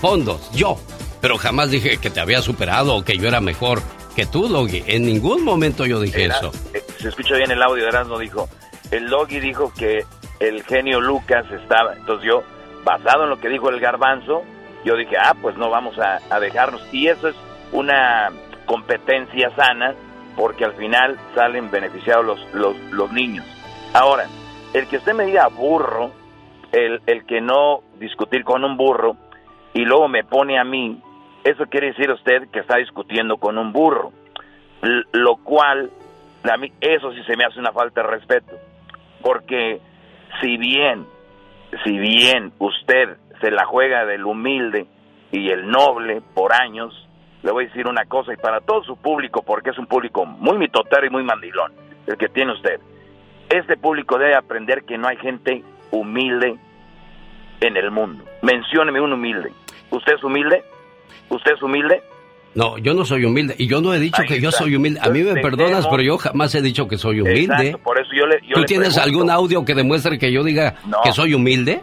fondos, 0.00 0.50
yo. 0.52 0.76
Pero 1.20 1.38
jamás 1.38 1.70
dije 1.70 1.98
que 1.98 2.10
te 2.10 2.20
había 2.20 2.42
superado 2.42 2.94
o 2.96 3.04
que 3.04 3.16
yo 3.16 3.28
era 3.28 3.40
mejor 3.40 3.82
que 4.16 4.26
tú, 4.26 4.48
Doggy. 4.48 4.82
En 4.86 5.06
ningún 5.06 5.44
momento 5.44 5.86
yo 5.86 6.00
dije 6.00 6.24
Era- 6.24 6.38
eso. 6.38 6.50
eh, 6.74 6.82
se 6.98 7.08
escucha 7.08 7.36
bien 7.36 7.50
el 7.50 7.62
audio 7.62 7.84
de 7.84 7.88
Erasmo, 7.90 8.18
dijo, 8.18 8.48
el 8.90 9.08
Doggy 9.08 9.40
dijo 9.40 9.72
que 9.78 10.04
el 10.40 10.62
genio 10.64 11.00
Lucas 11.00 11.44
estaba, 11.52 11.94
entonces 11.94 12.26
yo, 12.26 12.42
basado 12.84 13.24
en 13.24 13.30
lo 13.30 13.38
que 13.40 13.48
dijo 13.48 13.68
el 13.70 13.80
garbanzo, 13.80 14.42
yo 14.84 14.96
dije, 14.96 15.16
ah, 15.20 15.34
pues 15.40 15.56
no 15.56 15.70
vamos 15.70 15.98
a, 15.98 16.20
a 16.30 16.40
dejarnos, 16.40 16.82
y 16.92 17.08
eso 17.08 17.28
es 17.28 17.34
una 17.72 18.30
competencia 18.66 19.50
sana, 19.56 19.94
porque 20.36 20.64
al 20.64 20.74
final 20.74 21.16
salen 21.34 21.70
beneficiados 21.70 22.24
los, 22.26 22.54
los, 22.54 22.76
los 22.92 23.12
niños. 23.12 23.44
Ahora, 23.94 24.26
el 24.74 24.86
que 24.88 24.98
usted 24.98 25.14
me 25.14 25.24
diga 25.24 25.48
burro, 25.48 26.10
el, 26.72 27.00
el 27.06 27.24
que 27.24 27.40
no 27.40 27.80
discutir 27.98 28.44
con 28.44 28.64
un 28.64 28.76
burro, 28.76 29.16
y 29.72 29.84
luego 29.84 30.08
me 30.08 30.24
pone 30.24 30.58
a 30.58 30.64
mí, 30.64 31.00
eso 31.44 31.64
quiere 31.66 31.88
decir 31.88 32.10
usted 32.10 32.48
que 32.50 32.60
está 32.60 32.76
discutiendo 32.76 33.36
con 33.38 33.56
un 33.56 33.72
burro, 33.72 34.12
lo 35.12 35.36
cual 35.36 35.90
a 36.44 36.56
mí 36.56 36.72
eso 36.80 37.12
sí 37.12 37.22
se 37.24 37.36
me 37.36 37.44
hace 37.44 37.58
una 37.58 37.72
falta 37.72 38.02
de 38.02 38.08
respeto, 38.08 38.52
porque 39.22 39.80
si 40.40 40.56
bien, 40.56 41.06
si 41.84 41.96
bien 41.98 42.52
usted 42.58 43.16
se 43.40 43.50
la 43.50 43.64
juega 43.64 44.04
del 44.06 44.24
humilde 44.24 44.86
y 45.30 45.50
el 45.50 45.68
noble 45.68 46.22
por 46.34 46.52
años, 46.52 47.05
le 47.46 47.52
voy 47.52 47.64
a 47.64 47.68
decir 47.68 47.86
una 47.86 48.04
cosa 48.06 48.32
y 48.34 48.36
para 48.36 48.60
todo 48.60 48.82
su 48.82 48.96
público, 48.96 49.42
porque 49.42 49.70
es 49.70 49.78
un 49.78 49.86
público 49.86 50.26
muy 50.26 50.58
mitotero 50.58 51.06
y 51.06 51.10
muy 51.10 51.22
mandilón, 51.22 51.72
el 52.08 52.16
que 52.16 52.28
tiene 52.28 52.52
usted. 52.52 52.80
Este 53.48 53.76
público 53.76 54.18
debe 54.18 54.34
aprender 54.34 54.82
que 54.82 54.98
no 54.98 55.06
hay 55.06 55.16
gente 55.18 55.62
humilde 55.92 56.56
en 57.60 57.76
el 57.76 57.92
mundo. 57.92 58.24
Mencióneme 58.42 59.00
un 59.00 59.12
humilde. 59.12 59.52
¿Usted 59.92 60.14
es 60.14 60.24
humilde? 60.24 60.64
¿Usted 61.30 61.52
es 61.52 61.62
humilde? 61.62 62.02
No, 62.56 62.78
yo 62.78 62.94
no 62.94 63.04
soy 63.04 63.24
humilde. 63.24 63.54
Y 63.58 63.68
yo 63.68 63.80
no 63.80 63.94
he 63.94 64.00
dicho 64.00 64.22
Ahí 64.22 64.26
que 64.28 64.40
yo 64.40 64.50
soy 64.50 64.74
humilde. 64.74 64.98
A 65.02 65.08
mí 65.10 65.22
me 65.22 65.40
perdonas, 65.40 65.86
pero 65.86 66.02
yo 66.02 66.18
jamás 66.18 66.52
he 66.56 66.62
dicho 66.62 66.88
que 66.88 66.98
soy 66.98 67.20
humilde. 67.20 67.42
Exacto, 67.54 67.78
por 67.78 68.00
eso 68.00 68.10
yo 68.12 68.26
le 68.26 68.40
yo 68.42 68.54
¿Tú 68.54 68.60
le 68.62 68.66
tienes 68.66 68.94
pregunto. 68.94 69.02
algún 69.18 69.30
audio 69.30 69.64
que 69.64 69.74
demuestre 69.74 70.18
que 70.18 70.32
yo 70.32 70.42
diga 70.42 70.74
No. 70.86 70.98
que 71.04 71.12
soy 71.12 71.34
humilde? 71.34 71.80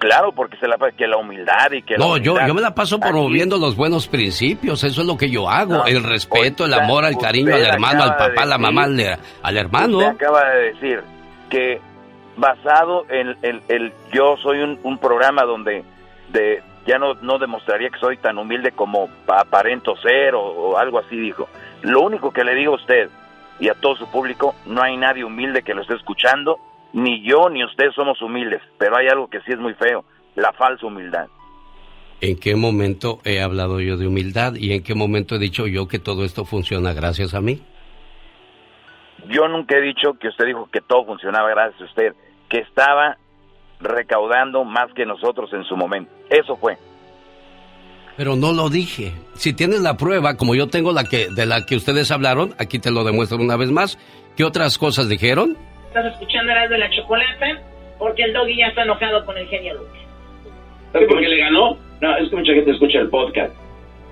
Claro, 0.00 0.32
porque 0.32 0.56
se 0.56 0.66
la 0.66 0.76
que 0.96 1.06
la 1.06 1.18
humildad 1.18 1.70
y 1.72 1.82
que 1.82 1.96
la 1.96 2.04
No, 2.04 2.16
yo, 2.16 2.32
humildad- 2.32 2.46
yo 2.48 2.54
me 2.54 2.60
la 2.62 2.74
paso 2.74 2.98
promoviendo 2.98 3.58
los 3.58 3.76
buenos 3.76 4.08
principios, 4.08 4.82
eso 4.82 5.02
es 5.02 5.06
lo 5.06 5.16
que 5.16 5.30
yo 5.30 5.48
hago, 5.48 5.74
No, 5.74 5.86
el 5.86 6.02
respeto, 6.02 6.64
el 6.64 6.74
amor, 6.74 7.04
al 7.04 7.16
cariño 7.18 7.54
al 7.54 7.66
hermano, 7.66 8.02
al 8.04 8.16
papá, 8.16 8.42
a 8.42 8.46
la 8.46 8.58
mamá, 8.58 8.84
al, 8.84 9.18
al 9.42 9.56
hermano. 9.56 9.98
Usted 9.98 10.10
acaba 10.10 10.42
de 10.50 10.72
decir 10.72 11.02
que 11.50 11.80
basado 12.36 13.04
en 13.10 13.36
el, 13.42 13.62
el- 13.68 13.92
yo 14.12 14.36
soy 14.42 14.60
un, 14.60 14.78
un 14.82 14.98
programa 14.98 15.42
donde 15.44 15.84
de 16.32 16.62
ya 16.86 16.98
no, 16.98 17.12
no 17.20 17.38
demostraría 17.38 17.90
que 17.90 17.98
soy 17.98 18.16
tan 18.16 18.38
humilde 18.38 18.72
como 18.72 19.10
aparento 19.28 19.94
ser 19.96 20.34
o, 20.34 20.40
o 20.42 20.78
algo 20.78 20.98
así, 20.98 21.16
dijo. 21.18 21.46
Lo 21.82 22.00
único 22.00 22.30
que 22.32 22.42
le 22.42 22.54
digo 22.54 22.72
a 22.72 22.76
usted 22.76 23.10
y 23.58 23.68
a 23.68 23.74
todo 23.74 23.96
su 23.96 24.10
público, 24.10 24.54
no 24.64 24.80
hay 24.82 24.96
nadie 24.96 25.24
humilde 25.24 25.62
que 25.62 25.74
lo 25.74 25.82
esté 25.82 25.94
escuchando, 25.94 26.58
ni 26.92 27.22
yo 27.22 27.48
ni 27.48 27.64
usted 27.64 27.90
somos 27.94 28.20
humildes, 28.22 28.62
pero 28.78 28.96
hay 28.96 29.08
algo 29.08 29.28
que 29.28 29.40
sí 29.40 29.52
es 29.52 29.58
muy 29.58 29.74
feo, 29.74 30.04
la 30.34 30.52
falsa 30.52 30.86
humildad. 30.86 31.26
¿En 32.20 32.38
qué 32.38 32.54
momento 32.54 33.20
he 33.24 33.40
hablado 33.40 33.80
yo 33.80 33.96
de 33.96 34.06
humildad 34.06 34.54
y 34.54 34.72
en 34.72 34.82
qué 34.82 34.94
momento 34.94 35.36
he 35.36 35.38
dicho 35.38 35.66
yo 35.66 35.88
que 35.88 35.98
todo 35.98 36.24
esto 36.24 36.44
funciona 36.44 36.92
gracias 36.92 37.32
a 37.34 37.40
mí? 37.40 37.62
Yo 39.28 39.48
nunca 39.48 39.76
he 39.76 39.80
dicho 39.80 40.14
que 40.20 40.28
usted 40.28 40.46
dijo 40.46 40.68
que 40.70 40.80
todo 40.80 41.04
funcionaba 41.06 41.48
gracias 41.50 41.80
a 41.80 41.84
usted, 41.84 42.14
que 42.48 42.58
estaba 42.58 43.16
recaudando 43.80 44.64
más 44.64 44.92
que 44.94 45.06
nosotros 45.06 45.50
en 45.52 45.64
su 45.64 45.76
momento. 45.76 46.10
Eso 46.28 46.56
fue. 46.56 46.76
Pero 48.16 48.36
no 48.36 48.52
lo 48.52 48.68
dije. 48.68 49.14
Si 49.34 49.54
tienes 49.54 49.80
la 49.80 49.96
prueba, 49.96 50.36
como 50.36 50.54
yo 50.54 50.68
tengo 50.68 50.92
la 50.92 51.04
que 51.04 51.28
de 51.30 51.46
la 51.46 51.64
que 51.64 51.76
ustedes 51.76 52.10
hablaron, 52.10 52.54
aquí 52.58 52.78
te 52.78 52.90
lo 52.90 53.04
demuestro 53.04 53.38
una 53.38 53.56
vez 53.56 53.70
más. 53.70 53.98
¿Qué 54.36 54.44
otras 54.44 54.76
cosas 54.76 55.08
dijeron? 55.08 55.56
Estás 55.90 56.06
escuchando 56.06 56.52
a 56.52 56.68
de 56.68 56.78
la 56.78 56.88
chocolate 56.90 57.56
porque 57.98 58.22
el 58.22 58.32
doggy 58.32 58.58
ya 58.58 58.68
está 58.68 58.84
enojado 58.84 59.26
con 59.26 59.36
el 59.36 59.48
genio 59.48 59.74
Lucas. 59.74 60.00
¿Sabes 60.92 61.08
por 61.08 61.18
qué 61.18 61.26
le 61.26 61.38
ganó? 61.38 61.76
No, 62.00 62.16
es 62.16 62.30
que 62.30 62.36
mucha 62.36 62.52
gente 62.52 62.70
escucha 62.70 63.00
el 63.00 63.08
podcast. 63.08 63.52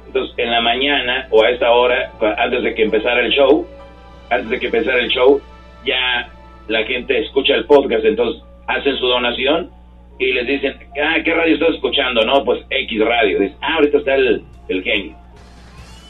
Entonces, 0.09 0.35
en 0.39 0.51
la 0.51 0.61
mañana 0.61 1.29
o 1.31 1.45
a 1.45 1.51
esta 1.51 1.71
hora, 1.71 2.11
antes 2.39 2.65
de 2.65 2.75
que 2.75 2.83
empezara 2.83 3.21
el 3.21 3.31
show, 3.31 3.65
antes 4.29 4.51
de 4.51 4.59
que 4.59 4.67
empezara 4.67 4.99
el 4.99 5.09
show, 5.09 5.41
ya 5.85 6.29
la 6.67 6.83
gente 6.83 7.17
escucha 7.17 7.55
el 7.55 7.65
podcast, 7.67 8.05
entonces 8.05 8.43
hacen 8.67 8.97
su 8.97 9.07
donación 9.07 9.71
y 10.19 10.33
les 10.33 10.49
dicen, 10.49 10.81
ah, 11.01 11.19
¿qué 11.25 11.33
radio 11.33 11.55
estás 11.55 11.77
escuchando? 11.77 12.23
No, 12.23 12.45
pues 12.45 12.65
X 12.71 13.05
radio. 13.05 13.39
Dicen, 13.39 13.57
ah, 13.61 13.75
ahorita 13.77 13.99
está 13.99 14.17
el, 14.17 14.43
el 14.69 14.83
genio. 14.83 15.17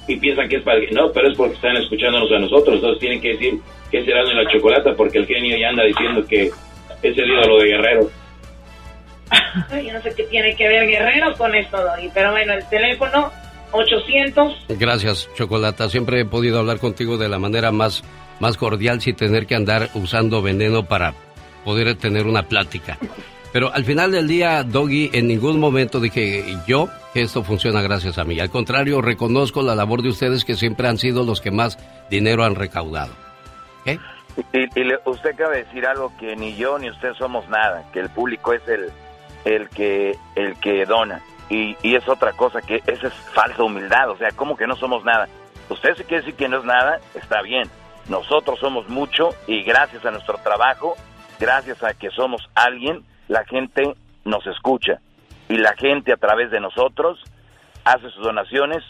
Y 0.09 0.17
piensan 0.17 0.49
que 0.49 0.57
es 0.57 0.63
para... 0.63 0.81
No, 0.91 1.13
pero 1.13 1.29
es 1.29 1.37
porque 1.37 1.55
están 1.55 1.77
escuchándonos 1.77 2.33
a 2.33 2.39
nosotros, 2.39 2.77
entonces 2.77 2.99
tienen 2.99 3.21
que 3.21 3.29
decir 3.29 3.55
que 3.91 4.05
será 4.05 4.25
de 4.25 4.35
la 4.35 4.51
chocolata 4.51 4.95
porque 4.97 5.19
el 5.19 5.27
genio 5.27 5.57
ya 5.57 5.69
anda 5.69 5.85
diciendo 5.85 6.27
que 6.27 6.45
es 6.47 7.19
el 7.19 7.31
ídolo 7.31 7.59
de 7.59 7.67
Guerrero. 7.69 8.11
Yo 9.87 9.93
no 9.93 10.03
sé 10.03 10.15
qué 10.17 10.25
tiene 10.25 10.57
que 10.57 10.67
ver 10.67 10.89
Guerrero 10.89 11.35
con 11.37 11.55
esto, 11.55 11.77
Doggy, 11.77 12.11
pero 12.13 12.33
bueno, 12.33 12.55
el 12.55 12.69
teléfono 12.69 13.31
800. 13.73 14.67
Gracias, 14.71 15.29
Chocolata. 15.35 15.89
Siempre 15.89 16.21
he 16.21 16.25
podido 16.25 16.59
hablar 16.59 16.79
contigo 16.79 17.19
de 17.19 17.29
la 17.29 17.39
manera 17.39 17.71
más, 17.71 18.03
más 18.41 18.57
cordial 18.57 19.01
sin 19.01 19.17
tener 19.17 19.47
que 19.47 19.55
andar 19.55 19.91
usando 19.95 20.43
veneno 20.43 20.85
para 20.85 21.15
poder 21.65 21.95
tener 21.97 22.27
una 22.27 22.45
plática. 22.45 22.99
Pero 23.59 23.75
al 23.75 23.85
final 23.85 24.13
del 24.13 24.29
día, 24.29 24.63
Doggy, 24.63 25.11
en 25.13 25.27
ningún 25.27 25.59
momento 25.59 25.99
dije 25.99 26.45
yo 26.69 26.89
que 27.13 27.23
esto 27.23 27.43
funciona 27.43 27.83
gracias 27.83 28.17
a 28.17 28.23
mí. 28.23 28.39
Al 28.39 28.51
contrario, 28.51 29.03
reconozco 29.03 29.63
la 29.63 29.75
labor 29.75 30.01
de 30.01 30.11
ustedes 30.11 30.45
que 30.45 30.55
siempre 30.55 30.87
han 30.87 30.97
sido 30.97 31.25
los 31.25 31.41
que 31.41 31.51
más 31.51 31.77
dinero 32.09 32.45
han 32.45 32.55
recaudado. 32.55 33.13
¿Qué? 33.85 33.99
Y, 34.53 34.81
y 34.81 34.85
le- 34.85 35.01
usted 35.07 35.31
acaba 35.31 35.55
de 35.55 35.65
decir 35.65 35.85
algo 35.87 36.13
que 36.21 36.37
ni 36.37 36.55
yo 36.55 36.79
ni 36.79 36.89
usted 36.89 37.15
somos 37.15 37.49
nada, 37.49 37.83
que 37.93 37.99
el 37.99 38.11
público 38.11 38.53
es 38.53 38.63
el, 38.69 38.93
el 39.45 39.69
que 39.71 40.17
el 40.37 40.55
que 40.61 40.85
dona. 40.85 41.21
Y, 41.51 41.77
y 41.83 41.97
es 41.97 42.09
otra 42.09 42.35
cosa, 42.35 42.63
que 42.63 42.81
esa 42.87 43.09
es 43.09 43.15
falsa 43.35 43.65
humildad, 43.65 44.09
o 44.11 44.17
sea, 44.19 44.29
¿cómo 44.37 44.57
que 44.57 44.69
no 44.69 44.77
somos 44.77 45.05
nada? 45.05 45.27
Usted 45.69 45.97
se 45.97 46.05
quiere 46.05 46.23
decir 46.23 46.37
que 46.37 46.49
no 46.49 46.59
es 46.59 46.65
nada, 46.65 47.01
está 47.17 47.43
bien. 47.43 47.69
Nosotros 48.09 48.61
somos 48.61 48.89
mucho 48.89 49.31
y 49.49 49.65
gracias 49.65 50.05
a 50.07 50.13
nuestro 50.13 50.39
trabajo, 50.45 50.95
gracias 51.41 51.83
a 51.83 51.93
que 51.95 52.09
somos 52.11 52.49
alguien, 52.55 53.03
la 53.29 53.45
gente 53.45 53.95
nos 54.25 54.47
escucha. 54.47 55.01
Y 55.49 55.57
la 55.57 55.75
gente 55.77 56.13
a 56.13 56.17
través 56.17 56.51
de 56.51 56.61
nosotros 56.61 57.19
hace 57.85 58.11
sus 58.11 58.23
donaciones, 58.23 58.83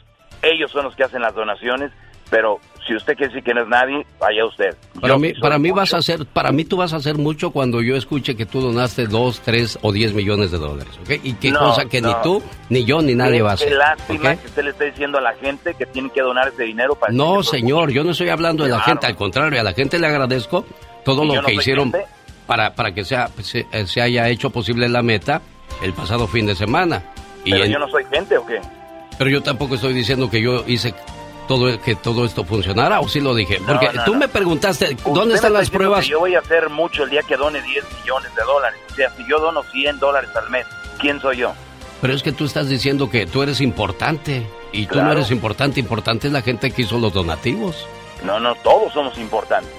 ellos 0.42 0.70
son 0.72 0.84
los 0.86 0.96
que 0.96 1.04
hacen 1.04 1.22
las 1.22 1.34
donaciones, 1.34 1.92
pero 2.30 2.58
si 2.86 2.94
usted 2.96 3.16
quiere 3.16 3.32
decir 3.32 3.44
que 3.44 3.54
no 3.54 3.62
es 3.62 3.68
nadie, 3.68 4.04
vaya 4.18 4.44
usted. 4.44 4.76
Para 5.00 5.14
Yo 5.14 5.18
mí, 5.18 5.32
para 5.34 5.58
mí 5.58 5.68
mucho, 5.68 5.80
vas 5.80 5.94
a 5.94 5.98
hacer, 5.98 6.26
para 6.26 6.50
mí 6.52 6.64
tú 6.64 6.76
vas 6.76 6.92
a 6.92 6.96
hacer 6.96 7.16
mucho 7.16 7.50
cuando 7.52 7.80
yo 7.80 7.94
escuche 7.96 8.34
que 8.36 8.44
tú 8.44 8.60
donaste 8.60 9.06
dos, 9.06 9.40
tres 9.40 9.78
o 9.82 9.92
diez 9.92 10.12
millones 10.14 10.50
de 10.50 10.58
dólares, 10.58 10.92
¿ok? 11.02 11.10
Y 11.22 11.34
qué 11.34 11.50
No, 11.52 11.60
cosa 11.60 11.84
que 11.86 12.00
ni 12.02 12.12
tú, 12.22 12.42
ni 12.70 12.84
yo, 12.84 13.00
ni 13.02 13.14
nadie 13.14 13.40
va 13.40 13.50
a 13.50 13.54
hacer. 13.54 13.68
Qué 13.68 13.74
lástima 13.76 14.36
que 14.36 14.46
usted 14.46 14.64
le 14.64 14.70
esté 14.70 14.84
diciendo 14.90 15.18
a 15.18 15.20
la 15.20 15.34
gente 15.34 15.74
que 15.74 15.86
tiene 15.86 16.10
que 16.10 16.20
donar 16.22 16.48
ese 16.48 16.64
dinero 16.64 16.94
para... 16.96 17.12
No, 17.12 17.42
señor, 17.42 17.90
yo 17.92 18.02
no 18.04 18.10
estoy 18.10 18.30
hablando 18.30 18.64
de 18.64 18.70
la 18.70 18.76
Claro. 18.76 18.90
gente, 18.92 19.06
al 19.06 19.16
contrario, 19.16 19.60
a 19.60 19.64
la 19.64 19.72
gente 19.74 19.98
le 19.98 20.06
agradezco 20.06 20.64
todo 21.04 21.22
¿Y 21.24 21.28
lo 21.28 21.34
no 21.36 21.42
que 21.42 21.54
hicieron 21.54 21.92
gente? 21.92 22.06
Para, 22.48 22.74
para 22.74 22.92
que 22.92 23.04
sea, 23.04 23.28
se, 23.42 23.66
eh, 23.70 23.86
se 23.86 24.00
haya 24.02 24.28
hecho 24.28 24.50
posible 24.50 24.88
la 24.88 25.02
meta 25.02 25.40
el 25.82 25.92
pasado 25.92 26.26
fin 26.26 26.46
de 26.46 26.56
semana. 26.56 27.04
Y 27.44 27.52
¿Pero 27.52 27.64
en- 27.64 27.72
yo 27.72 27.78
no 27.78 27.88
soy 27.88 28.04
gente 28.10 28.36
o 28.36 28.44
qué? 28.44 28.60
pero 29.16 29.30
yo 29.30 29.42
tampoco 29.42 29.74
estoy 29.74 29.92
diciendo 29.92 30.30
que 30.30 30.40
yo 30.40 30.64
hice 30.66 30.94
todo 31.46 31.80
que 31.80 31.94
todo 31.96 32.24
esto 32.24 32.44
funcionara, 32.44 33.00
o 33.00 33.08
sí 33.08 33.20
lo 33.20 33.34
dije. 33.34 33.60
Porque 33.66 33.90
no, 33.92 34.04
tú 34.04 34.12
no. 34.14 34.20
me 34.20 34.28
preguntaste, 34.28 34.96
¿dónde 35.04 35.34
están 35.34 35.34
está 35.34 35.48
las 35.50 35.70
pruebas? 35.70 36.06
yo 36.06 36.20
voy 36.20 36.34
a 36.34 36.38
hacer 36.40 36.68
mucho 36.70 37.04
el 37.04 37.10
día 37.10 37.22
que 37.22 37.36
done 37.36 37.60
10 37.60 37.84
millones 38.00 38.34
de 38.34 38.42
dólares. 38.42 38.80
O 38.90 38.94
sea, 38.94 39.10
si 39.10 39.24
yo 39.28 39.38
dono 39.40 39.62
100 39.62 39.98
dólares 39.98 40.30
al 40.36 40.48
mes, 40.50 40.66
¿quién 40.98 41.20
soy 41.20 41.38
yo? 41.38 41.52
Pero 42.00 42.14
es 42.14 42.22
que 42.22 42.32
tú 42.32 42.44
estás 42.44 42.68
diciendo 42.68 43.10
que 43.10 43.26
tú 43.26 43.42
eres 43.42 43.60
importante. 43.60 44.46
Y 44.72 44.86
tú 44.86 45.00
no 45.02 45.10
eres 45.10 45.30
importante, 45.30 45.80
importante 45.80 46.26
es 46.28 46.32
la 46.32 46.42
gente 46.42 46.70
que 46.70 46.82
hizo 46.82 46.98
los 46.98 47.12
donativos. 47.12 47.86
No, 48.22 48.38
no, 48.38 48.54
todos 48.56 48.92
somos 48.92 49.16
importantes. 49.18 49.72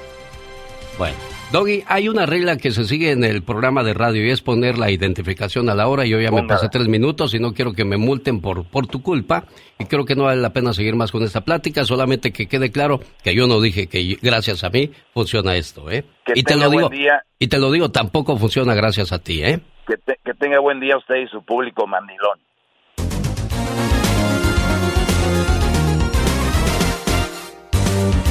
Bueno, 0.97 1.15
Doggy, 1.51 1.83
hay 1.87 2.07
una 2.09 2.27
regla 2.27 2.57
que 2.57 2.69
se 2.69 2.83
sigue 2.85 3.09
en 3.09 3.23
el 3.23 3.41
programa 3.41 3.83
de 3.83 3.95
radio 3.95 4.23
y 4.23 4.29
es 4.29 4.39
poner 4.39 4.77
la 4.77 4.91
identificación 4.91 5.67
a 5.69 5.73
la 5.73 5.87
hora. 5.87 6.05
Yo 6.05 6.19
ya 6.19 6.29
me 6.29 6.43
pasé 6.43 6.69
tres 6.69 6.87
minutos 6.87 7.33
y 7.33 7.39
no 7.39 7.53
quiero 7.55 7.73
que 7.73 7.85
me 7.85 7.97
multen 7.97 8.39
por, 8.39 8.65
por 8.65 8.85
tu 8.85 9.01
culpa. 9.01 9.45
Y 9.79 9.85
creo 9.85 10.05
que 10.05 10.15
no 10.15 10.25
vale 10.25 10.39
la 10.41 10.53
pena 10.53 10.73
seguir 10.73 10.95
más 10.95 11.11
con 11.11 11.23
esta 11.23 11.41
plática. 11.41 11.85
Solamente 11.85 12.31
que 12.31 12.45
quede 12.47 12.71
claro 12.71 12.99
que 13.23 13.33
yo 13.33 13.47
no 13.47 13.59
dije 13.61 13.87
que 13.87 14.19
gracias 14.21 14.63
a 14.63 14.69
mí 14.69 14.91
funciona 15.11 15.55
esto, 15.55 15.89
¿eh? 15.89 16.03
Que 16.23 16.33
y 16.35 16.43
te 16.43 16.53
tenga 16.53 16.65
lo 16.65 16.71
digo, 16.71 16.87
buen 16.89 16.99
día. 16.99 17.23
y 17.39 17.47
te 17.47 17.57
lo 17.57 17.71
digo, 17.71 17.89
tampoco 17.89 18.37
funciona 18.37 18.75
gracias 18.75 19.11
a 19.11 19.17
ti, 19.17 19.43
¿eh? 19.43 19.59
Que, 19.87 19.97
te- 19.97 20.19
que 20.23 20.35
tenga 20.35 20.59
buen 20.59 20.79
día 20.79 20.97
usted 20.97 21.15
y 21.15 21.27
su 21.29 21.41
público 21.43 21.87
mandilón. 21.87 22.37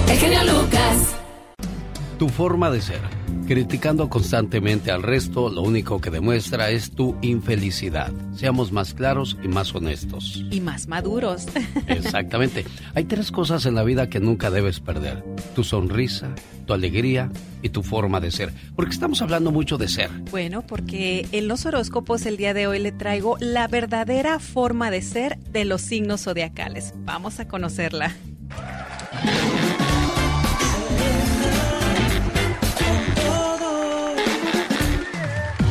El 0.09 0.17
genio 0.19 0.41
Lucas. 0.45 1.18
Tu 2.19 2.29
forma 2.29 2.69
de 2.69 2.81
ser, 2.81 3.01
criticando 3.47 4.09
constantemente 4.09 4.91
al 4.91 5.05
resto, 5.05 5.51
lo 5.51 5.63
único 5.63 6.01
que 6.01 6.11
demuestra 6.11 6.69
es 6.71 6.91
tu 6.91 7.17
infelicidad. 7.23 8.13
Seamos 8.35 8.73
más 8.73 8.93
claros 8.93 9.37
y 9.41 9.47
más 9.47 9.73
honestos. 9.73 10.45
Y 10.51 10.61
más 10.61 10.89
maduros. 10.89 11.47
Exactamente. 11.87 12.65
Hay 12.97 13.05
tres 13.05 13.31
cosas 13.31 13.67
en 13.67 13.77
la 13.77 13.85
vida 13.85 14.09
que 14.09 14.19
nunca 14.19 14.51
debes 14.51 14.81
perder. 14.81 15.23
Tu 15.55 15.63
sonrisa, 15.63 16.35
tu 16.67 16.73
alegría 16.73 17.31
y 17.63 17.69
tu 17.69 17.85
forma 17.85 18.19
de 18.19 18.33
ser. 18.33 18.53
Porque 18.75 18.91
estamos 18.91 19.23
hablando 19.23 19.53
mucho 19.53 19.79
de 19.79 19.87
ser. 19.87 20.11
Bueno, 20.33 20.63
porque 20.63 21.29
en 21.31 21.47
los 21.47 21.67
horóscopos 21.67 22.27
el 22.27 22.37
día 22.37 22.53
de 22.53 22.67
hoy 22.67 22.81
le 22.81 22.91
traigo 22.91 23.37
la 23.39 23.69
verdadera 23.69 24.41
forma 24.41 24.91
de 24.91 25.03
ser 25.03 25.39
de 25.39 25.65
los 25.65 25.83
signos 25.83 26.23
zodiacales. 26.23 26.95
Vamos 27.05 27.39
a 27.39 27.47
conocerla. 27.47 28.13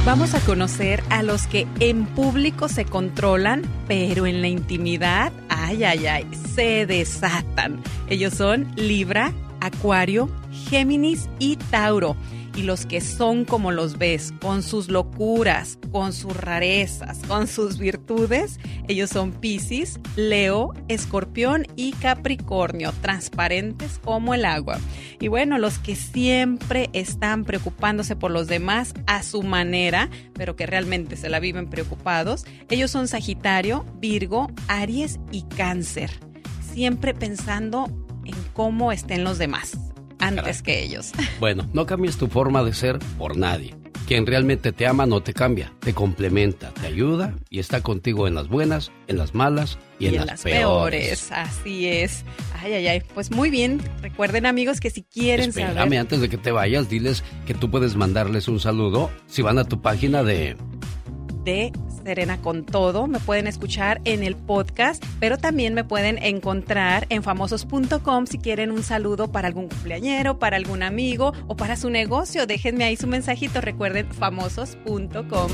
Vamos 0.07 0.33
a 0.35 0.39
conocer 0.39 1.03
a 1.09 1.21
los 1.21 1.47
que 1.47 1.67
en 1.81 2.05
público 2.05 2.69
se 2.69 2.85
controlan, 2.85 3.63
pero 3.89 4.25
en 4.25 4.41
la 4.41 4.47
intimidad, 4.47 5.33
ay, 5.49 5.83
ay, 5.83 6.07
ay, 6.07 6.25
se 6.55 6.85
desatan. 6.85 7.81
Ellos 8.07 8.33
son 8.33 8.71
Libra, 8.77 9.33
Acuario, 9.59 10.29
Géminis 10.69 11.27
y 11.39 11.57
Tauro. 11.57 12.15
Y 12.57 12.63
los 12.63 12.87
que 12.87 13.01
son 13.01 13.45
como 13.45 13.71
los 13.71 13.99
ves, 13.99 14.33
con 14.41 14.63
sus 14.63 14.89
locuras, 14.89 15.77
con 15.91 16.11
sus 16.11 16.35
rarezas, 16.35 17.19
con 17.27 17.45
sus 17.45 17.77
virtudes, 17.77 18.59
ellos 18.87 19.11
son 19.11 19.31
Piscis, 19.31 19.99
Leo, 20.15 20.73
Escorpión 20.87 21.67
y 21.75 21.91
Capricornio, 21.91 22.93
transparentes 23.01 23.99
como 24.03 24.33
el 24.33 24.43
agua. 24.43 24.79
Y 25.19 25.27
bueno, 25.27 25.59
los 25.59 25.77
que 25.77 25.95
siempre 25.95 26.89
están 26.93 27.45
preocupándose 27.45 28.15
por 28.15 28.31
los 28.31 28.47
demás 28.47 28.95
a 29.05 29.21
su 29.21 29.43
manera, 29.43 30.09
pero 30.33 30.55
que 30.55 30.65
realmente 30.65 31.15
se 31.15 31.29
la 31.29 31.39
viven 31.39 31.69
preocupados, 31.69 32.43
ellos 32.71 32.89
son 32.89 33.07
Sagitario, 33.07 33.85
Virgo, 33.99 34.47
Aries 34.67 35.19
y 35.31 35.43
Cáncer. 35.43 36.09
Siempre 36.73 37.13
pensando 37.13 37.85
en 38.25 38.35
cómo 38.53 38.91
estén 38.91 39.23
los 39.23 39.37
demás 39.37 39.86
antes 40.19 40.61
que 40.61 40.83
ellos. 40.83 41.11
Bueno, 41.39 41.69
no 41.73 41.85
cambies 41.85 42.17
tu 42.17 42.27
forma 42.27 42.63
de 42.63 42.73
ser 42.73 42.99
por 43.17 43.37
nadie. 43.37 43.75
Quien 44.07 44.25
realmente 44.25 44.71
te 44.71 44.87
ama 44.87 45.05
no 45.05 45.21
te 45.21 45.33
cambia, 45.33 45.73
te 45.81 45.93
complementa, 45.93 46.71
te 46.71 46.87
ayuda 46.87 47.35
y 47.49 47.59
está 47.59 47.81
contigo 47.81 48.25
en 48.27 48.35
las 48.35 48.47
buenas, 48.47 48.91
en 49.07 49.17
las 49.17 49.35
malas 49.35 49.77
y, 49.99 50.07
en, 50.07 50.25
las, 50.25 50.43
peores. 50.43 51.29
Así 51.31 51.87
es. 51.87 52.23
Ay, 52.57 52.73
ay, 52.73 52.87
ay. 52.87 53.03
Pues 53.13 53.31
muy 53.31 53.49
bien. 53.49 53.81
Recuerden, 54.01 54.45
amigos, 54.45 54.79
que 54.79 54.89
si 54.89 55.03
quieren 55.03 55.49
Espérame, 55.49 55.75
saber. 55.75 55.99
antes 55.99 56.21
de 56.21 56.29
que 56.29 56.37
te 56.37 56.51
vayas, 56.51 56.89
diles 56.89 57.23
que 57.45 57.53
tú 57.53 57.69
puedes 57.69 57.97
mandarles 57.97 58.47
un 58.47 58.61
saludo 58.61 59.11
si 59.25 59.41
van 59.41 59.59
a 59.59 59.65
tu 59.65 59.81
página 59.81 60.23
de... 60.23 60.55
de 61.43 61.73
Serena 62.07 62.37
con 62.37 62.63
todo. 62.63 63.05
Me 63.07 63.19
pueden 63.19 63.47
escuchar 63.47 63.99
en 64.05 64.23
el 64.23 64.37
podcast, 64.37 65.03
pero 65.19 65.37
también 65.37 65.73
me 65.73 65.83
pueden 65.83 66.17
encontrar 66.23 67.05
en 67.09 67.21
famosos.com 67.21 68.27
si 68.27 68.37
quieren 68.37 68.71
un 68.71 68.81
saludo 68.81 69.29
para 69.29 69.49
algún 69.49 69.67
cumpleañero, 69.67 70.39
para 70.39 70.55
algún 70.55 70.83
amigo 70.83 71.33
o 71.47 71.57
para 71.57 71.75
su 71.75 71.89
negocio. 71.89 72.47
Déjenme 72.47 72.85
ahí 72.85 72.95
su 72.95 73.07
mensajito. 73.07 73.59
Recuerden 73.59 74.09
famosos.com. 74.13 75.51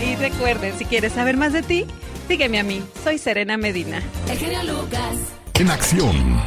Y 0.00 0.14
recuerden, 0.14 0.78
si 0.78 0.84
quieres 0.84 1.14
saber 1.14 1.36
más 1.36 1.52
de 1.52 1.62
ti, 1.62 1.86
sígueme 2.28 2.60
a 2.60 2.62
mí. 2.62 2.80
Soy 3.02 3.18
Serena 3.18 3.56
Medina. 3.56 4.00
El 4.30 4.38
genio 4.38 4.62
Lucas. 4.62 5.16
En 5.54 5.70
acción. 5.72 6.40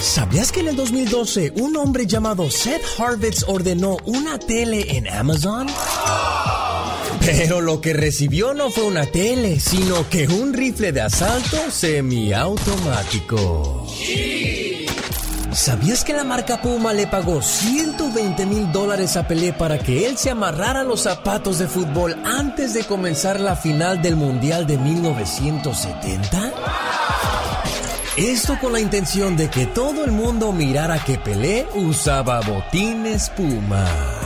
¿Sabías 0.00 0.50
que 0.50 0.60
en 0.60 0.68
el 0.68 0.76
2012 0.76 1.52
un 1.56 1.76
hombre 1.76 2.06
llamado 2.06 2.50
Seth 2.50 2.82
Harvitz 2.98 3.44
ordenó 3.46 3.98
una 4.06 4.38
tele 4.38 4.96
en 4.96 5.08
Amazon? 5.08 5.66
Pero 7.20 7.60
lo 7.60 7.80
que 7.80 7.92
recibió 7.92 8.54
no 8.54 8.70
fue 8.70 8.84
una 8.84 9.06
tele, 9.06 9.60
sino 9.60 10.08
que 10.08 10.26
un 10.28 10.52
rifle 10.52 10.92
de 10.92 11.02
asalto 11.02 11.70
semiautomático. 11.70 13.86
¿Sabías 15.52 16.04
que 16.04 16.12
la 16.12 16.24
marca 16.24 16.62
Puma 16.62 16.92
le 16.92 17.06
pagó 17.06 17.42
120 17.42 18.46
mil 18.46 18.70
dólares 18.70 19.16
a 19.16 19.26
Pelé 19.26 19.52
para 19.52 19.78
que 19.78 20.06
él 20.06 20.16
se 20.16 20.30
amarrara 20.30 20.84
los 20.84 21.02
zapatos 21.02 21.58
de 21.58 21.66
fútbol 21.66 22.16
antes 22.24 22.74
de 22.74 22.84
comenzar 22.84 23.40
la 23.40 23.56
final 23.56 24.00
del 24.00 24.14
Mundial 24.14 24.66
de 24.66 24.78
1970? 24.78 26.52
Esto 28.16 28.58
con 28.60 28.72
la 28.72 28.80
intención 28.80 29.36
de 29.36 29.48
que 29.48 29.66
todo 29.66 30.04
el 30.04 30.10
mundo 30.10 30.52
mirara 30.52 31.02
que 31.04 31.18
Pelé 31.18 31.66
usaba 31.74 32.40
botines 32.40 33.30
Puma. 33.30 34.17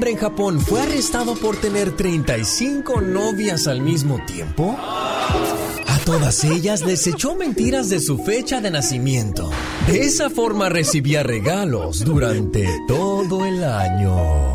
Hombre 0.00 0.12
en 0.12 0.16
Japón 0.16 0.60
fue 0.60 0.80
arrestado 0.80 1.34
por 1.34 1.56
tener 1.56 1.94
35 1.94 3.02
novias 3.02 3.66
al 3.66 3.82
mismo 3.82 4.18
tiempo? 4.24 4.74
A 4.78 5.98
todas 6.06 6.42
ellas 6.42 6.86
les 6.86 7.06
echó 7.06 7.34
mentiras 7.34 7.90
de 7.90 8.00
su 8.00 8.16
fecha 8.16 8.62
de 8.62 8.70
nacimiento. 8.70 9.50
De 9.86 10.00
esa 10.00 10.30
forma 10.30 10.70
recibía 10.70 11.22
regalos 11.22 12.02
durante 12.02 12.66
todo 12.88 13.44
el 13.44 13.62
año. 13.62 14.54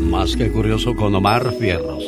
Más 0.00 0.34
que 0.36 0.50
curioso 0.50 0.96
con 0.96 1.14
Omar 1.14 1.52
Fierros. 1.60 2.02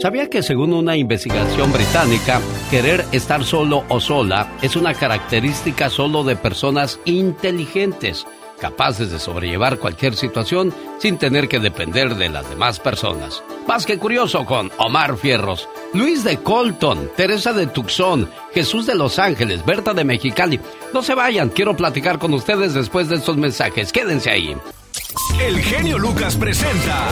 ¿Sabía 0.00 0.28
que 0.28 0.42
según 0.42 0.72
una 0.72 0.96
investigación 0.96 1.72
británica, 1.72 2.40
querer 2.72 3.04
estar 3.12 3.44
solo 3.44 3.84
o 3.88 4.00
sola 4.00 4.56
es 4.62 4.74
una 4.74 4.94
característica 4.94 5.88
solo 5.88 6.24
de 6.24 6.34
personas 6.34 6.98
inteligentes, 7.04 8.26
capaces 8.60 9.10
de 9.10 9.18
sobrellevar 9.18 9.78
cualquier 9.78 10.14
situación 10.14 10.72
sin 10.98 11.18
tener 11.18 11.48
que 11.48 11.58
depender 11.58 12.14
de 12.14 12.28
las 12.28 12.48
demás 12.48 12.78
personas? 12.78 13.42
Más 13.66 13.86
que 13.86 13.98
curioso 13.98 14.44
con 14.46 14.70
Omar 14.78 15.16
Fierros, 15.16 15.68
Luis 15.92 16.22
de 16.22 16.36
Colton, 16.38 17.10
Teresa 17.16 17.52
de 17.52 17.66
Tucson, 17.66 18.30
Jesús 18.54 18.86
de 18.86 18.94
Los 18.94 19.18
Ángeles, 19.18 19.64
Berta 19.64 19.94
de 19.94 20.04
Mexicali. 20.04 20.60
No 20.94 21.02
se 21.02 21.14
vayan, 21.14 21.48
quiero 21.48 21.76
platicar 21.76 22.18
con 22.20 22.32
ustedes 22.34 22.74
después 22.74 23.08
de 23.08 23.16
estos 23.16 23.36
mensajes. 23.36 23.92
Quédense 23.92 24.30
ahí. 24.30 24.56
El 25.40 25.58
genio 25.60 25.98
Lucas 25.98 26.36
presenta 26.36 27.06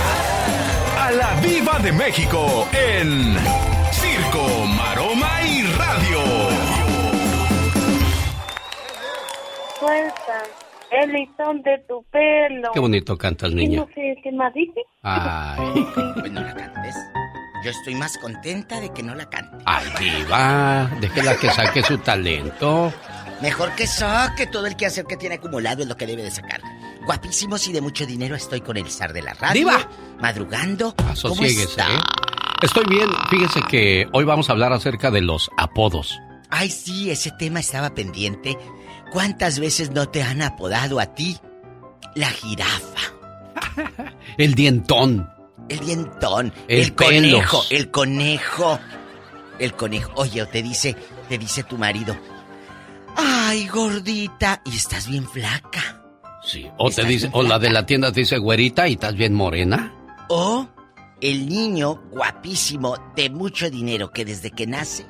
a 1.00 1.10
la 1.12 1.34
Viva 1.40 1.78
de 1.78 1.92
México 1.92 2.68
en 2.72 3.36
Circo, 3.92 4.66
Maroma 4.66 5.42
y 5.42 5.62
Radio. 5.62 6.20
Fuerza, 9.80 10.42
el 10.90 11.12
listón 11.12 11.62
de 11.62 11.78
tu 11.88 12.02
pelo. 12.10 12.70
Qué 12.72 12.80
bonito 12.80 13.16
cantas, 13.16 13.50
¿Qué 13.50 13.56
niña. 13.56 13.80
no 13.80 13.86
sé 13.94 14.16
qué 14.22 14.32
más 14.32 14.52
dice? 14.54 14.80
Ay, 15.02 15.86
Pues 16.20 16.32
no 16.32 16.40
la 16.40 16.54
cantes. 16.54 16.94
Yo 17.64 17.70
estoy 17.70 17.94
más 17.96 18.16
contenta 18.18 18.80
de 18.80 18.92
que 18.92 19.02
no 19.02 19.14
la 19.14 19.28
cante. 19.28 19.56
ay, 19.66 19.86
diva, 19.98 20.90
déjela 21.00 21.36
que 21.36 21.50
saque 21.50 21.82
su 21.82 21.98
talento. 21.98 22.92
Mejor 23.42 23.72
que 23.74 23.86
saque 23.86 24.46
todo 24.46 24.66
el 24.66 24.76
quehacer 24.76 25.04
que 25.04 25.16
tiene 25.16 25.36
acumulado 25.36 25.82
es 25.82 25.88
lo 25.88 25.96
que 25.96 26.06
debe 26.06 26.22
de 26.22 26.30
sacar. 26.30 26.60
Guapísimos 27.04 27.66
y 27.68 27.72
de 27.72 27.80
mucho 27.80 28.04
dinero 28.06 28.34
estoy 28.36 28.60
con 28.60 28.76
el 28.76 28.88
zar 28.90 29.12
de 29.12 29.22
la 29.22 29.34
radio. 29.34 29.54
¡Diva! 29.60 29.88
Madrugando. 30.20 30.94
¿Cómo 30.96 31.10
Asociéguese, 31.10 31.62
está? 31.64 31.86
¿eh? 31.88 31.98
Estoy 32.62 32.84
bien. 32.88 33.08
Fíjese 33.30 33.60
que 33.68 34.06
hoy 34.12 34.24
vamos 34.24 34.48
a 34.48 34.52
hablar 34.52 34.72
acerca 34.72 35.10
de 35.10 35.20
los 35.20 35.48
apodos. 35.56 36.18
Ay, 36.50 36.70
sí, 36.70 37.10
ese 37.10 37.30
tema 37.38 37.60
estaba 37.60 37.90
pendiente. 37.94 38.56
¿Cuántas 39.12 39.58
veces 39.58 39.90
no 39.90 40.08
te 40.08 40.22
han 40.22 40.42
apodado 40.42 41.00
a 41.00 41.06
ti? 41.14 41.38
La 42.14 42.28
jirafa, 42.30 43.00
El 44.38 44.54
dientón. 44.54 45.30
el 45.68 45.80
dientón, 45.80 46.52
El 46.68 46.80
el, 46.80 46.94
conejo, 46.94 47.62
el 47.70 47.90
conejo. 47.90 48.78
El 49.58 49.74
conejo. 49.74 50.12
Oye, 50.16 50.42
o 50.42 50.46
te 50.48 50.62
dice, 50.62 50.96
te 51.28 51.36
dice 51.38 51.62
tu 51.64 51.76
marido. 51.76 52.16
Ay, 53.16 53.66
gordita, 53.66 54.62
y 54.64 54.76
estás 54.76 55.08
bien 55.08 55.28
flaca. 55.28 56.02
Sí. 56.44 56.68
O 56.78 56.90
te 56.90 57.04
dice, 57.04 57.28
o 57.32 57.42
la 57.42 57.58
de 57.58 57.70
la 57.70 57.84
tienda 57.84 58.12
te 58.12 58.20
dice, 58.20 58.38
güerita, 58.38 58.86
y 58.88 58.92
estás 58.92 59.14
bien 59.14 59.34
morena. 59.34 59.92
O 60.28 60.68
el 61.20 61.48
niño 61.48 62.02
guapísimo 62.12 62.96
de 63.16 63.28
mucho 63.30 63.68
dinero 63.70 64.10
que 64.12 64.24
desde 64.24 64.50
que 64.52 64.66
nace 64.66 65.04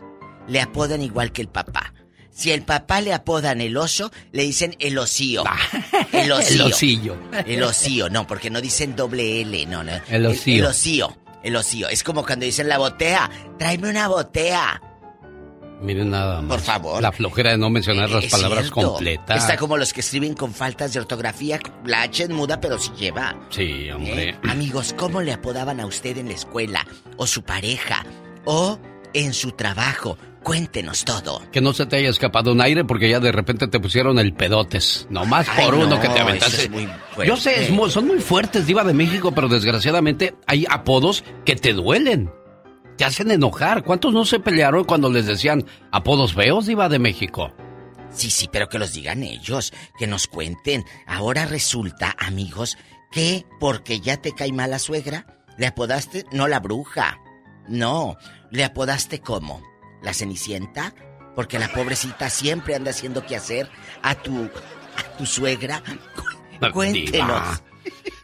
le 0.46 0.60
apodan 0.62 1.02
igual 1.02 1.32
que 1.32 1.42
el 1.42 1.48
papá. 1.48 1.92
Si 2.38 2.52
el 2.52 2.62
papá 2.62 3.00
le 3.00 3.12
apodan 3.12 3.60
el 3.60 3.76
oso, 3.76 4.12
le 4.30 4.44
dicen 4.44 4.76
el 4.78 4.96
osío. 4.96 5.42
El 6.12 6.30
osío. 6.30 6.54
El 6.54 6.72
osillo. 6.72 7.16
El 7.44 7.62
osío, 7.64 8.08
no, 8.10 8.28
porque 8.28 8.48
no 8.48 8.60
dicen 8.60 8.94
doble 8.94 9.40
L, 9.40 9.66
no, 9.66 9.82
no. 9.82 9.90
El 10.08 10.24
osío. 10.24 10.54
El, 10.58 10.64
osío. 10.70 11.16
El 11.42 11.56
osío. 11.56 11.88
Es 11.88 12.04
como 12.04 12.24
cuando 12.24 12.46
dicen 12.46 12.68
la 12.68 12.78
botea. 12.78 13.28
Tráeme 13.58 13.90
una 13.90 14.06
botea. 14.06 14.80
Miren 15.82 16.10
nada 16.10 16.40
más. 16.40 16.58
Por 16.58 16.60
favor. 16.64 17.02
La 17.02 17.10
flojera 17.10 17.50
de 17.50 17.58
no 17.58 17.70
mencionar 17.70 18.08
las 18.08 18.26
palabras 18.26 18.66
cierto. 18.66 18.92
completas. 18.92 19.42
Está 19.42 19.56
como 19.56 19.76
los 19.76 19.92
que 19.92 19.98
escriben 19.98 20.34
con 20.34 20.54
faltas 20.54 20.92
de 20.92 21.00
ortografía. 21.00 21.58
La 21.84 22.02
H 22.02 22.22
es 22.22 22.30
muda, 22.30 22.60
pero 22.60 22.78
sí 22.78 22.92
lleva. 22.96 23.36
Sí, 23.50 23.90
hombre. 23.90 24.28
¿Eh? 24.28 24.38
Amigos, 24.44 24.94
¿cómo 24.96 25.22
le 25.22 25.32
apodaban 25.32 25.80
a 25.80 25.86
usted 25.86 26.16
en 26.18 26.28
la 26.28 26.34
escuela? 26.34 26.86
¿O 27.16 27.26
su 27.26 27.42
pareja? 27.42 28.06
¿O 28.44 28.78
en 29.12 29.34
su 29.34 29.50
trabajo? 29.50 30.16
Cuéntenos 30.42 31.04
todo. 31.04 31.42
Que 31.50 31.60
no 31.60 31.72
se 31.72 31.86
te 31.86 31.96
haya 31.96 32.08
escapado 32.08 32.52
un 32.52 32.60
aire 32.60 32.84
porque 32.84 33.10
ya 33.10 33.20
de 33.20 33.32
repente 33.32 33.68
te 33.68 33.80
pusieron 33.80 34.18
el 34.18 34.32
pedotes. 34.32 35.06
Nomás 35.10 35.48
Ay, 35.48 35.64
por 35.64 35.74
uno 35.74 35.86
no, 35.86 36.00
que 36.00 36.08
te 36.08 36.20
aventaste. 36.20 36.62
es 36.62 36.70
muy 36.70 36.88
fuerte. 37.14 37.26
Yo 37.28 37.36
sé, 37.36 37.64
es 37.64 37.92
son 37.92 38.06
muy 38.06 38.20
fuertes, 38.20 38.66
Diva 38.66 38.84
de 38.84 38.94
México, 38.94 39.32
pero 39.32 39.48
desgraciadamente 39.48 40.34
hay 40.46 40.66
apodos 40.70 41.24
que 41.44 41.56
te 41.56 41.72
duelen. 41.72 42.30
Te 42.96 43.04
hacen 43.04 43.30
enojar. 43.30 43.84
¿Cuántos 43.84 44.12
no 44.12 44.24
se 44.24 44.40
pelearon 44.40 44.84
cuando 44.84 45.10
les 45.10 45.26
decían 45.26 45.64
apodos 45.92 46.34
feos, 46.34 46.66
Diva 46.66 46.88
de 46.88 46.98
México? 46.98 47.52
Sí, 48.10 48.30
sí, 48.30 48.48
pero 48.50 48.68
que 48.68 48.78
los 48.78 48.92
digan 48.92 49.22
ellos, 49.22 49.72
que 49.98 50.06
nos 50.06 50.26
cuenten. 50.26 50.84
Ahora 51.06 51.46
resulta, 51.46 52.16
amigos, 52.18 52.76
que 53.10 53.44
porque 53.60 54.00
ya 54.00 54.16
te 54.16 54.32
cae 54.32 54.52
mal 54.52 54.70
la 54.70 54.78
suegra, 54.78 55.26
le 55.56 55.66
apodaste, 55.66 56.24
no 56.32 56.48
la 56.48 56.60
bruja, 56.60 57.18
no, 57.68 58.16
le 58.50 58.64
apodaste 58.64 59.20
cómo, 59.20 59.62
la 60.02 60.12
cenicienta, 60.14 60.94
porque 61.34 61.58
la 61.58 61.68
pobrecita 61.68 62.30
siempre 62.30 62.74
anda 62.74 62.90
haciendo 62.90 63.24
que 63.26 63.36
hacer 63.36 63.68
a 64.02 64.14
tu, 64.14 64.44
a 64.96 65.16
tu 65.16 65.26
suegra. 65.26 65.82
Cu- 66.60 66.72
Cuéntenos. 66.72 67.62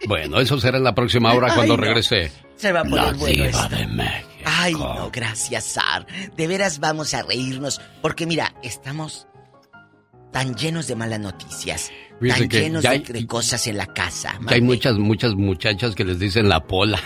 Bueno, 0.06 0.40
eso 0.40 0.58
será 0.60 0.78
en 0.78 0.84
la 0.84 0.94
próxima 0.94 1.32
hora 1.32 1.48
Ay, 1.50 1.54
cuando 1.56 1.76
no. 1.76 1.82
regrese. 1.82 2.30
Se 2.56 2.72
va 2.72 2.80
a 2.80 2.84
poner 2.84 3.04
la 3.04 3.12
bueno 3.12 3.26
Diva 3.44 3.46
esto. 3.46 3.68
de 3.76 3.86
México. 3.86 4.28
Ay, 4.44 4.74
no, 4.74 5.10
gracias, 5.10 5.64
Sar. 5.64 6.06
De 6.36 6.46
veras 6.46 6.78
vamos 6.78 7.14
a 7.14 7.22
reírnos, 7.22 7.80
porque 8.02 8.26
mira, 8.26 8.54
estamos 8.62 9.26
tan 10.32 10.54
llenos 10.56 10.86
de 10.88 10.96
malas 10.96 11.20
noticias, 11.20 11.90
Fíjese 12.20 12.48
tan 12.48 12.60
llenos 12.60 12.82
ya 12.82 12.90
de, 12.90 12.96
hay- 12.96 13.02
de 13.04 13.26
cosas 13.26 13.66
en 13.68 13.76
la 13.78 13.86
casa. 13.86 14.38
Que 14.46 14.54
hay 14.54 14.60
muchas, 14.60 14.96
muchas 14.96 15.34
muchachas 15.34 15.94
que 15.94 16.04
les 16.04 16.18
dicen 16.18 16.48
la 16.48 16.66
pola. 16.66 17.00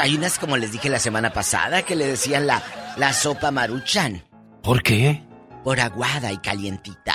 Hay 0.00 0.14
unas, 0.14 0.38
como 0.38 0.56
les 0.56 0.72
dije 0.72 0.88
la 0.88 0.98
semana 0.98 1.32
pasada, 1.32 1.82
que 1.82 1.94
le 1.96 2.06
decían 2.06 2.46
la, 2.46 2.62
la 2.96 3.12
sopa 3.12 3.50
maruchan, 3.50 4.24
¿Por 4.62 4.82
qué? 4.82 5.22
por 5.64 5.80
aguada 5.80 6.32
y 6.32 6.38
calientita. 6.38 7.14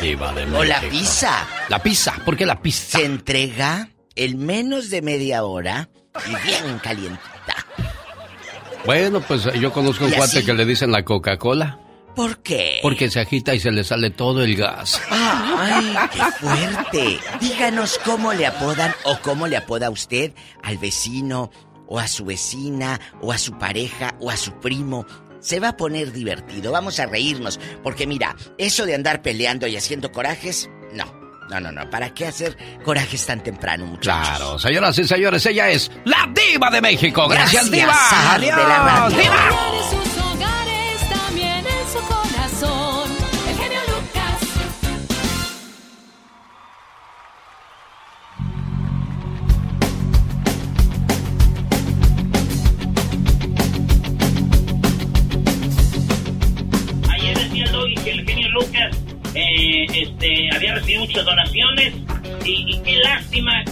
Diva 0.00 0.32
de 0.32 0.44
O 0.56 0.62
la 0.64 0.80
pizza. 0.80 1.46
La 1.68 1.82
pizza, 1.82 2.14
¿por 2.24 2.36
qué 2.36 2.46
la 2.46 2.60
pizza? 2.62 2.98
Se 2.98 3.04
entrega 3.04 3.88
en 4.14 4.38
menos 4.44 4.90
de 4.90 5.02
media 5.02 5.44
hora 5.44 5.88
y 6.26 6.46
bien 6.46 6.78
calientita. 6.78 7.56
Bueno, 8.86 9.20
pues 9.20 9.44
yo 9.60 9.72
conozco 9.72 10.04
un 10.04 10.12
cuate 10.12 10.38
así. 10.38 10.46
que 10.46 10.54
le 10.54 10.64
dicen 10.64 10.92
la 10.92 11.04
Coca-Cola. 11.04 11.80
¿Por 12.14 12.42
qué? 12.42 12.78
Porque 12.82 13.10
se 13.10 13.20
agita 13.20 13.54
y 13.54 13.60
se 13.60 13.70
le 13.70 13.84
sale 13.84 14.10
todo 14.10 14.42
el 14.42 14.56
gas. 14.56 15.00
¡Ay, 15.10 15.94
qué 16.12 16.20
fuerte! 16.40 17.20
Díganos 17.40 17.98
cómo 18.04 18.32
le 18.32 18.46
apodan 18.46 18.92
o 19.04 19.18
cómo 19.20 19.46
le 19.46 19.56
apoda 19.56 19.90
usted 19.90 20.32
al 20.62 20.78
vecino 20.78 21.50
o 21.88 21.98
a 21.98 22.06
su 22.06 22.24
vecina 22.24 23.00
o 23.20 23.32
a 23.32 23.38
su 23.38 23.58
pareja 23.58 24.14
o 24.20 24.30
a 24.30 24.36
su 24.36 24.52
primo. 24.60 25.06
Se 25.40 25.60
va 25.60 25.68
a 25.68 25.76
poner 25.76 26.12
divertido, 26.12 26.72
vamos 26.72 26.98
a 27.00 27.06
reírnos, 27.06 27.58
porque 27.82 28.06
mira, 28.06 28.34
eso 28.58 28.86
de 28.86 28.94
andar 28.94 29.22
peleando 29.22 29.66
y 29.66 29.76
haciendo 29.76 30.10
corajes, 30.12 30.68
no, 30.92 31.04
no, 31.48 31.60
no, 31.60 31.70
no, 31.72 31.88
¿para 31.90 32.12
qué 32.12 32.26
hacer 32.26 32.56
corajes 32.84 33.24
tan 33.24 33.42
temprano, 33.42 33.86
muchachos? 33.86 34.28
Claro, 34.36 34.58
señoras 34.58 34.98
y 34.98 35.04
señores, 35.04 35.46
ella 35.46 35.70
es 35.70 35.90
la 36.04 36.28
diva 36.34 36.70
de 36.70 36.80
México. 36.80 37.28
Gracias, 37.28 37.70
Gracias, 37.70 37.70
diva. 37.70 37.94
zar 38.10 38.40
de 38.40 38.46
la 38.48 38.78
radio. 38.84 39.16
diva. 39.16 40.17
Este, 60.10 60.48
había 60.54 60.74
recibido 60.74 61.02
muchas 61.02 61.24
donaciones 61.24 61.94
y, 62.44 62.74
y 62.74 62.80
qué 62.82 62.96
lástima, 62.98 63.64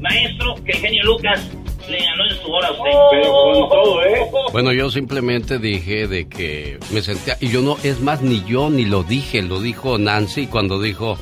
maestro, 0.00 0.54
que 0.64 0.72
el 0.72 0.78
genio 0.78 1.04
Lucas 1.04 1.50
le 1.88 1.98
ganó 1.98 2.24
en 2.28 2.36
su 2.42 2.50
hora 2.52 2.68
a 2.68 2.72
usted. 2.72 2.90
Pero 3.10 3.32
con 3.32 3.68
todo, 3.68 4.04
¿eh? 4.04 4.20
Bueno, 4.52 4.72
yo 4.72 4.90
simplemente 4.90 5.58
dije 5.58 6.06
de 6.06 6.28
que 6.28 6.78
me 6.92 7.00
sentía, 7.02 7.36
y 7.40 7.48
yo 7.48 7.62
no, 7.62 7.76
es 7.82 8.00
más, 8.00 8.22
ni 8.22 8.44
yo 8.44 8.70
ni 8.70 8.84
lo 8.84 9.02
dije, 9.02 9.42
lo 9.42 9.60
dijo 9.60 9.98
Nancy 9.98 10.46
cuando 10.46 10.80
dijo, 10.80 11.18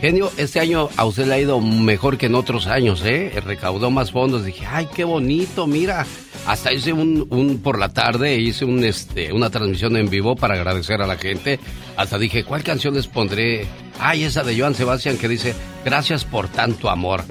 genio, 0.00 0.30
este 0.36 0.60
año 0.60 0.88
a 0.96 1.04
usted 1.04 1.26
le 1.26 1.34
ha 1.34 1.38
ido 1.38 1.60
mejor 1.60 2.18
que 2.18 2.26
en 2.26 2.34
otros 2.34 2.66
años, 2.66 3.02
¿eh? 3.04 3.32
Recaudó 3.44 3.90
más 3.90 4.12
fondos. 4.12 4.44
Dije, 4.44 4.66
ay, 4.66 4.88
qué 4.94 5.04
bonito, 5.04 5.66
mira. 5.66 6.06
Hasta 6.46 6.72
hice 6.72 6.92
un, 6.92 7.26
un 7.30 7.58
por 7.58 7.78
la 7.78 7.90
tarde, 7.90 8.36
hice 8.36 8.64
un, 8.64 8.84
este, 8.84 9.32
una 9.32 9.50
transmisión 9.50 9.96
en 9.96 10.08
vivo 10.08 10.36
para 10.36 10.54
agradecer 10.54 11.02
a 11.02 11.06
la 11.06 11.16
gente. 11.16 11.58
Hasta 11.96 12.18
dije, 12.18 12.44
¿cuál 12.44 12.62
canción 12.62 12.94
les 12.94 13.06
pondré? 13.06 13.66
Ay, 14.00 14.24
esa 14.24 14.44
de 14.44 14.58
Joan 14.58 14.74
Sebastián 14.74 15.18
que 15.18 15.28
dice, 15.28 15.54
gracias 15.84 16.24
por 16.24 16.48
tanto 16.48 16.88
amor. 16.88 17.24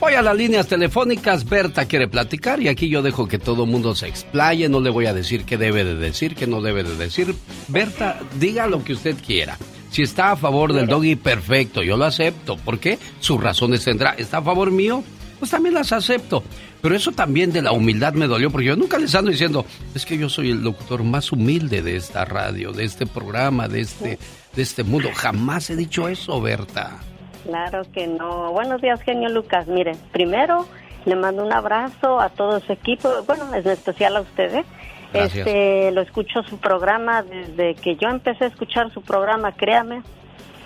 Voy 0.00 0.14
a 0.14 0.22
las 0.22 0.36
líneas 0.36 0.66
telefónicas, 0.66 1.48
Berta 1.48 1.86
quiere 1.86 2.08
platicar 2.08 2.60
y 2.60 2.68
aquí 2.68 2.88
yo 2.88 3.00
dejo 3.00 3.26
que 3.26 3.38
todo 3.38 3.64
mundo 3.64 3.94
se 3.94 4.06
explaye, 4.06 4.68
no 4.68 4.80
le 4.80 4.90
voy 4.90 5.06
a 5.06 5.14
decir 5.14 5.44
qué 5.44 5.56
debe 5.56 5.84
de 5.84 5.94
decir, 5.94 6.34
qué 6.34 6.46
no 6.46 6.60
debe 6.60 6.82
de 6.82 6.96
decir. 6.96 7.34
Berta, 7.68 8.20
diga 8.38 8.66
lo 8.66 8.84
que 8.84 8.92
usted 8.92 9.16
quiera. 9.24 9.56
Si 9.94 10.02
está 10.02 10.32
a 10.32 10.36
favor 10.36 10.72
del 10.72 10.88
doggy, 10.88 11.14
perfecto, 11.14 11.80
yo 11.80 11.96
lo 11.96 12.04
acepto. 12.04 12.56
¿Por 12.56 12.80
qué? 12.80 12.98
Sus 13.20 13.40
razones 13.40 13.84
tendrá. 13.84 14.10
¿Está 14.18 14.38
a 14.38 14.42
favor 14.42 14.72
mío? 14.72 15.04
Pues 15.38 15.52
también 15.52 15.72
las 15.72 15.92
acepto. 15.92 16.42
Pero 16.82 16.96
eso 16.96 17.12
también 17.12 17.52
de 17.52 17.62
la 17.62 17.70
humildad 17.70 18.12
me 18.12 18.26
dolió, 18.26 18.50
porque 18.50 18.66
yo 18.66 18.74
nunca 18.74 18.98
les 18.98 19.14
ando 19.14 19.30
diciendo, 19.30 19.64
es 19.94 20.04
que 20.04 20.18
yo 20.18 20.28
soy 20.28 20.50
el 20.50 20.64
locutor 20.64 21.04
más 21.04 21.30
humilde 21.30 21.80
de 21.80 21.94
esta 21.94 22.24
radio, 22.24 22.72
de 22.72 22.82
este 22.82 23.06
programa, 23.06 23.68
de 23.68 23.82
este, 23.82 24.18
de 24.56 24.62
este 24.62 24.82
mundo. 24.82 25.10
Jamás 25.14 25.70
he 25.70 25.76
dicho 25.76 26.08
eso, 26.08 26.40
Berta. 26.40 26.98
Claro 27.44 27.82
que 27.92 28.08
no. 28.08 28.50
Buenos 28.50 28.82
días, 28.82 29.00
genio 29.00 29.28
Lucas. 29.28 29.68
Mire, 29.68 29.92
primero 30.10 30.66
le 31.04 31.14
mando 31.14 31.44
un 31.44 31.52
abrazo 31.52 32.18
a 32.18 32.30
todo 32.30 32.58
su 32.58 32.72
equipo, 32.72 33.08
bueno, 33.28 33.54
en 33.54 33.64
especial 33.64 34.16
a 34.16 34.22
ustedes. 34.22 34.66
Este, 35.14 35.90
lo 35.92 36.00
escucho 36.00 36.42
su 36.42 36.58
programa 36.58 37.22
desde 37.22 37.74
que 37.74 37.96
yo 37.96 38.08
empecé 38.08 38.44
a 38.44 38.48
escuchar 38.48 38.92
su 38.92 39.02
programa, 39.02 39.52
créame 39.52 40.02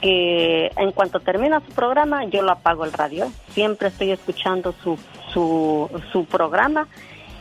que 0.00 0.70
en 0.76 0.92
cuanto 0.92 1.20
termina 1.20 1.60
su 1.60 1.72
programa 1.72 2.24
yo 2.24 2.42
lo 2.42 2.52
apago 2.52 2.84
el 2.84 2.92
radio. 2.92 3.30
Siempre 3.48 3.88
estoy 3.88 4.12
escuchando 4.12 4.72
su 4.82 4.98
su, 5.32 5.88
su 6.12 6.24
programa 6.24 6.88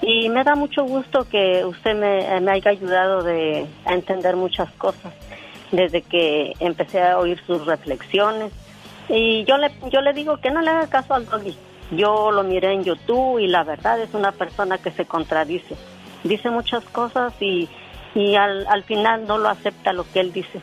y 0.01 0.29
me 0.29 0.43
da 0.43 0.55
mucho 0.55 0.83
gusto 0.83 1.27
que 1.29 1.65
usted 1.65 1.95
me, 1.95 2.39
me 2.41 2.51
haya 2.51 2.71
ayudado 2.71 3.23
de, 3.23 3.65
a 3.85 3.93
entender 3.93 4.35
muchas 4.35 4.71
cosas 4.73 5.13
desde 5.71 6.01
que 6.01 6.53
empecé 6.59 7.01
a 7.01 7.17
oír 7.17 7.41
sus 7.45 7.65
reflexiones 7.65 8.53
y 9.09 9.43
yo 9.45 9.57
le 9.57 9.71
yo 9.91 10.01
le 10.01 10.13
digo 10.13 10.37
que 10.37 10.51
no 10.51 10.61
le 10.61 10.69
haga 10.69 10.87
caso 10.87 11.13
al 11.13 11.25
doggy. 11.25 11.55
Yo 11.91 12.31
lo 12.31 12.43
miré 12.43 12.73
en 12.73 12.83
YouTube 12.83 13.39
y 13.39 13.47
la 13.47 13.63
verdad 13.63 14.01
es 14.01 14.13
una 14.13 14.33
persona 14.33 14.77
que 14.77 14.91
se 14.91 15.05
contradice. 15.05 15.75
Dice 16.23 16.49
muchas 16.49 16.83
cosas 16.85 17.33
y, 17.39 17.67
y 18.15 18.35
al, 18.35 18.65
al 18.67 18.83
final 18.83 19.25
no 19.27 19.37
lo 19.37 19.49
acepta 19.49 19.93
lo 19.93 20.05
que 20.11 20.19
él 20.19 20.33
dice. 20.33 20.61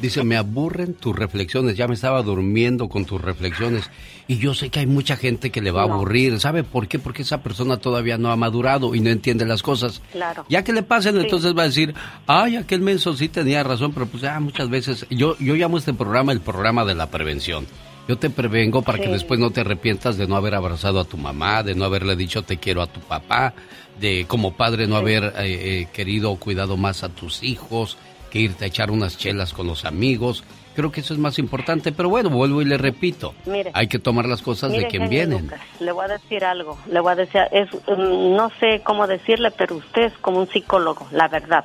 Dice, 0.00 0.24
me 0.24 0.38
aburren 0.38 0.94
tus 0.94 1.14
reflexiones, 1.14 1.76
ya 1.76 1.86
me 1.86 1.92
estaba 1.92 2.22
durmiendo 2.22 2.88
con 2.88 3.04
tus 3.04 3.20
reflexiones. 3.20 3.90
Y 4.28 4.38
yo 4.38 4.54
sé 4.54 4.70
que 4.70 4.80
hay 4.80 4.86
mucha 4.86 5.14
gente 5.16 5.50
que 5.50 5.60
le 5.60 5.72
va 5.72 5.82
a 5.82 5.84
aburrir. 5.84 6.40
¿Sabe 6.40 6.62
por 6.64 6.88
qué? 6.88 6.98
Porque 6.98 7.20
esa 7.20 7.42
persona 7.42 7.76
todavía 7.76 8.16
no 8.16 8.30
ha 8.32 8.36
madurado 8.36 8.94
y 8.94 9.00
no 9.00 9.10
entiende 9.10 9.44
las 9.44 9.62
cosas. 9.62 10.00
Claro. 10.12 10.46
Ya 10.48 10.64
que 10.64 10.72
le 10.72 10.82
pasen, 10.82 11.16
Sí. 11.16 11.20
entonces 11.20 11.54
va 11.54 11.62
a 11.62 11.66
decir, 11.66 11.92
ay, 12.26 12.56
aquel 12.56 12.80
menso 12.80 13.12
sí 13.14 13.28
tenía 13.28 13.62
razón, 13.62 13.92
pero 13.92 14.06
pues 14.06 14.22
ya 14.22 14.40
muchas 14.40 14.70
veces, 14.70 15.04
yo, 15.10 15.36
yo 15.38 15.54
llamo 15.54 15.76
este 15.76 15.92
programa 15.92 16.32
el 16.32 16.40
programa 16.40 16.86
de 16.86 16.94
la 16.94 17.10
prevención. 17.10 17.66
Yo 18.08 18.16
te 18.16 18.30
prevengo 18.30 18.80
para 18.82 18.98
que 18.98 19.08
después 19.08 19.38
no 19.38 19.50
te 19.50 19.60
arrepientas 19.60 20.16
de 20.16 20.26
no 20.26 20.34
haber 20.36 20.54
abrazado 20.54 20.98
a 20.98 21.04
tu 21.04 21.18
mamá, 21.18 21.62
de 21.62 21.74
no 21.74 21.84
haberle 21.84 22.16
dicho 22.16 22.42
te 22.42 22.56
quiero 22.56 22.80
a 22.82 22.86
tu 22.86 23.00
papá, 23.00 23.52
de 24.00 24.24
como 24.26 24.52
padre 24.52 24.86
no 24.86 24.96
haber 24.96 25.24
eh, 25.24 25.32
eh, 25.38 25.88
querido 25.92 26.32
o 26.32 26.36
cuidado 26.36 26.76
más 26.76 27.04
a 27.04 27.10
tus 27.10 27.42
hijos, 27.42 27.98
que 28.30 28.38
irte 28.38 28.64
a 28.64 28.68
echar 28.68 28.90
unas 28.90 29.18
chelas 29.18 29.52
con 29.52 29.66
los 29.66 29.84
amigos. 29.84 30.44
Creo 30.74 30.90
que 30.92 31.00
eso 31.00 31.12
es 31.12 31.20
más 31.20 31.38
importante, 31.38 31.92
pero 31.92 32.08
bueno, 32.08 32.30
vuelvo 32.30 32.62
y 32.62 32.64
le 32.64 32.78
repito, 32.78 33.34
Mire. 33.44 33.70
hay 33.74 33.88
que 33.88 33.98
tomar 33.98 34.26
las 34.26 34.40
cosas 34.40 34.70
Mire, 34.70 34.84
de 34.84 34.88
quien 34.88 35.08
vienen. 35.08 35.42
Lucas, 35.42 35.60
le 35.80 35.92
voy 35.92 36.04
a 36.04 36.08
decir 36.08 36.44
algo, 36.44 36.78
le 36.90 37.00
voy 37.00 37.12
a 37.12 37.16
decir, 37.16 37.42
es, 37.50 37.68
mm, 37.74 38.36
no 38.36 38.50
sé 38.60 38.80
cómo 38.82 39.06
decirle, 39.06 39.50
pero 39.50 39.76
usted 39.76 40.02
es 40.02 40.12
como 40.18 40.38
un 40.38 40.48
psicólogo, 40.48 41.06
la 41.10 41.28
verdad, 41.28 41.64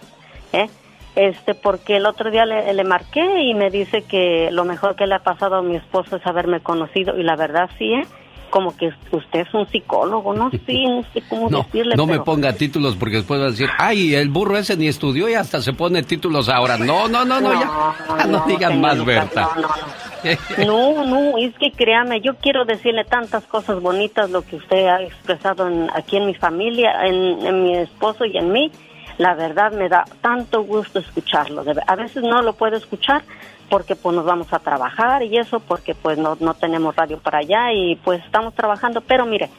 ¿eh? 0.52 0.68
Este, 1.16 1.54
porque 1.56 1.96
el 1.98 2.08
otro 2.08 2.30
día 2.30 2.46
le, 2.46 2.74
le 2.74 2.84
marqué 2.84 3.44
y 3.44 3.54
me 3.54 3.70
dice 3.70 4.02
que 4.02 4.50
lo 4.52 4.66
mejor 4.66 4.98
que 4.98 5.08
le 5.08 5.16
ha 5.16 5.20
pasado 5.20 5.56
a 5.56 5.62
mi 5.62 5.78
esposo 5.78 6.18
es 6.18 6.28
haberme 6.28 6.60
conocido 6.60 7.18
y 7.18 7.24
la 7.24 7.38
verdad 7.38 7.70
sí, 7.78 7.94
¿eh? 7.94 8.06
Como 8.50 8.76
que 8.78 8.88
usted 9.12 9.40
es 9.42 9.54
un 9.54 9.68
psicólogo, 9.68 10.34
no 10.34 10.50
sé, 10.52 10.60
no 10.88 11.04
sé 11.14 11.22
cómo 11.30 11.50
No, 11.50 11.64
decirle, 11.64 11.96
no 11.96 12.06
me 12.06 12.20
ponga 12.20 12.54
títulos 12.54 12.96
porque 12.96 13.18
después 13.18 13.40
va 13.42 13.46
a 13.46 13.50
decir, 13.52 13.70
ay, 13.78 14.16
el 14.16 14.30
burro 14.30 14.58
ese 14.58 14.78
ni 14.78 14.88
estudió 14.88 15.28
y 15.30 15.34
hasta 15.34 15.62
se 15.62 15.74
pone 15.74 16.04
títulos 16.04 16.48
ahora. 16.50 16.78
No, 16.78 17.08
no, 17.08 17.26
no, 17.26 17.42
no, 17.42 17.54
ya. 17.54 18.26
No, 18.28 18.46
digan 18.48 18.80
más, 18.82 19.04
Berta. 19.04 19.50
No, 19.56 19.62
no, 19.62 19.68
no. 19.68 20.06
No, 20.66 21.06
no, 21.06 21.38
es 21.38 21.54
que 21.60 21.72
créame, 21.72 22.20
yo 22.22 22.36
quiero 22.38 22.66
decirle 22.66 23.04
tantas 23.06 23.44
cosas 23.46 23.80
bonitas 23.80 24.30
lo 24.32 24.42
que 24.42 24.56
usted 24.56 24.88
ha 24.88 25.02
expresado 25.04 25.68
en- 25.68 25.88
aquí 25.94 26.18
en 26.18 26.26
mi 26.26 26.34
familia, 26.34 27.06
en, 27.06 27.46
en 27.46 27.64
mi 27.64 27.76
esposo 27.78 28.26
y 28.26 28.36
en 28.38 28.52
mí. 28.52 28.72
La 29.20 29.34
verdad 29.36 29.72
me 29.72 29.88
da 29.88 30.04
tanto 30.22 30.64
gusto 30.64 31.00
escucharlo. 31.00 31.64
A 31.88 31.96
veces 31.96 32.24
no 32.24 32.42
lo 32.42 32.54
puedo 32.54 32.76
escuchar 32.76 33.24
porque 33.70 33.96
pues 33.96 34.16
nos 34.16 34.26
vamos 34.26 34.52
a 34.52 34.60
trabajar 34.60 35.24
y 35.24 35.38
eso, 35.38 35.60
porque 35.60 35.96
pues 35.96 36.18
no, 36.18 36.38
no 36.40 36.54
tenemos 36.54 36.96
radio 36.96 37.20
para 37.20 37.40
allá 37.40 37.72
y 37.74 37.96
pues 37.98 38.24
estamos 38.24 38.54
trabajando. 38.54 39.02
Pero 39.02 39.26
mire, 39.26 39.50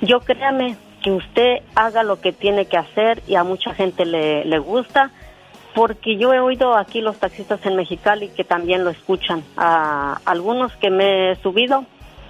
yo 0.00 0.20
créame 0.20 0.76
que 1.02 1.10
usted 1.10 1.58
haga 1.74 2.02
lo 2.02 2.20
que 2.20 2.32
tiene 2.32 2.66
que 2.66 2.76
hacer 2.76 3.22
y 3.26 3.34
a 3.34 3.44
mucha 3.44 3.74
gente 3.74 4.04
le, 4.04 4.44
le 4.44 4.58
gusta 4.58 5.10
porque 5.74 6.16
yo 6.16 6.32
he 6.32 6.40
oído 6.40 6.76
aquí 6.76 7.00
los 7.00 7.18
taxistas 7.18 7.64
en 7.64 7.76
Mexicali 7.76 8.28
que 8.28 8.44
también 8.44 8.84
lo 8.84 8.90
escuchan. 8.90 9.44
A 9.56 10.20
algunos 10.24 10.72
que 10.76 10.90
me 10.90 11.32
he 11.32 11.36
subido 11.36 11.84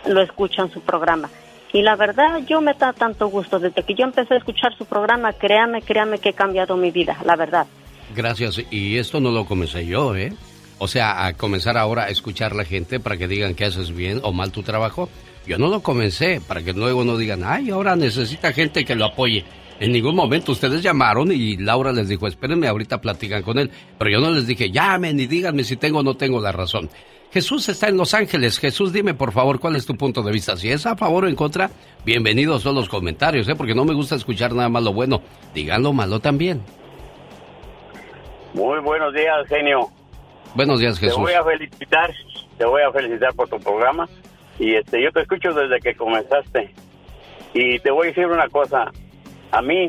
lo 0.06 0.20
escuchan 0.20 0.70
su 0.70 0.80
programa. 0.80 1.30
Y 1.72 1.82
la 1.82 1.94
verdad, 1.94 2.40
yo 2.46 2.60
me 2.60 2.74
da 2.74 2.92
tanto 2.92 3.28
gusto. 3.28 3.60
Desde 3.60 3.82
que 3.82 3.94
yo 3.94 4.04
empecé 4.04 4.34
a 4.34 4.38
escuchar 4.38 4.76
su 4.76 4.86
programa, 4.86 5.32
créame, 5.32 5.82
créame 5.82 6.18
que 6.18 6.30
he 6.30 6.32
cambiado 6.32 6.76
mi 6.76 6.90
vida, 6.90 7.16
la 7.24 7.36
verdad. 7.36 7.66
Gracias. 8.14 8.60
Y 8.70 8.98
esto 8.98 9.20
no 9.20 9.30
lo 9.30 9.44
comencé 9.44 9.86
yo, 9.86 10.16
¿eh? 10.16 10.32
O 10.82 10.88
sea, 10.88 11.26
a 11.26 11.34
comenzar 11.34 11.76
ahora 11.76 12.04
a 12.04 12.08
escuchar 12.08 12.52
a 12.52 12.56
la 12.56 12.64
gente 12.64 13.00
para 13.00 13.18
que 13.18 13.28
digan 13.28 13.54
que 13.54 13.66
haces 13.66 13.94
bien 13.94 14.20
o 14.22 14.32
mal 14.32 14.50
tu 14.50 14.62
trabajo. 14.62 15.10
Yo 15.46 15.58
no 15.58 15.68
lo 15.68 15.82
comencé 15.82 16.40
para 16.40 16.62
que 16.62 16.72
luego 16.72 17.04
no 17.04 17.18
digan, 17.18 17.42
ay, 17.44 17.68
ahora 17.68 17.96
necesita 17.96 18.54
gente 18.54 18.86
que 18.86 18.94
lo 18.94 19.04
apoye. 19.04 19.44
En 19.78 19.92
ningún 19.92 20.14
momento 20.14 20.52
ustedes 20.52 20.82
llamaron 20.82 21.32
y 21.32 21.58
Laura 21.58 21.92
les 21.92 22.08
dijo, 22.08 22.26
espérenme, 22.26 22.66
ahorita 22.66 22.98
platican 23.02 23.42
con 23.42 23.58
él. 23.58 23.70
Pero 23.98 24.10
yo 24.10 24.20
no 24.20 24.30
les 24.30 24.46
dije, 24.46 24.70
llamen 24.70 25.20
y 25.20 25.26
díganme 25.26 25.64
si 25.64 25.76
tengo 25.76 25.98
o 25.98 26.02
no 26.02 26.16
tengo 26.16 26.40
la 26.40 26.50
razón. 26.50 26.88
Jesús 27.30 27.68
está 27.68 27.88
en 27.88 27.98
Los 27.98 28.14
Ángeles. 28.14 28.58
Jesús, 28.58 28.90
dime 28.90 29.12
por 29.12 29.32
favor 29.32 29.60
cuál 29.60 29.76
es 29.76 29.84
tu 29.84 29.96
punto 29.96 30.22
de 30.22 30.32
vista. 30.32 30.56
Si 30.56 30.70
es 30.70 30.86
a 30.86 30.96
favor 30.96 31.24
o 31.24 31.28
en 31.28 31.36
contra, 31.36 31.70
bienvenidos 32.06 32.62
son 32.62 32.74
los 32.74 32.88
comentarios, 32.88 33.46
¿eh? 33.50 33.54
porque 33.54 33.74
no 33.74 33.84
me 33.84 33.92
gusta 33.92 34.16
escuchar 34.16 34.54
nada 34.54 34.70
más 34.70 34.82
lo 34.82 34.94
bueno. 34.94 35.20
Digan 35.54 35.82
lo 35.82 35.92
malo 35.92 36.20
también. 36.20 36.62
Muy 38.54 38.80
buenos 38.80 39.12
días, 39.12 39.46
genio. 39.46 39.90
Buenos 40.54 40.80
días, 40.80 40.98
Te 40.98 41.06
Jesús. 41.06 41.20
voy 41.20 41.32
a 41.32 41.44
felicitar, 41.44 42.10
te 42.58 42.64
voy 42.64 42.82
a 42.82 42.90
felicitar 42.92 43.32
por 43.34 43.48
tu 43.48 43.58
programa. 43.60 44.08
Y 44.58 44.74
este, 44.74 45.02
yo 45.02 45.10
te 45.12 45.20
escucho 45.20 45.52
desde 45.52 45.78
que 45.80 45.94
comenzaste. 45.94 46.74
Y 47.54 47.78
te 47.80 47.90
voy 47.90 48.08
a 48.08 48.10
decir 48.10 48.26
una 48.26 48.48
cosa. 48.48 48.90
A 49.52 49.62
mí, 49.62 49.86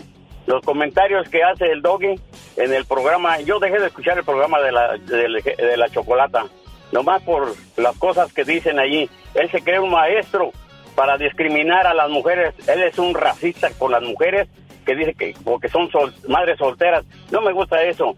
los 0.48 0.62
comentarios 0.64 1.28
que 1.30 1.44
hace 1.44 1.72
el 1.72 1.82
doggy 1.82 2.16
en 2.58 2.74
el 2.74 2.86
programa, 2.86 3.40
yo 3.42 3.60
dejé 3.60 3.80
de 3.80 3.88
escuchar 3.88 4.18
el 4.18 4.24
programa 4.24 4.60
de 4.62 4.72
la, 4.72 4.98
de, 4.98 5.56
de 5.58 5.78
la 5.78 5.90
chocolata. 5.90 6.46
Nomás 6.92 7.22
por 7.24 7.54
las 7.78 7.98
cosas 7.98 8.32
que 8.34 8.44
dicen 8.44 8.80
allí. 8.80 9.10
Él 9.34 9.50
se 9.52 9.62
cree 9.62 9.80
un 9.80 9.92
maestro 9.92 10.52
para 10.96 11.18
discriminar 11.18 11.88
a 11.88 11.94
las 11.94 12.10
mujeres. 12.10 12.54
Él 12.68 12.82
es 12.84 12.98
un 13.00 13.14
racista 13.14 13.70
con 13.78 13.92
las 13.92 14.04
mujeres 14.04 14.48
que 14.86 14.96
dice 14.96 15.14
que 15.14 15.34
porque 15.44 15.70
son 15.70 15.90
sol- 15.92 16.14
madres 16.28 16.58
solteras. 16.58 17.06
No 17.32 17.42
me 17.42 17.52
gusta 17.54 17.82
eso. 17.84 18.16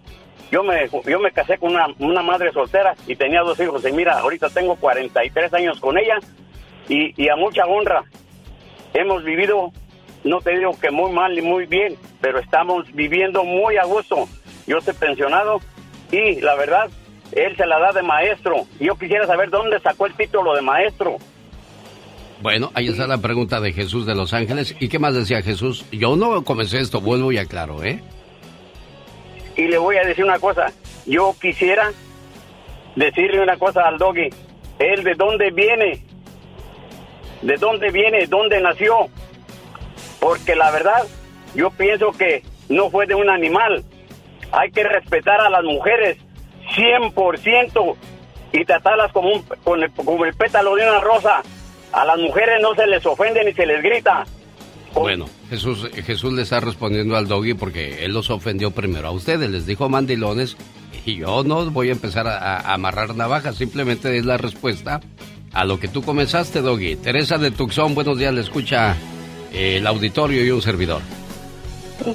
Yo 0.53 0.61
me, 0.61 0.87
yo 1.09 1.19
me 1.19 1.31
casé 1.31 1.57
con 1.57 1.71
una, 1.71 1.87
una 1.97 2.21
madre 2.21 2.51
soltera 2.51 2.93
y 3.07 3.15
tenía 3.15 3.41
dos 3.41 3.59
hijos. 3.59 3.83
Y 3.89 3.91
mira, 3.91 4.19
ahorita 4.19 4.51
tengo 4.51 4.75
43 4.75 5.51
años 5.51 5.79
con 5.79 5.97
ella 5.97 6.19
y, 6.87 7.19
y 7.19 7.27
a 7.27 7.35
mucha 7.35 7.65
honra. 7.65 8.03
Hemos 8.93 9.23
vivido, 9.23 9.71
no 10.23 10.41
te 10.41 10.55
digo 10.55 10.79
que 10.79 10.91
muy 10.91 11.11
mal 11.11 11.33
ni 11.33 11.41
muy 11.41 11.65
bien, 11.65 11.95
pero 12.21 12.37
estamos 12.37 12.85
viviendo 12.93 13.43
muy 13.43 13.77
a 13.77 13.85
gusto. 13.85 14.27
Yo 14.67 14.77
estoy 14.77 14.93
pensionado 14.93 15.59
y 16.11 16.39
la 16.41 16.53
verdad, 16.53 16.87
él 17.31 17.57
se 17.57 17.65
la 17.65 17.79
da 17.79 17.91
de 17.91 18.03
maestro. 18.03 18.67
Yo 18.79 18.93
quisiera 18.93 19.25
saber 19.25 19.49
dónde 19.49 19.79
sacó 19.79 20.05
el 20.05 20.13
título 20.13 20.53
de 20.53 20.61
maestro. 20.61 21.17
Bueno, 22.43 22.69
ahí 22.75 22.89
está 22.89 23.07
la 23.07 23.17
pregunta 23.17 23.59
de 23.59 23.73
Jesús 23.73 24.05
de 24.05 24.13
Los 24.13 24.35
Ángeles. 24.35 24.75
¿Y 24.79 24.87
qué 24.87 24.99
más 24.99 25.15
decía 25.15 25.41
Jesús? 25.41 25.83
Yo 25.91 26.15
no 26.15 26.43
comencé 26.43 26.79
esto, 26.79 27.01
vuelvo 27.01 27.31
y 27.31 27.39
aclaro, 27.39 27.83
¿eh? 27.83 28.03
Y 29.55 29.67
le 29.67 29.77
voy 29.77 29.97
a 29.97 30.03
decir 30.03 30.23
una 30.23 30.39
cosa, 30.39 30.71
yo 31.05 31.35
quisiera 31.39 31.91
decirle 32.95 33.41
una 33.41 33.57
cosa 33.57 33.81
al 33.87 33.97
doggy, 33.97 34.29
él 34.79 35.03
de 35.03 35.13
dónde 35.15 35.51
viene, 35.51 36.03
de 37.41 37.57
dónde 37.57 37.91
viene, 37.91 38.27
dónde 38.27 38.59
nació, 38.61 39.09
porque 40.19 40.55
la 40.55 40.71
verdad 40.71 41.03
yo 41.55 41.69
pienso 41.71 42.11
que 42.11 42.43
no 42.69 42.89
fue 42.89 43.05
de 43.05 43.15
un 43.15 43.29
animal, 43.29 43.83
hay 44.51 44.71
que 44.71 44.83
respetar 44.83 45.41
a 45.41 45.49
las 45.49 45.63
mujeres 45.63 46.17
100% 46.75 47.95
y 48.53 48.65
tratarlas 48.65 49.11
como, 49.11 49.33
un, 49.33 49.41
con 49.63 49.81
como 49.89 50.25
el 50.25 50.33
pétalo 50.35 50.75
de 50.75 50.87
una 50.87 50.99
rosa, 50.99 51.41
a 51.91 52.05
las 52.05 52.17
mujeres 52.17 52.59
no 52.61 52.73
se 52.75 52.87
les 52.87 53.05
ofende 53.05 53.43
ni 53.43 53.53
se 53.53 53.65
les 53.65 53.81
grita, 53.81 54.25
Bueno, 54.93 55.25
Jesús, 55.53 55.87
Jesús 56.03 56.33
le 56.33 56.41
está 56.41 56.59
respondiendo 56.61 57.15
al 57.15 57.27
doggy 57.27 57.53
porque 57.53 58.03
él 58.03 58.11
los 58.11 58.31
ofendió 58.31 58.71
primero 58.71 59.07
a 59.09 59.11
ustedes, 59.11 59.51
les 59.51 59.67
dijo 59.67 59.87
mandilones 59.87 60.57
y 61.05 61.17
yo 61.17 61.43
no 61.43 61.69
voy 61.69 61.89
a 61.89 61.91
empezar 61.91 62.25
a, 62.27 62.73
amarrar 62.73 63.15
navajas, 63.15 63.55
simplemente 63.57 64.17
es 64.17 64.25
la 64.25 64.37
respuesta 64.37 64.99
a 65.53 65.63
lo 65.63 65.79
que 65.79 65.87
tú 65.87 66.01
comenzaste, 66.01 66.61
doggy. 66.61 66.95
Teresa 66.95 67.37
de 67.37 67.51
Tucson, 67.51 67.93
buenos 67.93 68.17
días, 68.17 68.33
le 68.33 68.41
escucha 68.41 68.95
eh, 69.53 69.77
el 69.77 69.85
auditorio 69.85 70.43
y 70.43 70.49
un 70.49 70.63
servidor. 70.63 71.01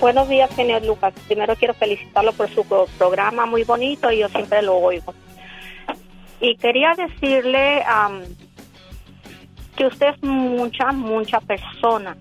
Buenos 0.01 0.29
días, 0.29 0.51
señor 0.57 0.85
Lucas. 0.85 1.15
Primero 1.29 1.55
quiero 1.55 1.75
felicitarlo 1.75 2.33
por 2.33 2.53
su 2.53 2.65
pro- 2.65 2.89
programa 2.99 3.47
muy 3.47 3.63
bonito 3.63 4.11
y 4.11 4.19
yo 4.19 4.29
siempre 4.31 4.63
lo 4.63 4.75
oigo. 4.79 5.15
Y 6.41 6.57
quería 6.57 6.93
decirle 6.97 7.85
am, 7.85 8.23
que 9.77 9.87
usted 9.87 10.09
es 10.09 10.23
mucha, 10.25 10.91
mucha 10.91 11.39
persona. 11.41 12.17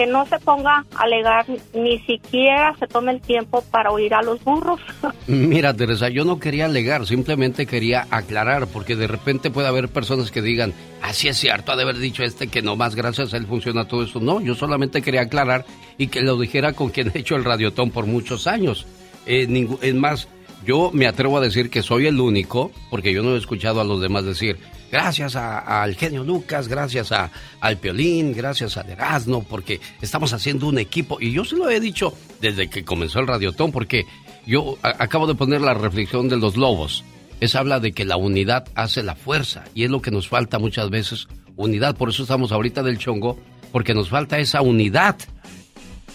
Que 0.00 0.06
no 0.06 0.24
se 0.24 0.38
ponga 0.38 0.86
a 0.96 1.02
alegar, 1.02 1.44
ni 1.74 1.98
siquiera 1.98 2.74
se 2.78 2.86
tome 2.86 3.12
el 3.12 3.20
tiempo 3.20 3.62
para 3.70 3.90
oír 3.90 4.14
a 4.14 4.22
los 4.22 4.42
burros. 4.42 4.80
Mira, 5.26 5.76
Teresa, 5.76 6.08
yo 6.08 6.24
no 6.24 6.40
quería 6.40 6.64
alegar, 6.64 7.06
simplemente 7.06 7.66
quería 7.66 8.06
aclarar, 8.10 8.66
porque 8.66 8.96
de 8.96 9.06
repente 9.06 9.50
puede 9.50 9.68
haber 9.68 9.90
personas 9.90 10.30
que 10.30 10.40
digan, 10.40 10.72
así 11.02 11.28
es 11.28 11.36
cierto, 11.36 11.72
ha 11.72 11.76
de 11.76 11.82
haber 11.82 11.98
dicho 11.98 12.22
este 12.22 12.48
que 12.48 12.62
nomás 12.62 12.94
gracias 12.94 13.34
a 13.34 13.36
él 13.36 13.44
funciona 13.44 13.88
todo 13.88 14.02
esto. 14.02 14.20
No, 14.20 14.40
yo 14.40 14.54
solamente 14.54 15.02
quería 15.02 15.20
aclarar 15.20 15.66
y 15.98 16.06
que 16.06 16.22
lo 16.22 16.38
dijera 16.38 16.72
con 16.72 16.88
quien 16.88 17.12
he 17.14 17.18
hecho 17.18 17.36
el 17.36 17.44
radiotón 17.44 17.90
por 17.90 18.06
muchos 18.06 18.46
años. 18.46 18.86
Eh, 19.26 19.68
es 19.82 19.94
más, 19.94 20.28
yo 20.64 20.90
me 20.94 21.08
atrevo 21.08 21.36
a 21.36 21.42
decir 21.42 21.68
que 21.68 21.82
soy 21.82 22.06
el 22.06 22.18
único, 22.20 22.70
porque 22.88 23.12
yo 23.12 23.22
no 23.22 23.34
he 23.34 23.38
escuchado 23.38 23.82
a 23.82 23.84
los 23.84 24.00
demás 24.00 24.24
decir, 24.24 24.56
gracias 24.90 25.36
al 25.36 25.94
genio 25.94 26.24
Lucas, 26.24 26.68
gracias 26.68 27.12
a, 27.12 27.30
al 27.60 27.76
Piolín, 27.78 28.32
gracias 28.32 28.76
a 28.76 28.82
Erasmo, 28.82 29.44
porque 29.44 29.80
estamos 30.00 30.32
haciendo 30.32 30.68
un 30.68 30.78
equipo. 30.78 31.18
Y 31.20 31.32
yo 31.32 31.44
se 31.44 31.56
lo 31.56 31.70
he 31.70 31.80
dicho 31.80 32.14
desde 32.40 32.68
que 32.68 32.84
comenzó 32.84 33.20
el 33.20 33.26
radiotón, 33.26 33.72
porque 33.72 34.06
yo 34.46 34.78
acabo 34.82 35.26
de 35.26 35.34
poner 35.34 35.60
la 35.60 35.74
reflexión 35.74 36.28
de 36.28 36.36
los 36.36 36.56
lobos. 36.56 37.04
Es 37.40 37.54
habla 37.54 37.80
de 37.80 37.92
que 37.92 38.04
la 38.04 38.16
unidad 38.16 38.66
hace 38.74 39.02
la 39.02 39.14
fuerza, 39.14 39.64
y 39.74 39.84
es 39.84 39.90
lo 39.90 40.02
que 40.02 40.10
nos 40.10 40.28
falta 40.28 40.58
muchas 40.58 40.90
veces, 40.90 41.26
unidad. 41.56 41.96
Por 41.96 42.10
eso 42.10 42.22
estamos 42.22 42.52
ahorita 42.52 42.82
del 42.82 42.98
chongo, 42.98 43.38
porque 43.72 43.94
nos 43.94 44.10
falta 44.10 44.38
esa 44.38 44.60
unidad. 44.60 45.16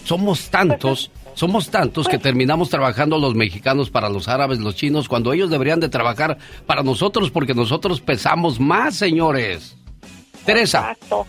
Somos 0.04 0.50
tantos, 0.50 1.10
somos 1.36 1.68
tantos 1.70 2.08
que 2.08 2.18
terminamos 2.18 2.70
trabajando 2.70 3.18
los 3.18 3.34
mexicanos 3.34 3.90
para 3.90 4.08
los 4.08 4.26
árabes, 4.26 4.58
los 4.58 4.74
chinos, 4.74 5.06
cuando 5.06 5.34
ellos 5.34 5.50
deberían 5.50 5.80
de 5.80 5.90
trabajar 5.90 6.38
para 6.64 6.82
nosotros 6.82 7.30
porque 7.30 7.52
nosotros 7.52 8.00
pesamos 8.00 8.58
más, 8.58 8.96
señores. 8.96 9.76
Teresa. 10.46 10.92
Exacto. 10.92 11.26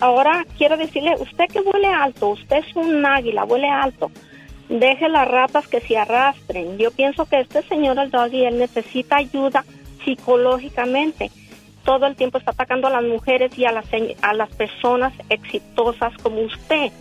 Ahora 0.00 0.44
quiero 0.58 0.76
decirle, 0.76 1.14
usted 1.18 1.46
que 1.50 1.60
huele 1.60 1.88
alto, 1.88 2.28
usted 2.28 2.58
es 2.58 2.76
un 2.76 3.06
águila, 3.06 3.44
huele 3.44 3.70
alto. 3.70 4.10
Deje 4.68 5.08
las 5.08 5.26
ratas 5.26 5.66
que 5.66 5.80
se 5.80 5.96
arrastren. 5.96 6.76
Yo 6.76 6.90
pienso 6.90 7.24
que 7.24 7.40
este 7.40 7.62
señor, 7.62 7.98
el 7.98 8.10
doggy, 8.10 8.44
él 8.44 8.58
necesita 8.58 9.16
ayuda 9.16 9.64
psicológicamente. 10.04 11.30
Todo 11.86 12.06
el 12.06 12.16
tiempo 12.16 12.36
está 12.36 12.50
atacando 12.50 12.86
a 12.86 12.90
las 12.90 13.02
mujeres 13.02 13.58
y 13.58 13.64
a 13.64 13.72
las, 13.72 13.86
a 14.20 14.34
las 14.34 14.50
personas 14.50 15.14
exitosas 15.30 16.12
como 16.22 16.42
usted. 16.42 16.92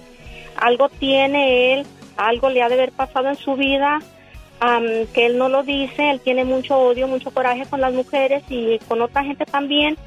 Algo 0.55 0.87
tiene 0.87 1.73
él, 1.73 1.85
algo 2.17 2.49
le 2.49 2.61
ha 2.61 2.69
de 2.69 2.75
haber 2.75 2.91
pasado 2.91 3.29
en 3.29 3.35
su 3.35 3.55
vida 3.55 3.99
am, 4.59 4.83
que 5.13 5.25
él 5.25 5.37
no 5.37 5.49
lo 5.49 5.63
dice. 5.63 6.11
Él 6.11 6.19
tiene 6.21 6.45
mucho 6.45 6.77
odio, 6.77 7.07
mucho 7.07 7.31
coraje 7.31 7.65
con 7.65 7.81
las 7.81 7.93
mujeres 7.93 8.43
y 8.49 8.79
con 8.87 9.01
otra 9.01 9.23
gente 9.23 9.45
también. 9.45 9.97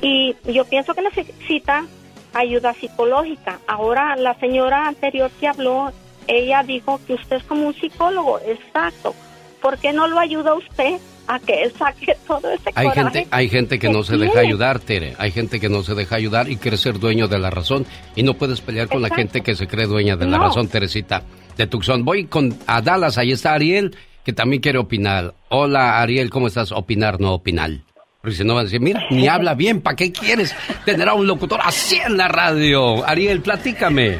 Y 0.00 0.36
yo 0.44 0.64
pienso 0.64 0.94
que 0.94 1.02
necesita 1.02 1.86
ayuda 2.34 2.74
psicológica. 2.74 3.58
Ahora, 3.66 4.16
la 4.16 4.34
señora 4.34 4.86
anterior 4.86 5.30
que 5.40 5.48
habló, 5.48 5.92
ella 6.26 6.62
dijo 6.62 7.00
que 7.06 7.14
usted 7.14 7.36
es 7.36 7.44
como 7.44 7.66
un 7.66 7.74
psicólogo, 7.74 8.38
exacto. 8.40 9.14
¿Por 9.60 9.78
qué 9.78 9.92
no 9.92 10.06
lo 10.06 10.18
ayuda 10.18 10.54
usted 10.54 11.00
a 11.28 11.38
que 11.38 11.62
él 11.62 11.72
saque 11.78 12.16
todo 12.26 12.50
ese 12.50 12.70
Hay 12.74 12.88
coraje? 12.88 13.02
gente, 13.18 13.28
hay 13.30 13.48
gente 13.48 13.78
que 13.78 13.88
no 13.88 14.02
se 14.02 14.16
deja 14.16 14.40
ayudar, 14.40 14.80
Tere. 14.80 15.14
Hay 15.18 15.30
gente 15.30 15.60
que 15.60 15.68
no 15.68 15.82
se 15.82 15.94
deja 15.94 16.16
ayudar 16.16 16.50
y 16.50 16.56
quiere 16.56 16.76
ser 16.76 16.98
dueño 16.98 17.28
de 17.28 17.38
la 17.38 17.50
razón. 17.50 17.86
Y 18.16 18.22
no 18.22 18.34
puedes 18.34 18.60
pelear 18.60 18.88
con 18.88 19.02
la 19.02 19.08
gente 19.14 19.42
que 19.42 19.54
se 19.54 19.66
cree 19.68 19.86
dueña 19.86 20.16
de 20.16 20.26
la 20.26 20.38
razón, 20.38 20.68
Teresita 20.68 21.22
de 21.56 21.66
Tucson. 21.66 22.04
Voy 22.04 22.24
con 22.24 22.56
a 22.66 22.80
Dallas, 22.80 23.18
ahí 23.18 23.32
está 23.32 23.52
Ariel, 23.54 23.94
que 24.24 24.32
también 24.32 24.62
quiere 24.62 24.78
opinar. 24.78 25.34
Hola, 25.50 26.00
Ariel, 26.00 26.30
¿cómo 26.30 26.46
estás? 26.48 26.72
Opinar, 26.72 27.20
no 27.20 27.34
opinar. 27.34 27.70
Porque 28.20 28.36
si 28.36 28.44
no 28.44 28.54
van 28.54 28.62
a 28.62 28.64
decir, 28.64 28.80
mira, 28.80 29.04
ni 29.10 29.28
habla 29.28 29.54
bien, 29.54 29.80
¿para 29.80 29.96
qué 29.96 30.10
quieres 30.10 30.54
tener 30.84 31.08
a 31.08 31.14
un 31.14 31.26
locutor 31.26 31.60
así 31.62 31.96
en 31.96 32.16
la 32.16 32.28
radio? 32.28 33.06
Ariel, 33.06 33.40
platícame. 33.42 34.18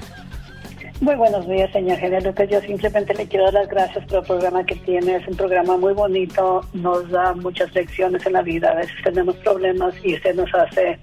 Muy 1.01 1.15
buenos 1.15 1.47
días, 1.47 1.71
señor 1.71 1.97
Genio 1.99 2.21
Lucas. 2.21 2.49
Yo 2.51 2.61
simplemente 2.61 3.15
le 3.15 3.29
quiero 3.29 3.45
dar 3.45 3.55
las 3.55 3.69
gracias 3.69 4.05
por 4.07 4.19
el 4.19 4.25
programa 4.25 4.67
que 4.67 4.75
tiene. 4.75 5.15
Es 5.15 5.29
un 5.29 5.37
programa 5.37 5.77
muy 5.77 5.95
bonito, 5.95 6.63
nos 6.73 7.09
da 7.09 7.35
muchas 7.35 7.73
lecciones 7.73 8.27
en 8.27 8.33
la 8.33 8.43
vida. 8.43 8.73
A 8.73 8.75
veces 8.75 8.97
tenemos 9.05 9.37
problemas 9.37 9.95
y 10.03 10.15
usted 10.15 10.35
nos 10.35 10.53
hace, 10.53 10.99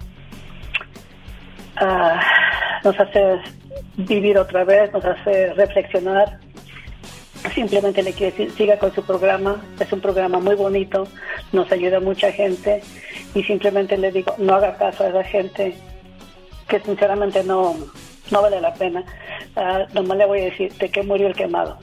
ah, 1.77 2.21
nos 2.83 2.99
hace 2.99 3.39
vivir 3.95 4.37
otra 4.37 4.65
vez, 4.65 4.91
nos 4.91 5.05
hace 5.05 5.53
reflexionar. 5.53 6.39
Simplemente 7.53 8.03
le 8.03 8.11
quiero 8.11 8.35
decir, 8.35 8.51
siga 8.51 8.77
con 8.77 8.93
su 8.93 9.01
programa. 9.01 9.63
Es 9.79 9.93
un 9.93 10.01
programa 10.01 10.39
muy 10.39 10.55
bonito, 10.55 11.07
nos 11.53 11.71
ayuda 11.71 12.01
mucha 12.01 12.33
gente 12.33 12.81
y 13.33 13.43
simplemente 13.43 13.97
le 13.97 14.11
digo, 14.11 14.35
no 14.39 14.55
haga 14.55 14.75
caso 14.75 15.05
a 15.05 15.07
esa 15.07 15.23
gente 15.23 15.73
que 16.67 16.81
sinceramente 16.81 17.45
no, 17.45 17.77
no 18.31 18.41
vale 18.41 18.61
la 18.61 18.73
pena. 18.73 19.03
Ah, 19.55 19.85
nomás 19.93 20.17
le 20.17 20.25
voy 20.25 20.41
a 20.41 20.45
decir 20.45 20.73
de 20.73 20.89
qué 20.89 21.03
murió 21.03 21.27
el 21.27 21.35
quemado, 21.35 21.77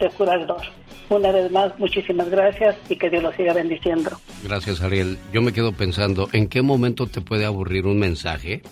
de 0.00 0.08
curador. 0.10 0.62
Una 1.10 1.32
vez 1.32 1.50
más, 1.50 1.78
muchísimas 1.78 2.28
gracias 2.28 2.76
y 2.88 2.96
que 2.96 3.08
Dios 3.08 3.22
lo 3.22 3.32
siga 3.32 3.54
bendiciendo. 3.54 4.10
Gracias, 4.44 4.82
Ariel. 4.82 5.18
Yo 5.32 5.40
me 5.40 5.52
quedo 5.52 5.72
pensando, 5.72 6.28
¿en 6.32 6.48
qué 6.48 6.60
momento 6.60 7.06
te 7.06 7.22
puede 7.22 7.46
aburrir 7.46 7.86
un 7.86 7.98
mensaje? 7.98 8.62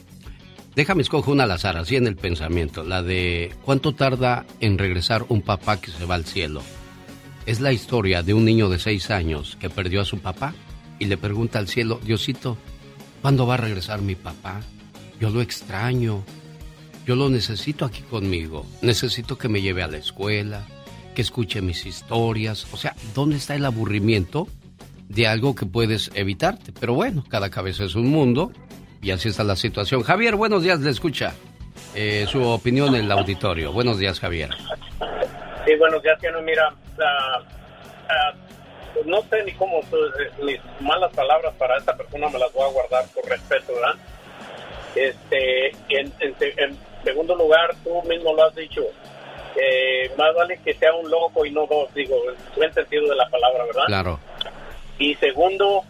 Déjame 0.75 1.01
escoger 1.01 1.33
una 1.33 1.45
al 1.45 1.51
azar, 1.53 1.79
así 1.79 1.97
en 1.97 2.07
el 2.07 2.17
pensamiento. 2.17 2.85
La 2.85 3.03
de 3.03 3.55
¿cuánto 3.63 3.95
tarda 3.95 4.45
en 4.61 4.77
regresar 4.77 5.25
un 5.31 5.41
papá 5.41 5.81
que 5.81 5.91
se 5.91 6.05
va 6.05 6.15
al 6.15 6.27
cielo? 6.27 6.61
Es 7.47 7.61
la 7.61 7.73
historia 7.73 8.23
de 8.23 8.35
un 8.35 8.45
niño 8.45 8.69
de 8.69 8.79
seis 8.79 9.11
años 9.11 9.57
que 9.59 9.71
perdió 9.71 10.03
a 10.03 10.05
su 10.05 10.19
papá 10.19 10.53
y 10.99 11.07
le 11.07 11.17
pregunta 11.17 11.59
al 11.59 11.69
cielo, 11.69 11.99
Diosito, 12.05 12.59
¿cuándo 13.23 13.47
va 13.47 13.55
a 13.55 13.59
regresar 13.59 14.03
mi 14.03 14.17
papá? 14.17 14.61
Yo 15.19 15.31
lo 15.31 15.41
extraño. 15.41 16.23
Yo 17.07 17.15
lo 17.15 17.31
necesito 17.31 17.85
aquí 17.85 18.03
conmigo. 18.03 18.67
Necesito 18.83 19.39
que 19.39 19.49
me 19.49 19.63
lleve 19.63 19.85
a 19.85 19.87
la 19.87 19.97
escuela, 19.97 20.65
que 21.15 21.23
escuche 21.23 21.63
mis 21.63 21.87
historias. 21.87 22.67
O 22.73 22.77
sea, 22.77 22.97
¿dónde 23.15 23.37
está 23.37 23.55
el 23.55 23.65
aburrimiento 23.65 24.49
de 25.09 25.29
algo 25.29 25.55
que 25.55 25.67
puedes 25.67 26.11
evitarte? 26.15 26.73
Pero 26.73 26.95
bueno, 26.95 27.23
cada 27.31 27.49
cabeza 27.49 27.85
es 27.85 27.95
un 27.95 28.11
mundo 28.11 28.51
y 29.01 29.13
así 29.13 29.29
está 29.29 29.45
la 29.45 29.55
situación. 29.55 30.03
Javier, 30.03 30.35
buenos 30.35 30.65
días, 30.65 30.81
le 30.81 30.91
escucha. 30.91 31.33
Eh, 31.95 32.27
su 32.29 32.43
opinión 32.43 32.97
en 32.97 33.05
el 33.05 33.13
auditorio. 33.13 33.71
Buenos 33.73 33.99
días, 33.99 34.19
Javier. 34.19 34.51
Sí, 35.65 35.77
buenos 35.79 36.03
días, 36.03 36.19
no, 36.33 36.43
mira, 36.43 36.75
pues 38.95 39.07
no 39.07 39.23
sé 39.31 39.45
ni 39.45 39.53
cómo, 39.53 39.81
pues, 39.91 40.03
eh, 40.21 40.45
mis 40.45 40.61
malas 40.81 41.15
palabras 41.15 41.55
para 41.57 41.79
esta 41.79 41.97
persona 41.97 42.29
me 42.31 42.39
las 42.41 42.53
voy 42.53 42.69
a 42.69 42.73
guardar 42.73 43.05
por 43.15 43.25
respeto, 43.31 43.75
¿verdad? 43.75 43.95
Este, 44.97 45.71
en, 45.89 46.13
en 46.21 46.77
segundo 47.07 47.35
lugar, 47.37 47.71
tú 47.85 48.03
mismo 48.03 48.35
lo 48.35 48.45
has 48.45 48.55
dicho, 48.55 48.83
eh, 49.57 50.11
más 50.19 50.35
vale 50.35 50.59
que 50.63 50.75
sea 50.75 50.93
un 50.95 51.11
loco 51.11 51.47
y 51.47 51.51
no 51.51 51.67
dos, 51.67 51.93
digo, 51.95 52.17
en 52.25 52.31
el 52.31 52.37
buen 52.57 52.75
sentido 52.75 53.09
de 53.09 53.17
la 53.17 53.29
palabra, 53.31 53.65
¿verdad? 53.65 53.85
Claro. 53.87 54.21
Y 54.99 55.15
segundo, 55.17 55.83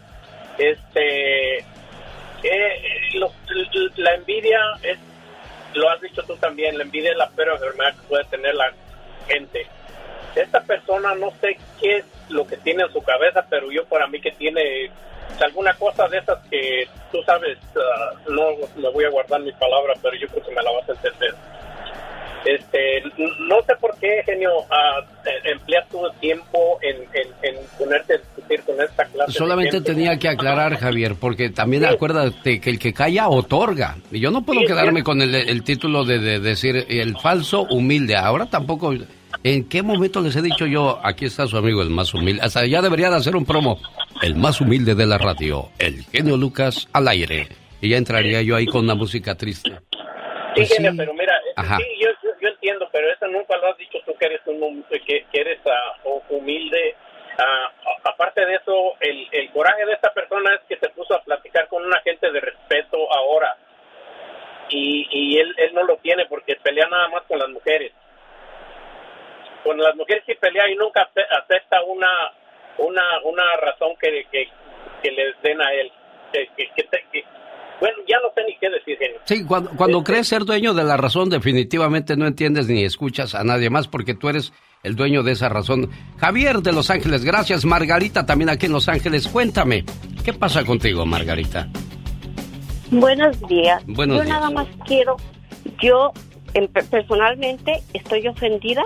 este, 0.59 1.59
eh, 1.59 2.82
lo- 3.14 3.32
la 3.97 4.14
envidia 4.14 4.60
es, 4.82 4.98
lo 5.74 5.90
has 5.90 6.01
dicho 6.01 6.22
tú 6.22 6.36
también, 6.36 6.76
la 6.78 6.84
envidia 6.84 7.10
es 7.12 7.16
la 7.16 7.28
peor 7.30 7.51
enfermedad 7.55 7.94
que 7.97 8.09
puede 8.09 8.24
tener 8.24 8.55
la 8.55 8.72
gente. 9.28 9.66
Esta 10.34 10.60
persona 10.62 11.14
no 11.14 11.30
sé 11.40 11.56
qué 11.80 11.97
es 11.98 12.05
lo 12.28 12.47
que 12.47 12.56
tiene 12.59 12.82
en 12.84 12.93
su 12.93 13.02
cabeza, 13.02 13.47
pero 13.48 13.70
yo 13.72 13.84
para 13.86 14.06
mí 14.06 14.20
que 14.20 14.32
tiene 14.32 14.90
alguna 15.44 15.74
cosa 15.74 16.06
de 16.08 16.18
esas 16.18 16.38
que 16.50 16.84
tú 17.12 17.18
sabes, 17.24 17.58
ah, 17.76 18.14
no 18.28 18.42
me 18.80 18.90
voy 18.90 19.04
a 19.04 19.10
guardar 19.10 19.40
mi 19.40 19.52
palabra, 19.52 19.94
pero 20.02 20.16
yo 20.16 20.26
creo 20.28 20.44
que 20.44 20.54
me 20.54 20.62
la 20.62 20.70
vas 20.72 20.88
a 20.88 20.92
entender. 20.92 21.34
Este, 22.44 23.02
no 23.48 23.56
sé 23.66 23.74
por 23.80 23.98
qué, 23.98 24.22
genio, 24.24 24.50
eh, 24.60 25.50
empleas 25.52 25.88
tu 25.88 25.98
tiempo 26.20 26.78
en, 26.80 26.96
en, 27.12 27.28
en 27.42 27.56
ponerte 27.76 28.14
a 28.14 28.18
discutir 28.18 28.62
con 28.62 28.80
esta 28.80 29.04
clase. 29.06 29.32
Solamente 29.32 29.80
tenía 29.80 30.16
que 30.16 30.28
aclarar, 30.28 30.76
Javier, 30.76 31.16
porque 31.20 31.50
también 31.50 31.84
acuérdate 31.84 32.60
que 32.60 32.70
el 32.70 32.78
que 32.78 32.92
calla 32.92 33.28
otorga. 33.28 33.96
Y 34.12 34.20
yo 34.20 34.30
no 34.30 34.42
puedo 34.44 34.60
Sí, 34.60 34.66
quedarme 34.66 35.00
sí. 35.00 35.04
con 35.04 35.20
el, 35.22 35.34
el 35.34 35.64
título 35.64 36.04
de, 36.04 36.20
de 36.20 36.38
decir 36.38 36.86
el 36.88 37.18
falso 37.18 37.62
humilde. 37.68 38.14
Ahora 38.16 38.46
tampoco. 38.46 38.94
¿En 39.42 39.68
qué 39.68 39.82
momento 39.82 40.20
les 40.20 40.34
he 40.36 40.42
dicho 40.42 40.66
yo, 40.66 40.98
aquí 41.04 41.24
está 41.24 41.46
su 41.48 41.56
amigo 41.56 41.82
el 41.82 41.90
más 41.90 42.14
humilde? 42.14 42.42
Hasta 42.42 42.64
ya 42.64 42.80
debería 42.80 43.10
de 43.10 43.16
hacer 43.16 43.34
un 43.34 43.44
promo. 43.44 43.78
El 44.22 44.34
más 44.36 44.60
humilde 44.60 44.94
de 44.94 45.06
la 45.06 45.18
radio, 45.18 45.68
el 45.78 46.02
genio 46.10 46.36
Lucas 46.36 46.88
al 46.93 47.09
aire. 47.09 47.48
Y 47.80 47.90
ya 47.90 47.98
entraría 47.98 48.43
yo 48.43 48.56
ahí 48.56 48.66
con 48.66 48.84
una 48.84 48.94
música 48.94 49.34
triste. 49.34 49.70
Sí, 49.70 49.78
Pues 50.55 50.72
genio, 50.74 50.93
sí. 50.93 50.97
pero 50.97 51.12
mira, 51.14 51.34
Ajá. 51.56 51.76
sí, 51.76 51.84
yo, 52.01 52.09
yo, 52.22 52.30
yo 52.40 52.48
entiendo, 52.48 52.88
pero 52.90 53.12
eso 53.12 53.26
nunca 53.28 53.56
lo 53.59 53.68
has 53.70 53.76
dicho 53.78 53.98
tú 54.06 54.14
que 54.18 54.26
eres, 54.26 54.40
un, 54.47 54.82
que, 54.88 55.26
que 55.30 55.40
eres 55.40 55.60
ah, 55.66 55.93
hu- 56.05 56.22
humilde. 56.30 56.94
A- 57.38 58.09
aparte 58.09 58.44
de 58.47 58.55
eso, 58.55 58.94
el, 59.01 59.28
el 59.30 59.51
coraje 59.51 59.84
de 59.84 59.93
esta 59.93 60.12
persona 60.14 60.55
es 60.55 60.60
que 60.68 60.78
se 60.78 60.88
puso 60.94 61.14
a 61.14 61.22
platicar 61.22 61.68
con 61.68 61.84
una 61.84 62.01
gente 62.01 62.30
de 62.32 62.40
respeto 62.40 62.97
ahora. 63.12 63.55
Y, 64.70 65.06
y 65.10 65.38
él, 65.38 65.55
él 65.59 65.74
no 65.74 65.84
lo 65.84 65.98
tiene 65.98 66.24
porque 66.26 66.56
pelea 66.56 66.88
nada 66.88 67.09
más 67.09 67.22
con 67.28 67.38
las 67.38 67.51
mujeres. 67.51 67.93
Con 69.62 69.76
las 69.78 69.94
mujeres 69.94 70.22
sí 70.26 70.34
pelea 70.40 70.70
y 70.70 70.76
nunca 70.76 71.02
ace- 71.02 71.26
acepta 71.43 71.82
una 71.82 72.09
una 72.78 73.02
una 73.24 73.44
razón 73.62 73.90
que, 74.00 74.08
que, 74.30 74.44
que 75.02 75.10
les 75.10 75.40
den 75.42 75.60
a 75.60 75.72
él. 75.72 75.90
Que, 76.32 76.46
que- 76.56 76.68
que 76.76 76.82
te- 76.84 77.04
que- 77.12 77.24
bueno, 77.80 77.96
ya 78.08 78.16
no 78.20 78.28
sé 78.34 78.42
ni 78.46 78.56
qué 78.58 78.70
decir, 78.70 78.96
genio. 78.98 79.20
Sí, 79.24 79.44
cuando, 79.44 79.70
cuando 79.76 80.02
crees 80.02 80.28
ser 80.28 80.44
dueño 80.44 80.72
de 80.72 80.82
la 80.82 80.96
razón, 80.96 81.28
definitivamente 81.28 82.16
no 82.16 82.26
entiendes 82.26 82.68
ni 82.68 82.84
escuchas 82.84 83.34
a 83.34 83.44
nadie 83.44 83.68
más 83.68 83.86
porque 83.86 84.14
tú 84.14 84.28
eres 84.30 84.52
el 84.82 84.96
dueño 84.96 85.22
de 85.22 85.32
esa 85.32 85.48
razón. 85.50 85.90
Javier 86.18 86.56
de 86.58 86.72
Los 86.72 86.88
Ángeles, 86.90 87.22
gracias. 87.24 87.64
Margarita 87.66 88.24
también 88.24 88.48
aquí 88.48 88.64
en 88.66 88.72
Los 88.72 88.88
Ángeles. 88.88 89.28
Cuéntame, 89.28 89.84
¿qué 90.24 90.32
pasa 90.32 90.64
contigo, 90.64 91.04
Margarita? 91.04 91.68
Buenos 92.90 93.40
días. 93.48 93.82
Buenos 93.86 94.18
yo 94.18 94.24
días. 94.24 94.36
nada 94.38 94.50
más 94.50 94.66
quiero, 94.86 95.16
yo 95.82 96.12
en- 96.54 96.68
personalmente 96.68 97.82
estoy 97.94 98.26
ofendida 98.28 98.82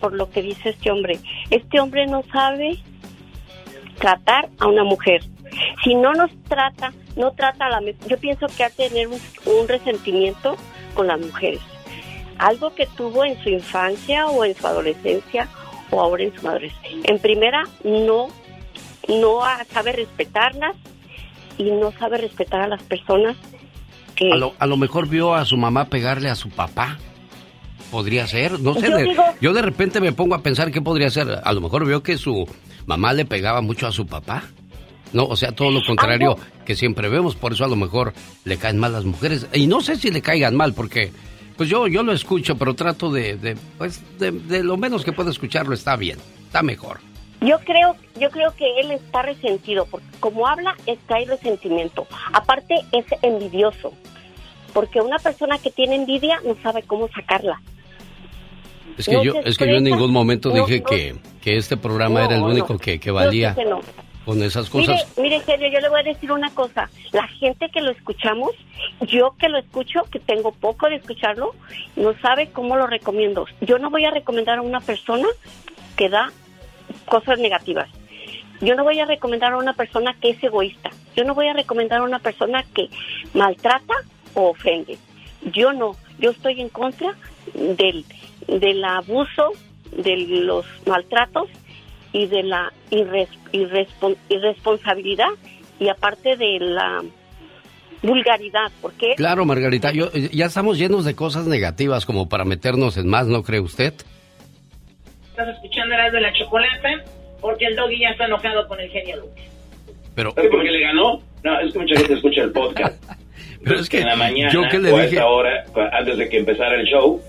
por 0.00 0.14
lo 0.14 0.30
que 0.30 0.42
dice 0.42 0.70
este 0.70 0.90
hombre. 0.90 1.18
Este 1.50 1.80
hombre 1.80 2.06
no 2.06 2.22
sabe 2.32 2.78
tratar 4.02 4.48
a 4.58 4.66
una 4.66 4.82
mujer. 4.82 5.22
Si 5.84 5.94
no 5.94 6.12
nos 6.12 6.30
trata, 6.48 6.92
no 7.16 7.30
trata 7.32 7.66
a 7.66 7.70
la... 7.70 7.80
Yo 8.08 8.18
pienso 8.18 8.46
que 8.48 8.64
ha 8.64 8.70
tener 8.70 9.06
un, 9.06 9.20
un 9.46 9.68
resentimiento 9.68 10.56
con 10.94 11.06
las 11.06 11.20
mujeres. 11.20 11.60
Algo 12.38 12.74
que 12.74 12.86
tuvo 12.86 13.24
en 13.24 13.40
su 13.44 13.48
infancia 13.48 14.26
o 14.26 14.44
en 14.44 14.56
su 14.56 14.66
adolescencia 14.66 15.48
o 15.90 16.00
ahora 16.00 16.24
en 16.24 16.34
su 16.34 16.44
madurez. 16.44 16.72
En 17.04 17.20
primera, 17.20 17.62
no, 17.84 18.26
no 19.08 19.40
sabe 19.72 19.92
respetarlas 19.92 20.74
y 21.56 21.70
no 21.70 21.92
sabe 21.92 22.18
respetar 22.18 22.62
a 22.62 22.66
las 22.66 22.82
personas 22.82 23.36
que... 24.16 24.32
A 24.32 24.36
lo, 24.36 24.54
a 24.58 24.66
lo 24.66 24.76
mejor 24.76 25.06
vio 25.06 25.34
a 25.34 25.44
su 25.44 25.56
mamá 25.56 25.84
pegarle 25.84 26.28
a 26.28 26.34
su 26.34 26.50
papá. 26.50 26.98
Podría 27.92 28.26
ser, 28.26 28.58
no 28.58 28.74
sé. 28.74 28.88
Yo 28.90 28.96
de- 28.96 29.04
digo- 29.04 29.24
yo 29.40 29.52
de 29.52 29.62
repente 29.62 30.00
me 30.00 30.12
pongo 30.12 30.34
a 30.34 30.42
pensar 30.42 30.72
qué 30.72 30.80
podría 30.82 31.10
ser. 31.10 31.40
A 31.44 31.52
lo 31.52 31.60
mejor 31.60 31.86
vio 31.86 32.02
que 32.02 32.16
su 32.16 32.48
mamá 32.86 33.12
le 33.12 33.24
pegaba 33.26 33.60
mucho 33.60 33.86
a 33.86 33.92
su 33.92 34.06
papá. 34.06 34.42
No, 35.12 35.26
o 35.26 35.36
sea, 35.36 35.52
todo 35.52 35.70
lo 35.70 35.82
contrario 35.86 36.36
que 36.64 36.74
siempre 36.74 37.08
vemos. 37.10 37.36
Por 37.36 37.52
eso 37.52 37.64
a 37.64 37.68
lo 37.68 37.76
mejor 37.76 38.14
le 38.46 38.56
caen 38.56 38.78
mal 38.78 38.92
las 38.94 39.04
mujeres. 39.04 39.46
Y 39.52 39.66
no 39.66 39.82
sé 39.82 39.96
si 39.96 40.10
le 40.10 40.22
caigan 40.22 40.56
mal, 40.56 40.72
porque 40.72 41.12
pues 41.58 41.68
yo, 41.68 41.86
yo 41.86 42.02
lo 42.02 42.12
escucho, 42.14 42.56
pero 42.56 42.72
trato 42.74 43.12
de, 43.12 43.36
de, 43.36 43.56
pues, 43.76 44.02
de, 44.18 44.30
de 44.32 44.64
lo 44.64 44.78
menos 44.78 45.04
que 45.04 45.12
puedo 45.12 45.30
escucharlo 45.30 45.74
está 45.74 45.94
bien, 45.96 46.18
está 46.46 46.62
mejor. 46.62 46.98
Yo 47.42 47.58
creo, 47.58 47.94
yo 48.18 48.30
creo 48.30 48.54
que 48.56 48.80
él 48.80 48.90
está 48.92 49.20
resentido, 49.20 49.86
porque 49.90 50.06
como 50.18 50.46
habla, 50.46 50.74
está 50.86 51.16
hay 51.16 51.26
resentimiento. 51.26 52.06
Aparte, 52.32 52.76
es 52.92 53.04
envidioso, 53.20 53.92
porque 54.72 55.00
una 55.02 55.18
persona 55.18 55.58
que 55.58 55.70
tiene 55.70 55.96
envidia 55.96 56.40
no 56.46 56.56
sabe 56.62 56.82
cómo 56.84 57.08
sacarla. 57.14 57.60
Es 58.98 59.06
que, 59.06 59.24
yo, 59.24 59.34
es 59.44 59.56
que 59.56 59.66
yo 59.66 59.76
en 59.76 59.84
ningún 59.84 60.12
momento 60.12 60.50
dije 60.50 60.82
que, 60.82 61.16
que 61.40 61.56
este 61.56 61.76
programa 61.76 62.24
era 62.24 62.36
el 62.36 62.42
único 62.42 62.78
que, 62.78 63.00
que 63.00 63.10
valía 63.10 63.56
con 64.24 64.42
esas 64.42 64.72
Mire, 64.72 64.86
cosas. 64.86 65.18
mire, 65.18 65.40
serio, 65.40 65.68
yo 65.72 65.80
le 65.80 65.88
voy 65.88 66.00
a 66.00 66.04
decir 66.04 66.30
una 66.30 66.50
cosa. 66.54 66.88
La 67.10 67.26
gente 67.26 67.68
que 67.70 67.80
lo 67.80 67.90
escuchamos, 67.90 68.52
yo 69.00 69.34
que 69.38 69.48
lo 69.48 69.58
escucho, 69.58 70.02
que 70.10 70.20
tengo 70.20 70.52
poco 70.52 70.88
de 70.88 70.96
escucharlo, 70.96 71.54
no 71.96 72.14
sabe 72.20 72.50
cómo 72.50 72.76
lo 72.76 72.86
recomiendo. 72.86 73.46
Yo 73.60 73.78
no 73.78 73.90
voy 73.90 74.04
a 74.04 74.10
recomendar 74.10 74.58
a 74.58 74.62
una 74.62 74.80
persona 74.80 75.26
que 75.96 76.08
da 76.08 76.30
cosas 77.06 77.38
negativas. 77.38 77.88
Yo 78.60 78.76
no 78.76 78.84
voy 78.84 79.00
a 79.00 79.06
recomendar 79.06 79.54
a 79.54 79.56
una 79.56 79.72
persona 79.72 80.14
que 80.20 80.30
es 80.30 80.44
egoísta. 80.44 80.90
Yo 81.16 81.24
no 81.24 81.34
voy 81.34 81.48
a 81.48 81.52
recomendar 81.52 81.98
a 81.98 82.04
una 82.04 82.20
persona 82.20 82.64
que 82.74 82.88
maltrata 83.34 83.94
o 84.34 84.50
ofende. 84.50 84.98
Yo 85.52 85.72
no. 85.72 85.96
Yo 86.20 86.30
estoy 86.30 86.60
en 86.60 86.68
contra 86.68 87.16
del, 87.54 88.04
del 88.48 88.84
abuso, 88.84 89.52
de 89.96 90.16
los 90.16 90.64
maltratos 90.86 91.48
y 92.12 92.26
de 92.26 92.42
la 92.42 92.72
irres- 92.90 93.28
irrespon- 93.52 94.16
irresponsabilidad 94.28 95.28
y 95.78 95.88
aparte 95.88 96.36
de 96.36 96.58
la 96.60 97.02
vulgaridad, 98.02 98.70
porque 98.80 99.14
Claro, 99.16 99.44
Margarita, 99.44 99.92
yo, 99.92 100.06
eh, 100.12 100.28
ya 100.32 100.46
estamos 100.46 100.78
llenos 100.78 101.04
de 101.04 101.14
cosas 101.14 101.46
negativas 101.46 102.04
como 102.04 102.28
para 102.28 102.44
meternos 102.44 102.96
en 102.96 103.08
más, 103.08 103.26
¿no 103.28 103.42
cree 103.42 103.60
usted? 103.60 103.94
Estás 105.30 105.48
escuchando 105.56 105.94
el 105.94 106.12
de 106.12 106.20
la 106.20 106.32
chocolata 106.32 106.88
porque 107.40 107.66
el 107.66 107.76
doggy 107.76 108.00
ya 108.00 108.08
está 108.10 108.26
enojado 108.26 108.66
con 108.68 108.78
el 108.80 108.90
genio 108.90 109.16
Lucas. 109.18 109.44
Pero, 110.14 110.32
¿Sabe 110.32 110.48
por 110.50 110.62
qué 110.62 110.70
le 110.70 110.80
ganó? 110.80 111.20
No, 111.42 111.60
es 111.60 111.72
que 111.72 111.78
mucha 111.78 111.96
gente 111.96 112.14
escucha 112.14 112.42
el 112.42 112.52
podcast. 112.52 113.02
Pero 113.64 113.78
es 113.78 113.88
que 113.88 114.00
en 114.00 114.06
la 114.08 114.16
mañana 114.16 114.52
yo 114.52 114.62
que 114.68 114.78
le 114.78 114.90
o 114.92 114.96
a 114.96 115.02
dije- 115.02 115.14
esta 115.14 115.26
hora, 115.26 115.64
antes 115.92 116.18
de 116.18 116.28
que 116.28 116.38
empezara 116.38 116.74
el 116.80 116.86
show, 116.86 117.20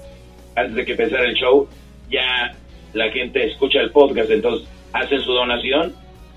antes 0.55 0.75
de 0.75 0.85
que 0.85 0.91
empezara 0.91 1.25
el 1.25 1.35
show, 1.35 1.67
ya 2.09 2.55
la 2.93 3.09
gente 3.11 3.45
escucha 3.45 3.81
el 3.81 3.91
podcast, 3.91 4.29
entonces 4.29 4.67
hacen 4.93 5.19
su 5.21 5.33
donación 5.33 5.93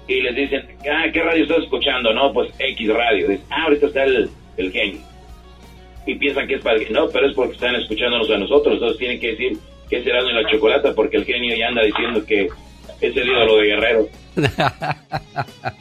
y 0.08 0.20
les 0.22 0.34
dicen, 0.36 0.66
ah, 0.90 1.04
¿qué 1.12 1.22
radio 1.22 1.42
estás 1.42 1.64
escuchando? 1.64 2.12
No, 2.12 2.32
pues 2.32 2.50
X 2.58 2.88
radio. 2.88 3.28
Dicen, 3.28 3.46
ah, 3.50 3.64
ahorita 3.64 3.86
está 3.86 4.04
el, 4.04 4.30
el 4.56 4.72
genio. 4.72 5.00
Y 6.06 6.14
piensan 6.14 6.46
que 6.46 6.54
es 6.54 6.62
para 6.62 6.76
el 6.76 6.92
No, 6.92 7.08
pero 7.08 7.26
es 7.28 7.34
porque 7.34 7.54
están 7.54 7.74
escuchándonos 7.74 8.30
a 8.30 8.38
nosotros, 8.38 8.74
entonces 8.74 8.98
tienen 8.98 9.18
que 9.20 9.32
decir 9.32 9.58
que 9.90 9.98
es 9.98 10.06
Erasmo 10.06 10.30
y 10.30 10.34
la 10.34 10.50
Chocolata, 10.50 10.94
porque 10.94 11.16
el 11.16 11.24
genio 11.24 11.56
ya 11.56 11.68
anda 11.68 11.82
diciendo 11.82 12.24
que 12.24 12.48
es 13.00 13.16
el 13.16 13.28
ídolo 13.28 13.56
de 13.56 13.66
Guerrero. 13.66 14.08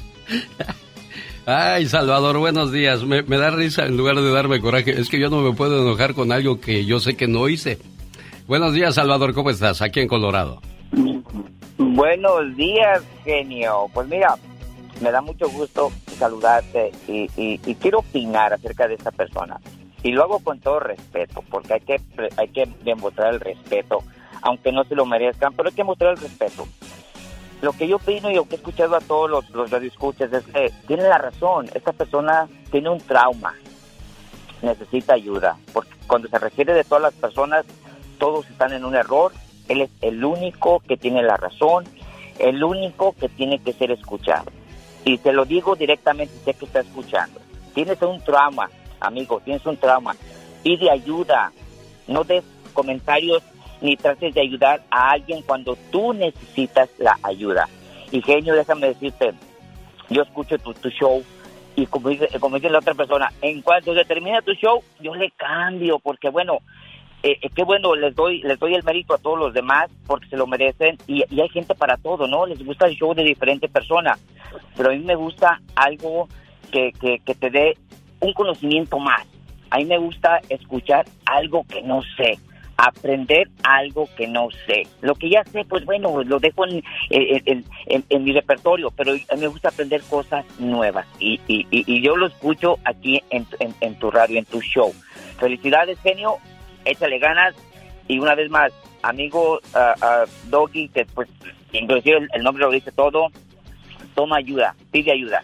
Ay, 1.48 1.86
Salvador, 1.86 2.40
buenos 2.40 2.72
días. 2.72 3.04
Me 3.04 3.38
da 3.38 3.52
risa 3.52 3.86
en 3.86 3.98
lugar 3.98 4.16
de 4.16 4.32
darme 4.32 4.60
coraje. 4.60 5.00
Es 5.00 5.10
que 5.10 5.20
yo 5.20 5.30
no 5.30 5.42
me 5.42 5.56
puedo 5.56 5.80
enojar 5.84 6.16
con 6.16 6.32
algo 6.32 6.60
que 6.60 6.86
yo 6.86 7.00
sé 7.00 7.16
que 7.16 7.28
no 7.28 7.48
hice. 7.48 7.78
Buenos 8.48 8.74
días, 8.74 8.96
Salvador. 8.96 9.34
¿Cómo 9.34 9.50
estás? 9.50 9.82
Aquí 9.82 10.00
en 10.02 10.08
Colorado. 10.08 10.62
Buenos 11.78 12.56
días, 12.56 13.02
genio. 13.24 13.88
Pues 13.94 14.08
mira, 14.08 14.36
me 15.02 15.12
da 15.12 15.22
mucho 15.22 15.50
gusto 15.50 15.92
saludarte 16.18 16.92
y, 17.08 17.24
y- 17.38 17.60
y 17.66 17.76
quiero 17.76 18.00
opinar 18.00 18.54
acerca 18.54 18.88
de 18.88 18.96
esta 18.96 19.12
persona. 19.12 19.60
Y 20.04 20.12
lo 20.12 20.24
hago 20.24 20.40
con 20.40 20.60
todo 20.60 20.80
respeto, 20.80 21.44
porque 21.50 21.74
hay 21.74 21.82
que, 21.82 22.02
hay 22.38 22.48
que 22.50 22.70
demostrar 22.84 23.34
el 23.34 23.40
respeto, 23.40 24.00
aunque 24.44 24.72
no 24.72 24.84
se 24.84 24.94
lo 24.96 25.06
merezcan, 25.06 25.54
pero 25.54 25.70
hay 25.70 25.76
que 25.76 25.84
mostrar 25.84 26.12
el 26.12 26.18
respeto. 26.18 26.68
Lo 27.64 27.72
que 27.74 27.88
yo 27.88 27.96
opino 27.96 28.30
y 28.30 28.36
lo 28.36 28.44
que 28.48 28.56
he 28.56 28.58
escuchado 28.58 28.96
a 28.96 29.00
todos 29.02 29.30
los, 29.30 29.50
los 29.50 29.72
radioescuchas 29.72 30.32
es 30.32 30.44
que 30.46 30.72
tiene 30.86 31.04
la 31.04 31.18
razón. 31.18 31.68
Esta 31.74 31.92
persona 31.94 32.48
tiene 32.70 32.90
un 32.90 33.00
trauma, 33.00 33.56
necesita 34.62 35.14
ayuda, 35.16 35.58
porque 35.74 35.90
cuando 36.06 36.28
se 36.28 36.38
refiere 36.38 36.74
de 36.74 36.84
todas 36.84 37.02
las 37.02 37.14
personas, 37.14 37.66
todos 38.16 38.50
están 38.50 38.74
en 38.74 38.86
un 38.86 38.96
error. 38.96 39.32
Él 39.68 39.82
es 39.82 39.90
el 40.02 40.24
único 40.24 40.80
que 40.82 40.98
tiene 40.98 41.24
la 41.24 41.38
razón, 41.38 41.86
el 42.40 42.64
único 42.64 43.14
que 43.14 43.30
tiene 43.30 43.60
que 43.60 43.74
ser 43.74 43.92
escuchado. 43.92 44.52
Y 45.04 45.18
te 45.20 45.34
lo 45.34 45.46
digo 45.46 45.76
directamente, 45.76 46.34
sé 46.44 46.54
que 46.54 46.66
está 46.66 46.80
escuchando. 46.82 47.40
Tienes 47.74 48.02
un 48.02 48.22
trauma 48.24 48.70
amigo, 49.00 49.42
tienes 49.44 49.66
un 49.66 49.78
trauma, 49.78 50.16
pide 50.64 50.90
ayuda, 50.90 51.52
no 52.08 52.24
des 52.24 52.44
comentarios 52.74 53.44
ni 53.82 53.96
trates 53.96 54.34
de 54.34 54.42
ayudar 54.42 54.84
a 54.90 55.12
alguien 55.12 55.42
cuando 55.44 55.78
tú 55.92 56.14
necesitas 56.14 56.90
la 56.98 57.18
ayuda. 57.24 57.68
Y 58.12 58.22
genio, 58.22 58.56
déjame 58.56 58.88
decirte, 58.88 59.34
yo 60.10 60.24
escucho 60.24 60.58
tu, 60.58 60.74
tu 60.74 60.90
show 60.90 61.24
y 61.76 61.86
como 61.88 62.10
dice, 62.10 62.30
como 62.40 62.56
dice 62.56 62.70
la 62.70 62.80
otra 62.80 62.94
persona, 62.94 63.32
en 63.42 63.62
cuanto 63.62 63.94
se 63.94 64.06
termina 64.06 64.42
tu 64.42 64.54
show, 64.54 64.82
yo 65.02 65.14
le 65.14 65.32
cambio, 65.32 66.00
porque 66.00 66.30
bueno, 66.30 66.60
eh, 67.24 67.38
eh, 67.42 67.50
qué 67.56 67.64
bueno, 67.64 67.96
les 67.96 68.16
doy, 68.16 68.42
les 68.44 68.60
doy 68.60 68.76
el 68.76 68.84
mérito 68.84 69.14
a 69.16 69.18
todos 69.18 69.40
los 69.40 69.54
demás 69.54 69.90
porque 70.08 70.28
se 70.28 70.38
lo 70.38 70.46
merecen 70.48 70.98
y, 71.08 71.24
y 71.34 71.42
hay 71.42 71.50
gente 71.50 71.74
para 71.76 71.98
todo, 71.98 72.28
¿no? 72.28 72.46
Les 72.46 72.64
gusta 72.64 72.86
el 72.88 72.96
show 72.96 73.14
de 73.14 73.24
diferente 73.24 73.68
persona, 73.68 74.18
pero 74.78 74.90
a 74.90 74.94
mí 74.94 75.00
me 75.00 75.16
gusta 75.16 75.60
algo 75.76 76.28
que, 76.72 76.92
que, 77.00 77.20
que 77.26 77.36
te 77.36 77.50
dé 77.50 77.78
un 78.20 78.34
conocimiento 78.34 79.00
más. 79.00 79.26
A 79.72 79.78
mí 79.78 79.86
me 79.86 79.98
gusta 79.98 80.40
escuchar 80.50 81.06
algo 81.26 81.66
que 81.68 81.82
no 81.82 82.02
sé, 82.16 82.38
aprender 82.78 83.50
algo 83.64 84.08
que 84.16 84.28
no 84.28 84.50
sé. 84.68 84.84
Lo 85.02 85.16
que 85.16 85.30
ya 85.30 85.44
sé, 85.46 85.66
pues 85.66 85.84
bueno, 85.86 86.24
lo 86.24 86.40
dejo 86.40 86.66
en, 86.68 86.84
en- 87.10 88.24
mi 88.24 88.32
repertorio, 88.34 88.92
pero 88.92 89.12
a 89.14 89.36
mí 89.36 89.42
me 89.42 89.48
gusta 89.48 89.70
aprender 89.70 90.02
cosas 90.04 90.46
nuevas 90.60 91.08
y, 91.20 91.40
y- 91.48 91.66
y- 91.72 92.02
yo 92.02 92.16
lo 92.16 92.28
escucho 92.28 92.78
aquí 92.86 93.22
en- 93.30 93.48
en 93.82 93.96
tu 94.00 94.12
radio, 94.12 94.38
en 94.38 94.46
tu 94.46 94.62
show. 94.62 94.94
Felicidades, 95.40 96.00
genio, 96.02 96.36
échale 96.86 97.20
ganas 97.20 97.56
y 98.08 98.20
una 98.20 98.36
vez 98.36 98.50
más, 98.50 98.72
amigo 99.02 99.60
ah, 99.74 99.96
ah, 100.02 100.26
Doggy, 100.50 100.90
que 100.90 101.06
pues 101.06 101.28
inclusive 101.72 102.18
el, 102.18 102.28
el 102.34 102.44
nombre 102.44 102.64
lo 102.64 102.72
dice 102.72 102.92
todo, 102.92 103.28
toma 104.14 104.38
ayuda, 104.38 104.76
pide 104.92 105.12
ayuda, 105.12 105.44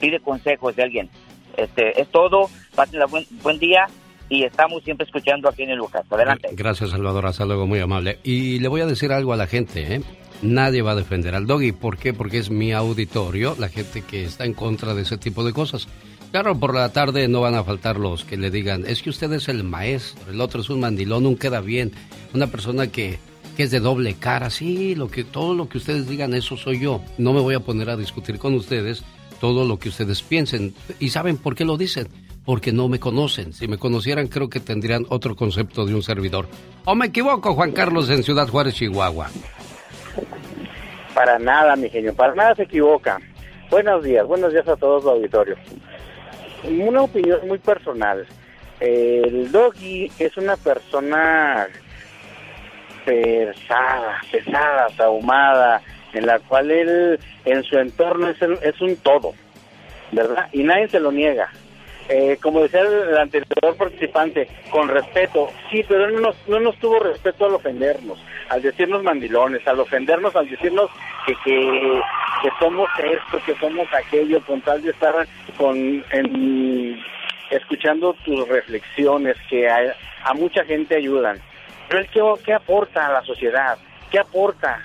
pide 0.00 0.20
consejos 0.20 0.76
de 0.76 0.82
alguien. 0.82 1.10
Este, 1.56 2.00
es 2.00 2.08
todo, 2.08 2.48
pásenla 2.74 3.06
buen, 3.06 3.26
buen 3.42 3.58
día 3.58 3.86
y 4.28 4.44
estamos 4.44 4.82
siempre 4.82 5.04
escuchando 5.04 5.48
aquí 5.48 5.62
en 5.62 5.70
el 5.70 5.78
Lucas. 5.78 6.04
Adelante. 6.10 6.48
Gracias, 6.52 6.90
Salvador. 6.90 7.26
Hasta 7.26 7.44
luego, 7.44 7.66
muy 7.66 7.80
amable. 7.80 8.18
Y 8.22 8.60
le 8.60 8.68
voy 8.68 8.80
a 8.80 8.86
decir 8.86 9.12
algo 9.12 9.32
a 9.32 9.36
la 9.36 9.46
gente, 9.46 9.94
¿eh? 9.94 10.00
Nadie 10.40 10.82
va 10.82 10.92
a 10.92 10.96
defender 10.96 11.34
al 11.34 11.46
doggy. 11.46 11.72
¿Por 11.72 11.98
qué? 11.98 12.14
Porque 12.14 12.38
es 12.38 12.50
mi 12.50 12.72
auditorio, 12.72 13.54
la 13.58 13.68
gente 13.68 14.02
que 14.02 14.24
está 14.24 14.44
en 14.44 14.54
contra 14.54 14.94
de 14.94 15.02
ese 15.02 15.18
tipo 15.18 15.44
de 15.44 15.52
cosas. 15.52 15.86
Claro, 16.32 16.58
por 16.58 16.74
la 16.74 16.88
tarde 16.88 17.28
no 17.28 17.42
van 17.42 17.54
a 17.54 17.62
faltar 17.62 17.98
los 17.98 18.24
que 18.24 18.38
le 18.38 18.50
digan, 18.50 18.84
es 18.86 19.02
que 19.02 19.10
usted 19.10 19.30
es 19.34 19.50
el 19.50 19.64
maestro, 19.64 20.32
el 20.32 20.40
otro 20.40 20.62
es 20.62 20.70
un 20.70 20.80
mandilón, 20.80 21.26
un 21.26 21.36
queda 21.36 21.60
bien, 21.60 21.92
una 22.32 22.46
persona 22.46 22.86
que, 22.86 23.18
que 23.54 23.64
es 23.64 23.70
de 23.70 23.80
doble 23.80 24.14
cara. 24.14 24.48
Sí, 24.48 24.94
lo 24.94 25.08
que, 25.08 25.24
todo 25.24 25.54
lo 25.54 25.68
que 25.68 25.76
ustedes 25.76 26.08
digan, 26.08 26.32
eso 26.32 26.56
soy 26.56 26.80
yo. 26.80 27.02
No 27.18 27.34
me 27.34 27.40
voy 27.40 27.54
a 27.54 27.60
poner 27.60 27.90
a 27.90 27.98
discutir 27.98 28.38
con 28.38 28.54
ustedes 28.54 29.04
todo 29.42 29.66
lo 29.66 29.78
que 29.78 29.90
ustedes 29.90 30.22
piensen. 30.22 30.72
¿Y 30.98 31.10
saben 31.10 31.36
por 31.36 31.54
qué 31.54 31.66
lo 31.66 31.76
dicen? 31.76 32.08
Porque 32.46 32.72
no 32.72 32.88
me 32.88 32.98
conocen. 32.98 33.52
Si 33.52 33.68
me 33.68 33.76
conocieran, 33.76 34.28
creo 34.28 34.48
que 34.48 34.60
tendrían 34.60 35.04
otro 35.10 35.36
concepto 35.36 35.84
de 35.84 35.94
un 35.94 36.02
servidor. 36.02 36.48
¿O 36.86 36.94
me 36.94 37.06
equivoco, 37.06 37.52
Juan 37.52 37.72
Carlos, 37.72 38.08
en 38.08 38.22
Ciudad 38.22 38.48
Juárez, 38.48 38.76
Chihuahua? 38.76 39.28
Para 41.14 41.38
nada, 41.38 41.76
mi 41.76 41.90
genio, 41.90 42.14
para 42.14 42.34
nada 42.34 42.54
se 42.54 42.62
equivoca. 42.62 43.20
Buenos 43.70 44.02
días, 44.02 44.26
buenos 44.26 44.50
días 44.50 44.66
a 44.66 44.76
todos 44.76 45.04
los 45.04 45.14
auditorios. 45.14 45.58
Una 46.64 47.02
opinión 47.02 47.46
muy 47.48 47.58
personal. 47.58 48.26
El 48.80 49.50
doggy 49.52 50.10
es 50.18 50.36
una 50.36 50.56
persona 50.56 51.68
pesada, 53.04 54.20
pesada, 54.30 54.86
ahumada, 54.98 55.80
en 56.12 56.26
la 56.26 56.38
cual 56.40 56.70
él 56.70 57.18
en 57.44 57.62
su 57.64 57.78
entorno 57.78 58.28
es, 58.28 58.40
el- 58.42 58.58
es 58.62 58.80
un 58.80 58.96
todo, 58.96 59.34
¿verdad? 60.12 60.48
Y 60.52 60.62
nadie 60.62 60.88
se 60.88 61.00
lo 61.00 61.10
niega. 61.10 61.50
Eh, 62.14 62.36
como 62.42 62.60
decía 62.60 62.82
el, 62.82 63.16
anterior 63.16 63.74
participante, 63.78 64.46
con 64.70 64.86
respeto, 64.88 65.48
sí, 65.70 65.82
pero 65.88 66.10
no 66.10 66.20
nos, 66.20 66.36
no 66.46 66.60
nos 66.60 66.76
tuvo 66.76 66.98
respeto 66.98 67.46
al 67.46 67.54
ofendernos, 67.54 68.22
al 68.50 68.60
decirnos 68.60 69.02
mandilones, 69.02 69.66
al 69.66 69.80
ofendernos, 69.80 70.36
al 70.36 70.46
decirnos 70.46 70.90
que, 71.24 71.34
que, 71.42 72.02
que 72.42 72.48
somos 72.58 72.86
esto, 73.02 73.40
que 73.46 73.54
somos 73.54 73.88
aquello, 73.94 74.42
con 74.44 74.60
tal 74.60 74.82
de 74.82 74.90
estar 74.90 75.26
con, 75.56 76.04
en- 76.10 77.00
escuchando 77.50 78.14
tus 78.26 78.46
reflexiones 78.46 79.36
que 79.48 79.66
a, 79.70 79.78
a 80.24 80.34
mucha 80.34 80.66
gente 80.66 80.96
ayudan. 80.96 81.38
Pero 81.88 82.00
él, 82.02 82.08
¿qué, 82.12 82.20
qué 82.44 82.52
aporta 82.52 83.06
a 83.06 83.12
la 83.14 83.22
sociedad? 83.22 83.78
¿Qué 84.10 84.18
aporta? 84.18 84.82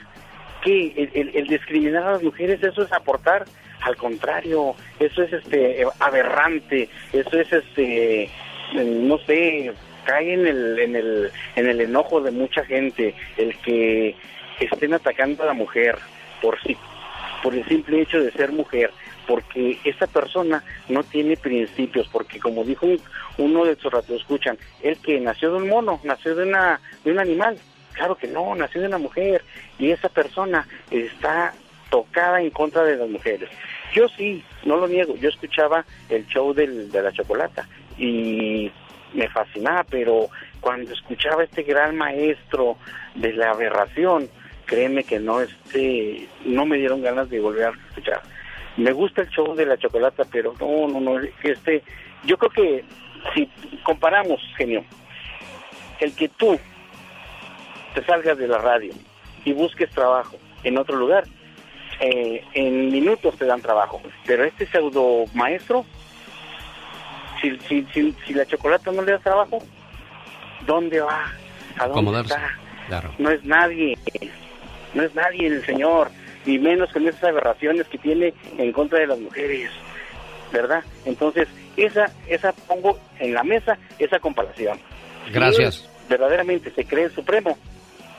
¿Qué? 0.63 1.09
El 1.35 1.47
discriminar 1.47 2.03
a 2.03 2.11
las 2.13 2.23
mujeres, 2.23 2.63
eso 2.63 2.83
es 2.83 2.93
aportar. 2.93 3.43
Al 3.81 3.95
contrario, 3.95 4.75
eso 4.99 5.23
es 5.23 5.33
este 5.33 5.85
aberrante, 5.99 6.89
eso 7.13 7.39
es 7.39 7.51
este 7.53 8.29
no 8.73 9.17
sé, 9.19 9.71
cae 10.05 10.33
en 10.33 10.45
el 10.47 10.79
en 10.79 10.95
el 10.95 11.31
en 11.55 11.67
el 11.69 11.81
enojo 11.81 12.19
de 12.21 12.31
mucha 12.31 12.65
gente 12.65 13.13
el 13.37 13.55
que 13.59 14.15
estén 14.59 14.93
atacando 14.93 15.43
a 15.43 15.47
la 15.47 15.53
mujer 15.53 15.97
por 16.41 16.59
sí 16.63 16.75
por 17.43 17.53
el 17.53 17.63
simple 17.67 18.01
hecho 18.01 18.19
de 18.19 18.31
ser 18.31 18.51
mujer, 18.51 18.89
porque 19.27 19.77
esa 19.83 20.07
persona 20.07 20.63
no 20.89 21.03
tiene 21.03 21.37
principios, 21.37 22.07
porque 22.11 22.39
como 22.39 22.63
dijo 22.63 22.87
un- 22.87 23.01
uno 23.37 23.63
de 23.63 23.75
sus 23.75 23.93
ratos 23.93 24.19
escuchan, 24.21 24.57
él 24.81 24.97
que 25.03 25.19
nació 25.19 25.51
de 25.51 25.57
un 25.57 25.69
mono, 25.69 25.99
nació 26.03 26.35
de 26.35 26.43
una 26.43 26.81
de 27.05 27.11
un 27.11 27.19
animal, 27.19 27.57
claro 27.93 28.15
que 28.15 28.27
no, 28.27 28.55
nació 28.55 28.81
de 28.81 28.87
una 28.87 28.97
mujer 28.97 29.43
y 29.77 29.91
esa 29.91 30.09
persona 30.09 30.67
está 30.89 31.53
tocada 31.89 32.41
en 32.41 32.49
contra 32.49 32.83
de 32.83 32.97
las 32.97 33.09
mujeres. 33.09 33.49
Yo 33.93 34.07
sí, 34.09 34.43
no 34.65 34.77
lo 34.77 34.87
niego, 34.87 35.15
yo 35.15 35.29
escuchaba 35.29 35.85
el 36.09 36.27
show 36.27 36.53
de 36.53 36.67
la 37.01 37.11
chocolata 37.11 37.67
y 37.97 38.71
me 39.13 39.27
fascinaba, 39.29 39.83
pero 39.83 40.29
cuando 40.59 40.91
escuchaba 40.91 41.43
este 41.43 41.63
gran 41.63 41.95
maestro 41.95 42.77
de 43.15 43.33
la 43.33 43.51
aberración, 43.51 44.29
créeme 44.65 45.03
que 45.03 45.19
no 45.19 45.41
este 45.41 46.27
no 46.45 46.65
me 46.65 46.77
dieron 46.77 47.01
ganas 47.01 47.29
de 47.29 47.39
volver 47.39 47.67
a 47.67 47.87
escuchar. 47.89 48.21
Me 48.75 48.91
gusta 48.91 49.21
el 49.21 49.29
show 49.29 49.55
de 49.55 49.65
la 49.65 49.77
chocolata, 49.77 50.23
pero 50.31 50.53
no, 50.59 50.87
no, 50.87 50.99
no, 50.99 51.19
este, 51.43 51.81
yo 52.25 52.37
creo 52.37 52.51
que 52.51 52.85
si 53.33 53.49
comparamos, 53.83 54.39
genio, 54.55 54.83
el 55.99 56.13
que 56.15 56.29
tú 56.29 56.59
te 57.95 58.03
salgas 58.05 58.37
de 58.37 58.47
la 58.47 58.59
radio 58.59 58.93
y 59.45 59.53
busques 59.53 59.89
trabajo 59.89 60.37
en 60.63 60.77
otro 60.77 60.95
lugar, 60.95 61.23
eh, 61.99 62.43
en 62.53 62.89
minutos 62.89 63.35
te 63.37 63.45
dan 63.45 63.61
trabajo. 63.61 64.01
Pero 64.25 64.43
este 64.43 64.65
pseudo 64.67 65.25
maestro, 65.33 65.85
si, 67.41 67.57
si, 67.67 67.85
si, 67.93 68.15
si 68.25 68.33
la 68.33 68.45
chocolata 68.45 68.91
no 68.91 69.01
le 69.01 69.13
da 69.13 69.19
trabajo, 69.19 69.59
¿dónde 70.65 70.99
va? 71.01 71.31
¿A 71.79 71.87
dónde 71.87 72.21
está? 72.21 72.57
Claro. 72.87 73.13
No 73.17 73.29
es 73.29 73.43
nadie, 73.43 73.97
no 74.93 75.03
es 75.03 75.13
nadie 75.13 75.47
el 75.47 75.65
Señor, 75.65 76.09
ni 76.45 76.57
menos 76.57 76.91
con 76.93 77.07
esas 77.07 77.23
aberraciones 77.25 77.87
que 77.87 77.97
tiene 77.97 78.33
en 78.57 78.71
contra 78.71 78.99
de 78.99 79.07
las 79.07 79.19
mujeres, 79.19 79.69
¿verdad? 80.51 80.83
Entonces, 81.05 81.47
esa, 81.75 82.05
esa 82.27 82.53
pongo 82.53 82.97
en 83.19 83.33
la 83.33 83.43
mesa, 83.43 83.77
esa 83.99 84.19
comparación. 84.19 84.79
Si 85.25 85.33
Gracias. 85.33 85.83
él 85.83 85.89
verdaderamente 86.09 86.71
se 86.71 86.85
cree 86.85 87.05
el 87.05 87.11
Supremo, 87.11 87.57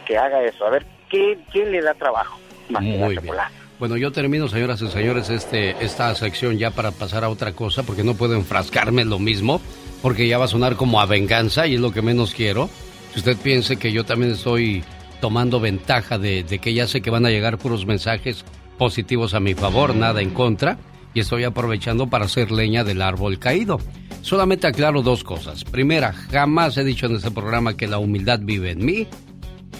que 0.06 0.18
haga 0.18 0.42
eso, 0.42 0.66
a 0.66 0.70
ver, 0.70 0.84
¿qué, 1.08 1.38
¿quién 1.50 1.72
le 1.72 1.80
da 1.80 1.94
trabajo? 1.94 2.38
Más 2.68 2.82
que 2.84 2.98
la 2.98 3.08
bien. 3.08 3.20
chocolate. 3.20 3.54
Bueno, 3.78 3.96
yo 3.96 4.10
termino, 4.10 4.48
señoras 4.48 4.82
y 4.82 4.88
señores, 4.88 5.30
este, 5.30 5.76
esta 5.84 6.12
sección 6.16 6.58
ya 6.58 6.72
para 6.72 6.90
pasar 6.90 7.22
a 7.22 7.28
otra 7.28 7.52
cosa, 7.52 7.84
porque 7.84 8.02
no 8.02 8.14
puedo 8.14 8.34
enfrascarme 8.34 9.02
en 9.02 9.08
lo 9.08 9.20
mismo, 9.20 9.60
porque 10.02 10.26
ya 10.26 10.36
va 10.36 10.46
a 10.46 10.48
sonar 10.48 10.74
como 10.74 11.00
a 11.00 11.06
venganza 11.06 11.66
y 11.68 11.74
es 11.74 11.80
lo 11.80 11.92
que 11.92 12.02
menos 12.02 12.34
quiero. 12.34 12.68
Si 13.12 13.20
usted 13.20 13.36
piense 13.36 13.76
que 13.76 13.92
yo 13.92 14.04
también 14.04 14.32
estoy 14.32 14.82
tomando 15.20 15.60
ventaja 15.60 16.18
de, 16.18 16.42
de 16.42 16.58
que 16.58 16.74
ya 16.74 16.88
sé 16.88 17.00
que 17.00 17.10
van 17.10 17.24
a 17.24 17.30
llegar 17.30 17.58
puros 17.58 17.86
mensajes 17.86 18.44
positivos 18.78 19.34
a 19.34 19.40
mi 19.40 19.54
favor, 19.54 19.94
nada 19.94 20.22
en 20.22 20.30
contra, 20.30 20.76
y 21.14 21.20
estoy 21.20 21.44
aprovechando 21.44 22.08
para 22.08 22.24
hacer 22.24 22.50
leña 22.50 22.82
del 22.82 23.00
árbol 23.00 23.38
caído. 23.38 23.78
Solamente 24.22 24.66
aclaro 24.66 25.02
dos 25.02 25.22
cosas. 25.22 25.62
Primera, 25.62 26.12
jamás 26.12 26.76
he 26.76 26.84
dicho 26.84 27.06
en 27.06 27.14
este 27.14 27.30
programa 27.30 27.76
que 27.76 27.86
la 27.86 27.98
humildad 27.98 28.40
vive 28.42 28.72
en 28.72 28.84
mí. 28.84 29.06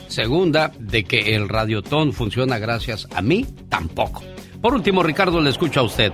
Segunda, 0.08 0.72
de 0.78 1.04
que 1.04 1.36
el 1.36 1.48
radiotón 1.48 2.12
funciona 2.12 2.58
gracias 2.58 3.06
a 3.14 3.22
mí, 3.22 3.46
tampoco. 3.68 4.22
Por 4.60 4.74
último, 4.74 5.02
Ricardo, 5.02 5.40
le 5.40 5.50
escucho 5.50 5.80
a 5.80 5.82
usted. 5.84 6.12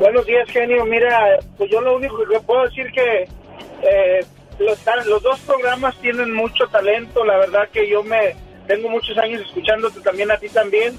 Buenos 0.00 0.26
días, 0.26 0.48
genio. 0.50 0.84
Mira, 0.84 1.38
pues 1.56 1.70
yo 1.70 1.80
lo 1.80 1.96
único 1.96 2.18
que 2.18 2.38
puedo 2.40 2.64
decir 2.64 2.86
que 2.92 3.28
eh, 3.82 4.24
los, 4.58 5.22
dos 5.22 5.40
programas 5.40 5.96
tienen 6.00 6.32
mucho 6.34 6.66
talento. 6.68 7.24
La 7.24 7.38
verdad 7.38 7.68
que 7.72 7.88
yo 7.88 8.02
me 8.02 8.34
tengo 8.66 8.90
muchos 8.90 9.16
años 9.18 9.42
escuchándote 9.42 10.00
también 10.00 10.30
a 10.30 10.36
ti 10.36 10.48
también. 10.48 10.96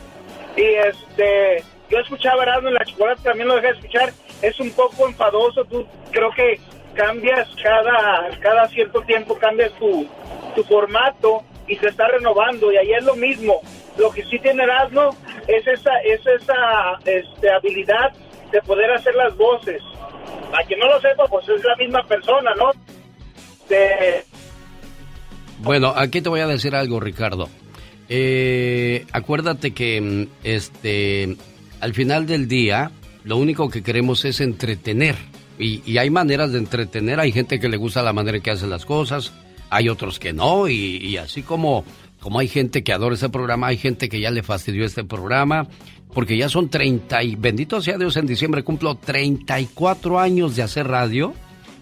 Y 0.56 0.64
este, 0.64 1.64
yo 1.90 2.00
escuchaba 2.00 2.44
Erasmo 2.44 2.70
en 2.70 2.74
la 2.74 2.86
chocolate, 2.86 3.22
también 3.24 3.48
lo 3.48 3.56
dejé 3.56 3.68
de 3.68 3.74
escuchar. 3.74 4.14
Es 4.42 4.60
un 4.60 4.72
poco 4.72 5.08
enfadoso. 5.08 5.64
Tú 5.66 5.86
creo 6.12 6.32
que 6.32 6.60
cambias 6.94 7.48
cada 7.62 8.30
cada 8.40 8.68
cierto 8.70 9.02
tiempo 9.02 9.38
cambias 9.38 9.72
tu, 9.74 10.08
tu 10.56 10.64
formato 10.64 11.44
y 11.68 11.76
se 11.76 11.88
está 11.88 12.08
renovando 12.08 12.72
y 12.72 12.78
ahí 12.78 12.92
es 12.94 13.04
lo 13.04 13.16
mismo. 13.16 13.62
Lo 13.98 14.10
que 14.12 14.24
sí 14.26 14.40
tiene 14.40 14.64
Erasmo 14.64 15.16
es 15.48 15.68
esa 15.68 15.92
es 16.06 16.22
esa 16.26 17.00
este, 17.06 17.50
habilidad 17.50 18.12
de 18.52 18.62
poder 18.62 18.92
hacer 18.92 19.14
las 19.16 19.36
voces. 19.38 19.82
a 20.52 20.64
quien 20.66 20.80
no 20.80 20.88
lo 20.88 21.00
sepa, 21.00 21.26
pues 21.28 21.48
es 21.50 21.64
la 21.64 21.76
misma 21.76 22.04
persona, 22.08 22.52
¿no? 22.56 22.72
Bueno, 25.60 25.94
aquí 25.96 26.22
te 26.22 26.30
voy 26.30 26.40
a 26.40 26.48
decir 26.48 26.76
algo, 26.76 27.00
Ricardo. 27.00 27.50
Eh, 28.08 29.06
acuérdate 29.12 29.72
que 29.72 30.02
mm, 30.02 30.28
este, 30.44 31.38
al 31.80 31.94
final 31.94 32.26
del 32.26 32.48
día, 32.48 32.92
lo 33.24 33.38
único 33.38 33.70
que 33.70 33.84
queremos 33.84 34.26
es 34.26 34.42
entretener. 34.42 35.16
Y, 35.60 35.84
y 35.86 35.98
hay 35.98 36.10
maneras 36.10 36.54
de 36.54 36.60
entretener. 36.60 37.20
Hay 37.20 37.32
gente 37.32 37.60
que 37.60 37.70
le 37.70 37.78
gusta 37.78 38.02
la 38.02 38.14
manera 38.14 38.40
que 38.40 38.52
hace 38.52 38.66
las 38.66 38.86
cosas. 38.86 39.34
Hay 39.70 39.90
otros 39.90 40.20
que 40.20 40.34
no. 40.34 40.68
Y, 40.68 41.18
así 41.18 41.44
como, 41.44 41.84
como 42.20 42.40
hay 42.40 42.48
gente 42.48 42.84
que 42.84 42.94
adora 42.94 43.16
este 43.16 43.30
programa, 43.30 43.68
hay 43.68 43.78
gente 43.78 44.10
que 44.10 44.20
ya 44.20 44.32
le 44.32 44.44
fastidió 44.44 44.86
este 44.86 45.04
programa. 45.04 45.68
Porque 46.14 46.38
ya 46.38 46.50
son 46.50 46.70
30 46.70 47.24
y 47.24 47.36
bendito 47.36 47.82
sea 47.82 47.98
Dios, 47.98 48.18
en 48.18 48.26
diciembre 48.26 48.64
cumplo 48.64 48.96
34 48.96 50.20
años 50.20 50.56
de 50.56 50.64
hacer 50.64 50.88
radio. 50.88 51.34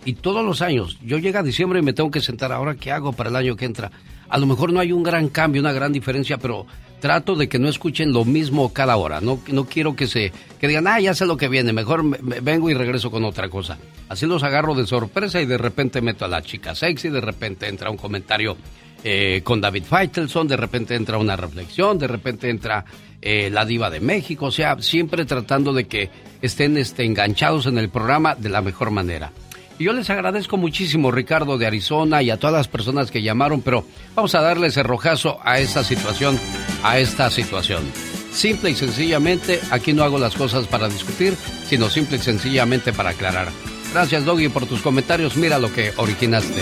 Y 0.04 0.14
todos 0.14 0.46
los 0.46 0.62
años, 0.62 0.98
yo 1.04 1.18
llego 1.18 1.40
a 1.40 1.44
diciembre 1.44 1.80
y 1.80 1.82
me 1.82 1.94
tengo 1.94 2.12
que 2.12 2.22
sentar, 2.22 2.52
ahora 2.52 2.76
qué 2.76 2.92
hago 2.92 3.14
para 3.14 3.30
el 3.30 3.36
año 3.36 3.56
que 3.56 3.66
entra. 3.66 3.92
A 4.30 4.38
lo 4.38 4.46
mejor 4.46 4.74
no 4.74 4.80
hay 4.80 4.92
un 4.92 5.04
gran 5.04 5.30
cambio, 5.30 5.62
una 5.62 5.72
gran 5.72 5.94
diferencia, 5.94 6.38
pero 6.38 6.66
trato 7.00 7.36
de 7.36 7.48
que 7.48 7.60
no 7.60 7.70
escuchen 7.70 8.12
lo 8.12 8.26
mismo 8.26 8.74
cada 8.74 8.96
hora. 8.98 9.22
No, 9.22 9.40
no 9.52 9.66
quiero 9.66 9.96
que 9.96 10.08
se 10.08 10.32
que 10.60 10.68
digan, 10.68 10.88
ah, 10.88 11.00
ya 11.00 11.14
sé 11.14 11.26
lo 11.26 11.38
que 11.38 11.48
viene, 11.48 11.72
mejor 11.74 12.04
me- 12.04 12.40
vengo 12.42 12.70
y 12.70 12.74
regreso 12.74 13.12
con 13.12 13.24
otra 13.26 13.50
cosa. 13.50 13.78
Así 14.10 14.26
los 14.26 14.44
agarro 14.44 14.74
de 14.76 14.88
sorpresa 14.88 15.42
y 15.42 15.46
de 15.46 15.58
repente 15.58 16.02
meto 16.02 16.26
a 16.26 16.28
la 16.28 16.42
chica 16.42 16.74
sexy, 16.74 17.10
de 17.10 17.22
repente 17.22 17.68
entra 17.68 17.92
un 17.92 17.98
comentario 17.98 18.58
eh, 19.04 19.42
con 19.44 19.62
David 19.62 19.84
Feitelson, 19.84 20.48
de 20.48 20.58
repente 20.58 20.96
entra 20.96 21.18
una 21.20 21.36
reflexión, 21.36 22.00
de 22.00 22.08
repente 22.08 22.50
entra 22.50 22.84
eh, 23.22 23.50
la 23.52 23.64
diva 23.66 23.90
de 23.92 24.00
México, 24.00 24.48
o 24.48 24.52
sea, 24.52 24.78
siempre 24.82 25.26
tratando 25.26 25.74
de 25.74 25.86
que 25.88 26.10
estén 26.42 26.78
este, 26.78 27.04
enganchados 27.04 27.68
en 27.68 27.78
el 27.78 27.90
programa 27.90 28.34
de 28.36 28.50
la 28.50 28.62
mejor 28.62 28.90
manera. 28.92 29.32
Y 29.80 29.84
yo 29.84 29.94
les 29.94 30.10
agradezco 30.10 30.58
muchísimo, 30.58 31.12
Ricardo 31.12 31.58
de 31.58 31.68
Arizona, 31.68 32.24
y 32.24 32.32
a 32.32 32.38
todas 32.38 32.56
las 32.56 32.68
personas 32.68 33.12
que 33.12 33.22
llamaron, 33.22 33.62
pero 33.62 33.86
vamos 34.16 34.34
a 34.34 34.42
darle 34.42 34.68
ese 34.68 34.82
rojazo 34.82 35.40
a 35.44 35.60
esta 35.60 35.84
situación, 35.84 36.40
a 36.84 36.98
esta 36.98 37.30
situación. 37.30 37.84
Simple 38.32 38.72
y 38.72 38.76
sencillamente, 38.76 39.60
aquí 39.70 39.94
no 39.94 40.04
hago 40.04 40.18
las 40.18 40.36
cosas 40.36 40.66
para 40.68 40.88
discutir, 40.88 41.36
sino 41.66 41.90
simple 41.90 42.18
y 42.18 42.20
sencillamente 42.20 42.92
para 42.92 43.12
aclarar. 43.12 43.50
Gracias, 43.94 44.26
Doggy, 44.26 44.50
por 44.50 44.66
tus 44.66 44.82
comentarios. 44.82 45.38
Mira 45.38 45.60
lo 45.60 45.72
que 45.72 45.94
originaste. 45.98 46.62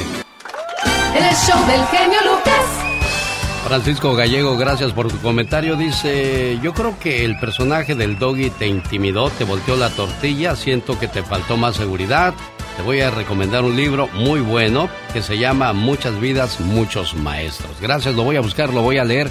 El 1.15 1.35
show 1.35 1.67
del 1.67 1.85
genio 1.87 2.19
Lucas. 2.21 2.85
Francisco 3.65 4.13
Gallego, 4.13 4.57
gracias 4.57 4.93
por 4.93 5.07
tu 5.07 5.17
comentario. 5.19 5.75
Dice, 5.75 6.59
yo 6.61 6.73
creo 6.73 6.99
que 6.99 7.25
el 7.25 7.39
personaje 7.39 7.95
del 7.95 8.19
doggy 8.19 8.51
te 8.51 8.67
intimidó, 8.67 9.29
te 9.31 9.43
volteó 9.43 9.75
la 9.75 9.89
tortilla, 9.89 10.55
siento 10.55 10.99
que 10.99 11.07
te 11.07 11.23
faltó 11.23 11.57
más 11.57 11.75
seguridad. 11.77 12.35
Te 12.77 12.81
voy 12.83 12.99
a 13.01 13.09
recomendar 13.09 13.63
un 13.63 13.75
libro 13.75 14.07
muy 14.13 14.41
bueno 14.41 14.89
que 15.13 15.21
se 15.21 15.37
llama 15.37 15.71
Muchas 15.73 16.19
vidas, 16.19 16.59
muchos 16.59 17.13
maestros. 17.15 17.71
Gracias, 17.81 18.15
lo 18.15 18.23
voy 18.23 18.35
a 18.35 18.41
buscar, 18.41 18.73
lo 18.73 18.81
voy 18.81 18.97
a 18.97 19.05
leer. 19.05 19.29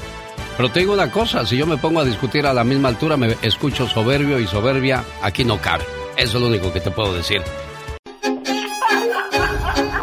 Pero 0.57 0.71
te 0.71 0.81
digo 0.81 0.95
una 0.95 1.11
cosa, 1.11 1.45
si 1.45 1.57
yo 1.57 1.67
me 1.67 1.77
pongo 1.77 2.01
a 2.01 2.05
discutir 2.05 2.47
a 2.47 2.55
la 2.55 2.65
misma 2.65 2.89
altura, 2.89 3.17
me 3.17 3.37
escucho 3.43 3.87
soberbio 3.87 4.39
y 4.39 4.47
soberbia, 4.47 5.05
aquí 5.23 5.45
no 5.45 5.61
cabe. 5.61 5.85
Eso 6.17 6.37
es 6.39 6.43
lo 6.43 6.47
único 6.49 6.73
que 6.73 6.81
te 6.81 6.91
puedo 6.91 7.13
decir. 7.13 7.43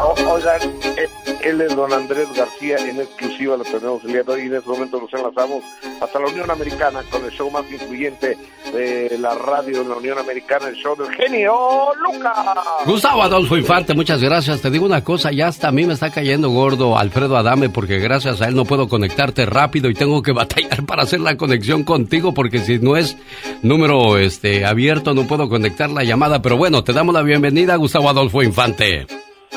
O- 0.00 0.14
Oigan, 0.32 0.60
eh, 0.96 1.08
él 1.42 1.60
es 1.60 1.74
don 1.74 1.92
Andrés 1.92 2.28
García, 2.34 2.76
en 2.76 3.00
exclusiva 3.00 3.56
lo 3.56 3.64
tenemos 3.64 4.04
el 4.04 4.12
de 4.12 4.42
y 4.42 4.46
en 4.46 4.54
este 4.54 4.68
momento 4.68 5.00
nos 5.00 5.12
enlazamos 5.12 5.64
hasta 6.00 6.18
la 6.18 6.26
Unión 6.26 6.50
Americana 6.50 7.02
con 7.10 7.24
el 7.24 7.30
show 7.30 7.50
más 7.50 7.70
influyente 7.70 8.38
de 8.72 9.18
la 9.18 9.34
radio 9.34 9.82
en 9.82 9.88
la 9.88 9.96
Unión 9.96 10.18
Americana, 10.18 10.68
el 10.68 10.76
show 10.76 10.96
del 10.96 11.12
genio 11.14 11.92
Lucas. 11.96 12.34
Gustavo 12.86 13.22
Adolfo 13.22 13.56
Infante, 13.56 13.94
muchas 13.94 14.22
gracias. 14.22 14.60
Te 14.60 14.70
digo 14.70 14.86
una 14.86 15.02
cosa, 15.02 15.32
ya 15.32 15.48
hasta 15.48 15.68
a 15.68 15.72
mí 15.72 15.84
me 15.84 15.94
está 15.94 16.10
cayendo 16.10 16.50
gordo 16.50 16.96
Alfredo 16.98 17.36
Adame 17.36 17.68
porque 17.68 17.98
gracias 17.98 18.40
a 18.40 18.48
él 18.48 18.54
no 18.54 18.64
puedo 18.64 18.88
conectarte 18.88 19.46
rápido 19.46 19.90
y 19.90 19.94
tengo 19.94 20.22
que 20.22 20.32
batallar 20.42 20.84
para 20.86 21.02
hacer 21.02 21.20
la 21.20 21.36
conexión 21.36 21.84
contigo 21.84 22.32
porque 22.34 22.60
si 22.60 22.78
no 22.78 22.96
es 22.96 23.16
número 23.62 24.18
este 24.18 24.64
abierto 24.64 25.14
no 25.14 25.26
puedo 25.26 25.48
conectar 25.48 25.90
la 25.90 26.04
llamada. 26.04 26.40
Pero 26.40 26.56
bueno, 26.56 26.84
te 26.84 26.92
damos 26.92 27.14
la 27.14 27.22
bienvenida, 27.22 27.76
Gustavo 27.76 28.08
Adolfo 28.08 28.42
Infante. 28.42 29.06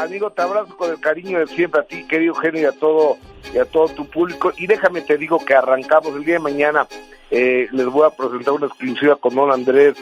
Amigo, 0.06 0.30
te 0.30 0.44
abrazo 0.44 0.78
con 0.78 0.92
el 0.92 1.00
cariño 1.00 1.40
de 1.40 1.48
siempre 1.48 1.82
a 1.82 1.84
ti, 1.84 2.06
querido 2.06 2.36
genio, 2.36 2.62
y 2.62 2.66
a 2.66 2.72
todo, 2.74 3.18
y 3.54 3.58
a 3.58 3.66
todo 3.66 3.88
tu 3.90 4.08
público. 4.08 4.54
Y 4.56 4.68
déjame 4.68 5.02
te 5.02 5.18
digo 5.18 5.44
que 5.44 5.56
arrancamos 5.56 6.16
el 6.16 6.24
día 6.24 6.36
de 6.36 6.40
mañana. 6.40 6.88
eh, 7.32 7.68
les 7.72 7.88
voy 7.88 8.06
a 8.06 8.12
presentar 8.12 8.54
una 8.54 8.68
exclusiva 8.68 9.16
con 9.16 9.34
don 9.34 9.52
Andrés 9.52 9.96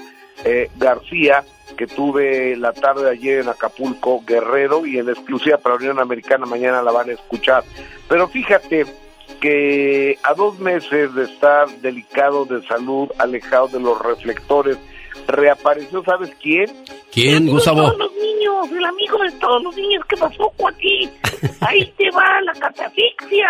eh, 0.44 0.70
García, 0.76 1.46
que 1.78 1.88
tuve 1.88 2.58
la 2.58 2.74
tarde 2.74 3.06
de 3.06 3.12
ayer 3.12 3.40
en 3.40 3.50
Acapulco, 3.50 4.22
Guerrero, 4.28 4.86
y 4.86 5.00
en 5.00 5.08
exclusiva 5.08 5.58
para 5.58 5.76
la 5.76 5.80
Unión 5.80 6.00
Americana 6.00 6.46
mañana 6.46 6.84
la 6.84 6.92
van 6.92 7.10
a 7.10 7.14
escuchar. 7.14 7.64
Pero 8.10 8.28
fíjate 8.28 8.86
que 9.40 10.20
a 10.24 10.34
dos 10.34 10.60
meses 10.60 11.16
de 11.16 11.24
estar 11.24 11.70
delicado 11.82 12.44
de 12.44 12.62
salud, 12.68 13.10
alejado 13.18 13.70
de 13.70 13.80
los 13.80 14.00
reflectores, 14.02 14.78
reapareció, 15.28 16.04
¿sabes 16.04 16.32
quién? 16.42 16.66
¿Quién, 17.12 17.48
Gustavo? 17.48 17.94
los 17.98 18.12
niños, 18.14 18.72
el 18.72 18.86
amigo 18.86 19.18
de 19.20 19.32
todos 19.34 19.64
los 19.64 19.76
niños 19.76 20.04
que 20.08 20.18
pasó 20.18 20.52
aquí. 20.68 21.10
Ahí 21.62 21.94
te 21.98 22.10
va 22.12 22.42
la 22.42 22.54
catafixia. 22.54 23.48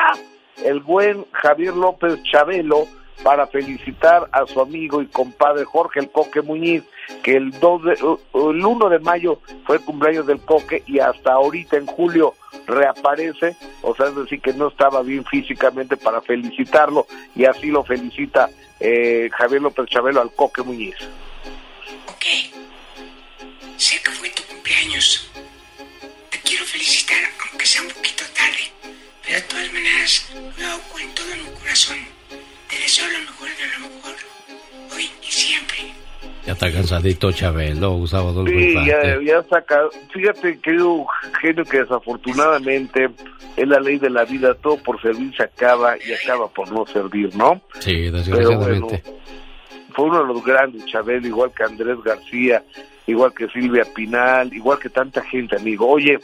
El 0.64 0.80
buen 0.82 1.26
Javier 1.32 1.74
López 1.74 2.22
Chabelo 2.24 2.88
para 3.24 3.48
felicitar 3.48 4.28
a 4.32 4.46
su 4.46 4.62
amigo 4.62 5.02
y 5.02 5.08
compadre 5.08 5.64
Jorge 5.64 6.02
el 6.02 6.12
Coque 6.12 6.42
Muñiz, 6.42 6.84
que 7.24 7.34
el, 7.34 7.52
2 7.52 7.84
de, 7.84 7.92
el 7.94 8.66
1 8.66 8.90
de 8.90 9.00
mayo 9.00 9.40
fue 9.66 9.78
el 9.78 9.84
cumpleaños 9.84 10.28
del 10.28 10.42
Coque 10.42 10.84
y 10.86 11.00
hasta 11.00 11.34
ahorita 11.34 11.78
en 11.78 11.86
julio 11.86 12.34
reaparece, 12.68 13.56
o 13.82 13.96
sea, 13.96 14.08
es 14.08 14.16
decir, 14.16 14.42
que 14.42 14.54
no 14.54 14.68
estaba 14.68 15.02
bien 15.02 15.24
físicamente 15.26 15.98
para 15.98 16.22
felicitarlo 16.22 17.08
y 17.36 17.46
así 17.46 17.68
lo 17.68 17.84
felicita 17.84 18.50
eh, 18.80 19.30
Javier 19.32 19.62
López 19.62 19.86
Chabelo 19.88 20.22
al 20.22 20.32
Coque 20.34 20.62
Muñiz. 20.64 20.96
Sé 23.78 24.02
que 24.02 24.12
fue 24.12 24.30
tu 24.30 24.44
cumpleaños. 24.44 25.30
Te 26.30 26.40
quiero 26.40 26.64
felicitar, 26.64 27.18
aunque 27.50 27.66
sea 27.66 27.82
un 27.82 27.90
poquito 27.90 28.24
tarde. 28.34 28.72
Pero 29.24 29.36
de 29.36 29.42
todas 29.42 29.74
maneras, 29.74 30.34
lo 30.58 30.68
hago 30.68 30.82
con 30.92 31.02
todo 31.16 31.28
mi 31.36 31.60
corazón. 31.60 31.98
Te 32.70 32.78
deseo 32.78 33.06
lo 33.08 33.20
mejor 33.20 33.50
de 33.50 33.68
lo 33.74 33.90
mejor. 33.90 34.16
Hoy 34.96 35.10
y 35.22 35.32
siempre. 35.32 35.78
Ya 36.46 36.54
está 36.54 36.72
cansadito 36.72 37.32
Chabelo, 37.32 37.92
Gustavo 37.92 38.30
Adolfo 38.30 38.54
Sí, 38.54 38.74
ya, 38.86 39.20
ya 39.22 39.44
saca. 39.50 39.82
Fíjate, 40.14 40.60
querido 40.60 41.06
genio, 41.42 41.66
que 41.66 41.80
desafortunadamente 41.80 43.10
es 43.58 43.68
la 43.68 43.80
ley 43.80 43.98
de 44.00 44.10
la 44.10 44.24
vida, 44.26 44.54
todo 44.56 44.78
por 44.78 45.02
servir 45.02 45.36
se 45.36 45.44
acaba 45.44 45.96
y 45.98 46.12
acaba 46.14 46.48
por 46.48 46.72
no 46.72 46.86
servir, 46.88 47.36
¿no? 47.36 47.62
Sí, 47.80 47.94
Pero 47.96 48.18
desgraciadamente. 48.18 49.02
bueno, 49.04 49.20
fue 49.94 50.06
uno 50.06 50.22
de 50.22 50.34
los 50.34 50.44
grandes, 50.44 50.86
Chabelo, 50.86 51.28
igual 51.28 51.52
que 51.56 51.64
Andrés 51.64 52.02
García, 52.04 52.64
igual 53.08 53.34
que 53.34 53.48
Silvia 53.50 53.86
Pinal, 53.96 54.54
igual 54.54 54.80
que 54.80 54.90
tanta 54.90 55.22
gente, 55.22 55.56
amigo. 55.56 55.88
Oye, 55.88 56.20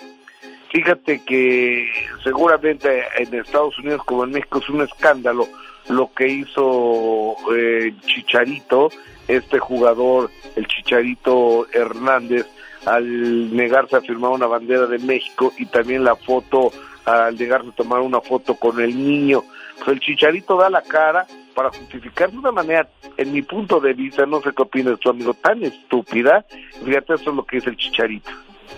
fíjate 0.72 1.24
que 1.24 1.88
seguramente 2.24 3.04
en 3.18 3.34
Estados 3.34 3.78
Unidos 3.80 4.04
como 4.06 4.24
en 4.24 4.32
México 4.32 4.60
es 4.60 4.70
un 4.70 4.82
escándalo 4.82 5.48
lo 5.90 6.14
que 6.14 6.28
hizo 6.28 7.36
eh, 7.56 7.94
Chicharito, 8.06 8.90
este 9.28 9.60
jugador, 9.60 10.30
el 10.56 10.68
Chicharito 10.68 11.68
Hernández, 11.74 12.46
al 12.86 13.56
negarse 13.56 13.98
a 13.98 14.02
firmar 14.02 14.32
una 14.32 14.48
bandera 14.48 14.86
de 14.86 15.00
México 15.00 15.52
y 15.58 15.66
también 15.66 16.04
la 16.04 16.16
foto, 16.16 16.72
al 17.06 17.38
negarse 17.38 17.70
a 17.70 17.76
tomar 17.76 18.02
una 18.02 18.22
foto 18.22 18.56
con 18.56 18.80
el 18.80 18.96
niño. 18.96 19.44
Pues 19.78 19.90
el 19.90 20.00
Chicharito 20.00 20.58
da 20.58 20.70
la 20.70 20.82
cara 20.82 21.26
para 21.60 21.78
justificar 21.78 22.32
de 22.32 22.38
una 22.38 22.54
manera, 22.54 22.90
en 23.18 23.34
mi 23.34 23.42
punto 23.42 23.82
de 23.82 23.92
vista, 23.92 24.26
no 24.26 24.42
sé 24.42 24.52
qué 24.56 24.62
opinas 24.62 24.98
tu 24.98 25.10
amigo, 25.10 25.34
tan 25.34 25.62
estúpida. 25.62 26.46
Fíjate, 26.86 27.16
eso 27.16 27.32
es 27.32 27.36
lo 27.36 27.46
que 27.46 27.58
dice 27.58 27.70
el 27.70 27.76
Chicharito. 27.76 28.32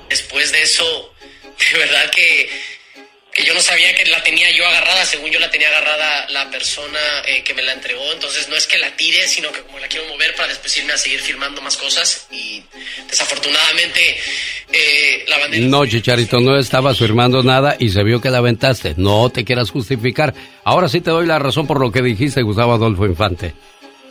Después 0.10 0.52
de 0.52 0.64
eso, 0.64 0.84
de 1.60 1.78
verdad 1.78 2.10
que, 2.10 2.50
que 3.34 3.44
yo 3.46 3.54
no 3.54 3.62
sabía 3.62 3.96
que 3.96 4.06
la 4.10 4.22
tenía 4.24 4.52
yo 4.52 4.68
agarrada, 4.68 5.06
según 5.06 5.32
yo 5.32 5.40
la 5.40 5.50
tenía 5.50 5.70
agarrada 5.70 6.28
la 6.30 6.50
persona 6.50 7.00
eh, 7.26 7.44
que 7.44 7.54
me 7.54 7.62
la 7.62 7.72
entregó, 7.74 8.04
entonces 8.14 8.50
no 8.50 8.56
es 8.58 8.68
que 8.68 8.78
la 8.78 8.96
tire, 8.98 9.26
sino 9.28 9.52
que 9.54 9.62
como 9.62 9.80
la 9.80 9.88
quiero 9.88 10.06
mover 10.10 10.36
para 10.36 10.50
después 10.50 10.76
irme 10.78 10.92
a 10.94 10.98
seguir 10.98 11.22
firmando 11.22 11.62
más 11.62 11.78
cosas 11.78 12.28
y 12.30 12.62
desafortunadamente 13.10 14.00
eh, 14.74 15.26
la 15.28 15.38
bandera... 15.40 15.66
No, 15.68 15.86
Chicharito, 15.86 16.40
no 16.40 16.58
estabas 16.58 16.98
firmando 16.98 17.44
nada 17.44 17.76
y 17.80 17.90
se 17.90 18.04
vio 18.04 18.20
que 18.20 18.30
la 18.30 18.40
aventaste. 18.40 18.96
No 18.98 19.30
te 19.30 19.46
quieras 19.46 19.72
justificar. 19.72 20.34
Ahora 20.64 20.90
sí 20.90 21.02
te 21.02 21.12
doy 21.12 21.26
la 21.26 21.40
razón 21.40 21.68
por 21.68 21.80
lo 21.80 21.92
que 21.92 22.02
dijiste, 22.02 22.42
Gustavo 22.42 22.74
Adolfo 22.74 23.06
Infante. 23.06 23.54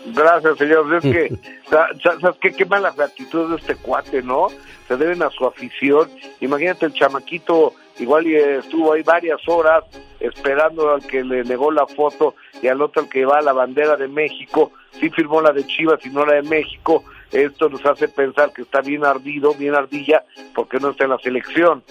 Gracias, 0.07 0.57
señor. 0.59 0.95
Es 0.97 1.03
que, 1.03 1.29
sa- 1.71 1.89
sa- 2.03 2.21
¿sabes 2.21 2.37
qué? 2.41 2.53
Qué 2.53 2.65
mala 2.65 2.89
actitud 2.99 3.51
de 3.51 3.57
este 3.57 3.75
cuate, 3.77 4.23
¿no? 4.23 4.49
Se 4.89 4.97
deben 4.97 5.23
a 5.23 5.31
su 5.31 5.47
afición. 5.47 6.11
Imagínate 6.41 6.87
el 6.87 6.95
chamaquito, 6.95 7.75
igual 8.01 8.27
y 8.27 8.35
estuvo 8.35 8.93
ahí 8.93 9.03
varias 9.03 9.41
horas 9.47 9.85
esperando 10.19 10.91
al 10.91 11.07
que 11.07 11.23
le 11.23 11.45
negó 11.45 11.71
la 11.71 11.87
foto 11.87 12.35
y 12.63 12.69
al 12.69 12.83
otro 12.83 13.03
al 13.03 13.09
que 13.09 13.25
va 13.25 13.41
la 13.41 13.53
bandera 13.53 13.97
de 13.97 14.09
México. 14.09 14.73
Sí 14.99 15.11
firmó 15.11 15.41
la 15.41 15.53
de 15.53 15.67
Chivas 15.67 16.05
y 16.05 16.11
no 16.11 16.25
la 16.25 16.35
de 16.35 16.43
México. 16.43 17.05
esto 17.33 17.69
nos 17.69 17.85
hace 17.87 18.09
pensar 18.09 18.53
que 18.53 18.63
está 18.63 18.81
bien 18.81 19.05
ardido, 19.05 19.55
bien 19.55 19.75
ardilla, 19.75 20.25
porque 20.55 20.79
no 20.79 20.91
está 20.91 21.05
en 21.05 21.11
la 21.11 21.19
selección. 21.19 21.83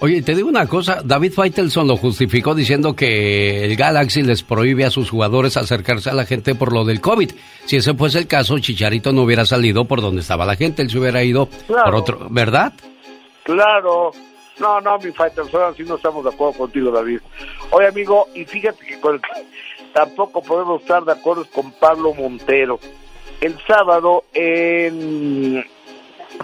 Oye, 0.00 0.22
te 0.22 0.36
digo 0.36 0.48
una 0.48 0.66
cosa, 0.68 1.02
David 1.04 1.32
Faitelson 1.32 1.88
lo 1.88 1.96
justificó 1.96 2.54
diciendo 2.54 2.94
que 2.94 3.64
el 3.64 3.74
Galaxy 3.74 4.22
les 4.22 4.44
prohíbe 4.44 4.84
a 4.84 4.90
sus 4.90 5.10
jugadores 5.10 5.56
acercarse 5.56 6.08
a 6.08 6.14
la 6.14 6.24
gente 6.24 6.54
por 6.54 6.72
lo 6.72 6.84
del 6.84 7.00
COVID. 7.00 7.32
Si 7.64 7.76
ese 7.76 7.94
fuese 7.94 8.20
el 8.20 8.28
caso, 8.28 8.60
Chicharito 8.60 9.12
no 9.12 9.22
hubiera 9.22 9.44
salido 9.44 9.86
por 9.86 10.00
donde 10.00 10.20
estaba 10.20 10.46
la 10.46 10.54
gente, 10.54 10.82
él 10.82 10.90
se 10.90 11.00
hubiera 11.00 11.24
ido 11.24 11.48
por 11.66 11.96
otro, 11.96 12.28
¿verdad? 12.30 12.74
Claro. 13.42 14.12
No, 14.60 14.80
no, 14.80 14.98
mi 14.98 15.12
Faitelson, 15.12 15.62
así 15.62 15.84
no 15.84 15.96
estamos 15.96 16.24
de 16.24 16.30
acuerdo 16.30 16.58
contigo, 16.58 16.90
David. 16.90 17.20
Oye, 17.70 17.86
amigo, 17.86 18.26
y 18.34 18.44
fíjate 18.44 18.84
que 18.84 19.00
con 19.00 19.14
el 19.14 19.20
tampoco 19.92 20.42
podemos 20.42 20.82
estar 20.82 21.04
de 21.04 21.12
acuerdo 21.12 21.46
con 21.52 21.72
Pablo 21.72 22.12
Montero. 22.14 22.78
El 23.40 23.56
sábado 23.66 24.24
en 24.34 25.64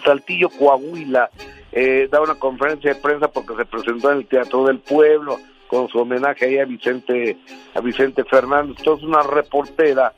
Saltillo, 0.04 0.48
Coahuila, 0.48 1.30
eh, 1.72 2.08
da 2.10 2.20
una 2.20 2.36
conferencia 2.36 2.94
de 2.94 3.00
prensa 3.00 3.28
porque 3.28 3.56
se 3.56 3.64
presentó 3.64 4.12
en 4.12 4.18
el 4.18 4.26
Teatro 4.26 4.64
del 4.64 4.78
Pueblo 4.78 5.38
con 5.66 5.88
su 5.88 5.98
homenaje 5.98 6.46
ahí 6.46 6.58
a 6.58 6.64
Vicente 6.64 7.36
a 7.74 7.80
Vicente 7.80 8.22
Fernández. 8.24 8.76
Entonces 8.78 9.06
una 9.06 9.22
reportera 9.22 10.12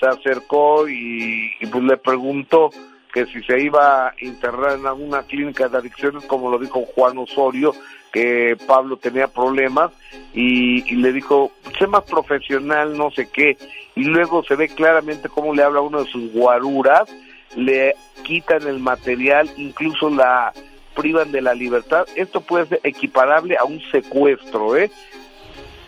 se 0.00 0.06
acercó 0.06 0.88
y, 0.88 1.52
y, 1.60 1.66
pues 1.66 1.84
le 1.84 1.96
preguntó 1.98 2.70
que 3.12 3.26
si 3.26 3.42
se 3.42 3.60
iba 3.60 4.08
a 4.08 4.14
internar 4.20 4.78
en 4.78 4.86
alguna 4.86 5.22
clínica 5.22 5.68
de 5.68 5.78
adicciones, 5.78 6.24
como 6.24 6.50
lo 6.50 6.58
dijo 6.58 6.84
Juan 6.94 7.18
Osorio, 7.18 7.74
que 8.12 8.56
Pablo 8.66 8.96
tenía 8.96 9.28
problemas, 9.28 9.92
y, 10.34 10.90
y 10.90 10.96
le 10.96 11.12
dijo, 11.12 11.52
sé 11.78 11.86
más 11.86 12.04
profesional, 12.04 12.96
no 12.96 13.10
sé 13.10 13.28
qué, 13.30 13.56
y 13.94 14.04
luego 14.04 14.42
se 14.44 14.56
ve 14.56 14.68
claramente 14.68 15.28
cómo 15.28 15.54
le 15.54 15.62
habla 15.62 15.80
uno 15.80 16.04
de 16.04 16.10
sus 16.10 16.32
guaruras, 16.32 17.08
le 17.56 17.94
quitan 18.22 18.66
el 18.66 18.78
material, 18.78 19.50
incluso 19.56 20.08
la 20.08 20.52
privan 20.94 21.32
de 21.32 21.42
la 21.42 21.54
libertad. 21.54 22.06
Esto 22.16 22.40
puede 22.40 22.66
ser 22.66 22.80
equiparable 22.82 23.56
a 23.56 23.64
un 23.64 23.80
secuestro, 23.90 24.76
¿eh? 24.76 24.90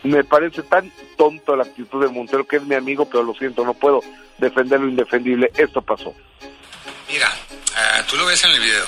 Me 0.03 0.23
parece 0.25 0.63
tan 0.63 0.91
tonto 1.17 1.57
la 1.57 1.65
actitud 1.65 2.05
de 2.05 2.13
Montero, 2.13 2.45
que 2.47 2.57
es 2.57 2.65
mi 2.65 2.75
amigo, 2.75 3.07
pero 3.07 3.23
lo 3.23 3.35
siento, 3.35 3.65
no 3.65 3.73
puedo 3.73 4.01
defender 4.37 4.81
lo 4.81 4.89
indefendible. 4.89 5.51
Esto 5.57 5.81
pasó. 5.81 6.15
Mira, 7.15 7.33
eh, 7.77 8.03
tú 8.09 8.17
lo 8.17 8.27
ves 8.27 8.43
en 8.43 8.51
el 8.51 8.59
video. 8.59 8.85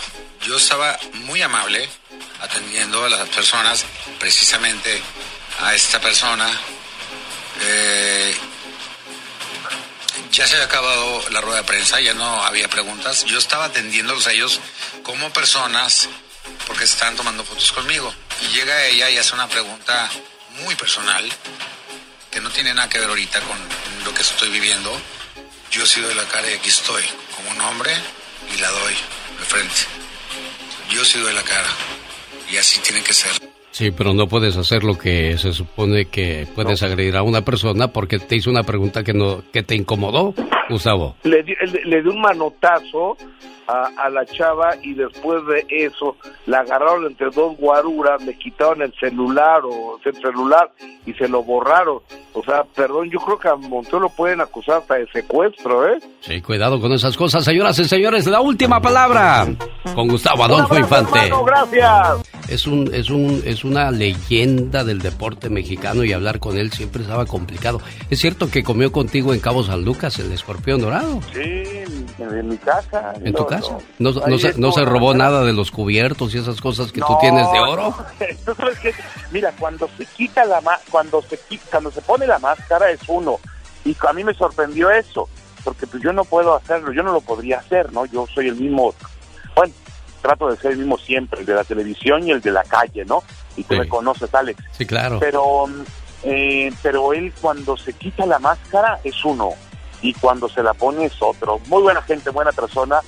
Yo 0.48 0.56
estaba 0.56 0.98
muy 1.12 1.40
amable 1.42 1.88
atendiendo 2.40 3.04
a 3.04 3.08
las 3.08 3.28
personas, 3.28 3.84
precisamente 4.18 5.00
a 5.60 5.72
esta 5.76 6.00
persona. 6.00 6.50
Eh, 7.60 8.36
ya 10.32 10.44
se 10.44 10.54
había 10.54 10.66
acabado 10.66 11.22
la 11.30 11.40
rueda 11.40 11.58
de 11.58 11.68
prensa, 11.68 12.00
ya 12.00 12.14
no 12.14 12.42
había 12.42 12.68
preguntas. 12.68 13.24
Yo 13.26 13.38
estaba 13.38 13.66
atendiéndolos 13.66 14.26
a 14.26 14.32
ellos 14.32 14.58
como 15.04 15.32
personas 15.32 16.08
porque 16.66 16.82
estaban 16.82 17.14
tomando 17.14 17.44
fotos 17.44 17.70
conmigo. 17.70 18.12
Y 18.40 18.56
llega 18.56 18.86
ella 18.86 19.08
y 19.08 19.18
hace 19.18 19.34
una 19.34 19.46
pregunta 19.46 20.10
muy 20.64 20.74
personal 20.74 21.32
que 22.32 22.40
no 22.40 22.50
tiene 22.50 22.74
nada 22.74 22.88
que 22.88 22.98
ver 22.98 23.08
ahorita 23.08 23.40
con 23.42 23.56
lo 24.04 24.12
que 24.12 24.22
estoy 24.22 24.48
viviendo. 24.48 25.00
Yo 25.70 25.86
sí 25.86 26.00
doy 26.00 26.14
la 26.14 26.24
cara 26.24 26.50
y 26.50 26.54
aquí 26.54 26.70
estoy, 26.70 27.04
como 27.34 27.50
un 27.50 27.60
hombre, 27.60 27.94
y 28.54 28.58
la 28.58 28.70
doy 28.70 28.94
de 29.38 29.44
frente. 29.44 29.74
Yo 30.90 31.04
sí 31.04 31.18
doy 31.18 31.34
la 31.34 31.42
cara. 31.42 31.68
Y 32.50 32.56
así 32.56 32.78
tiene 32.80 33.02
que 33.02 33.12
ser. 33.12 33.45
Sí, 33.76 33.90
pero 33.90 34.14
no 34.14 34.26
puedes 34.26 34.56
hacer 34.56 34.84
lo 34.84 34.96
que 34.96 35.36
se 35.36 35.52
supone 35.52 36.06
que 36.06 36.48
puedes 36.54 36.82
agredir 36.82 37.14
a 37.14 37.22
una 37.22 37.42
persona 37.42 37.88
porque 37.88 38.18
te 38.18 38.36
hizo 38.36 38.48
una 38.48 38.62
pregunta 38.62 39.02
que 39.04 39.12
no 39.12 39.42
que 39.52 39.62
te 39.62 39.74
incomodó, 39.74 40.32
Gustavo. 40.70 41.14
Le, 41.24 41.42
le, 41.42 41.84
le 41.84 42.02
dio 42.02 42.10
un 42.10 42.22
manotazo 42.22 43.18
a, 43.68 43.90
a 43.98 44.08
la 44.08 44.24
chava 44.24 44.76
y 44.82 44.94
después 44.94 45.42
de 45.46 45.66
eso 45.68 46.16
la 46.46 46.60
agarraron 46.60 47.04
entre 47.04 47.28
dos 47.30 47.54
guaruras, 47.58 48.22
le 48.24 48.38
quitaron 48.38 48.80
el 48.80 48.94
celular 48.98 49.60
o 49.64 49.98
el 50.02 50.14
celular 50.14 50.70
y 51.04 51.12
se 51.12 51.28
lo 51.28 51.42
borraron. 51.42 51.98
O 52.32 52.42
sea, 52.44 52.64
perdón, 52.74 53.10
yo 53.10 53.18
creo 53.18 53.38
que 53.38 53.48
a 53.48 53.56
Montero 53.56 54.00
lo 54.00 54.08
pueden 54.08 54.40
acusar 54.40 54.78
hasta 54.78 54.94
de 54.94 55.06
secuestro, 55.08 55.86
¿eh? 55.88 55.98
Sí, 56.20 56.40
cuidado 56.40 56.80
con 56.80 56.92
esas 56.92 57.16
cosas, 57.16 57.44
señoras 57.44 57.78
y 57.78 57.84
señores. 57.84 58.26
La 58.26 58.40
última 58.40 58.80
palabra 58.80 59.46
con 59.94 60.08
Gustavo 60.08 60.44
Adolfo 60.44 60.74
Un 60.74 60.82
abrazo, 60.84 60.96
Infante. 61.04 61.26
hermano, 61.26 61.44
gracias. 61.44 62.30
Es 62.48 62.66
un, 62.66 62.94
es 62.94 63.10
un, 63.10 63.42
es 63.44 63.64
una 63.66 63.90
leyenda 63.90 64.84
del 64.84 65.00
deporte 65.00 65.50
mexicano 65.50 66.04
y 66.04 66.12
hablar 66.12 66.38
con 66.38 66.56
él 66.56 66.72
siempre 66.72 67.02
estaba 67.02 67.26
complicado. 67.26 67.80
Es 68.10 68.18
cierto 68.20 68.50
que 68.50 68.62
comió 68.62 68.92
contigo 68.92 69.34
en 69.34 69.40
Cabo 69.40 69.62
San 69.64 69.84
Lucas 69.84 70.18
el 70.18 70.32
escorpión 70.32 70.80
dorado. 70.80 71.20
Sí, 71.32 71.40
en, 72.18 72.48
mi 72.48 72.56
casa. 72.58 73.12
¿En 73.22 73.34
tu 73.34 73.46
casa? 73.46 73.78
no. 73.98 74.12
¿No, 74.12 74.26
no 74.26 74.38
se, 74.38 74.52
se 74.52 74.84
robó 74.84 75.14
nada 75.14 75.44
de 75.44 75.52
los 75.52 75.70
cubiertos 75.70 76.34
y 76.34 76.38
esas 76.38 76.60
cosas 76.60 76.92
que 76.92 77.00
tú 77.00 77.16
tienes 77.20 77.50
de 77.52 77.58
oro? 77.58 77.94
¿Tú 78.44 78.54
sabes 78.54 78.78
qué? 78.78 78.94
Mira, 79.32 79.52
cuando 79.58 79.88
se 79.96 80.06
quita 80.06 80.44
la 80.44 80.60
ma- 80.60 80.78
cuando 80.90 81.22
se 81.22 81.38
quita, 81.48 81.64
cuando 81.72 81.90
se 81.90 82.00
pone 82.02 82.26
la 82.26 82.38
máscara 82.38 82.90
es 82.90 83.00
uno. 83.08 83.38
Y 83.84 83.96
a 84.08 84.12
mí 84.12 84.24
me 84.24 84.34
sorprendió 84.34 84.90
eso, 84.90 85.28
porque 85.62 85.86
pues 85.86 86.02
yo 86.02 86.12
no 86.12 86.24
puedo 86.24 86.54
hacerlo, 86.54 86.92
yo 86.92 87.02
no 87.02 87.12
lo 87.12 87.20
podría 87.20 87.58
hacer, 87.58 87.92
¿no? 87.92 88.04
Yo 88.06 88.26
soy 88.34 88.48
el 88.48 88.56
mismo, 88.56 88.94
bueno, 89.54 89.72
trato 90.22 90.48
de 90.50 90.56
ser 90.56 90.72
el 90.72 90.78
mismo 90.78 90.98
siempre, 90.98 91.40
el 91.40 91.46
de 91.46 91.54
la 91.54 91.62
televisión 91.64 92.26
y 92.26 92.32
el 92.32 92.40
de 92.40 92.50
la 92.50 92.64
calle, 92.64 93.04
¿no? 93.04 93.22
Y 93.56 93.64
tú 93.64 93.74
Sí. 93.74 93.80
me 93.80 93.88
conoces, 93.88 94.32
Alex. 94.34 94.62
Sí, 94.72 94.86
claro. 94.86 95.18
Pero, 95.18 95.66
mm, 95.66 95.82
eh, 96.24 96.72
pero 96.82 97.12
él 97.12 97.32
cuando 97.40 97.76
se 97.76 97.92
quita 97.92 98.26
la 98.26 98.38
máscara 98.38 99.00
es 99.04 99.24
uno 99.24 99.50
y 100.02 100.12
cuando 100.14 100.48
se 100.48 100.62
la 100.62 100.74
pone 100.74 101.06
es 101.06 101.14
otro. 101.20 101.60
Muy 101.66 101.82
buena 101.82 102.02
gente, 102.02 102.30
buena 102.30 102.52
persona. 102.52 103.00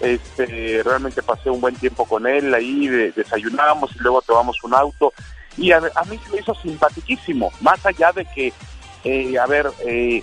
Este, 0.00 0.82
realmente 0.84 1.22
pasé 1.22 1.48
un 1.50 1.60
buen 1.60 1.76
tiempo 1.76 2.04
con 2.06 2.26
él 2.26 2.52
ahí, 2.54 2.88
de- 2.88 3.12
desayunamos 3.12 3.94
y 3.94 4.00
luego 4.00 4.20
tomamos 4.22 4.56
un 4.64 4.74
auto 4.74 5.12
y 5.56 5.70
a, 5.70 5.80
a 5.94 6.04
mí 6.06 6.18
se 6.24 6.30
me 6.34 6.40
hizo 6.40 6.54
simpaticísimo, 6.56 7.52
más 7.60 7.84
allá 7.86 8.10
de 8.12 8.24
que, 8.24 8.52
eh, 9.04 9.38
a 9.38 9.46
ver, 9.46 9.70
eh, 9.86 10.22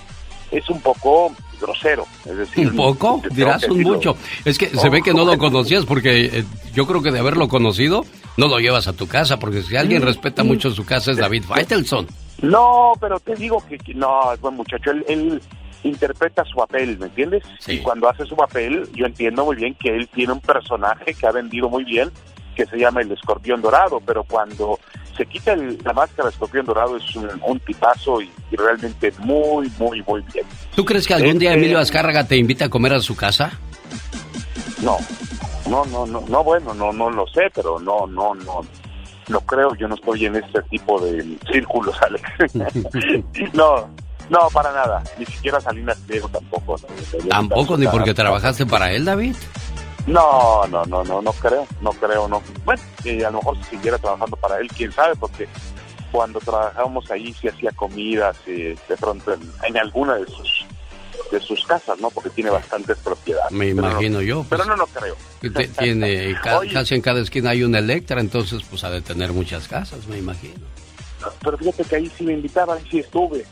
es 0.52 0.70
un 0.70 0.82
poco 0.82 1.32
grosero, 1.60 2.08
es 2.26 2.38
decir, 2.38 2.70
¿Un 2.70 2.76
poco? 2.76 3.22
Dirás 3.32 3.64
un 3.66 3.78
decirlo. 3.78 3.94
mucho. 3.96 4.18
Es 4.46 4.58
que 4.58 4.70
se 4.70 4.90
ve 4.90 5.02
que 5.02 5.14
no 5.14 5.26
lo 5.26 5.38
conocías 5.38 5.86
porque 5.86 6.26
eh, 6.26 6.46
yo 6.74 6.88
creo 6.88 7.02
que 7.04 7.12
de 7.12 7.20
haberlo 7.20 7.48
conocido 7.48 8.06
no 8.38 8.48
lo 8.48 8.58
llevas 8.60 8.88
a 8.88 8.94
tu 8.94 9.08
casa 9.08 9.38
porque 9.38 9.62
si 9.62 9.76
alguien 9.76 10.00
Mm, 10.00 10.06
respeta 10.06 10.44
mm. 10.44 10.48
mucho 10.48 10.72
su 10.72 10.86
casa 10.86 11.12
es 11.12 11.18
David 11.18 11.44
Faitelson. 11.44 12.08
No, 12.42 12.94
pero 13.00 13.20
te 13.20 13.36
digo 13.36 13.62
que, 13.68 13.78
que 13.78 13.94
no, 13.94 14.32
es 14.34 14.40
buen 14.40 14.56
muchacho. 14.56 14.92
Él, 14.92 15.04
él 15.10 15.42
interpreta 15.84 16.44
su 16.46 16.56
papel, 16.56 16.98
¿me 16.98 17.08
entiendes? 17.08 17.44
Y 17.68 17.80
cuando 17.80 18.10
hace 18.10 18.26
su 18.26 18.36
papel, 18.36 18.88
yo 18.94 19.06
entiendo 19.06 19.46
muy 19.46 19.56
bien 19.56 19.76
que 19.76 19.90
él 19.96 20.08
tiene 20.10 20.34
un 20.34 20.42
personaje 20.42 21.14
que 21.14 21.28
ha 21.28 21.32
vendido 21.32 21.70
muy 21.70 21.84
bien, 21.84 22.10
que 22.56 22.66
se 22.66 22.78
llama 22.78 23.02
el 23.02 23.12
escorpión 23.12 23.62
dorado, 23.62 24.02
pero 24.06 24.24
cuando 24.24 24.80
se 25.20 25.26
quita 25.26 25.54
el- 25.54 25.78
la 25.84 25.94
máscara 25.94 26.30
de 26.30 26.34
escorpión 26.34 26.66
dorado 26.66 26.96
es 26.98 27.16
un, 27.16 27.30
un 27.46 27.60
tipazo 27.60 28.22
y, 28.22 28.32
y 28.52 28.56
realmente 28.56 29.14
muy, 29.20 29.70
muy, 29.78 30.02
muy 30.08 30.22
bien. 30.34 30.46
¿Tú 30.76 30.86
crees 30.86 31.06
que 31.06 31.14
algún 31.14 31.38
día 31.38 31.50
Este- 31.52 31.60
Emilio 31.60 31.78
Azcárraga 31.80 32.26
te 32.26 32.38
invita 32.38 32.66
a 32.66 32.70
comer 32.70 32.94
a 32.94 33.00
su 33.02 33.16
casa? 33.16 33.52
No, 34.82 34.98
no, 35.70 35.84
no, 35.86 36.06
no, 36.06 36.22
no, 36.28 36.44
bueno, 36.44 36.74
no, 36.74 36.94
no 36.94 37.10
lo 37.10 37.28
sé, 37.28 37.52
pero 37.54 37.80
no, 37.80 38.08
no, 38.08 38.34
no, 38.34 38.62
no 39.28 39.40
creo, 39.42 39.76
yo 39.76 39.88
no 39.90 39.96
estoy 39.96 40.26
en 40.26 40.38
este 40.38 40.62
tipo 40.70 41.00
de 41.02 41.38
círculos, 41.52 41.96
Alex. 42.02 42.54
no, 43.54 43.90
no, 44.30 44.40
para 44.54 44.72
nada, 44.72 45.04
ni 45.18 45.26
siquiera 45.26 45.60
Salinas 45.60 45.98
Pliego 46.08 46.30
tampoco. 46.30 46.78
¿no? 46.82 47.28
Tampoco, 47.30 47.78
ni 47.78 47.88
porque 47.88 48.14
trabajaste 48.14 48.66
para 48.66 48.92
él, 48.94 49.04
David. 49.06 49.36
No, 50.10 50.66
no, 50.68 50.86
no, 50.86 51.04
no, 51.04 51.22
no 51.22 51.32
creo, 51.34 51.68
no 51.82 51.92
creo, 51.92 52.28
no. 52.28 52.42
Bueno, 52.66 52.82
que 53.04 53.26
a 53.26 53.30
lo 53.32 53.38
mejor 53.40 53.58
si 53.58 53.64
siguiera 53.76 53.98
trabajando 53.98 54.36
para 54.38 54.60
él, 54.60 54.68
quién 54.76 54.92
sabe, 54.92 55.16
porque 55.16 55.48
cuando 56.12 56.40
trabajábamos 56.40 57.10
ahí 57.12 57.34
sí 57.40 57.48
hacía 57.48 57.72
comidas, 57.72 58.36
y 58.48 58.52
de 58.54 58.98
pronto 59.00 59.34
en, 59.34 59.42
en 59.68 59.78
alguna 59.78 60.16
de 60.16 60.26
sus 60.26 60.66
de 61.32 61.40
sus 61.40 61.64
casas, 61.68 62.00
¿no? 62.00 62.10
Porque 62.10 62.32
tiene 62.32 62.50
bastantes 62.50 62.98
propiedades. 62.98 63.52
Me 63.52 63.72
no- 63.74 63.88
imagino 63.88 64.20
yo. 64.22 64.44
Pero 64.50 64.64
pues, 64.64 64.68
no, 64.68 64.76
no 64.76 64.88
creo. 64.88 65.16
tiene 65.78 66.34
ca- 66.42 66.62
casi 66.74 66.96
en 66.96 67.02
cada 67.02 67.20
esquina 67.22 67.52
hay 67.52 67.62
una 67.64 67.78
Electra, 67.80 68.20
entonces 68.20 68.62
pues 68.68 68.84
ha 68.84 68.90
de 68.90 69.02
tener 69.02 69.32
muchas 69.32 69.68
casas, 69.68 70.08
me 70.08 70.18
imagino. 70.18 70.56
Pero 71.44 71.58
fíjate 71.58 71.84
que 71.84 71.96
ahí 71.96 72.12
sí 72.18 72.24
me 72.24 72.34
invitaban, 72.34 72.80
sí 72.90 73.00
estuve. 73.00 73.46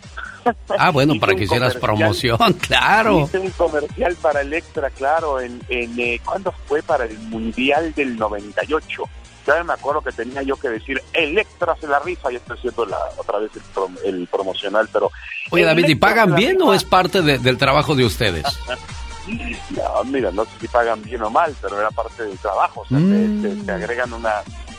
Ah, 0.78 0.90
bueno, 0.94 1.14
para 1.20 1.36
que 1.36 1.44
hicieras 1.44 1.76
promoción, 1.76 2.38
claro. 2.62 3.20
Hice 3.22 3.40
un 3.40 3.50
comercial 3.52 4.16
para 4.22 4.42
Electra, 4.42 4.90
claro, 4.90 5.40
en, 5.42 5.62
en 5.70 6.00
eh, 6.00 6.22
¿cuándo 6.24 6.54
fue? 6.68 6.82
Para 6.84 7.06
el 7.06 7.18
Mundial 7.20 7.94
del 7.94 8.18
98. 8.18 9.04
Ya 9.46 9.64
me 9.64 9.72
acuerdo 9.74 10.02
que 10.02 10.12
tenía 10.12 10.42
yo 10.42 10.58
que 10.58 10.68
decir, 10.68 11.02
Electra 11.14 11.76
se 11.80 11.88
la 11.88 12.00
rifa, 12.00 12.30
y 12.32 12.36
estoy 12.36 12.58
haciendo 12.58 12.86
la, 12.86 12.98
otra 13.18 13.40
vez 13.40 13.50
el, 13.56 13.62
prom- 13.74 13.98
el 14.04 14.28
promocional, 14.28 14.90
pero... 14.92 15.10
Oye, 15.52 15.64
David, 15.64 15.88
¿y 15.88 15.96
pagan 15.96 16.36
bien 16.36 16.62
o 16.62 16.74
es 16.74 16.84
parte 16.84 17.22
de- 17.22 17.40
del 17.40 17.58
trabajo 17.58 17.96
de 17.96 18.04
ustedes? 18.06 18.44
No, 19.28 20.04
mira, 20.06 20.32
no 20.32 20.46
sé 20.46 20.52
si 20.62 20.68
pagan 20.70 21.02
bien 21.04 21.22
o 21.22 21.30
mal, 21.30 21.54
pero 21.62 21.78
era 21.80 21.92
parte 21.92 22.24
del 22.24 22.38
trabajo. 22.38 22.82
O 22.82 22.88
sea, 22.88 22.98
Mm. 22.98 23.42
te, 23.42 23.50
te- 23.50 23.64
te 23.64 23.72
agregan 23.74 24.14
una, 24.14 24.36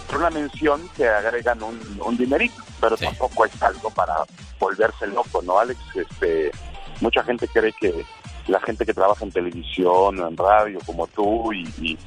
por 0.06 0.18
una 0.20 0.30
mención, 0.30 0.88
te 0.96 1.06
agregan 1.06 1.62
un, 1.62 1.78
un 2.02 2.16
dinerito, 2.16 2.54
pero 2.80 2.96
tampoco 2.96 3.44
es 3.44 3.62
algo 3.62 3.90
para 3.90 4.14
volverse 4.58 5.06
loco, 5.06 5.42
¿no, 5.42 5.58
Alex? 5.58 5.80
Este, 5.94 6.50
mucha 7.00 7.22
gente 7.22 7.48
cree 7.48 7.72
que, 7.80 8.04
la 8.48 8.60
gente 8.60 8.84
que 8.86 8.94
trabaja 8.94 9.24
en 9.24 9.30
televisión 9.30 10.18
o 10.18 10.28
en 10.28 10.36
radio 10.36 10.78
como 10.86 11.06
tú 11.06 11.52
y, 11.52 11.68
y, 11.80 11.98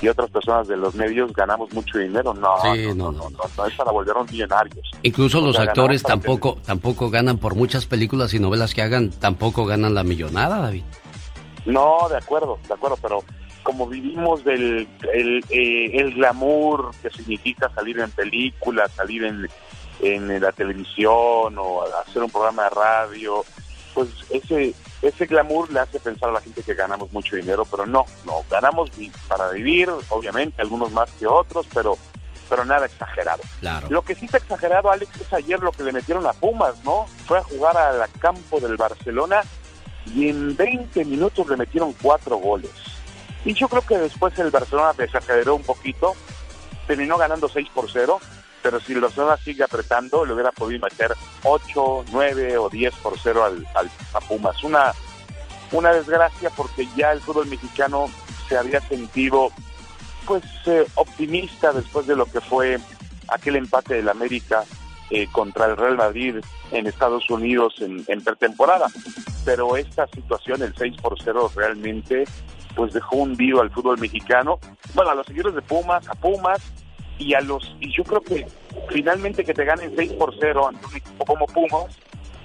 y 0.00 0.08
otras 0.08 0.30
personas 0.30 0.68
de 0.68 0.76
los 0.76 0.94
medios 0.94 1.32
ganamos 1.32 1.72
mucho 1.72 1.98
dinero. 1.98 2.34
No, 2.34 2.54
Sí, 2.62 2.86
no, 2.88 3.10
no, 3.10 3.30
no, 3.30 3.30
no, 3.56 3.66
es 3.66 3.74
para 3.74 3.90
volvernos 3.90 4.30
millonarios. 4.30 4.90
Incluso 5.02 5.40
los 5.40 5.58
actores 5.58 6.02
tampoco 6.02 6.58
tampoco 6.64 7.10
ganan 7.10 7.38
por 7.38 7.54
muchas 7.54 7.86
películas 7.86 8.34
y 8.34 8.40
novelas 8.40 8.74
que 8.74 8.82
hagan, 8.82 9.10
tampoco 9.10 9.64
ganan 9.64 9.94
la 9.94 10.04
millonada, 10.04 10.58
David. 10.60 10.84
No, 11.64 12.08
de 12.08 12.18
acuerdo, 12.18 12.58
de 12.68 12.74
acuerdo, 12.74 12.96
pero 13.02 13.24
como 13.62 13.88
vivimos 13.88 14.44
del 14.44 14.86
el, 15.12 15.44
eh, 15.50 15.90
el 15.94 16.14
glamour 16.14 16.92
que 17.02 17.10
significa 17.10 17.68
salir 17.74 17.98
en 17.98 18.10
películas, 18.12 18.92
salir 18.92 19.24
en, 19.24 19.48
en 20.00 20.40
la 20.40 20.52
televisión 20.52 21.56
o 21.58 21.84
hacer 22.06 22.22
un 22.22 22.30
programa 22.30 22.64
de 22.64 22.70
radio, 22.70 23.44
pues 23.94 24.08
ese 24.30 24.74
ese 25.02 25.26
glamour 25.26 25.70
le 25.70 25.80
hace 25.80 26.00
pensar 26.00 26.30
a 26.30 26.32
la 26.32 26.40
gente 26.40 26.62
que 26.62 26.74
ganamos 26.74 27.12
mucho 27.12 27.36
dinero, 27.36 27.64
pero 27.64 27.86
no, 27.86 28.06
no, 28.24 28.42
ganamos 28.50 28.90
para 29.28 29.50
vivir, 29.50 29.90
obviamente, 30.08 30.62
algunos 30.62 30.90
más 30.90 31.10
que 31.12 31.26
otros, 31.26 31.66
pero 31.72 31.96
pero 32.48 32.64
nada 32.64 32.86
exagerado. 32.86 33.42
Claro. 33.60 33.88
Lo 33.90 34.02
que 34.02 34.14
sí 34.14 34.26
está 34.26 34.38
exagerado, 34.38 34.90
Alex, 34.90 35.20
es 35.20 35.32
ayer 35.32 35.58
lo 35.60 35.72
que 35.72 35.82
le 35.82 35.92
metieron 35.92 36.26
a 36.26 36.32
Pumas, 36.32 36.74
¿no? 36.84 37.06
Fue 37.26 37.38
a 37.38 37.42
jugar 37.42 37.76
al 37.76 38.08
campo 38.20 38.60
del 38.60 38.76
Barcelona 38.76 39.42
y 40.14 40.28
en 40.28 40.56
20 40.56 41.04
minutos 41.06 41.48
le 41.48 41.56
metieron 41.56 41.92
cuatro 42.00 42.36
goles. 42.36 42.70
Y 43.44 43.52
yo 43.54 43.68
creo 43.68 43.82
que 43.82 43.98
después 43.98 44.38
el 44.38 44.50
Barcelona 44.50 44.92
exageró 44.98 45.56
un 45.56 45.62
poquito, 45.62 46.14
terminó 46.86 47.16
ganando 47.16 47.48
6 47.48 47.68
por 47.74 47.90
0, 47.90 48.20
pero 48.66 48.80
si 48.80 48.94
Barcelona 48.94 49.36
sigue 49.36 49.62
apretando, 49.62 50.24
le 50.24 50.32
hubiera 50.32 50.50
podido 50.50 50.80
meter 50.84 51.14
8, 51.44 52.04
9 52.10 52.58
o 52.58 52.68
10 52.68 52.94
por 52.96 53.16
0 53.16 53.44
al, 53.44 53.64
al- 53.76 53.90
a 54.12 54.20
Pumas. 54.20 54.64
Una, 54.64 54.92
una 55.70 55.92
desgracia 55.92 56.50
porque 56.50 56.88
ya 56.96 57.12
el 57.12 57.20
fútbol 57.20 57.46
mexicano 57.46 58.06
se 58.48 58.56
había 58.58 58.80
sentido 58.80 59.50
pues 60.26 60.42
eh, 60.66 60.84
optimista 60.96 61.72
después 61.72 62.08
de 62.08 62.16
lo 62.16 62.26
que 62.26 62.40
fue 62.40 62.80
aquel 63.28 63.54
empate 63.54 63.94
del 63.94 64.08
América 64.08 64.64
eh, 65.10 65.28
contra 65.30 65.66
el 65.66 65.76
Real 65.76 65.96
Madrid 65.96 66.34
en 66.72 66.88
Estados 66.88 67.30
Unidos 67.30 67.74
en, 67.78 68.02
en 68.08 68.24
pretemporada. 68.24 68.86
Pero 69.44 69.76
esta 69.76 70.08
situación, 70.08 70.60
el 70.64 70.74
6 70.76 70.96
por 71.00 71.14
0, 71.22 71.52
realmente 71.54 72.24
pues 72.74 72.92
dejó 72.92 73.18
hundido 73.18 73.60
al 73.60 73.70
fútbol 73.70 73.98
mexicano. 74.00 74.58
Bueno, 74.92 75.12
a 75.12 75.14
los 75.14 75.24
seguidores 75.28 75.54
de 75.54 75.62
Pumas, 75.62 76.06
a 76.08 76.14
Pumas 76.16 76.58
y 77.18 77.34
a 77.34 77.40
los 77.40 77.74
y 77.80 77.94
yo 77.96 78.04
creo 78.04 78.20
que 78.20 78.46
finalmente 78.90 79.44
que 79.44 79.54
te 79.54 79.64
ganen 79.64 79.92
6 79.96 80.12
por 80.14 80.34
0 80.38 80.68
ante 80.68 80.86
un 80.86 80.96
equipo 80.96 81.24
como 81.24 81.46
Pumas, 81.46 81.96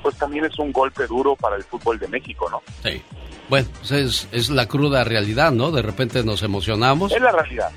pues 0.01 0.15
también 0.17 0.45
es 0.45 0.57
un 0.59 0.71
golpe 0.71 1.05
duro 1.07 1.35
para 1.35 1.55
el 1.57 1.63
fútbol 1.63 1.99
de 1.99 2.07
México, 2.07 2.49
¿no? 2.49 2.61
Sí. 2.83 3.01
Bueno, 3.49 3.67
pues 3.79 3.91
es, 3.91 4.27
es 4.31 4.49
la 4.49 4.67
cruda 4.67 5.03
realidad, 5.03 5.51
¿no? 5.51 5.71
De 5.71 5.81
repente 5.81 6.23
nos 6.23 6.41
emocionamos 6.41 7.11
Es 7.11 7.21
la 7.21 7.31
realidad. 7.31 7.69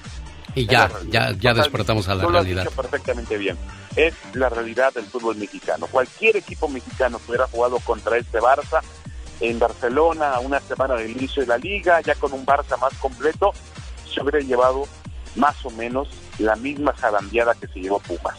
y 0.54 0.66
ya, 0.66 0.88
ya, 1.10 1.32
ya 1.32 1.52
despertamos 1.52 2.08
a 2.08 2.14
la 2.14 2.22
Tú 2.24 2.30
lo 2.30 2.38
has 2.38 2.44
realidad. 2.44 2.64
dicho 2.64 2.76
perfectamente 2.80 3.36
bien. 3.36 3.56
Es 3.96 4.14
la 4.34 4.48
realidad 4.48 4.92
del 4.94 5.04
fútbol 5.04 5.36
mexicano. 5.36 5.86
Cualquier 5.88 6.36
equipo 6.36 6.68
mexicano 6.68 7.18
que 7.18 7.30
hubiera 7.32 7.46
jugado 7.48 7.78
contra 7.80 8.16
este 8.16 8.38
Barça 8.40 8.80
en 9.40 9.58
Barcelona 9.58 10.34
a 10.34 10.40
una 10.40 10.60
semana 10.60 10.94
del 10.94 11.10
inicio 11.10 11.42
de 11.42 11.48
la 11.48 11.58
liga, 11.58 12.00
ya 12.00 12.14
con 12.14 12.32
un 12.32 12.46
Barça 12.46 12.78
más 12.80 12.94
completo, 12.94 13.52
se 14.12 14.22
hubiera 14.22 14.38
llevado 14.40 14.86
más 15.36 15.56
o 15.66 15.70
menos 15.70 16.08
la 16.38 16.56
misma 16.56 16.92
zarandeada 16.98 17.54
que 17.54 17.66
se 17.68 17.80
llevó 17.80 17.98
Pumas. 18.00 18.34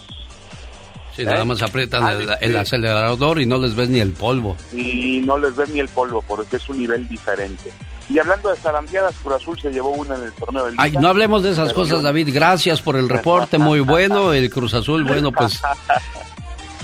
Sí, 1.15 1.23
nada 1.23 1.41
¿Eh? 1.41 1.45
más 1.45 1.61
aprietan 1.61 2.03
Ah, 2.03 2.11
el, 2.41 2.51
sí. 2.51 2.57
acelerador 2.57 3.39
y 3.39 3.45
no 3.45 3.57
les 3.57 3.73
ves 3.75 3.87
ni 3.89 3.99
el 4.01 4.11
polvo. 4.11 4.57
Y 4.73 5.21
no 5.25 5.37
les 5.37 5.55
ven 5.55 5.73
ni 5.73 5.79
el 5.79 5.87
polvo 5.87 6.21
porque 6.27 6.57
es 6.57 6.67
un 6.67 6.77
nivel 6.79 7.07
diferente. 7.07 7.71
Y 8.09 8.19
hablando 8.19 8.49
de 8.49 8.57
zarandeadas, 8.57 9.15
Cruz 9.23 9.35
Azul 9.35 9.59
se 9.59 9.71
llevó 9.71 9.89
una 9.91 10.15
en 10.15 10.23
el 10.23 10.33
torneo 10.33 10.65
del 10.65 10.75
Ay, 10.77 10.91
no 10.91 11.07
hablemos 11.07 11.41
de 11.41 11.51
esas 11.51 11.71
cosas, 11.73 12.03
David. 12.03 12.29
Gracias 12.33 12.81
por 12.81 12.97
el 12.97 13.07
reporte, 13.09 13.57
muy 13.57 13.79
bueno. 13.79 14.33
El 14.33 14.49
Cruz 14.49 14.73
Azul, 14.73 15.03
bueno, 15.05 15.31
pues... 15.31 15.59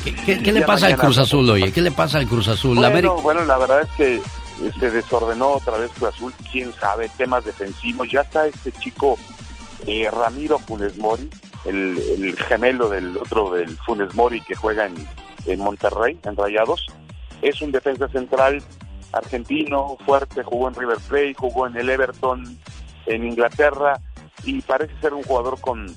¿Qué, 0.04 0.16
qué- 0.16 0.42
qué 0.42 0.52
le 0.52 0.62
pasa 0.64 0.88
al 0.88 0.98
Cruz. 0.98 1.18
Azul, 1.20 1.48
oye? 1.50 1.72
¿Qué 1.72 1.82
le 1.82 1.92
pasa 1.92 2.18
al 2.18 2.28
Cruz 2.28 2.48
Azul? 2.48 2.76
La 2.82 2.90
Bueno, 2.90 3.10
América- 3.12 3.22
bueno, 3.22 3.46
la 3.46 3.58
verdad 3.60 3.82
es 3.82 3.90
que 3.98 4.16
eh, 4.16 4.22
se 4.80 4.90
desordenó 4.90 5.50
otra 5.50 5.78
vez 5.78 5.92
Cruz 5.92 6.10
Azul, 6.16 6.34
quién 6.52 6.74
sabe, 6.80 7.08
temas 7.18 7.46
defensivos. 7.46 8.10
Ya 8.10 8.22
está 8.22 8.48
este 8.48 8.72
chico 8.72 9.20
eh, 9.88 10.10
Ramiro 10.12 10.60
Funes 10.60 10.98
Mori, 10.98 11.30
el, 11.66 11.98
el 12.18 12.36
gemelo 12.36 12.90
del 12.90 13.18
otro 13.18 13.52
del 13.52 13.78
Funes 13.78 14.14
Mori 14.16 14.42
que 14.42 14.56
juega 14.56 14.86
en, 14.86 14.96
en 15.46 15.60
Monterrey, 15.60 16.20
en 16.24 16.36
Rayados. 16.36 16.86
Es 17.42 17.62
un 17.62 17.72
defensa 17.72 18.08
central 18.10 18.62
argentino, 19.12 19.98
fuerte, 20.06 20.44
jugó 20.44 20.70
en 20.70 20.76
River 20.76 20.98
Plate, 21.08 21.36
jugó 21.38 21.68
en 21.68 21.76
el 21.76 21.90
Everton, 21.90 22.58
en 23.08 23.26
Inglaterra, 23.26 24.00
y 24.44 24.62
parece 24.62 24.94
ser 25.02 25.14
un 25.14 25.24
jugador 25.24 25.60
con, 25.60 25.88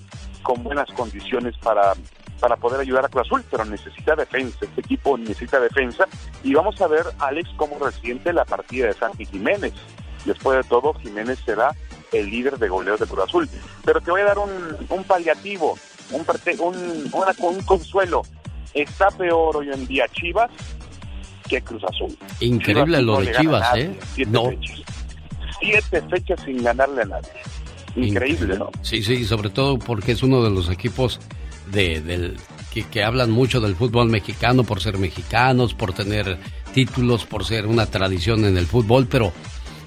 con 0.43 0.62
buenas 0.65 0.89
condiciones 0.97 1.56
para, 1.59 1.93
para 2.40 2.56
poder 2.56 2.81
ayudar 2.81 3.05
a 3.05 3.09
Cruz 3.09 3.27
Azul, 3.27 3.44
pero 3.51 3.65
necesita 3.65 4.16
defensa, 4.16 4.59
este 4.62 4.81
equipo 4.81 5.16
necesita 5.16 5.61
defensa, 5.61 6.06
y 6.43 6.55
vamos 6.55 6.81
a 6.81 6.89
ver, 6.89 7.05
Alex, 7.20 7.51
cómo 7.56 7.78
resiente 7.78 8.32
la 8.32 8.44
partida 8.44 8.86
de 8.86 8.94
Santi 8.94 9.27
Jiménez. 9.27 9.74
Después 10.24 10.56
de 10.56 10.69
todo, 10.69 10.94
Jiménez 10.94 11.39
será 11.44 11.70
el 12.14 12.30
líder 12.30 12.58
de 12.58 12.68
goleo 12.68 12.96
de 12.96 13.06
Cruz 13.06 13.24
Azul. 13.24 13.48
Pero 13.84 14.00
te 14.00 14.10
voy 14.10 14.20
a 14.22 14.24
dar 14.24 14.38
un, 14.38 14.50
un 14.88 15.04
paliativo, 15.04 15.78
un, 16.10 16.24
un, 16.60 17.10
una- 17.12 17.34
un 17.38 17.60
consuelo. 17.62 18.22
Está 18.72 19.08
peor 19.10 19.56
hoy 19.58 19.70
en 19.72 19.86
día 19.86 20.06
Chivas 20.12 20.50
que 21.48 21.60
Cruz 21.62 21.82
Azul. 21.84 22.16
Increíble 22.40 22.98
Chivas 22.98 23.02
lo 23.04 23.20
de 23.20 23.32
Chivas, 23.32 23.60
nadie, 23.60 23.82
¿eh? 23.84 23.98
Siete 24.14 24.30
No. 24.30 24.44
fechas. 24.50 24.82
Siete 25.60 26.02
fechas 26.10 26.40
sin 26.44 26.62
ganarle 26.62 27.02
a 27.02 27.04
nadie. 27.04 27.30
Increíble, 27.96 28.58
¿no? 28.58 28.70
Sí, 28.82 29.02
sí, 29.02 29.24
sobre 29.24 29.50
todo 29.50 29.78
porque 29.78 30.12
es 30.12 30.22
uno 30.22 30.42
de 30.42 30.50
los 30.50 30.68
equipos 30.70 31.20
de, 31.70 32.00
del, 32.00 32.36
que, 32.72 32.82
que 32.88 33.04
hablan 33.04 33.30
mucho 33.30 33.60
del 33.60 33.76
fútbol 33.76 34.08
mexicano 34.08 34.64
por 34.64 34.80
ser 34.80 34.98
mexicanos, 34.98 35.74
por 35.74 35.92
tener 35.92 36.38
títulos, 36.72 37.24
por 37.24 37.44
ser 37.44 37.66
una 37.66 37.86
tradición 37.86 38.44
en 38.44 38.56
el 38.58 38.66
fútbol, 38.66 39.06
pero 39.06 39.32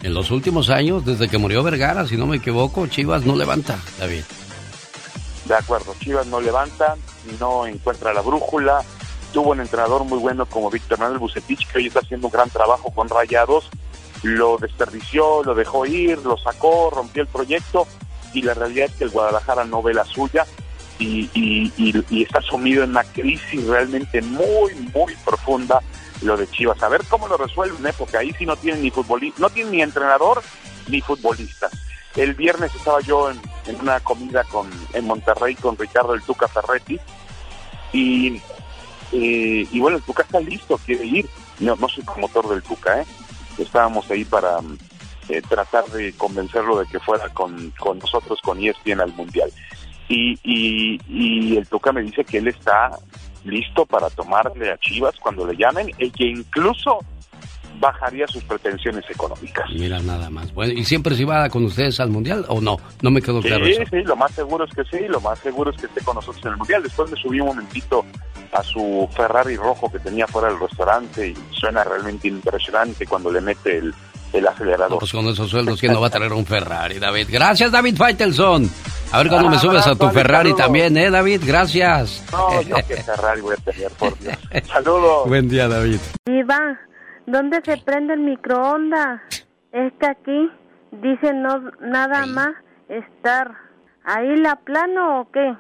en 0.04 0.14
los 0.14 0.32
últimos 0.32 0.70
años, 0.70 1.06
desde 1.06 1.28
que 1.28 1.38
murió 1.38 1.64
Vergara, 1.64 2.08
si 2.08 2.18
no 2.18 2.28
me 2.28 2.38
equivoco, 2.38 2.88
Chivas 2.88 3.24
no 3.26 3.36
levanta, 3.36 3.78
David. 4.00 4.24
De 5.46 5.56
acuerdo, 5.56 5.96
Chivas 6.00 6.28
no 6.28 6.42
levanta, 6.42 6.96
no 7.40 7.66
encuentra 7.66 8.14
la 8.14 8.22
brújula. 8.22 8.84
Tuvo 9.34 9.52
un 9.52 9.60
entrenador 9.62 10.04
muy 10.04 10.20
bueno 10.20 10.46
como 10.46 10.70
Víctor 10.70 11.00
Manuel 11.00 11.20
Bucetich, 11.20 11.68
que 11.68 11.78
hoy 11.80 11.88
está 11.88 12.00
haciendo 12.00 12.28
un 12.28 12.34
gran 12.34 12.50
trabajo 12.50 12.92
con 12.92 13.08
Rayados. 13.10 13.70
Lo 14.24 14.58
desperdició, 14.58 15.44
lo 15.44 15.54
dejó 15.56 15.86
ir, 15.86 16.18
lo 16.20 16.38
sacó, 16.38 16.90
rompió 16.90 17.22
el 17.24 17.28
proyecto. 17.28 17.88
Y 18.34 18.42
la 18.42 18.54
realidad 18.54 18.88
es 18.88 18.94
que 18.94 19.04
el 19.06 19.10
Guadalajara 19.10 19.64
no 19.66 19.82
ve 19.82 19.94
la 19.94 20.06
suya 20.06 20.46
y, 21.00 21.30
y- 21.34 21.72
y- 21.78 22.04
y 22.10 22.24
está 22.24 22.42
sumido 22.42 22.84
en 22.84 22.90
una 22.92 23.04
crisis 23.04 23.66
realmente 23.68 24.22
muy, 24.22 24.74
muy 24.94 25.14
profunda 25.24 25.80
lo 26.22 26.38
de 26.38 26.48
Chivas. 26.48 26.82
A 26.84 26.90
ver 26.90 27.02
cómo 27.08 27.28
lo 27.28 27.38
resuelven, 27.38 27.86
¿eh? 27.86 27.94
porque 27.98 28.18
ahí 28.18 28.34
sí 28.38 28.46
no 28.46 28.56
tienen 28.56 28.82
ni 28.82 28.92
futbolista, 28.92 29.42
no 29.42 29.50
tienen 29.50 29.72
ni 29.74 29.82
entrenador 29.82 30.42
ni 30.88 31.02
futbolistas. 31.02 31.72
El 32.16 32.34
viernes 32.34 32.74
estaba 32.74 33.00
yo 33.02 33.30
en, 33.30 33.40
en 33.68 33.80
una 33.80 34.00
comida 34.00 34.44
con, 34.46 34.70
en 34.94 35.06
Monterrey 35.06 35.56
con 35.56 35.78
Ricardo 35.78 36.14
el 36.14 36.24
Tuca 36.24 36.48
Ferretti 36.48 37.00
y, 37.94 38.42
eh, 39.12 39.68
y 39.72 39.80
bueno, 39.80 39.98
el 39.98 40.04
Tuca 40.04 40.24
está 40.24 40.40
listo, 40.40 40.80
quiere 40.86 41.06
ir. 41.06 41.30
No, 41.60 41.76
no 41.76 41.88
soy 41.90 42.04
promotor 42.04 42.50
del 42.50 42.64
Tuca, 42.64 43.02
¿eh? 43.02 43.06
Estábamos 43.58 44.10
ahí 44.12 44.26
para 44.26 44.60
eh, 45.30 45.42
tratar 45.48 45.86
de 45.86 46.14
convencerlo 46.14 46.80
de 46.80 46.88
que 46.88 47.00
fuera 47.00 47.30
con, 47.30 47.72
con 47.80 48.00
nosotros, 48.00 48.40
con 48.42 48.64
ESPN 48.64 49.02
al 49.02 49.14
Mundial. 49.14 49.52
Y, 50.10 50.40
y, 50.44 51.00
y 51.08 51.58
el 51.58 51.68
Tuca 51.68 51.92
me 51.92 52.02
dice 52.02 52.24
que 52.24 52.38
él 52.38 52.48
está 52.48 52.92
listo 53.48 53.86
para 53.86 54.10
tomarle 54.10 54.72
a 54.72 54.78
Chivas 54.78 55.16
cuando 55.20 55.46
le 55.48 55.56
llamen 55.56 55.92
y 55.98 56.10
que 56.12 56.26
incluso 56.26 57.00
bajaría 57.80 58.28
sus 58.28 58.44
pretensiones 58.44 59.06
económicas. 59.10 59.70
Mira 59.72 60.00
nada 60.00 60.30
más. 60.30 60.54
Bueno, 60.54 60.74
¿y 60.74 60.84
siempre 60.84 61.16
se 61.16 61.26
va 61.26 61.50
con 61.50 61.66
ustedes 61.66 62.00
al 62.00 62.10
Mundial 62.10 62.46
o 62.48 62.60
no? 62.60 62.78
No 63.02 63.12
me 63.12 63.22
quedó 63.22 63.42
claro 63.42 63.66
Sí, 63.66 63.76
sí, 63.90 64.02
lo 64.04 64.16
más 64.16 64.32
seguro 64.32 64.66
es 64.66 64.74
que 64.74 64.84
sí, 64.86 65.06
lo 65.08 65.22
más 65.22 65.40
seguro 65.40 65.72
es 65.72 65.78
que 65.78 65.86
esté 65.86 66.02
con 66.02 66.16
nosotros 66.16 66.44
en 66.46 66.52
el 66.52 66.58
Mundial. 66.58 66.84
Después 66.84 67.12
me 67.12 67.18
subí 67.18 67.40
un 67.40 67.48
momentito 67.48 68.06
a 68.52 68.64
su 68.64 69.08
Ferrari 69.16 69.56
rojo 69.58 69.92
que 69.92 70.00
tenía 70.00 70.26
fuera 70.28 70.50
del 70.50 70.60
restaurante 70.60 71.30
y 71.30 71.36
suena 71.52 71.84
realmente 71.84 72.28
impresionante 72.28 73.06
cuando 73.06 73.32
le 73.32 73.42
mete 73.42 73.78
el, 73.78 73.94
el 74.34 74.48
acelerador. 74.48 75.00
Pues 75.00 75.12
con 75.12 75.26
esos 75.28 75.50
sueldos, 75.50 75.80
¿quién 75.80 75.94
no 75.94 76.02
va 76.02 76.08
a 76.08 76.10
traer 76.10 76.34
un 76.34 76.46
Ferrari, 76.46 77.00
David? 77.00 77.28
Gracias, 77.32 77.72
David 77.72 77.96
Faitelson. 77.98 78.70
A 79.12 79.20
ver 79.20 79.30
cuando 79.30 79.50
me 79.50 79.58
subes 79.58 79.88
a 79.88 79.96
tu 79.96 80.10
Ferrari 80.10 80.50
saludos. 80.50 80.66
también, 80.66 80.98
¿eh, 80.98 81.10
David? 81.10 81.42
Gracias. 81.46 82.24
No, 82.32 82.62
yo 82.62 82.76
qué 82.88 82.98
Ferrari 82.98 83.42
voy 83.42 83.56
a 83.58 83.72
tener, 83.72 83.92
por 83.92 84.18
Dios. 84.20 84.36
Saludos. 84.68 85.28
Buen 85.28 85.48
día, 85.48 85.68
David. 85.68 86.00
Iba, 86.26 86.78
¿dónde 87.26 87.62
se 87.64 87.78
prende 87.78 88.14
el 88.16 88.20
microondas? 88.22 89.22
Es 89.72 89.94
que 90.00 90.08
aquí 90.08 90.52
dice 90.92 91.34
no 91.34 91.72
nada 91.82 92.26
más 92.26 92.50
estar. 92.90 93.52
¿Ahí 94.04 94.38
la 94.38 94.56
plano 94.56 95.22
o 95.22 95.32
qué? 95.32 95.54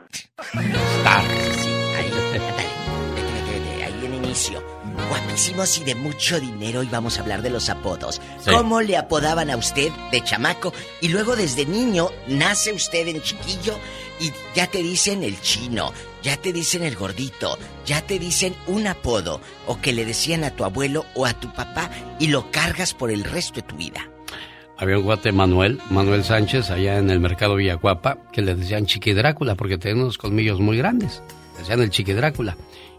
Ahí, 0.53 2.09
vete, 2.09 2.39
vete, 3.15 3.83
ahí 3.83 4.05
en 4.05 4.13
inicio. 4.13 4.76
Guapísimo. 5.09 5.57
guapísimos 5.57 5.77
y 5.79 5.83
de 5.83 5.95
mucho 5.95 6.39
dinero 6.39 6.83
y 6.83 6.87
vamos 6.87 7.17
a 7.17 7.21
hablar 7.21 7.41
de 7.41 7.49
los 7.49 7.69
apodos. 7.69 8.21
Sí. 8.39 8.51
¿Cómo 8.51 8.81
le 8.81 8.97
apodaban 8.97 9.49
a 9.49 9.57
usted 9.57 9.91
de 10.11 10.23
chamaco? 10.23 10.73
Y 11.01 11.09
luego 11.09 11.35
desde 11.35 11.65
niño 11.65 12.09
nace 12.27 12.73
usted 12.73 13.07
en 13.07 13.21
chiquillo 13.21 13.75
y 14.19 14.31
ya 14.55 14.67
te 14.67 14.81
dicen 14.81 15.23
el 15.23 15.39
chino, 15.41 15.93
ya 16.23 16.37
te 16.37 16.51
dicen 16.51 16.83
el 16.83 16.95
gordito, 16.95 17.57
ya 17.85 18.01
te 18.01 18.19
dicen 18.19 18.55
un 18.67 18.87
apodo 18.87 19.41
o 19.67 19.79
que 19.79 19.93
le 19.93 20.05
decían 20.05 20.43
a 20.43 20.51
tu 20.51 20.63
abuelo 20.63 21.05
o 21.13 21.25
a 21.25 21.33
tu 21.33 21.53
papá 21.53 21.89
y 22.19 22.27
lo 22.27 22.51
cargas 22.51 22.93
por 22.93 23.11
el 23.11 23.23
resto 23.23 23.61
de 23.61 23.67
tu 23.67 23.75
vida. 23.75 24.09
Había 24.79 24.97
un 24.97 25.03
guate 25.03 25.31
Manuel, 25.31 25.79
Manuel 25.89 26.23
Sánchez, 26.23 26.69
allá 26.69 26.99
en 26.99 27.09
el 27.09 27.19
mercado 27.19 27.55
Villacuapa, 27.55 28.19
que 28.31 28.43
le 28.43 28.53
decían 28.53 28.85
Chiqui 28.85 29.13
Drácula 29.13 29.55
porque 29.55 29.77
tenía 29.77 30.03
unos 30.03 30.19
colmillos 30.19 30.59
muy 30.59 30.77
grandes. 30.77 31.23
Le 31.53 31.59
decían 31.61 31.81
el 31.81 31.89
Chiqui 31.89 32.13
Drácula. 32.13 32.55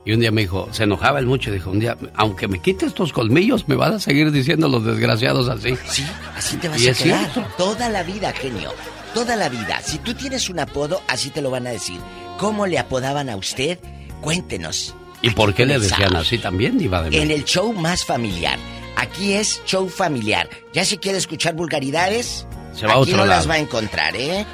Y 0.08 0.12
un 0.14 0.20
día 0.20 0.30
me 0.30 0.40
dijo, 0.40 0.70
se 0.72 0.84
enojaba 0.84 1.18
él 1.18 1.26
mucho, 1.26 1.50
dijo, 1.52 1.70
un 1.70 1.80
día, 1.80 1.94
aunque 2.14 2.48
me 2.48 2.62
quites 2.62 2.88
estos 2.88 3.12
colmillos, 3.12 3.68
me 3.68 3.74
van 3.74 3.92
a 3.92 3.98
seguir 4.00 4.32
diciendo 4.32 4.66
los 4.66 4.82
desgraciados 4.82 5.50
así. 5.50 5.76
Sí, 5.86 6.02
así 6.34 6.56
te 6.56 6.70
vas 6.70 6.80
Y 6.80 6.88
a 6.88 6.92
es 6.92 7.02
quedar 7.02 7.30
cierto. 7.30 7.52
toda 7.58 7.90
la 7.90 8.02
vida, 8.04 8.32
genio. 8.32 8.72
Toda 9.12 9.36
la 9.36 9.50
vida. 9.50 9.82
Si 9.84 9.98
tú 9.98 10.14
tienes 10.14 10.48
un 10.48 10.60
apodo, 10.60 11.02
así 11.08 11.28
te 11.28 11.42
lo 11.42 11.50
van 11.50 11.66
a 11.66 11.72
decir. 11.72 12.00
¿Cómo 12.38 12.66
le 12.66 12.78
apodaban 12.78 13.28
a 13.28 13.36
usted? 13.36 13.78
Cuéntenos. 14.22 14.94
¿Y 15.20 15.28
por 15.28 15.52
qué 15.52 15.66
le 15.66 15.78
decían 15.78 16.16
así 16.16 16.38
también, 16.38 16.78
Diva 16.78 17.02
de 17.02 17.20
En 17.20 17.30
el 17.30 17.44
show 17.44 17.74
más 17.74 18.06
familiar. 18.06 18.58
Aquí 18.96 19.34
es 19.34 19.60
show 19.66 19.90
familiar. 19.90 20.48
Ya 20.72 20.86
si 20.86 20.96
quiere 20.96 21.18
escuchar 21.18 21.54
vulgaridades, 21.54 22.46
Se 22.72 22.86
va 22.86 22.94
a 22.94 22.94
aquí 22.94 23.02
otro 23.12 23.18
no 23.18 23.26
las 23.26 23.46
va 23.46 23.54
a 23.54 23.58
encontrar, 23.58 24.16
¿eh? 24.16 24.46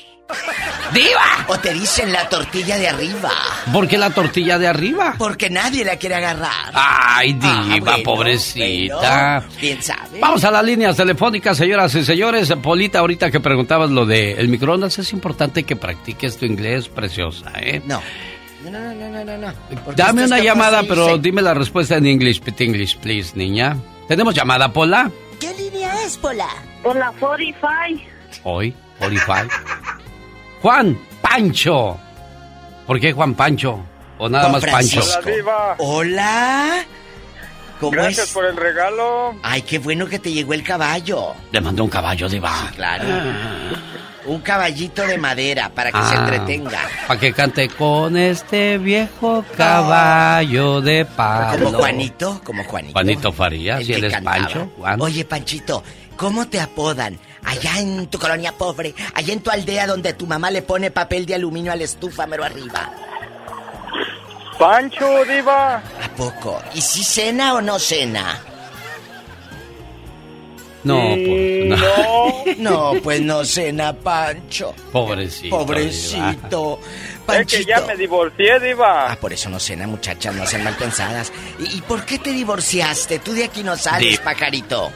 ¡Diva! 0.94 1.46
O 1.48 1.58
te 1.58 1.74
dicen 1.74 2.12
la 2.12 2.28
tortilla 2.30 2.78
de 2.78 2.88
arriba. 2.88 3.32
¿Por 3.72 3.88
qué 3.88 3.98
la 3.98 4.10
tortilla 4.12 4.58
de 4.58 4.68
arriba? 4.68 5.16
Porque 5.18 5.50
nadie 5.50 5.84
la 5.84 5.98
quiere 5.98 6.16
agarrar. 6.16 6.72
Ay, 6.74 7.34
diva, 7.34 7.66
Ah, 7.70 7.78
bueno, 7.80 8.04
pobrecita. 8.04 9.40
bueno, 9.42 9.56
¿Quién 9.60 9.82
sabe? 9.82 10.20
Vamos 10.20 10.44
a 10.44 10.52
las 10.52 10.64
líneas 10.64 10.96
telefónicas, 10.96 11.58
señoras 11.58 11.94
y 11.96 12.04
señores. 12.06 12.52
Polita, 12.62 13.00
ahorita 13.00 13.30
que 13.32 13.40
preguntabas 13.40 13.90
lo 13.90 14.06
de 14.06 14.34
el 14.34 14.48
microondas, 14.48 14.98
es 15.00 15.12
importante 15.14 15.64
que 15.64 15.76
practiques 15.76 16.38
tu 16.38 16.46
inglés, 16.46 16.88
preciosa, 16.88 17.52
¿eh? 17.60 17.82
No. 17.86 18.02
No, 18.64 18.72
no, 18.72 18.94
no, 18.96 19.24
no, 19.24 19.38
no, 19.38 19.54
Dame 19.96 20.26
una 20.26 20.40
llamada, 20.40 20.82
de 20.82 20.88
pero 20.88 21.18
dime 21.20 21.44
la 21.44 21.54
respuesta 21.54 21.98
en 21.98 22.08
English, 22.08 22.42
pit 22.42 22.62
English, 22.62 22.98
please, 22.98 23.34
niña. 23.36 23.78
¿Tenemos 24.08 24.34
llamada, 24.34 24.74
Pola? 24.74 25.12
¿Qué 25.40 25.54
línea 25.54 25.94
es, 26.04 26.18
Pola? 26.18 26.48
Por 26.82 26.96
la 26.96 27.12
45. 27.20 28.02
Hoy, 28.44 28.74
45. 28.98 29.54
Juan 30.66 30.98
Pancho. 31.22 31.96
¿Por 32.88 33.00
qué 33.00 33.14
Juan 33.14 33.36
Pancho? 33.36 33.86
¿O 34.18 34.28
nada 34.28 34.46
Don 34.46 34.54
más 34.54 34.66
Pancho? 34.66 35.00
Hola, 35.00 35.32
Diva. 35.36 35.76
Hola. 35.78 36.86
¿Cómo 37.80 37.92
Gracias 37.92 38.30
es? 38.30 38.34
por 38.34 38.46
el 38.46 38.58
regalo. 38.58 39.36
Ay, 39.44 39.62
qué 39.62 39.78
bueno 39.78 40.08
que 40.08 40.18
te 40.18 40.34
llegó 40.34 40.56
el 40.56 40.64
caballo. 40.64 41.36
Le 41.52 41.62
mandó 41.62 41.84
un 41.84 41.90
caballo, 41.92 42.28
diva. 42.28 42.72
Claro. 42.76 43.04
Un 44.26 44.42
caballito 44.42 45.06
de 45.06 45.20
madera 45.20 45.70
para 45.70 45.92
que 45.92 46.00
se 46.02 46.16
Ah. 46.16 46.22
entretenga. 46.22 46.80
Para 47.08 47.20
que 47.20 47.32
cante 47.32 47.70
con 47.70 48.18
este 48.18 48.80
viejo 48.80 49.46
caballo 49.56 50.82
de 50.82 51.06
palo. 51.06 51.66
Como 51.66 51.78
Juanito, 51.78 52.42
como 52.44 52.64
Juanito. 52.64 52.94
Juanito 52.94 53.32
Farías, 53.32 53.82
El 53.82 53.86
si 53.86 53.94
él 53.94 54.04
es 54.06 54.14
cantaba. 54.14 54.38
Pancho. 54.38 54.72
Juan. 54.80 55.00
Oye, 55.00 55.26
Panchito, 55.26 55.84
¿cómo 56.18 56.48
te 56.48 56.60
apodan? 56.60 57.20
Allá 57.46 57.80
en 57.80 58.08
tu 58.08 58.18
colonia 58.20 58.52
pobre, 58.52 58.94
allá 59.14 59.34
en 59.34 59.40
tu 59.42 59.52
aldea 59.52 59.86
donde 59.88 60.14
tu 60.14 60.26
mamá 60.28 60.50
le 60.52 60.62
pone 60.64 60.92
papel 60.92 61.26
de 61.26 61.36
aluminio 61.36 61.72
a 61.72 61.76
la 61.76 61.84
estufa 61.84 62.26
mero 62.28 62.44
arriba. 62.44 62.92
Pancho, 64.58 65.24
Diva. 65.26 65.76
¿A 65.78 66.10
poco? 66.16 66.62
¿Y 66.74 66.82
si 66.82 67.04
cena 67.04 67.54
o 67.56 67.62
no 67.62 67.78
cena? 67.78 68.40
No, 70.84 71.00
pues, 71.16 71.68
no. 71.80 72.46
No, 72.58 72.94
pues 73.02 73.20
no 73.22 73.44
cena, 73.44 73.92
Pancho. 73.94 74.74
Pobrecito. 74.92 75.58
Pobrecito. 75.58 76.80
Es 77.28 77.48
que 77.48 77.66
ya 77.66 77.82
me 77.82 77.96
divorcié, 77.98 78.60
Diva. 78.60 79.12
Ah, 79.12 79.18
por 79.20 79.34
eso 79.34 79.50
no 79.50 79.60
cena, 79.60 79.88
muchachas, 79.88 80.34
no 80.36 80.46
sean 80.46 80.64
mal 80.64 80.76
pensadas. 80.76 81.32
¿Y, 81.60 81.78
y 81.78 81.82
por 81.82 82.06
qué 82.06 82.20
te 82.20 82.32
divorciaste? 82.32 83.20
Tú 83.20 83.34
de 83.34 83.46
aquí 83.46 83.64
no 83.64 83.76
sales, 83.76 84.12
Di- 84.12 84.18
pajarito. 84.24 84.92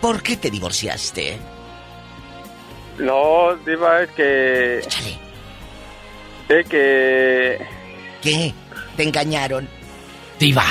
¿Por 0.00 0.22
qué 0.22 0.36
te 0.36 0.50
divorciaste? 0.50 1.36
No, 2.98 3.56
Diva, 3.66 4.02
es 4.02 4.10
que. 4.10 4.78
Es 6.48 6.68
que. 6.68 7.66
¿Qué? 8.22 8.54
¿Te 8.96 9.02
engañaron? 9.02 9.68
Diva. 10.38 10.64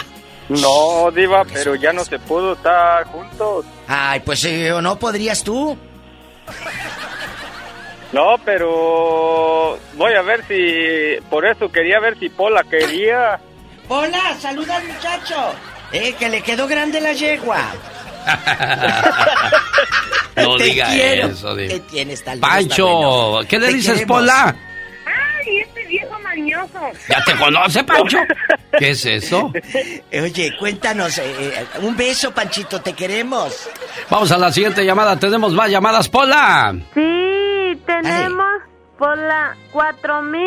No, 0.50 1.10
Diva, 1.12 1.44
pero 1.46 1.76
ya 1.76 1.94
no 1.94 2.04
se 2.04 2.20
pudo 2.20 2.54
estar 2.54 3.06
juntos. 3.06 3.66
Ay, 3.88 4.20
pues 4.22 4.44
eh, 4.46 4.72
¿o 4.72 4.82
no 4.82 4.98
podrías 4.98 5.44
tú? 5.44 5.78
No, 8.12 8.36
pero. 8.46 9.78
Voy 9.96 10.14
a 10.14 10.22
ver 10.22 10.46
si. 10.48 11.22
Por 11.30 11.46
eso 11.46 11.70
quería 11.72 12.00
ver 12.00 12.18
si 12.20 12.30
Pola 12.30 12.64
quería. 12.64 13.40
Hola, 13.90 14.38
saluda 14.40 14.78
al 14.78 14.88
muchacho. 14.88 15.36
Eh, 15.92 16.14
que 16.18 16.30
le 16.30 16.42
quedó 16.42 16.68
grande 16.68 17.02
la 17.02 17.14
yegua. 17.14 17.60
No 20.36 20.56
Te 20.58 20.64
diga 20.64 20.88
quiero. 20.90 21.28
eso, 21.28 21.56
Diva. 21.56 21.74
¿Qué 21.74 21.80
tienes, 21.82 22.24
tal 22.24 22.40
vez 22.40 22.50
Pancho. 22.50 23.40
¿qué 23.48 23.60
le 23.60 23.68
Te 23.68 23.74
dices, 23.74 23.94
queremos. 23.94 24.18
Pola? 24.20 24.56
Ay, 25.06 25.60
este 25.60 25.86
viejo 25.88 26.20
mañoso. 26.22 26.80
¿Ya 27.08 27.24
te 27.24 27.36
conoce, 27.36 27.84
Pancho? 27.84 28.18
¿Qué 28.80 28.90
es 28.90 29.06
eso? 29.06 29.52
Eh, 30.10 30.22
Oye, 30.22 30.56
cuéntanos, 30.58 31.18
eh, 31.20 31.24
eh, 31.38 31.66
un 31.82 31.96
beso, 31.96 32.32
Panchito, 32.34 32.82
te 32.82 32.94
queremos. 32.94 33.70
Vamos 34.10 34.32
a 34.32 34.38
la 34.40 34.52
siguiente 34.52 34.84
llamada. 34.84 35.18
Tenemos 35.20 35.54
más 35.54 35.70
llamadas, 35.70 36.10
Pola. 36.10 36.76
Sí, 36.96 37.80
tenemos 37.86 38.46
por 38.98 39.16
la 39.18 39.56
4000. 39.72 40.42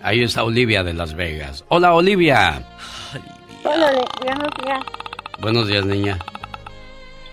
Ahí 0.00 0.22
está 0.22 0.44
Olivia 0.44 0.84
de 0.84 0.94
Las 0.94 1.14
Vegas. 1.14 1.64
Hola, 1.68 1.92
Olivia. 1.94 2.62
Hola, 3.64 3.90
buenos 4.22 4.48
días. 4.64 4.80
Buenos 5.40 5.66
días, 5.66 5.84
niña. 5.84 6.18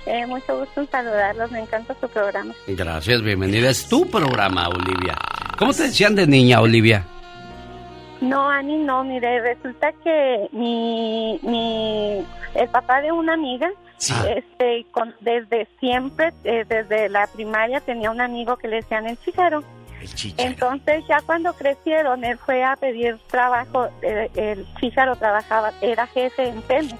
Eh, 0.05 0.25
mucho 0.27 0.59
gusto 0.59 0.81
en 0.81 0.89
saludarlos. 0.89 1.51
Me 1.51 1.59
encanta 1.59 1.95
su 1.99 2.07
programa. 2.07 2.53
Gracias, 2.67 3.21
bienvenida. 3.21 3.69
Es 3.69 3.87
tu 3.87 4.09
programa, 4.09 4.67
Olivia. 4.69 5.17
¿Cómo 5.57 5.73
te 5.73 5.83
decían 5.83 6.15
de 6.15 6.27
niña, 6.27 6.61
Olivia? 6.61 7.03
No, 8.21 8.49
Ani, 8.49 8.77
no. 8.77 9.03
Mire, 9.03 9.41
resulta 9.41 9.91
que 10.03 10.47
mi, 10.51 11.39
mi, 11.43 12.23
el 12.53 12.67
papá 12.69 13.01
de 13.01 13.11
una 13.11 13.33
amiga, 13.33 13.69
este, 13.99 14.85
con, 14.91 15.13
desde 15.21 15.67
siempre, 15.79 16.31
eh, 16.43 16.65
desde 16.67 17.09
la 17.09 17.27
primaria, 17.27 17.79
tenía 17.81 18.11
un 18.11 18.21
amigo 18.21 18.57
que 18.57 18.67
le 18.67 18.77
decían 18.77 19.07
el 19.07 19.17
chícharo. 19.21 19.63
Entonces, 20.37 21.03
ya 21.09 21.19
cuando 21.25 21.53
crecieron, 21.53 22.23
él 22.23 22.37
fue 22.37 22.63
a 22.63 22.75
pedir 22.75 23.17
trabajo. 23.31 23.87
eh, 24.03 24.29
el 24.35 24.67
chícharo 24.79 25.15
trabajaba, 25.15 25.71
era 25.81 26.05
jefe 26.07 26.47
en 26.49 26.61
Pemex. 26.61 26.95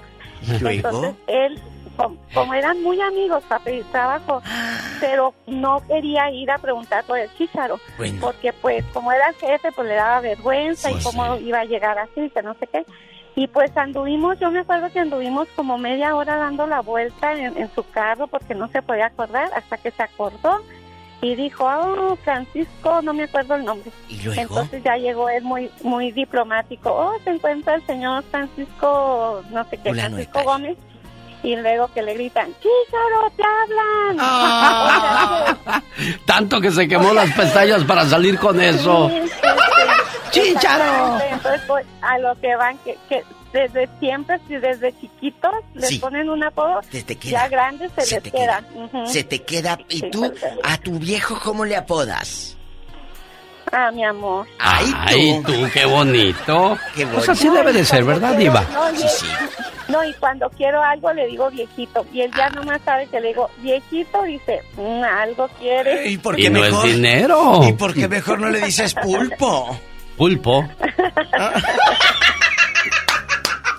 Entonces, 0.48 1.14
él, 1.28 1.60
com- 1.96 2.16
como, 2.34 2.54
eran 2.54 2.82
muy 2.82 3.00
amigos 3.00 3.42
para 3.48 3.64
pedir 3.64 3.84
trabajo, 3.90 4.42
pero 5.00 5.34
no 5.46 5.82
quería 5.86 6.30
ir 6.30 6.50
a 6.50 6.58
preguntar 6.58 7.04
por 7.04 7.18
el 7.18 7.28
chícharo, 7.36 7.78
Bueno. 7.96 8.18
porque 8.20 8.52
pues 8.52 8.84
como 8.92 9.12
era 9.12 9.28
el 9.28 9.34
jefe, 9.36 9.72
pues 9.72 9.88
le 9.88 9.94
daba 9.94 10.20
vergüenza 10.20 10.90
Pues 10.90 11.02
y 11.02 11.04
cómo 11.04 11.36
iba 11.36 11.60
a 11.60 11.64
llegar 11.64 11.98
así, 11.98 12.30
que 12.30 12.42
no 12.42 12.54
sé 12.54 12.66
qué. 12.66 12.84
Y 13.34 13.48
pues 13.48 13.76
anduvimos, 13.76 14.38
yo 14.40 14.50
me 14.50 14.60
acuerdo 14.60 14.90
que 14.90 15.00
anduvimos 15.00 15.46
como 15.56 15.76
media 15.76 16.14
hora 16.16 16.36
dando 16.36 16.66
la 16.66 16.80
vuelta 16.80 17.34
en, 17.34 17.56
en 17.56 17.70
su 17.74 17.86
carro 17.90 18.26
porque 18.28 18.54
no 18.54 18.68
se 18.68 18.80
podía 18.80 19.06
acordar 19.06 19.50
hasta 19.54 19.76
que 19.76 19.90
se 19.90 20.02
acordó 20.02 20.62
y 21.20 21.34
dijo, 21.34 21.64
oh, 21.66 22.16
Francisco, 22.24 23.02
no 23.02 23.12
me 23.12 23.24
acuerdo 23.24 23.54
el 23.56 23.64
nombre. 23.64 23.90
¿Y 24.08 24.22
luego? 24.22 24.40
Entonces 24.40 24.82
ya 24.82 24.96
llegó 24.96 25.28
él 25.28 25.42
muy 25.44 25.70
muy 25.82 26.12
diplomático, 26.12 26.90
oh, 26.90 27.18
se 27.24 27.30
encuentra 27.30 27.74
el 27.74 27.86
señor 27.86 28.22
Francisco, 28.30 29.42
no 29.50 29.64
sé 29.64 29.76
qué, 29.78 29.90
Fulano 29.90 30.16
Francisco 30.16 30.42
Gómez. 30.44 30.78
Y 31.42 31.54
luego 31.56 31.88
que 31.92 32.02
le 32.02 32.14
gritan, 32.14 32.52
Chícharo, 32.54 33.30
te 33.36 33.42
hablan. 33.42 34.18
Sea, 35.66 35.82
Tanto 36.26 36.60
que 36.60 36.70
se 36.72 36.88
quemó 36.88 37.12
las 37.12 37.30
pestañas 37.32 37.84
para 37.84 38.04
salir 38.06 38.38
con 38.38 38.60
eso. 38.60 39.10
¡Chícharo! 40.30 40.84
Exactamente, 40.84 41.28
Entonces 41.34 41.66
voy 41.68 41.82
a 42.02 42.18
lo 42.18 42.40
que 42.40 42.56
van, 42.56 42.76
que, 42.78 42.98
que 43.08 43.22
desde 43.52 43.88
siempre, 44.00 44.38
si 44.48 44.56
desde 44.56 44.92
chiquitos 45.00 45.52
les 45.74 45.88
Sí. 45.88 45.98
ponen 45.98 46.28
un 46.28 46.42
apodo, 46.44 46.80
ya 47.22 47.48
grandes 47.48 47.90
se, 47.96 48.02
Se 48.02 48.14
les 48.16 48.24
te 48.24 48.30
queda. 48.30 48.62
Se 49.06 49.24
te 49.24 49.42
queda. 49.42 49.78
¿Y 49.88 50.00
Sí, 50.00 50.10
tú, 50.10 50.30
a 50.64 50.76
tu 50.78 50.98
viejo, 50.98 51.38
cómo 51.42 51.64
le 51.64 51.76
apodas? 51.76 52.56
Ah, 53.72 53.90
mi 53.92 54.04
amor. 54.04 54.46
Ay, 54.58 55.42
tú, 55.44 55.52
qué 55.72 55.84
bonito. 55.84 56.78
Qué 56.94 57.06
Pues 57.06 57.28
así 57.28 57.48
debe 57.48 57.72
de 57.72 57.84
ser, 57.84 58.04
¿verdad, 58.04 58.34
Diva? 58.36 58.64
No, 58.72 58.90
y- 58.92 59.02
No, 59.88 60.04
y 60.04 60.12
cuando 60.14 60.50
quiero 60.50 60.82
algo 60.82 61.12
le 61.12 61.26
digo 61.26 61.48
viejito. 61.50 62.04
Y 62.12 62.22
él 62.22 62.30
Ah. 62.34 62.38
ya 62.38 62.50
nomás 62.50 62.80
sabe 62.84 63.06
que 63.06 63.20
le 63.20 63.28
digo 63.28 63.48
viejito, 63.58 64.22
dice, 64.24 64.62
"Mm, 64.76 65.04
algo 65.04 65.48
quiere. 65.60 66.08
¿Y 66.08 66.18
por 66.18 66.38
Y 66.38 66.48
no 66.50 66.64
es 66.64 66.82
dinero. 66.82 67.60
¿Y 67.62 67.72
por 67.74 67.94
qué 67.94 68.08
mejor 68.08 68.40
no 68.40 68.48
le 68.50 68.60
dices 68.62 68.94
pulpo? 68.94 69.78
Pulpo. 70.16 70.66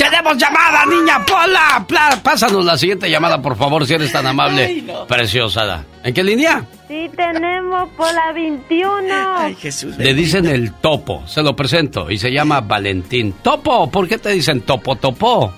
¡Tenemos 0.09 0.37
llamada, 0.37 0.85
niña 0.85 1.25
Pola! 1.25 1.85
Pla- 1.87 2.19
Pásanos 2.23 2.63
la 2.65 2.77
siguiente 2.77 3.09
llamada, 3.09 3.41
por 3.41 3.57
favor, 3.57 3.85
si 3.85 3.93
eres 3.93 4.11
tan 4.11 4.25
amable. 4.27 4.83
Preciosa. 5.07 5.83
¿En 6.03 6.13
qué 6.13 6.23
línea? 6.23 6.63
Sí, 6.87 7.09
tenemos 7.15 7.89
por 7.97 8.13
la 8.13 8.31
21. 8.33 9.13
Ay, 9.37 9.55
Jesús. 9.55 9.97
Le 9.97 10.13
dicen 10.13 10.45
el 10.47 10.73
topo. 10.75 11.23
Se 11.27 11.41
lo 11.43 11.55
presento. 11.55 12.09
Y 12.09 12.17
se 12.17 12.31
llama 12.31 12.61
Valentín. 12.61 13.33
Topo, 13.43 13.89
¿por 13.91 14.07
qué 14.07 14.17
te 14.17 14.29
dicen 14.29 14.61
topo, 14.61 14.95
topo? 14.95 15.53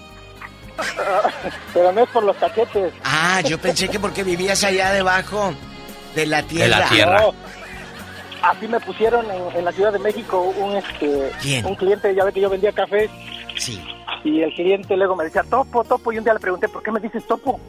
Pero 1.73 1.91
no 1.91 2.01
es 2.03 2.09
por 2.09 2.23
los 2.23 2.35
cachetes. 2.37 2.93
Ah, 3.03 3.41
yo 3.41 3.57
pensé 3.59 3.89
que 3.89 3.99
porque 3.99 4.23
vivías 4.23 4.63
allá 4.63 4.91
debajo 4.91 5.53
de 6.15 6.25
la 6.25 6.41
tierra. 6.43 6.87
No, 7.21 7.33
así 8.41 8.67
me 8.67 8.79
pusieron 8.79 9.25
en, 9.31 9.57
en 9.57 9.65
la 9.65 9.71
Ciudad 9.71 9.93
de 9.93 9.99
México 9.99 10.53
un 10.57 10.75
este 10.75 11.31
¿Quién? 11.41 11.65
un 11.65 11.75
cliente, 11.75 12.13
ya 12.15 12.23
ve 12.25 12.33
que 12.33 12.41
yo 12.41 12.49
vendía 12.49 12.71
café. 12.71 13.09
Sí. 13.57 13.81
Y 14.23 14.41
el 14.41 14.53
cliente 14.53 14.95
luego 14.97 15.15
me 15.15 15.23
decía, 15.25 15.43
topo, 15.43 15.83
topo. 15.83 16.11
Y 16.11 16.17
un 16.17 16.23
día 16.23 16.33
le 16.33 16.39
pregunté, 16.39 16.67
¿por 16.67 16.83
qué 16.83 16.91
me 16.91 16.99
dices 16.99 17.25
topo? 17.25 17.59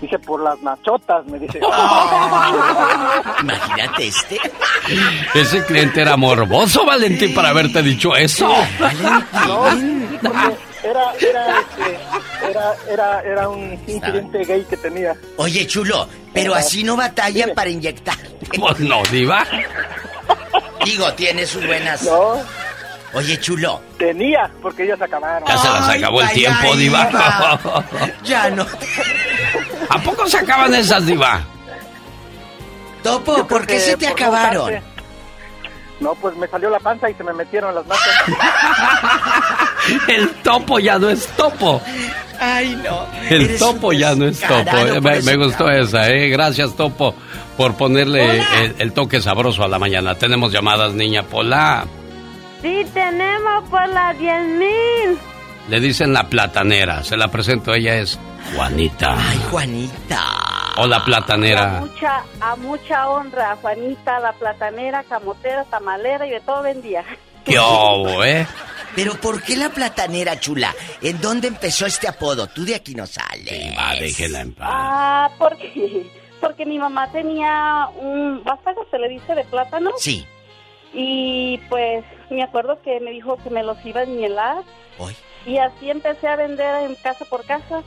Dice, 0.00 0.18
por 0.18 0.42
las 0.42 0.60
nachotas, 0.62 1.26
me 1.26 1.38
dice. 1.38 1.60
Imagínate 3.42 4.06
este. 4.06 4.40
Ese 5.34 5.64
cliente 5.66 6.00
era 6.00 6.16
morboso, 6.16 6.86
Valentín, 6.86 7.34
para 7.34 7.50
haberte 7.50 7.82
dicho 7.82 8.16
eso. 8.16 8.48
No, 8.48 9.70
sí, 9.72 10.18
porque 10.22 10.56
era, 10.82 11.12
era, 11.14 11.60
este, 11.60 12.48
era, 12.50 12.74
era, 12.88 13.20
era 13.20 13.48
un, 13.48 13.76
cliente 13.76 14.44
gay 14.44 14.64
que 14.64 14.76
tenía. 14.76 15.14
Oye, 15.36 15.66
chulo, 15.66 16.08
pero 16.32 16.54
así 16.54 16.82
no 16.82 16.96
batallan 16.96 17.50
para 17.54 17.70
inyectar. 17.70 18.16
Pues 18.56 18.80
no, 18.80 19.02
Diva. 19.10 19.46
Digo, 20.84 21.12
tiene 21.14 21.46
sus 21.46 21.66
buenas. 21.66 22.02
No. 22.02 22.42
Oye, 23.12 23.38
chulo. 23.40 23.80
Tenía, 23.98 24.50
porque 24.62 24.84
ellas 24.84 25.02
acabaron. 25.02 25.46
Ya 25.46 25.58
se 25.58 25.68
las 25.68 25.88
acabó 25.88 26.22
el 26.22 26.30
tiempo, 26.30 26.76
Diva. 26.76 27.06
Diva. 27.06 27.84
Ya 28.22 28.50
no. 28.50 28.66
¿A 29.88 29.98
poco 29.98 30.26
se 30.28 30.38
acaban 30.38 30.72
esas, 30.74 31.04
Diva? 31.04 31.44
Topo, 33.02 33.46
¿por 33.46 33.66
qué 33.66 33.80
se 33.80 33.96
te 33.96 34.06
por 34.06 34.12
acabaron? 34.12 34.80
No, 36.00 36.14
pues 36.14 36.34
me 36.36 36.46
salió 36.48 36.70
la 36.70 36.80
panza 36.80 37.10
y 37.10 37.14
se 37.14 37.24
me 37.24 37.32
metieron 37.32 37.74
las 37.74 37.86
matas. 37.86 38.08
El 40.08 40.28
topo 40.42 40.78
ya 40.78 40.98
no 40.98 41.08
es 41.10 41.26
topo. 41.28 41.80
Ay, 42.38 42.74
no. 42.84 43.06
El 43.28 43.58
topo 43.58 43.92
ya 43.92 44.14
no 44.14 44.26
es 44.26 44.40
topo. 44.40 45.00
Me, 45.24 45.36
gustó 45.36 45.68
esa, 45.70 46.08
¿eh? 46.08 46.28
Gracias, 46.28 46.74
topo, 46.74 47.14
por 47.56 47.74
ponerle 47.76 48.38
el, 48.62 48.74
el 48.78 48.92
toque 48.92 49.20
sabroso 49.20 49.62
a 49.62 49.68
la 49.68 49.78
mañana. 49.78 50.14
Tenemos 50.14 50.50
llamadas, 50.52 50.94
niña 50.94 51.22
Pola. 51.24 51.84
Sí, 52.62 52.86
tenemos 52.94 53.68
por 53.68 53.86
la 53.88 54.12
10.000. 54.14 55.16
Le 55.68 55.80
dicen 55.80 56.12
la 56.12 56.28
platanera. 56.28 57.04
Se 57.04 57.16
la 57.16 57.28
presento, 57.28 57.74
ella 57.74 57.96
es 57.96 58.18
Juanita. 58.56 59.14
Ay, 59.18 59.40
Juanita. 59.50 60.22
Hola, 60.76 60.96
A 60.96 61.04
platanera. 61.04 61.80
mucha, 61.80 62.22
a 62.40 62.56
mucha 62.56 63.08
honra, 63.08 63.56
Juanita, 63.60 64.18
la 64.20 64.32
platanera, 64.32 65.02
camotera, 65.04 65.64
tamalera 65.64 66.26
y 66.26 66.30
de 66.30 66.40
todo 66.40 66.62
vendía. 66.62 67.04
¿Qué 67.44 67.58
obo, 67.60 68.24
eh? 68.24 68.46
Pero 68.94 69.14
¿por 69.20 69.42
qué 69.42 69.56
la 69.56 69.70
platanera, 69.70 70.38
chula? 70.40 70.74
¿En 71.00 71.20
dónde 71.20 71.48
empezó 71.48 71.86
este 71.86 72.08
apodo? 72.08 72.46
Tú 72.48 72.64
de 72.64 72.74
aquí 72.74 72.94
no 72.94 73.06
sales. 73.06 73.76
Va, 73.76 73.94
déjela 73.94 74.40
en 74.40 74.52
paz. 74.54 74.68
Ah, 74.70 75.30
porque, 75.38 76.06
porque 76.40 76.66
mi 76.66 76.78
mamá 76.78 77.10
tenía 77.12 77.88
un 77.98 78.42
vástago, 78.44 78.86
se 78.90 78.98
le 78.98 79.08
dice, 79.08 79.34
de 79.34 79.44
plátano. 79.44 79.90
Sí. 79.98 80.26
Y 80.92 81.58
pues 81.68 82.04
me 82.30 82.42
acuerdo 82.42 82.80
que 82.82 82.98
me 83.00 83.12
dijo 83.12 83.36
que 83.36 83.50
me 83.50 83.62
los 83.62 83.78
iba 83.84 84.00
a 84.00 84.04
enmielar. 84.04 84.62
Hoy. 84.98 85.14
Y 85.46 85.58
así 85.58 85.88
empecé 85.90 86.26
a 86.28 86.36
vender 86.36 86.84
en 86.84 86.94
casa 86.96 87.24
por 87.26 87.44
casa. 87.44 87.82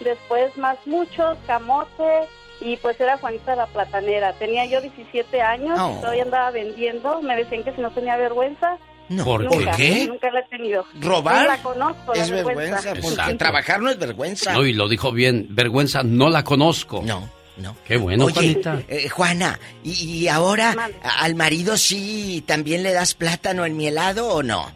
Después 0.00 0.56
más 0.56 0.78
muchos, 0.86 1.36
camote. 1.46 2.28
Y 2.60 2.76
pues 2.78 2.98
era 3.00 3.18
Juanita 3.18 3.54
la 3.56 3.66
platanera. 3.66 4.32
Tenía 4.34 4.64
yo 4.66 4.80
17 4.80 5.42
años, 5.42 5.78
Oh. 5.80 5.98
todavía 6.00 6.22
andaba 6.22 6.50
vendiendo. 6.52 7.20
Me 7.22 7.36
decían 7.36 7.64
que 7.64 7.72
si 7.72 7.80
no 7.80 7.90
tenía 7.90 8.16
vergüenza. 8.16 8.78
No. 9.08 9.24
¿Por 9.24 9.44
nunca, 9.44 9.72
qué? 9.76 10.06
Nunca 10.06 10.30
la 10.30 10.40
he 10.40 10.44
tenido. 10.48 10.84
¿Robar? 11.00 11.42
No 11.42 11.48
la 11.48 11.62
conozco, 11.62 12.14
la 12.14 12.22
Es 12.22 12.30
vergüenza, 12.30 12.90
porque 12.94 13.08
Exacto. 13.08 13.36
trabajar 13.38 13.80
no 13.80 13.90
es 13.90 13.98
vergüenza. 13.98 14.52
No, 14.52 14.64
y 14.66 14.72
lo 14.74 14.88
dijo 14.88 15.12
bien. 15.12 15.46
Vergüenza, 15.50 16.02
no 16.02 16.28
la 16.28 16.44
conozco. 16.44 17.02
No, 17.04 17.28
no. 17.56 17.74
Qué 17.86 17.96
bueno, 17.96 18.26
Oye, 18.26 18.34
Juanita. 18.34 18.82
eh, 18.88 19.08
Juana, 19.08 19.58
¿y, 19.82 19.92
y 20.24 20.28
ahora 20.28 20.74
al 21.20 21.34
marido 21.34 21.76
sí 21.78 22.44
también 22.46 22.82
le 22.82 22.92
das 22.92 23.14
plátano 23.14 23.64
enmielado 23.64 24.28
o 24.28 24.42
no? 24.42 24.70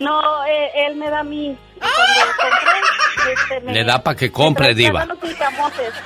No, 0.00 0.46
eh, 0.46 0.70
él 0.88 0.96
me 0.96 1.10
da 1.10 1.20
a 1.20 1.22
mí. 1.24 1.48
Y 1.76 1.78
Cuando 1.78 2.32
compré, 2.40 3.32
este, 3.34 3.60
me- 3.66 3.72
Le 3.74 3.84
da 3.84 4.02
pa' 4.02 4.16
que 4.16 4.32
compre, 4.32 4.74
diva. 4.74 5.06
y. 5.06 5.08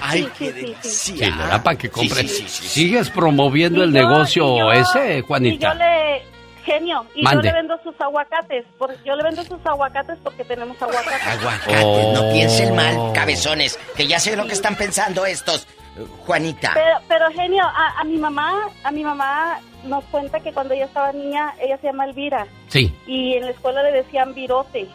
Ay, 0.01 0.23
sí, 0.25 0.31
qué 0.39 0.53
sí, 0.53 0.75
sí, 0.83 1.13
sí. 1.13 1.17
Le 1.17 1.31
da 1.31 1.63
para 1.63 1.79
que 1.79 1.89
compre. 1.91 2.23
Sí, 2.23 2.29
sí, 2.29 2.45
sí, 2.49 2.63
sí. 2.63 2.69
¿Sigues 2.69 3.11
promoviendo 3.11 3.83
el 3.85 3.91
Y 3.91 3.95
yo- 3.95 4.01
negocio 4.09 4.55
y 4.57 4.59
yo- 4.59 4.73
ese, 4.73 5.19
Y 5.19 5.23
Juanita? 5.23 5.73
yo 5.73 5.79
le, 5.79 6.23
genio, 6.65 7.07
y 7.15 7.23
Mande. 7.23 7.49
yo 7.49 7.53
le 7.55 7.61
vendo 7.61 7.79
sus 7.83 7.95
aguacates. 8.01 8.65
Porque 8.79 8.97
yo 9.05 9.15
le 9.17 9.23
vendo 9.23 9.45
sus 9.45 9.65
aguacates 9.65 10.19
porque 10.23 10.45
tenemos 10.45 10.81
aguacates. 10.81 11.27
Aguacate, 11.27 12.13
no 12.13 12.29
Oh. 12.29 12.33
piensen 12.33 12.75
mal, 12.75 13.13
cabezones, 13.13 13.79
que 13.97 14.07
ya 14.07 14.19
sé 14.19 14.37
lo 14.37 14.47
que 14.47 14.53
están 14.55 14.77
pensando 14.77 15.25
estos. 15.27 15.67
Eh, 15.97 16.05
Juanita. 16.27 16.73
Pero, 16.75 16.97
pero 17.07 17.31
genio, 17.33 17.63
a, 17.65 18.01
a 18.01 18.05
mi 18.05 18.17
mamá, 18.17 18.69
a 18.83 18.91
mi 18.91 19.05
mamá 19.05 19.61
nos 19.85 20.03
cuenta 20.07 20.41
que 20.41 20.53
cuando 20.53 20.75
ella 20.75 20.87
estaba 20.87 21.13
niña, 21.13 21.55
ella 21.61 21.77
se 21.79 21.87
llama 21.87 22.05
Elvira. 22.07 22.47
Sí. 22.69 22.93
Y 23.07 23.35
en 23.35 23.45
la 23.45 23.51
escuela 23.53 23.83
le 23.85 23.93
decían 23.93 24.35
virote. 24.35 24.89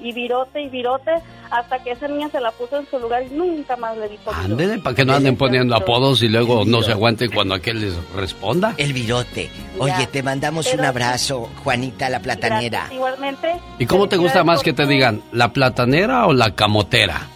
Y 0.00 0.12
virote 0.12 0.60
y 0.62 0.68
virote, 0.68 1.12
hasta 1.50 1.78
que 1.82 1.92
esa 1.92 2.08
niña 2.08 2.28
se 2.30 2.40
la 2.40 2.50
puso 2.52 2.78
en 2.78 2.86
su 2.88 2.98
lugar 2.98 3.22
y 3.24 3.30
nunca 3.30 3.76
más 3.76 3.96
le 3.96 4.08
dijo. 4.08 4.32
Ándele, 4.32 4.78
para 4.78 4.96
que 4.96 5.04
no 5.04 5.14
anden 5.14 5.36
poniendo 5.36 5.76
apodos 5.76 6.22
y 6.22 6.28
luego 6.28 6.64
no 6.64 6.82
se 6.82 6.92
aguanten 6.92 7.30
cuando 7.30 7.54
aquel 7.54 7.80
les 7.80 7.94
responda. 8.14 8.74
El 8.78 8.92
virote. 8.92 9.50
Oye, 9.78 9.94
Ya. 10.00 10.06
te 10.06 10.22
mandamos 10.22 10.66
Pero- 10.68 10.80
un 10.82 10.86
abrazo, 10.86 11.48
Juanita 11.62 12.08
la 12.08 12.20
platanera. 12.20 12.78
Gracias, 12.80 12.92
igualmente. 12.94 13.52
¿Y 13.78 13.86
cómo 13.86 14.08
te 14.08 14.16
gusta 14.16 14.42
más 14.44 14.62
que 14.62 14.72
te 14.72 14.86
digan, 14.86 15.22
la 15.32 15.52
platanera 15.52 16.26
o 16.26 16.32
la 16.32 16.54
camotera? 16.54 17.28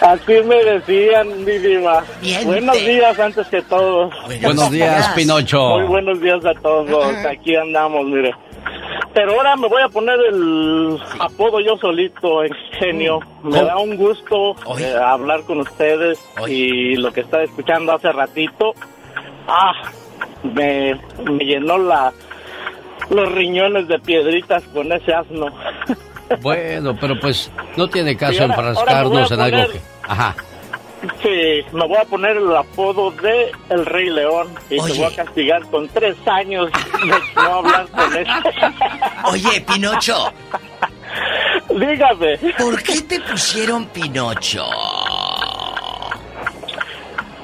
Así 0.00 0.32
me 0.44 0.62
decían, 0.64 1.44
mi 1.44 1.58
diva. 1.58 2.04
Miente. 2.22 2.44
Buenos 2.44 2.76
días 2.78 3.18
antes 3.18 3.46
que 3.48 3.62
todo. 3.62 4.10
Buenos 4.42 4.70
días, 4.70 5.08
Pinocho. 5.14 5.78
Muy 5.78 5.86
buenos 5.88 6.20
días 6.20 6.44
a 6.44 6.54
todos. 6.54 7.14
Aquí 7.26 7.56
andamos, 7.56 8.06
mire. 8.06 8.32
pero 9.12 9.32
ahora 9.32 9.56
me 9.56 9.66
voy 9.68 9.82
a 9.82 9.88
poner 9.88 10.16
el 10.30 10.98
apodo 11.18 11.60
yo 11.60 11.76
solito, 11.78 12.42
genio. 12.78 13.18
Me 13.42 13.50
¿Cómo? 13.58 13.64
da 13.64 13.78
un 13.78 13.96
gusto 13.96 14.54
eh, 14.78 14.94
hablar 15.04 15.42
con 15.42 15.60
ustedes 15.60 16.18
y 16.46 16.94
lo 16.96 17.12
que 17.12 17.22
estaba 17.22 17.42
escuchando 17.42 17.92
hace 17.92 18.12
ratito, 18.12 18.74
ah, 19.48 19.72
me, 20.44 20.94
me 21.24 21.44
llenó 21.44 21.76
la 21.78 22.12
los 23.10 23.32
riñones 23.32 23.88
de 23.88 23.98
piedritas 23.98 24.62
con 24.74 24.92
ese 24.92 25.12
asno. 25.12 25.46
Bueno, 26.40 26.96
pero 27.00 27.18
pues 27.20 27.50
no 27.76 27.88
tiene 27.88 28.16
caso 28.16 28.42
ahora- 28.42 28.54
enfrascarnos 28.54 29.30
en 29.32 29.40
algo 29.40 29.72
que... 29.72 29.80
Ajá. 30.06 30.36
Sí, 31.22 31.64
me 31.72 31.86
voy 31.86 31.96
a 31.96 32.04
poner 32.04 32.36
el 32.36 32.56
apodo 32.56 33.12
de 33.12 33.52
El 33.70 33.86
Rey 33.86 34.10
León 34.10 34.48
y 34.68 34.80
te 34.80 34.92
voy 34.94 35.04
a 35.04 35.14
castigar 35.14 35.62
con 35.70 35.86
tres 35.88 36.16
años 36.26 36.70
de 36.72 37.40
no 37.40 37.54
hablar 37.54 37.86
con 37.88 38.16
él. 38.16 38.26
Oye, 39.24 39.60
Pinocho. 39.60 40.32
Dígame. 41.70 42.38
¿Por 42.58 42.82
qué 42.82 43.00
te 43.02 43.20
pusieron 43.20 43.86
Pinocho? 43.86 44.64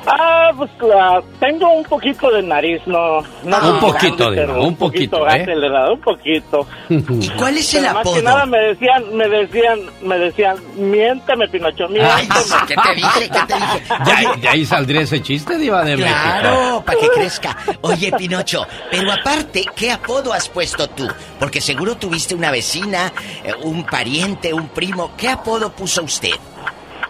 Ah, 0.07 0.51
pues 0.57 0.71
la, 0.83 1.23
tengo 1.41 1.71
un 1.71 1.85
poquito 1.85 2.31
de 2.31 2.43
nariz, 2.43 2.81
no. 2.87 3.23
no 3.45 3.57
Un 3.59 3.71
muy 3.81 3.81
poquito, 3.81 4.17
grande, 4.31 4.41
digo, 4.43 4.53
pero 4.53 4.63
un 4.65 4.77
poquito, 4.77 5.27
¿eh? 5.29 5.43
acelerado, 5.43 5.95
un 5.95 6.01
poquito. 6.01 6.67
¿Y 6.91 7.29
cuál 7.31 7.57
es 7.57 7.75
el 7.75 7.83
Pero 7.83 7.95
más 7.95 8.01
apodo? 8.03 8.15
que 8.17 8.23
nada 8.23 8.47
me 8.47 8.59
decían, 8.59 9.17
me 9.17 9.29
decían, 9.29 9.81
me 10.03 10.19
decían, 10.19 10.57
miénteme, 10.77 11.49
Pinocho, 11.49 11.89
miénteme. 11.89 12.29
¿qué 12.69 12.75
te 12.77 12.95
dije? 12.95 13.31
¿Qué 13.31 13.41
te 13.47 13.55
dije? 13.55 13.83
Ahí, 14.15 14.41
de 14.41 14.49
ahí 14.49 14.65
saldría 14.67 15.01
ese 15.01 15.23
chiste, 15.23 15.57
Diva 15.57 15.83
de 15.85 15.97
Claro, 15.97 16.51
México. 16.51 16.85
para 16.85 16.99
que 17.01 17.09
crezca. 17.09 17.57
Oye, 17.81 18.13
Pinocho, 18.13 18.67
pero 18.91 19.11
aparte, 19.11 19.65
¿qué 19.75 19.91
apodo 19.91 20.33
has 20.35 20.49
puesto 20.49 20.87
tú? 20.91 21.09
Porque 21.39 21.61
seguro 21.61 21.97
tuviste 21.97 22.35
una 22.35 22.51
vecina, 22.51 23.11
eh, 23.43 23.53
un 23.63 23.85
pariente, 23.85 24.53
un 24.53 24.69
primo. 24.69 25.13
¿Qué 25.17 25.29
apodo 25.31 25.73
puso 25.73 26.03
usted? 26.03 26.31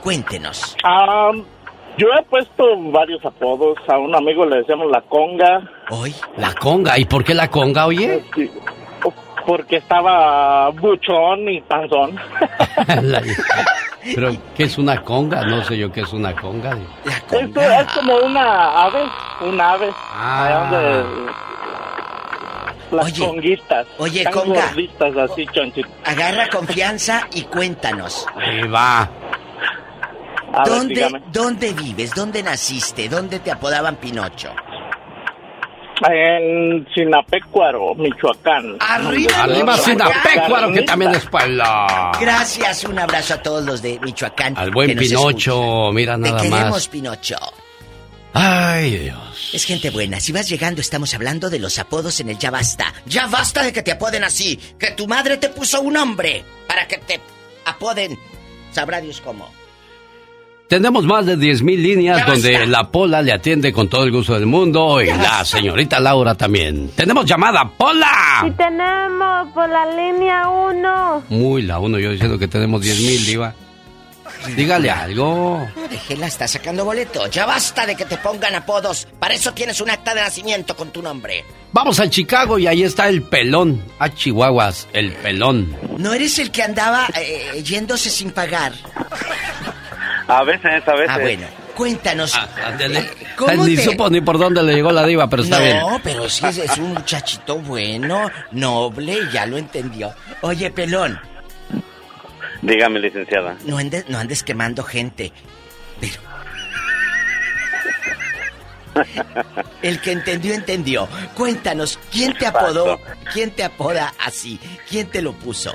Cuéntenos. 0.03 0.77
Ah, 0.85 1.31
yo 1.99 2.07
he 2.19 2.23
puesto 2.25 2.65
varios 2.91 3.25
apodos. 3.25 3.77
A 3.89 3.99
un 3.99 4.15
amigo 4.15 4.45
le 4.47 4.59
decíamos 4.59 4.91
la 4.91 5.01
conga. 5.03 5.63
¿Hoy? 5.91 6.15
La 6.37 6.53
conga. 6.55 6.99
¿Y 6.99 7.05
por 7.05 7.25
qué 7.25 7.35
la 7.35 7.49
conga, 7.49 7.87
oye? 7.87 8.23
Porque 9.47 9.77
estaba 9.77 10.71
buchón 10.71 11.49
y 11.49 11.61
panzón. 11.63 12.17
La- 13.03 13.23
Pero, 14.15 14.31
¿qué 14.55 14.65
es 14.65 14.77
una 14.77 15.01
conga? 15.03 15.45
No 15.47 15.65
sé 15.65 15.79
yo 15.79 15.91
qué 15.91 16.03
es 16.03 16.13
una 16.13 16.35
conga. 16.35 16.77
Esto 17.31 17.61
es 17.61 17.87
como 17.95 18.17
una 18.19 18.83
ave, 18.85 19.03
un 19.41 19.59
ave. 19.59 19.89
Ah. 20.15 20.69
Donde 20.71 21.05
las 22.91 23.19
conguitas. 23.19 23.87
oye, 23.99 24.19
Están 24.21 24.33
conga. 24.35 24.65
así. 25.25 25.49
Agarra 26.05 26.49
confianza 26.51 27.27
y 27.33 27.43
cuéntanos. 27.45 28.27
Ahí 28.37 28.69
va. 28.69 29.09
A 30.57 30.65
¿Dónde. 30.69 31.23
¿Dónde 31.33 31.73
vives? 31.73 32.13
¿Dónde 32.15 32.43
naciste? 32.43 33.09
¿Dónde 33.09 33.41
te 33.41 33.51
apodaban 33.51 33.97
Pinocho? 33.97 34.55
En 36.11 36.87
Sinapecuaro, 36.93 37.95
Michoacán. 37.95 38.77
Arriba, 38.81 39.45
Arriba 39.45 39.77
Sinapecuaro, 39.77 40.73
que 40.73 40.83
también 40.83 41.15
es 41.15 41.25
pueblo. 41.27 41.65
Gracias, 42.21 42.85
un 42.85 42.99
abrazo 42.99 43.35
a 43.35 43.43
todos 43.43 43.65
los 43.65 43.81
de 43.81 43.99
Michoacán. 44.01 44.57
Al 44.57 44.71
buen 44.71 44.89
que 44.89 44.95
nos 44.97 45.05
Pinocho, 45.05 45.91
mira 45.93 46.15
Te 46.15 46.21
nada 46.21 46.43
queremos, 46.43 46.71
más. 46.71 46.89
Pinocho. 46.89 47.37
Ay, 48.33 48.99
Dios. 48.99 49.51
Es 49.53 49.65
gente 49.65 49.91
buena. 49.91 50.19
Si 50.19 50.33
vas 50.33 50.49
llegando, 50.49 50.81
estamos 50.81 51.15
hablando 51.15 51.49
de 51.49 51.61
los 51.61 51.79
apodos 51.79 52.19
en 52.19 52.31
el 52.31 52.39
Ya 52.39 52.51
Basta. 52.51 52.93
Ya 53.07 53.29
basta 53.29 53.63
de 53.63 53.73
que 53.73 53.83
te 53.83 53.93
apoden 53.93 54.25
así. 54.25 54.59
Que 54.79 54.91
tu 54.91 55.07
madre 55.07 55.37
te 55.37 55.49
puso 55.51 55.81
un 55.81 55.93
nombre 55.95 56.45
para 56.67 56.89
que 56.89 56.99
te 56.99 57.21
apoden. 57.65 58.19
Sabrá 58.73 59.01
Dios 59.01 59.21
cómo. 59.21 59.49
Tenemos 60.69 61.05
más 61.05 61.27
de 61.27 61.37
10.000 61.37 61.77
líneas 61.77 62.27
donde 62.27 62.67
la 62.67 62.91
Pola 62.91 63.21
le 63.21 63.33
atiende 63.33 63.73
con 63.73 63.89
todo 63.89 64.05
el 64.05 64.11
gusto 64.11 64.35
del 64.35 64.47
mundo 64.47 65.01
y 65.03 65.07
la 65.07 65.45
señorita 65.45 66.01
Laura 66.01 66.35
también. 66.35 66.91
Tenemos 66.97 67.27
llamada, 67.27 67.69
Pola. 67.77 68.45
Y 68.47 68.51
tenemos 68.53 69.53
por 69.53 69.69
la 69.69 69.87
línea 69.95 70.49
1. 70.49 71.25
Muy 71.29 71.63
la 71.63 71.79
uno, 71.79 71.99
yo 71.99 72.11
diciendo 72.11 72.39
que 72.39 72.49
tenemos 72.49 72.81
10.000, 72.81 73.27
Diva. 73.27 73.55
Dígale 74.57 74.91
algo. 74.91 75.67
No, 75.77 75.89
déjela, 75.89 76.27
está 76.27 76.49
sacando 76.49 76.85
boleto. 76.85 77.27
Ya 77.29 77.47
basta 77.47 77.87
de 77.87 77.95
que 77.95 78.05
te 78.05 78.17
pongan 78.19 78.55
apodos. 78.55 79.07
Para 79.19 79.35
eso 79.35 79.53
tienes 79.53 79.81
un 79.81 79.91
acta 79.91 80.15
de 80.15 80.23
nacimiento 80.23 80.75
con 80.77 80.91
tu 80.91 81.03
nombre. 81.03 81.45
Vamos 81.73 82.01
a 82.01 82.09
Chicago 82.09 82.59
y 82.59 82.67
ahí 82.67 82.83
está 82.83 83.09
el 83.09 83.23
pelón. 83.23 83.83
A 83.99 84.13
Chihuahuas, 84.13 84.89
el 84.93 85.13
pelón. 85.13 85.77
¿No 85.99 86.13
eres 86.13 86.39
el 86.39 86.51
que 86.51 86.63
andaba 86.63 87.07
eh, 87.17 87.63
yéndose 87.63 88.11
sin 88.11 88.31
pagar? 88.33 88.73
A 90.29 90.43
veces, 90.45 90.83
a 90.87 90.93
veces. 90.95 91.11
Ah, 91.11 91.19
bueno. 91.19 91.47
Cuéntanos. 91.77 92.35
Ándele. 92.65 93.05
¿Cómo 93.37 93.67
Ni 93.67 93.77
te- 93.77 93.83
supo 93.85 94.09
ni 94.09 94.21
por 94.21 94.39
dónde 94.39 94.63
le 94.63 94.75
llegó 94.75 94.93
la 94.93 95.05
diva, 95.05 95.29
pero 95.29 95.43
está 95.43 95.59
no, 95.59 95.65
bien. 95.65 95.79
pero 96.05 96.29
sí 96.29 96.47
es, 96.47 96.59
es 96.59 96.79
un 96.79 96.95
muchachito 96.95 97.59
bueno, 97.59 98.31
noble, 98.53 99.19
ya 99.33 99.45
lo 99.45 99.57
entendió. 99.59 100.15
Oye, 100.43 100.71
pelón, 100.71 101.19
Dígame, 102.63 103.01
licenciada. 103.01 103.57
no 103.67 103.77
andes, 103.77 104.09
no 104.09 104.19
andes 104.19 104.43
quemando 104.45 104.85
gente. 104.85 105.33
Pero. 106.01 106.15
El 109.83 110.01
que 110.01 110.13
entendió, 110.13 110.55
entendió. 110.55 111.09
Cuéntanos, 111.35 111.99
¿quién 112.13 112.33
te 112.39 112.47
apodó? 112.47 113.01
¿Quién 113.33 113.51
te 113.51 113.65
apoda 113.65 114.15
así? 114.25 114.61
¿Quién 114.89 115.09
te 115.09 115.21
lo 115.21 115.33
puso? 115.33 115.75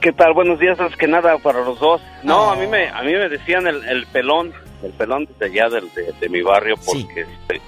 ¿Qué 0.00 0.12
tal? 0.12 0.32
Buenos 0.32 0.58
días, 0.58 0.78
antes 0.80 0.96
que 0.96 1.06
nada 1.06 1.38
para 1.38 1.64
los 1.64 1.78
dos. 1.78 2.00
No, 2.22 2.50
a 2.50 2.56
mí 2.56 2.66
me 2.66 2.88
a 2.88 3.02
mí 3.02 3.12
me 3.12 3.28
decían 3.28 3.66
el, 3.66 3.84
el 3.88 4.06
pelón, 4.06 4.52
el 4.82 4.92
pelón 4.92 5.28
de 5.38 5.46
allá 5.46 5.68
del, 5.68 5.92
de, 5.94 6.12
de 6.18 6.28
mi 6.28 6.42
barrio 6.42 6.76
porque 6.84 7.22
este, 7.22 7.60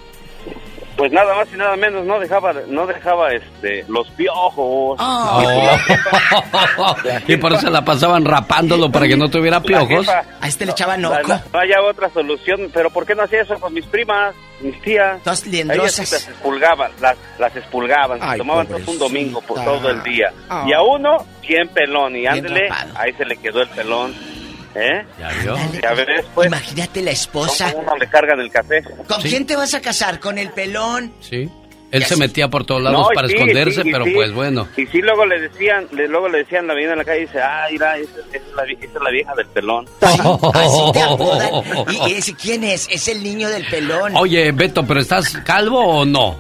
pues 0.97 1.11
nada 1.13 1.35
más 1.35 1.49
y 1.53 1.57
nada 1.57 1.77
menos 1.77 2.05
no 2.05 2.19
dejaba 2.19 2.53
no 2.69 2.87
dejaba 2.87 3.33
este 3.33 3.85
los 3.89 4.09
piojos. 4.11 4.99
Oh. 5.01 5.77
y 7.27 7.37
por 7.37 7.53
eso 7.53 7.71
la 7.71 7.85
pasaban 7.85 8.25
rapándolo 8.25 8.91
para 8.91 9.07
que 9.09 9.17
no 9.17 9.29
tuviera 9.29 9.61
piojos. 9.61 10.09
A 10.09 10.25
este 10.47 10.67
le 10.67 10.73
echaban 10.73 11.01
No, 11.01 11.11
oco. 11.11 11.29
no, 11.29 11.41
no 11.53 11.59
haya 11.59 11.81
otra 11.83 12.09
solución, 12.11 12.71
pero 12.73 12.91
¿por 12.91 13.07
qué 13.07 13.15
no 13.15 13.23
hacía 13.23 13.43
eso 13.43 13.59
con 13.59 13.73
mis 13.75 13.87
primas, 13.87 14.35
mis 14.61 14.81
tías? 14.83 15.23
Todas 15.23 15.47
Ellas 15.47 15.99
las 15.99 16.29
expulgaban, 16.29 16.93
las, 17.01 17.17
las 17.39 17.57
expulgaban, 17.57 18.19
se 18.19 18.25
Ay, 18.25 18.39
tomaban 18.39 18.67
todo 18.67 18.79
un 18.87 18.99
domingo 18.99 19.41
por 19.43 19.63
todo 19.65 19.91
el 19.91 20.03
día. 20.03 20.33
Ah. 20.49 20.65
Y 20.67 20.73
a 20.73 20.83
uno, 20.83 21.19
100 21.47 21.69
pelón, 21.69 22.17
y 22.17 22.27
ándele, 22.27 22.69
ahí 22.97 23.13
se 23.15 23.25
le 23.25 23.37
quedó 23.37 23.63
el 23.63 23.69
pelón. 23.71 24.15
¿Eh? 24.75 25.05
Ya 25.21 25.29
vio. 25.43 25.57
Ya 25.83 25.93
ves, 25.95 26.25
pues. 26.35 26.47
Imagínate 26.49 27.03
la 27.03 27.11
esposa. 27.11 27.73
¿Cómo 27.73 27.97
le 27.97 28.09
cargan 28.09 28.41
el 28.41 28.51
café? 28.51 28.83
¿Con 29.07 29.21
quién 29.23 29.47
te 29.47 29.55
vas 29.57 29.75
a 29.75 29.81
casar? 29.83 30.19
¿Con 30.21 30.39
el 30.39 30.51
pelón? 30.51 31.13
Sí. 31.21 31.51
Él 31.91 32.05
se 32.05 32.17
metía 32.17 32.49
por 32.49 32.65
todos 32.65 32.81
lados 32.81 33.01
No, 33.03 33.09
para 33.15 33.29
sí, 33.29 33.35
esconderse, 33.35 33.83
sí, 33.83 33.91
pero 33.93 34.07
sí. 34.07 34.13
pues 34.15 34.33
bueno. 34.33 34.67
Y 34.79 34.87
sí, 34.87 35.03
luego 35.03 35.27
le 35.27 35.39
decían, 35.41 35.87
le- 35.93 36.09
luego 36.09 36.27
le 36.31 36.39
decían 36.39 36.67
la 36.67 36.73
vida 36.73 36.93
en 36.93 36.99
la 36.99 37.05
calle 37.05 37.19
y 37.19 37.27
dice, 37.27 37.43
ah, 37.43 37.67
mira, 37.71 37.99
esa, 37.99 38.13
esa 38.33 38.37
es 38.39 38.43
la, 38.57 38.63
esa 38.65 38.85
es 38.87 39.03
la 39.03 39.11
vieja 39.11 39.35
del 39.35 39.47
pelón. 39.49 39.87
Así 40.01 40.93
te 40.95 41.03
apodan. 41.03 41.51
¿Y 41.91 42.11
y 42.11 42.15
ese 42.15 42.35
quién 42.35 42.65
es? 42.65 42.89
Es 42.91 43.09
el 43.09 43.23
niño 43.23 43.51
del 43.51 43.67
pelón. 43.67 44.17
Oye, 44.17 44.53
Beto, 44.53 44.87
¿pero 44.87 45.01
estás 45.01 45.37
calvo 45.45 45.85
o 45.85 46.05
no? 46.07 46.39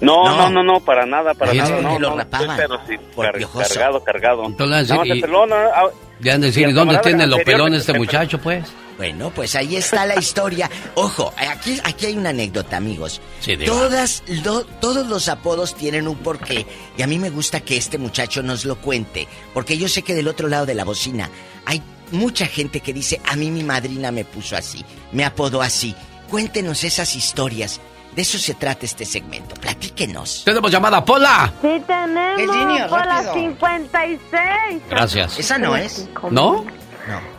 No, 0.00 0.24
No. 0.24 0.36
no, 0.36 0.50
no, 0.50 0.62
no, 0.62 0.80
para 0.84 1.04
nada, 1.04 1.34
para 1.34 1.50
es 1.50 1.58
nada. 1.58 1.80
No, 1.80 1.98
lo 1.98 2.10
no, 2.10 2.16
rapaban, 2.18 2.56
pero 2.56 2.78
sí, 2.86 2.96
por 3.16 3.24
car- 3.32 3.40
cargado, 3.68 4.04
cargado. 4.04 4.44
Entonces, 4.46 4.88
Nada 4.88 4.98
más 5.00 5.06
y- 5.08 5.10
el 5.10 5.20
pelón, 5.20 5.52
ah, 5.52 5.68
ah, 5.74 5.86
Ya 6.20 6.34
han 6.34 6.40
de 6.40 6.48
decir, 6.48 6.62
Y 6.62 6.66
¿y 6.66 6.68
el 6.70 6.74
dónde 6.74 6.98
tiene 6.98 7.26
los 7.26 7.40
pelones 7.42 7.80
este 7.80 7.92
muchacho, 7.98 8.38
pues? 8.40 8.64
Bueno, 8.96 9.30
pues 9.32 9.54
ahí 9.54 9.76
está 9.76 10.04
la 10.06 10.18
historia. 10.18 10.68
Ojo, 10.96 11.32
aquí, 11.36 11.78
aquí 11.84 12.06
hay 12.06 12.16
una 12.16 12.30
anécdota, 12.30 12.76
amigos. 12.78 13.20
Sí. 13.40 13.56
Todas, 13.64 14.24
lo- 14.44 14.64
todos 14.64 15.06
los 15.06 15.28
apodos 15.28 15.76
tienen 15.76 16.08
un 16.08 16.16
porqué. 16.16 16.66
Y 16.96 17.02
a 17.02 17.06
mí 17.06 17.16
me 17.20 17.30
gusta 17.30 17.60
que 17.60 17.76
este 17.76 17.96
muchacho 17.98 18.42
nos 18.42 18.64
lo 18.64 18.80
cuente. 18.80 19.28
Porque 19.54 19.78
yo 19.78 19.88
sé 19.88 20.02
que 20.02 20.14
del 20.16 20.26
otro 20.26 20.48
lado 20.48 20.66
de 20.66 20.74
la 20.74 20.84
bocina 20.84 21.30
hay 21.64 21.80
mucha 22.10 22.46
gente 22.46 22.80
que 22.80 22.92
dice, 22.92 23.20
a 23.24 23.36
mí 23.36 23.52
mi 23.52 23.62
madrina 23.62 24.10
me 24.10 24.24
puso 24.24 24.56
así, 24.56 24.84
me 25.12 25.24
apodó 25.24 25.62
así. 25.62 25.94
Cuéntenos 26.28 26.82
esas 26.82 27.14
historias. 27.14 27.80
De 28.18 28.22
eso 28.22 28.36
se 28.36 28.54
trata 28.54 28.84
este 28.84 29.04
segmento. 29.04 29.54
Platíquenos. 29.54 30.42
Tenemos 30.44 30.72
llamada, 30.72 31.04
Pola. 31.04 31.52
Sí 31.62 31.80
tenemos 31.86 32.40
El 32.40 32.46
niño, 32.48 32.88
por 32.88 33.06
la 33.06 33.22
rápido. 33.22 33.32
56. 33.34 34.82
Gracias. 34.90 35.38
Esa 35.38 35.56
no 35.56 35.76
es. 35.76 36.08
¿No? 36.28 36.64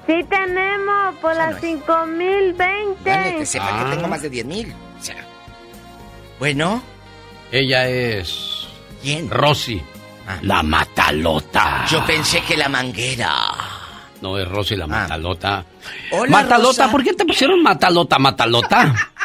Sí 0.08 0.24
tenemos 0.30 1.16
por 1.16 1.36
la 1.36 1.60
5020. 1.60 2.96
Dale, 3.04 3.36
que 3.40 3.46
sepa 3.46 3.68
Ah. 3.70 3.84
que 3.90 3.96
tengo 3.98 4.08
más 4.08 4.22
de 4.22 4.30
10 4.30 4.46
mil. 4.46 4.74
O 4.98 5.04
sea. 5.04 5.18
Bueno, 6.40 6.82
Ella 7.52 7.86
es... 7.90 8.66
¿quién? 9.02 9.30
Rosy. 9.30 9.82
La 10.44 10.64
matalota. 10.64 11.88
Yo 11.92 12.06
pensé 12.06 12.40
que 12.40 12.56
la 12.56 12.70
manguera. 12.70 13.36
No, 14.22 14.38
es 14.38 14.48
Rosy 14.48 14.78
la 14.78 14.88
matalota. 14.88 15.66
Hola, 16.14 16.32
matalota, 16.32 16.84
Rosa. 16.84 16.92
¿por 16.92 17.04
qué 17.04 17.12
te 17.14 17.26
pusieron 17.26 17.62
matalota, 17.62 18.18
matalota? 18.18 18.96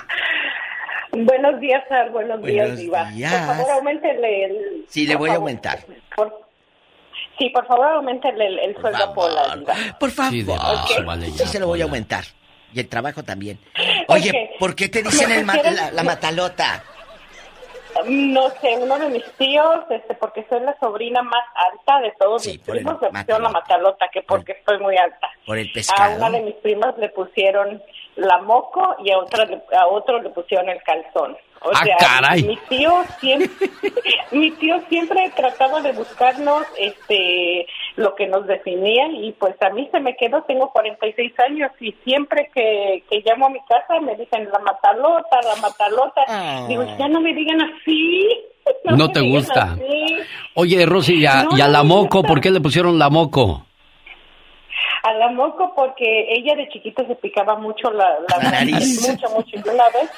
Buenos 1.17 1.61
días, 1.61 1.83
Sar. 1.89 2.11
Buenos, 2.11 2.43
días, 2.43 2.77
Diva. 2.77 3.05
días. 3.11 3.33
Por 3.35 3.57
favor, 3.57 3.71
aumentele 3.73 4.45
el... 4.45 4.85
Sí, 4.89 5.07
le 5.07 5.15
por 5.15 5.21
voy 5.21 5.31
a 5.31 5.35
aumentar. 5.37 5.79
Por- 6.17 6.45
Sí, 7.39 7.51
por 7.51 7.67
favor, 7.67 7.87
aumentele 7.87 8.47
el, 8.47 8.59
el 8.61 8.77
sueldo 8.81 9.05
a 9.05 9.13
Pola, 9.15 9.57
Diva. 9.57 9.75
Por 9.99 10.11
favor. 10.11 10.31
Sí, 10.33 10.43
de 10.43 10.55
paso, 10.55 11.05
vale, 11.05 11.27
Sí, 11.27 11.47
se 11.47 11.59
lo 11.61 11.67
voy 11.67 11.81
a 11.81 11.85
aumentar. 11.85 12.25
Y 12.73 12.81
el 12.81 12.89
trabajo 12.89 13.23
también. 13.25 13.59
Oye, 14.09 14.31
Ok. 14.31 14.59
¿por 14.61 14.75
qué 14.77 14.89
te 14.89 15.03
dicen 15.03 15.31
el 15.33 15.45
ma- 15.45 15.57
la, 15.57 15.91
la 15.93 16.03
matalota? 16.05 16.83
No 18.07 18.51
sé, 18.61 18.77
uno 18.81 18.99
de 18.99 19.09
mis 19.09 19.25
tíos, 19.39 19.85
este, 19.91 20.15
porque 20.15 20.45
soy 20.49 20.61
la 20.61 20.77
sobrina 20.81 21.23
más 21.23 21.45
alta 21.55 22.01
de 22.01 22.13
todos 22.19 22.45
mis 22.45 22.59
por 22.59 22.77
el 22.77 22.83
primos, 22.83 23.01
me 23.03 23.09
pusieron 23.21 23.43
la 23.45 23.49
matalota, 23.51 24.07
que 24.13 24.23
porque 24.23 24.53
estoy 24.53 24.79
muy 24.81 24.97
alta. 24.97 25.29
Por 25.47 25.59
el 25.59 25.69
A 25.71 25.73
pescado. 25.73 26.17
una 26.17 26.31
de 26.31 26.41
mis 26.41 26.55
primas 26.57 26.99
le 26.99 27.09
pusieron 27.11 27.81
la 28.17 28.39
moco 28.43 28.97
y 29.05 29.11
a 29.11 29.19
otra 29.19 29.47
a 29.79 29.87
otro 29.89 30.21
le 30.23 30.31
pusieron 30.31 30.69
el 30.69 30.83
calzón. 30.83 31.37
O 31.67 31.71
Ah, 31.75 31.83
sea, 31.83 31.97
caray. 31.97 32.43
mi 32.43 32.57
tío 32.69 32.93
siempre 33.21 33.49
mi 34.33 34.51
tío 34.53 34.77
siempre 34.91 35.33
trataba 35.35 35.81
de 35.81 35.93
buscarnos 35.93 36.63
este 36.79 37.67
lo 37.97 38.15
que 38.15 38.27
nos 38.27 38.47
definía 38.47 39.07
y 39.13 39.33
pues 39.33 39.55
a 39.63 39.71
mí 39.71 39.89
se 39.91 39.99
me 40.01 40.15
quedó, 40.17 40.43
tengo 40.43 40.71
46 40.73 41.33
años 41.49 41.71
y 41.81 41.93
siempre 42.05 42.51
que, 42.55 43.03
que 43.09 43.23
llamo 43.25 43.47
a 43.47 43.51
mi 43.51 43.61
casa 43.61 43.99
me 44.01 44.15
dicen 44.17 44.47
la 44.53 44.59
matalota, 44.59 45.41
la 45.43 45.57
matalota. 45.63 46.21
Ah. 46.29 46.67
Digo, 46.69 46.85
ya 46.99 47.09
no 47.09 47.21
me 47.21 47.33
digan 47.35 47.61
así. 47.63 48.29
No 48.85 48.97
me 49.09 49.13
te 49.13 49.21
gusta. 49.21 49.73
así. 49.73 50.17
Oye, 50.55 50.87
Rosy, 50.87 51.21
¿y 51.21 51.27
a, 51.27 51.45
No, 51.45 51.57
y 51.57 51.61
a 51.61 51.67
no 51.67 51.73
la 51.73 51.83
moco 51.83 52.23
por 52.23 52.41
qué 52.41 52.51
le 52.51 52.61
pusieron 52.63 52.99
la 52.99 53.11
moco? 53.11 53.63
A 55.05 55.13
la 55.13 55.29
moco 55.29 55.73
porque 55.77 56.33
ella 56.35 56.55
de 56.57 56.67
chiquita 56.71 57.07
se 57.07 57.15
picaba 57.17 57.57
mucho 57.57 57.91
la, 57.91 58.19
la, 58.21 58.51
nariz. 58.51 59.07
mucho, 59.07 59.29
mucho. 59.31 59.57
Y 59.57 59.69
una 59.69 59.85
vez, 59.91 60.11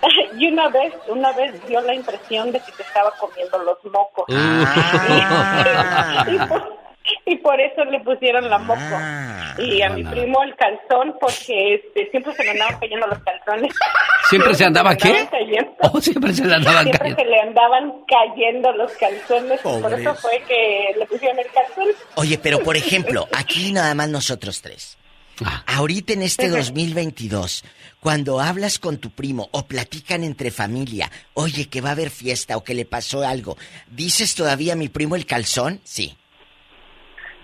y 0.38 0.46
una 0.48 0.68
vez, 0.68 0.94
una 1.08 1.32
vez 1.32 1.66
dio 1.66 1.80
la 1.82 1.94
impresión 1.94 2.50
de 2.50 2.58
que 2.60 2.72
se 2.72 2.82
estaba 2.82 3.12
comiendo 3.18 3.58
los 3.58 3.84
mocos. 3.84 4.24
Ah. 4.30 6.24
y, 6.26 6.38
por, 6.48 6.80
y 6.89 6.89
por 7.42 7.60
eso 7.60 7.84
le 7.84 8.00
pusieron 8.00 8.48
la 8.50 8.58
moco. 8.58 8.80
Ah, 8.82 9.54
y 9.58 9.82
a 9.82 9.90
mi 9.90 10.04
primo 10.04 10.42
el 10.42 10.54
calzón 10.56 11.14
porque 11.20 11.74
este, 11.74 12.10
siempre 12.10 12.32
se 12.34 12.44
le 12.44 12.50
andaban 12.50 12.78
cayendo 12.80 13.06
los 13.06 13.18
calzones. 13.20 13.72
¿Siempre 14.30 14.54
se 14.54 14.64
andaba 14.64 14.94
qué? 14.96 15.08
andaban 15.08 15.26
cayendo. 15.28 15.72
Oh, 15.92 16.00
siempre 16.00 16.32
se 16.34 16.44
le 16.44 16.54
andaban 16.54 16.84
Siempre 16.84 16.98
cayendo. 17.14 17.22
se 17.22 17.28
le 17.28 17.40
andaban 17.40 17.92
cayendo 18.06 18.72
los 18.72 18.92
calzones. 18.92 19.60
y 19.60 19.62
Por 19.62 19.80
Pobres. 19.82 20.00
eso 20.00 20.14
fue 20.16 20.42
que 20.46 20.94
le 20.98 21.06
pusieron 21.06 21.38
el 21.38 21.46
calzón. 21.46 21.86
Oye, 22.16 22.38
pero 22.38 22.60
por 22.62 22.76
ejemplo, 22.76 23.28
aquí 23.36 23.72
nada 23.72 23.94
más 23.94 24.08
nosotros 24.08 24.60
tres. 24.62 24.96
Ah. 25.44 25.64
Ahorita 25.66 26.12
en 26.12 26.22
este 26.22 26.46
Ujú. 26.48 26.56
2022, 26.56 27.64
cuando 27.98 28.40
hablas 28.40 28.78
con 28.78 28.98
tu 28.98 29.10
primo 29.10 29.48
o 29.52 29.64
platican 29.66 30.22
entre 30.22 30.50
familia, 30.50 31.10
oye, 31.34 31.68
que 31.68 31.80
va 31.80 31.88
a 31.88 31.92
haber 31.92 32.10
fiesta 32.10 32.56
o 32.58 32.62
que 32.62 32.74
le 32.74 32.84
pasó 32.84 33.22
algo, 33.26 33.56
¿dices 33.90 34.34
todavía 34.34 34.76
mi 34.76 34.88
primo 34.90 35.16
el 35.16 35.24
calzón? 35.26 35.80
Sí. 35.82 36.16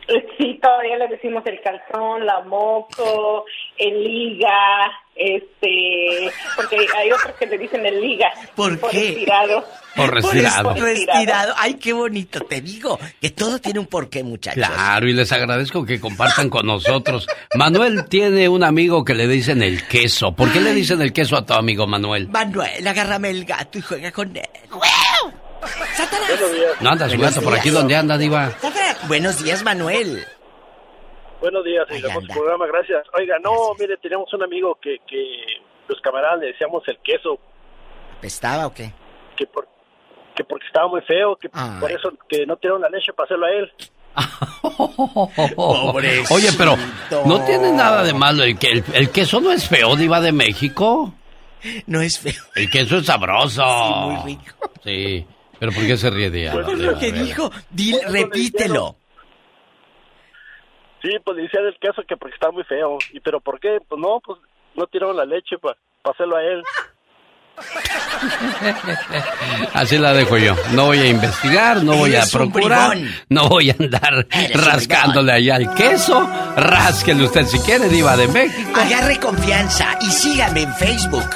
Sí, 0.39 0.59
todavía 0.62 0.97
le 0.97 1.09
decimos 1.09 1.43
el 1.47 1.60
calzón, 1.60 2.26
la 2.26 2.41
moco, 2.43 3.44
el 3.76 4.05
liga, 4.05 4.93
este, 5.15 6.31
porque 6.55 6.76
hay 6.94 7.10
otros 7.10 7.35
que 7.36 7.47
le 7.47 7.59
dicen 7.59 7.85
el 7.86 8.01
liga. 8.01 8.31
¿Por 8.55 8.78
qué? 8.91 9.09
estirado. 9.09 9.65
Por 9.94 10.15
restirado. 10.15 10.75
Por 10.75 10.83
restirado. 10.83 11.55
Ay, 11.57 11.75
qué 11.75 11.93
bonito, 11.93 12.41
te 12.41 12.60
digo, 12.60 12.99
que 13.20 13.31
todo 13.31 13.59
tiene 13.59 13.81
un 13.81 13.86
porqué, 13.86 14.23
muchachos. 14.23 14.67
Claro, 14.67 15.09
y 15.09 15.15
les 15.15 15.33
agradezco 15.33 15.85
que 15.85 15.99
compartan 15.99 16.51
con 16.51 16.67
nosotros. 16.67 17.26
Manuel 17.55 18.07
tiene 18.09 18.49
un 18.49 18.62
amigo 18.62 19.05
que 19.05 19.15
le 19.15 19.26
dicen 19.26 19.62
el 19.62 19.86
queso. 19.89 20.33
¿Por 20.33 20.52
qué 20.52 20.60
le 20.60 20.75
dicen 20.75 21.01
el 21.01 21.12
queso 21.12 21.36
a 21.36 21.47
tu 21.47 21.55
amigo 21.55 21.86
Manuel? 21.86 22.28
Manuel, 22.28 22.86
agárrame 22.86 23.31
el 23.31 23.44
gato 23.44 23.78
y 23.78 23.83
juega 23.83 24.12
con 24.12 24.36
él. 24.36 24.49
Buenos 26.26 26.52
días. 26.52 26.81
No 26.81 26.91
anda 26.91 27.09
su 27.09 27.18
gato 27.18 27.41
por 27.43 27.55
aquí 27.55 27.70
donde 27.70 27.97
anda, 27.97 28.18
Diva. 28.18 28.52
Buenos 29.08 29.42
días, 29.42 29.62
Manuel. 29.62 30.25
Buenos 31.41 31.65
días, 31.65 31.86
su 31.89 32.26
programa, 32.28 32.66
gracias. 32.66 33.07
Oiga, 33.18 33.36
no, 33.42 33.50
mire, 33.78 33.97
tenemos 33.99 34.33
un 34.33 34.42
amigo 34.42 34.78
que, 34.81 34.97
que 35.07 35.44
los 35.89 36.00
camaradas 36.00 36.41
le 36.41 36.47
decíamos 36.49 36.83
el 36.89 36.99
queso, 36.99 37.39
¿Estaba 38.23 38.66
o 38.66 38.75
qué? 38.75 38.92
que, 39.36 39.47
por, 39.47 39.68
que 40.34 40.42
porque 40.44 40.66
estaba 40.66 40.89
muy 40.89 41.02
feo, 41.02 41.36
que 41.36 41.49
Ay. 41.52 41.78
por 41.81 41.92
eso 41.92 42.10
que 42.28 42.47
no 42.47 42.57
tiraron 42.57 42.81
la 42.81 42.89
leche 42.89 43.12
para 43.12 43.26
hacerlo 43.26 43.47
a 43.47 43.50
él. 43.50 43.73
Pobrecito. 45.57 46.34
Oye, 46.34 46.49
pero 46.57 46.75
no 47.26 47.44
tiene 47.44 47.70
nada 47.73 48.02
de 48.02 48.15
malo 48.15 48.42
el 48.42 48.58
que 48.58 48.68
el, 48.68 48.84
el 48.94 49.10
queso 49.10 49.41
no 49.41 49.52
es 49.52 49.68
feo, 49.68 49.94
Diva 49.94 50.20
de 50.20 50.33
México. 50.33 51.12
No 51.86 52.00
es 52.00 52.18
feo. 52.18 52.42
El 52.55 52.70
queso 52.70 52.97
es 52.99 53.07
sabroso. 53.07 53.62
Sí, 53.62 53.94
muy 53.94 54.16
rico. 54.25 54.70
Sí, 54.83 55.26
pero 55.59 55.73
¿por 55.73 55.86
qué 55.86 55.97
se 55.97 56.10
ríe 56.10 56.31
de 56.31 56.51
Pues 56.52 56.67
Por 56.67 56.76
Diva? 56.76 56.93
lo 56.93 56.99
que 56.99 57.12
dijo, 57.12 57.51
dile, 57.70 58.01
repítelo. 58.09 58.97
Sí, 61.02 61.10
pues 61.25 61.36
decían 61.36 61.65
el 61.67 61.76
queso 61.78 62.02
que 62.09 62.17
porque 62.17 62.35
estaba 62.35 62.52
muy 62.52 62.65
feo. 62.65 62.99
¿Y 63.12 63.20
pero 63.20 63.41
por 63.41 63.60
qué? 63.60 63.78
Pues 63.89 64.01
no, 64.01 64.20
pues 64.25 64.39
no 64.75 64.86
tiraron 64.86 65.17
la 65.17 65.25
leche 65.25 65.57
para 65.59 65.76
hacerlo 66.05 66.36
a 66.36 66.43
él. 66.43 66.62
Así 69.75 69.99
la 69.99 70.12
dejo 70.12 70.36
yo. 70.36 70.55
No 70.73 70.86
voy 70.86 70.99
a 70.99 71.09
investigar, 71.09 71.83
no 71.83 71.97
voy 71.97 72.15
a 72.17 72.25
procurar, 72.31 72.97
no 73.28 73.49
voy 73.49 73.70
a 73.70 73.76
andar 73.78 74.26
rascándole 74.55 75.33
allá 75.33 75.57
al 75.57 75.75
queso. 75.75 76.28
Rásquele 76.57 77.25
usted 77.25 77.44
si 77.44 77.59
quiere, 77.60 77.89
Diva 77.89 78.17
de 78.17 78.28
México. 78.28 78.78
Agarre 78.78 79.18
confianza 79.18 79.99
y 80.02 80.07
sígame 80.07 80.62
en 80.62 80.75
Facebook, 80.75 81.28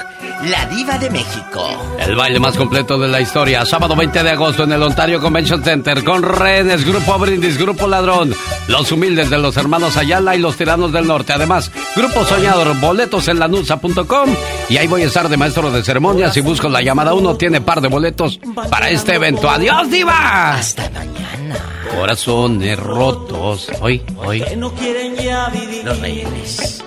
La 0.43 0.65
Diva 0.65 0.97
de 0.97 1.09
México. 1.09 1.63
El 1.99 2.15
baile 2.15 2.39
más 2.39 2.57
completo 2.57 2.97
de 2.97 3.07
la 3.07 3.21
historia, 3.21 3.63
sábado 3.63 3.95
20 3.95 4.23
de 4.23 4.29
agosto 4.31 4.63
en 4.63 4.71
el 4.71 4.81
Ontario 4.81 5.21
Convention 5.21 5.63
Center 5.63 6.03
con 6.03 6.23
Renes, 6.23 6.83
Grupo 6.83 7.19
Brindis, 7.19 7.57
Grupo 7.59 7.87
Ladrón, 7.87 8.33
Los 8.67 8.91
Humildes 8.91 9.29
de 9.29 9.37
los 9.37 9.55
Hermanos 9.57 9.97
Ayala 9.97 10.35
y 10.35 10.39
Los 10.39 10.57
Tiranos 10.57 10.91
del 10.91 11.05
Norte. 11.05 11.33
Además, 11.33 11.71
Grupo 11.95 12.25
Soñador, 12.25 12.79
boletos 12.79 13.27
en 13.27 13.39
lanusa.com 13.39 14.29
y 14.69 14.77
ahí 14.77 14.87
voy 14.87 15.03
a 15.03 15.05
estar 15.05 15.29
de 15.29 15.37
maestro 15.37 15.69
de 15.69 15.83
ceremonias 15.83 16.35
y 16.35 16.41
busco 16.41 16.69
la 16.69 16.81
llamada 16.81 17.13
uno, 17.13 17.35
tiene 17.35 17.61
par 17.61 17.79
de 17.81 17.87
boletos 17.87 18.39
para 18.69 18.89
este 18.89 19.15
evento. 19.15 19.49
¡Adiós, 19.49 19.91
Diva! 19.91 20.55
Hasta 20.55 20.89
mañana. 20.89 21.57
Corazones 21.95 22.79
rotos. 22.79 23.67
Hoy, 23.79 24.01
hoy. 24.17 24.43
no 24.57 24.71
quieren 24.73 25.15
ya 25.15 25.49
vivir. 25.49 25.83
Los 25.85 25.99
Reyes. 25.99 26.83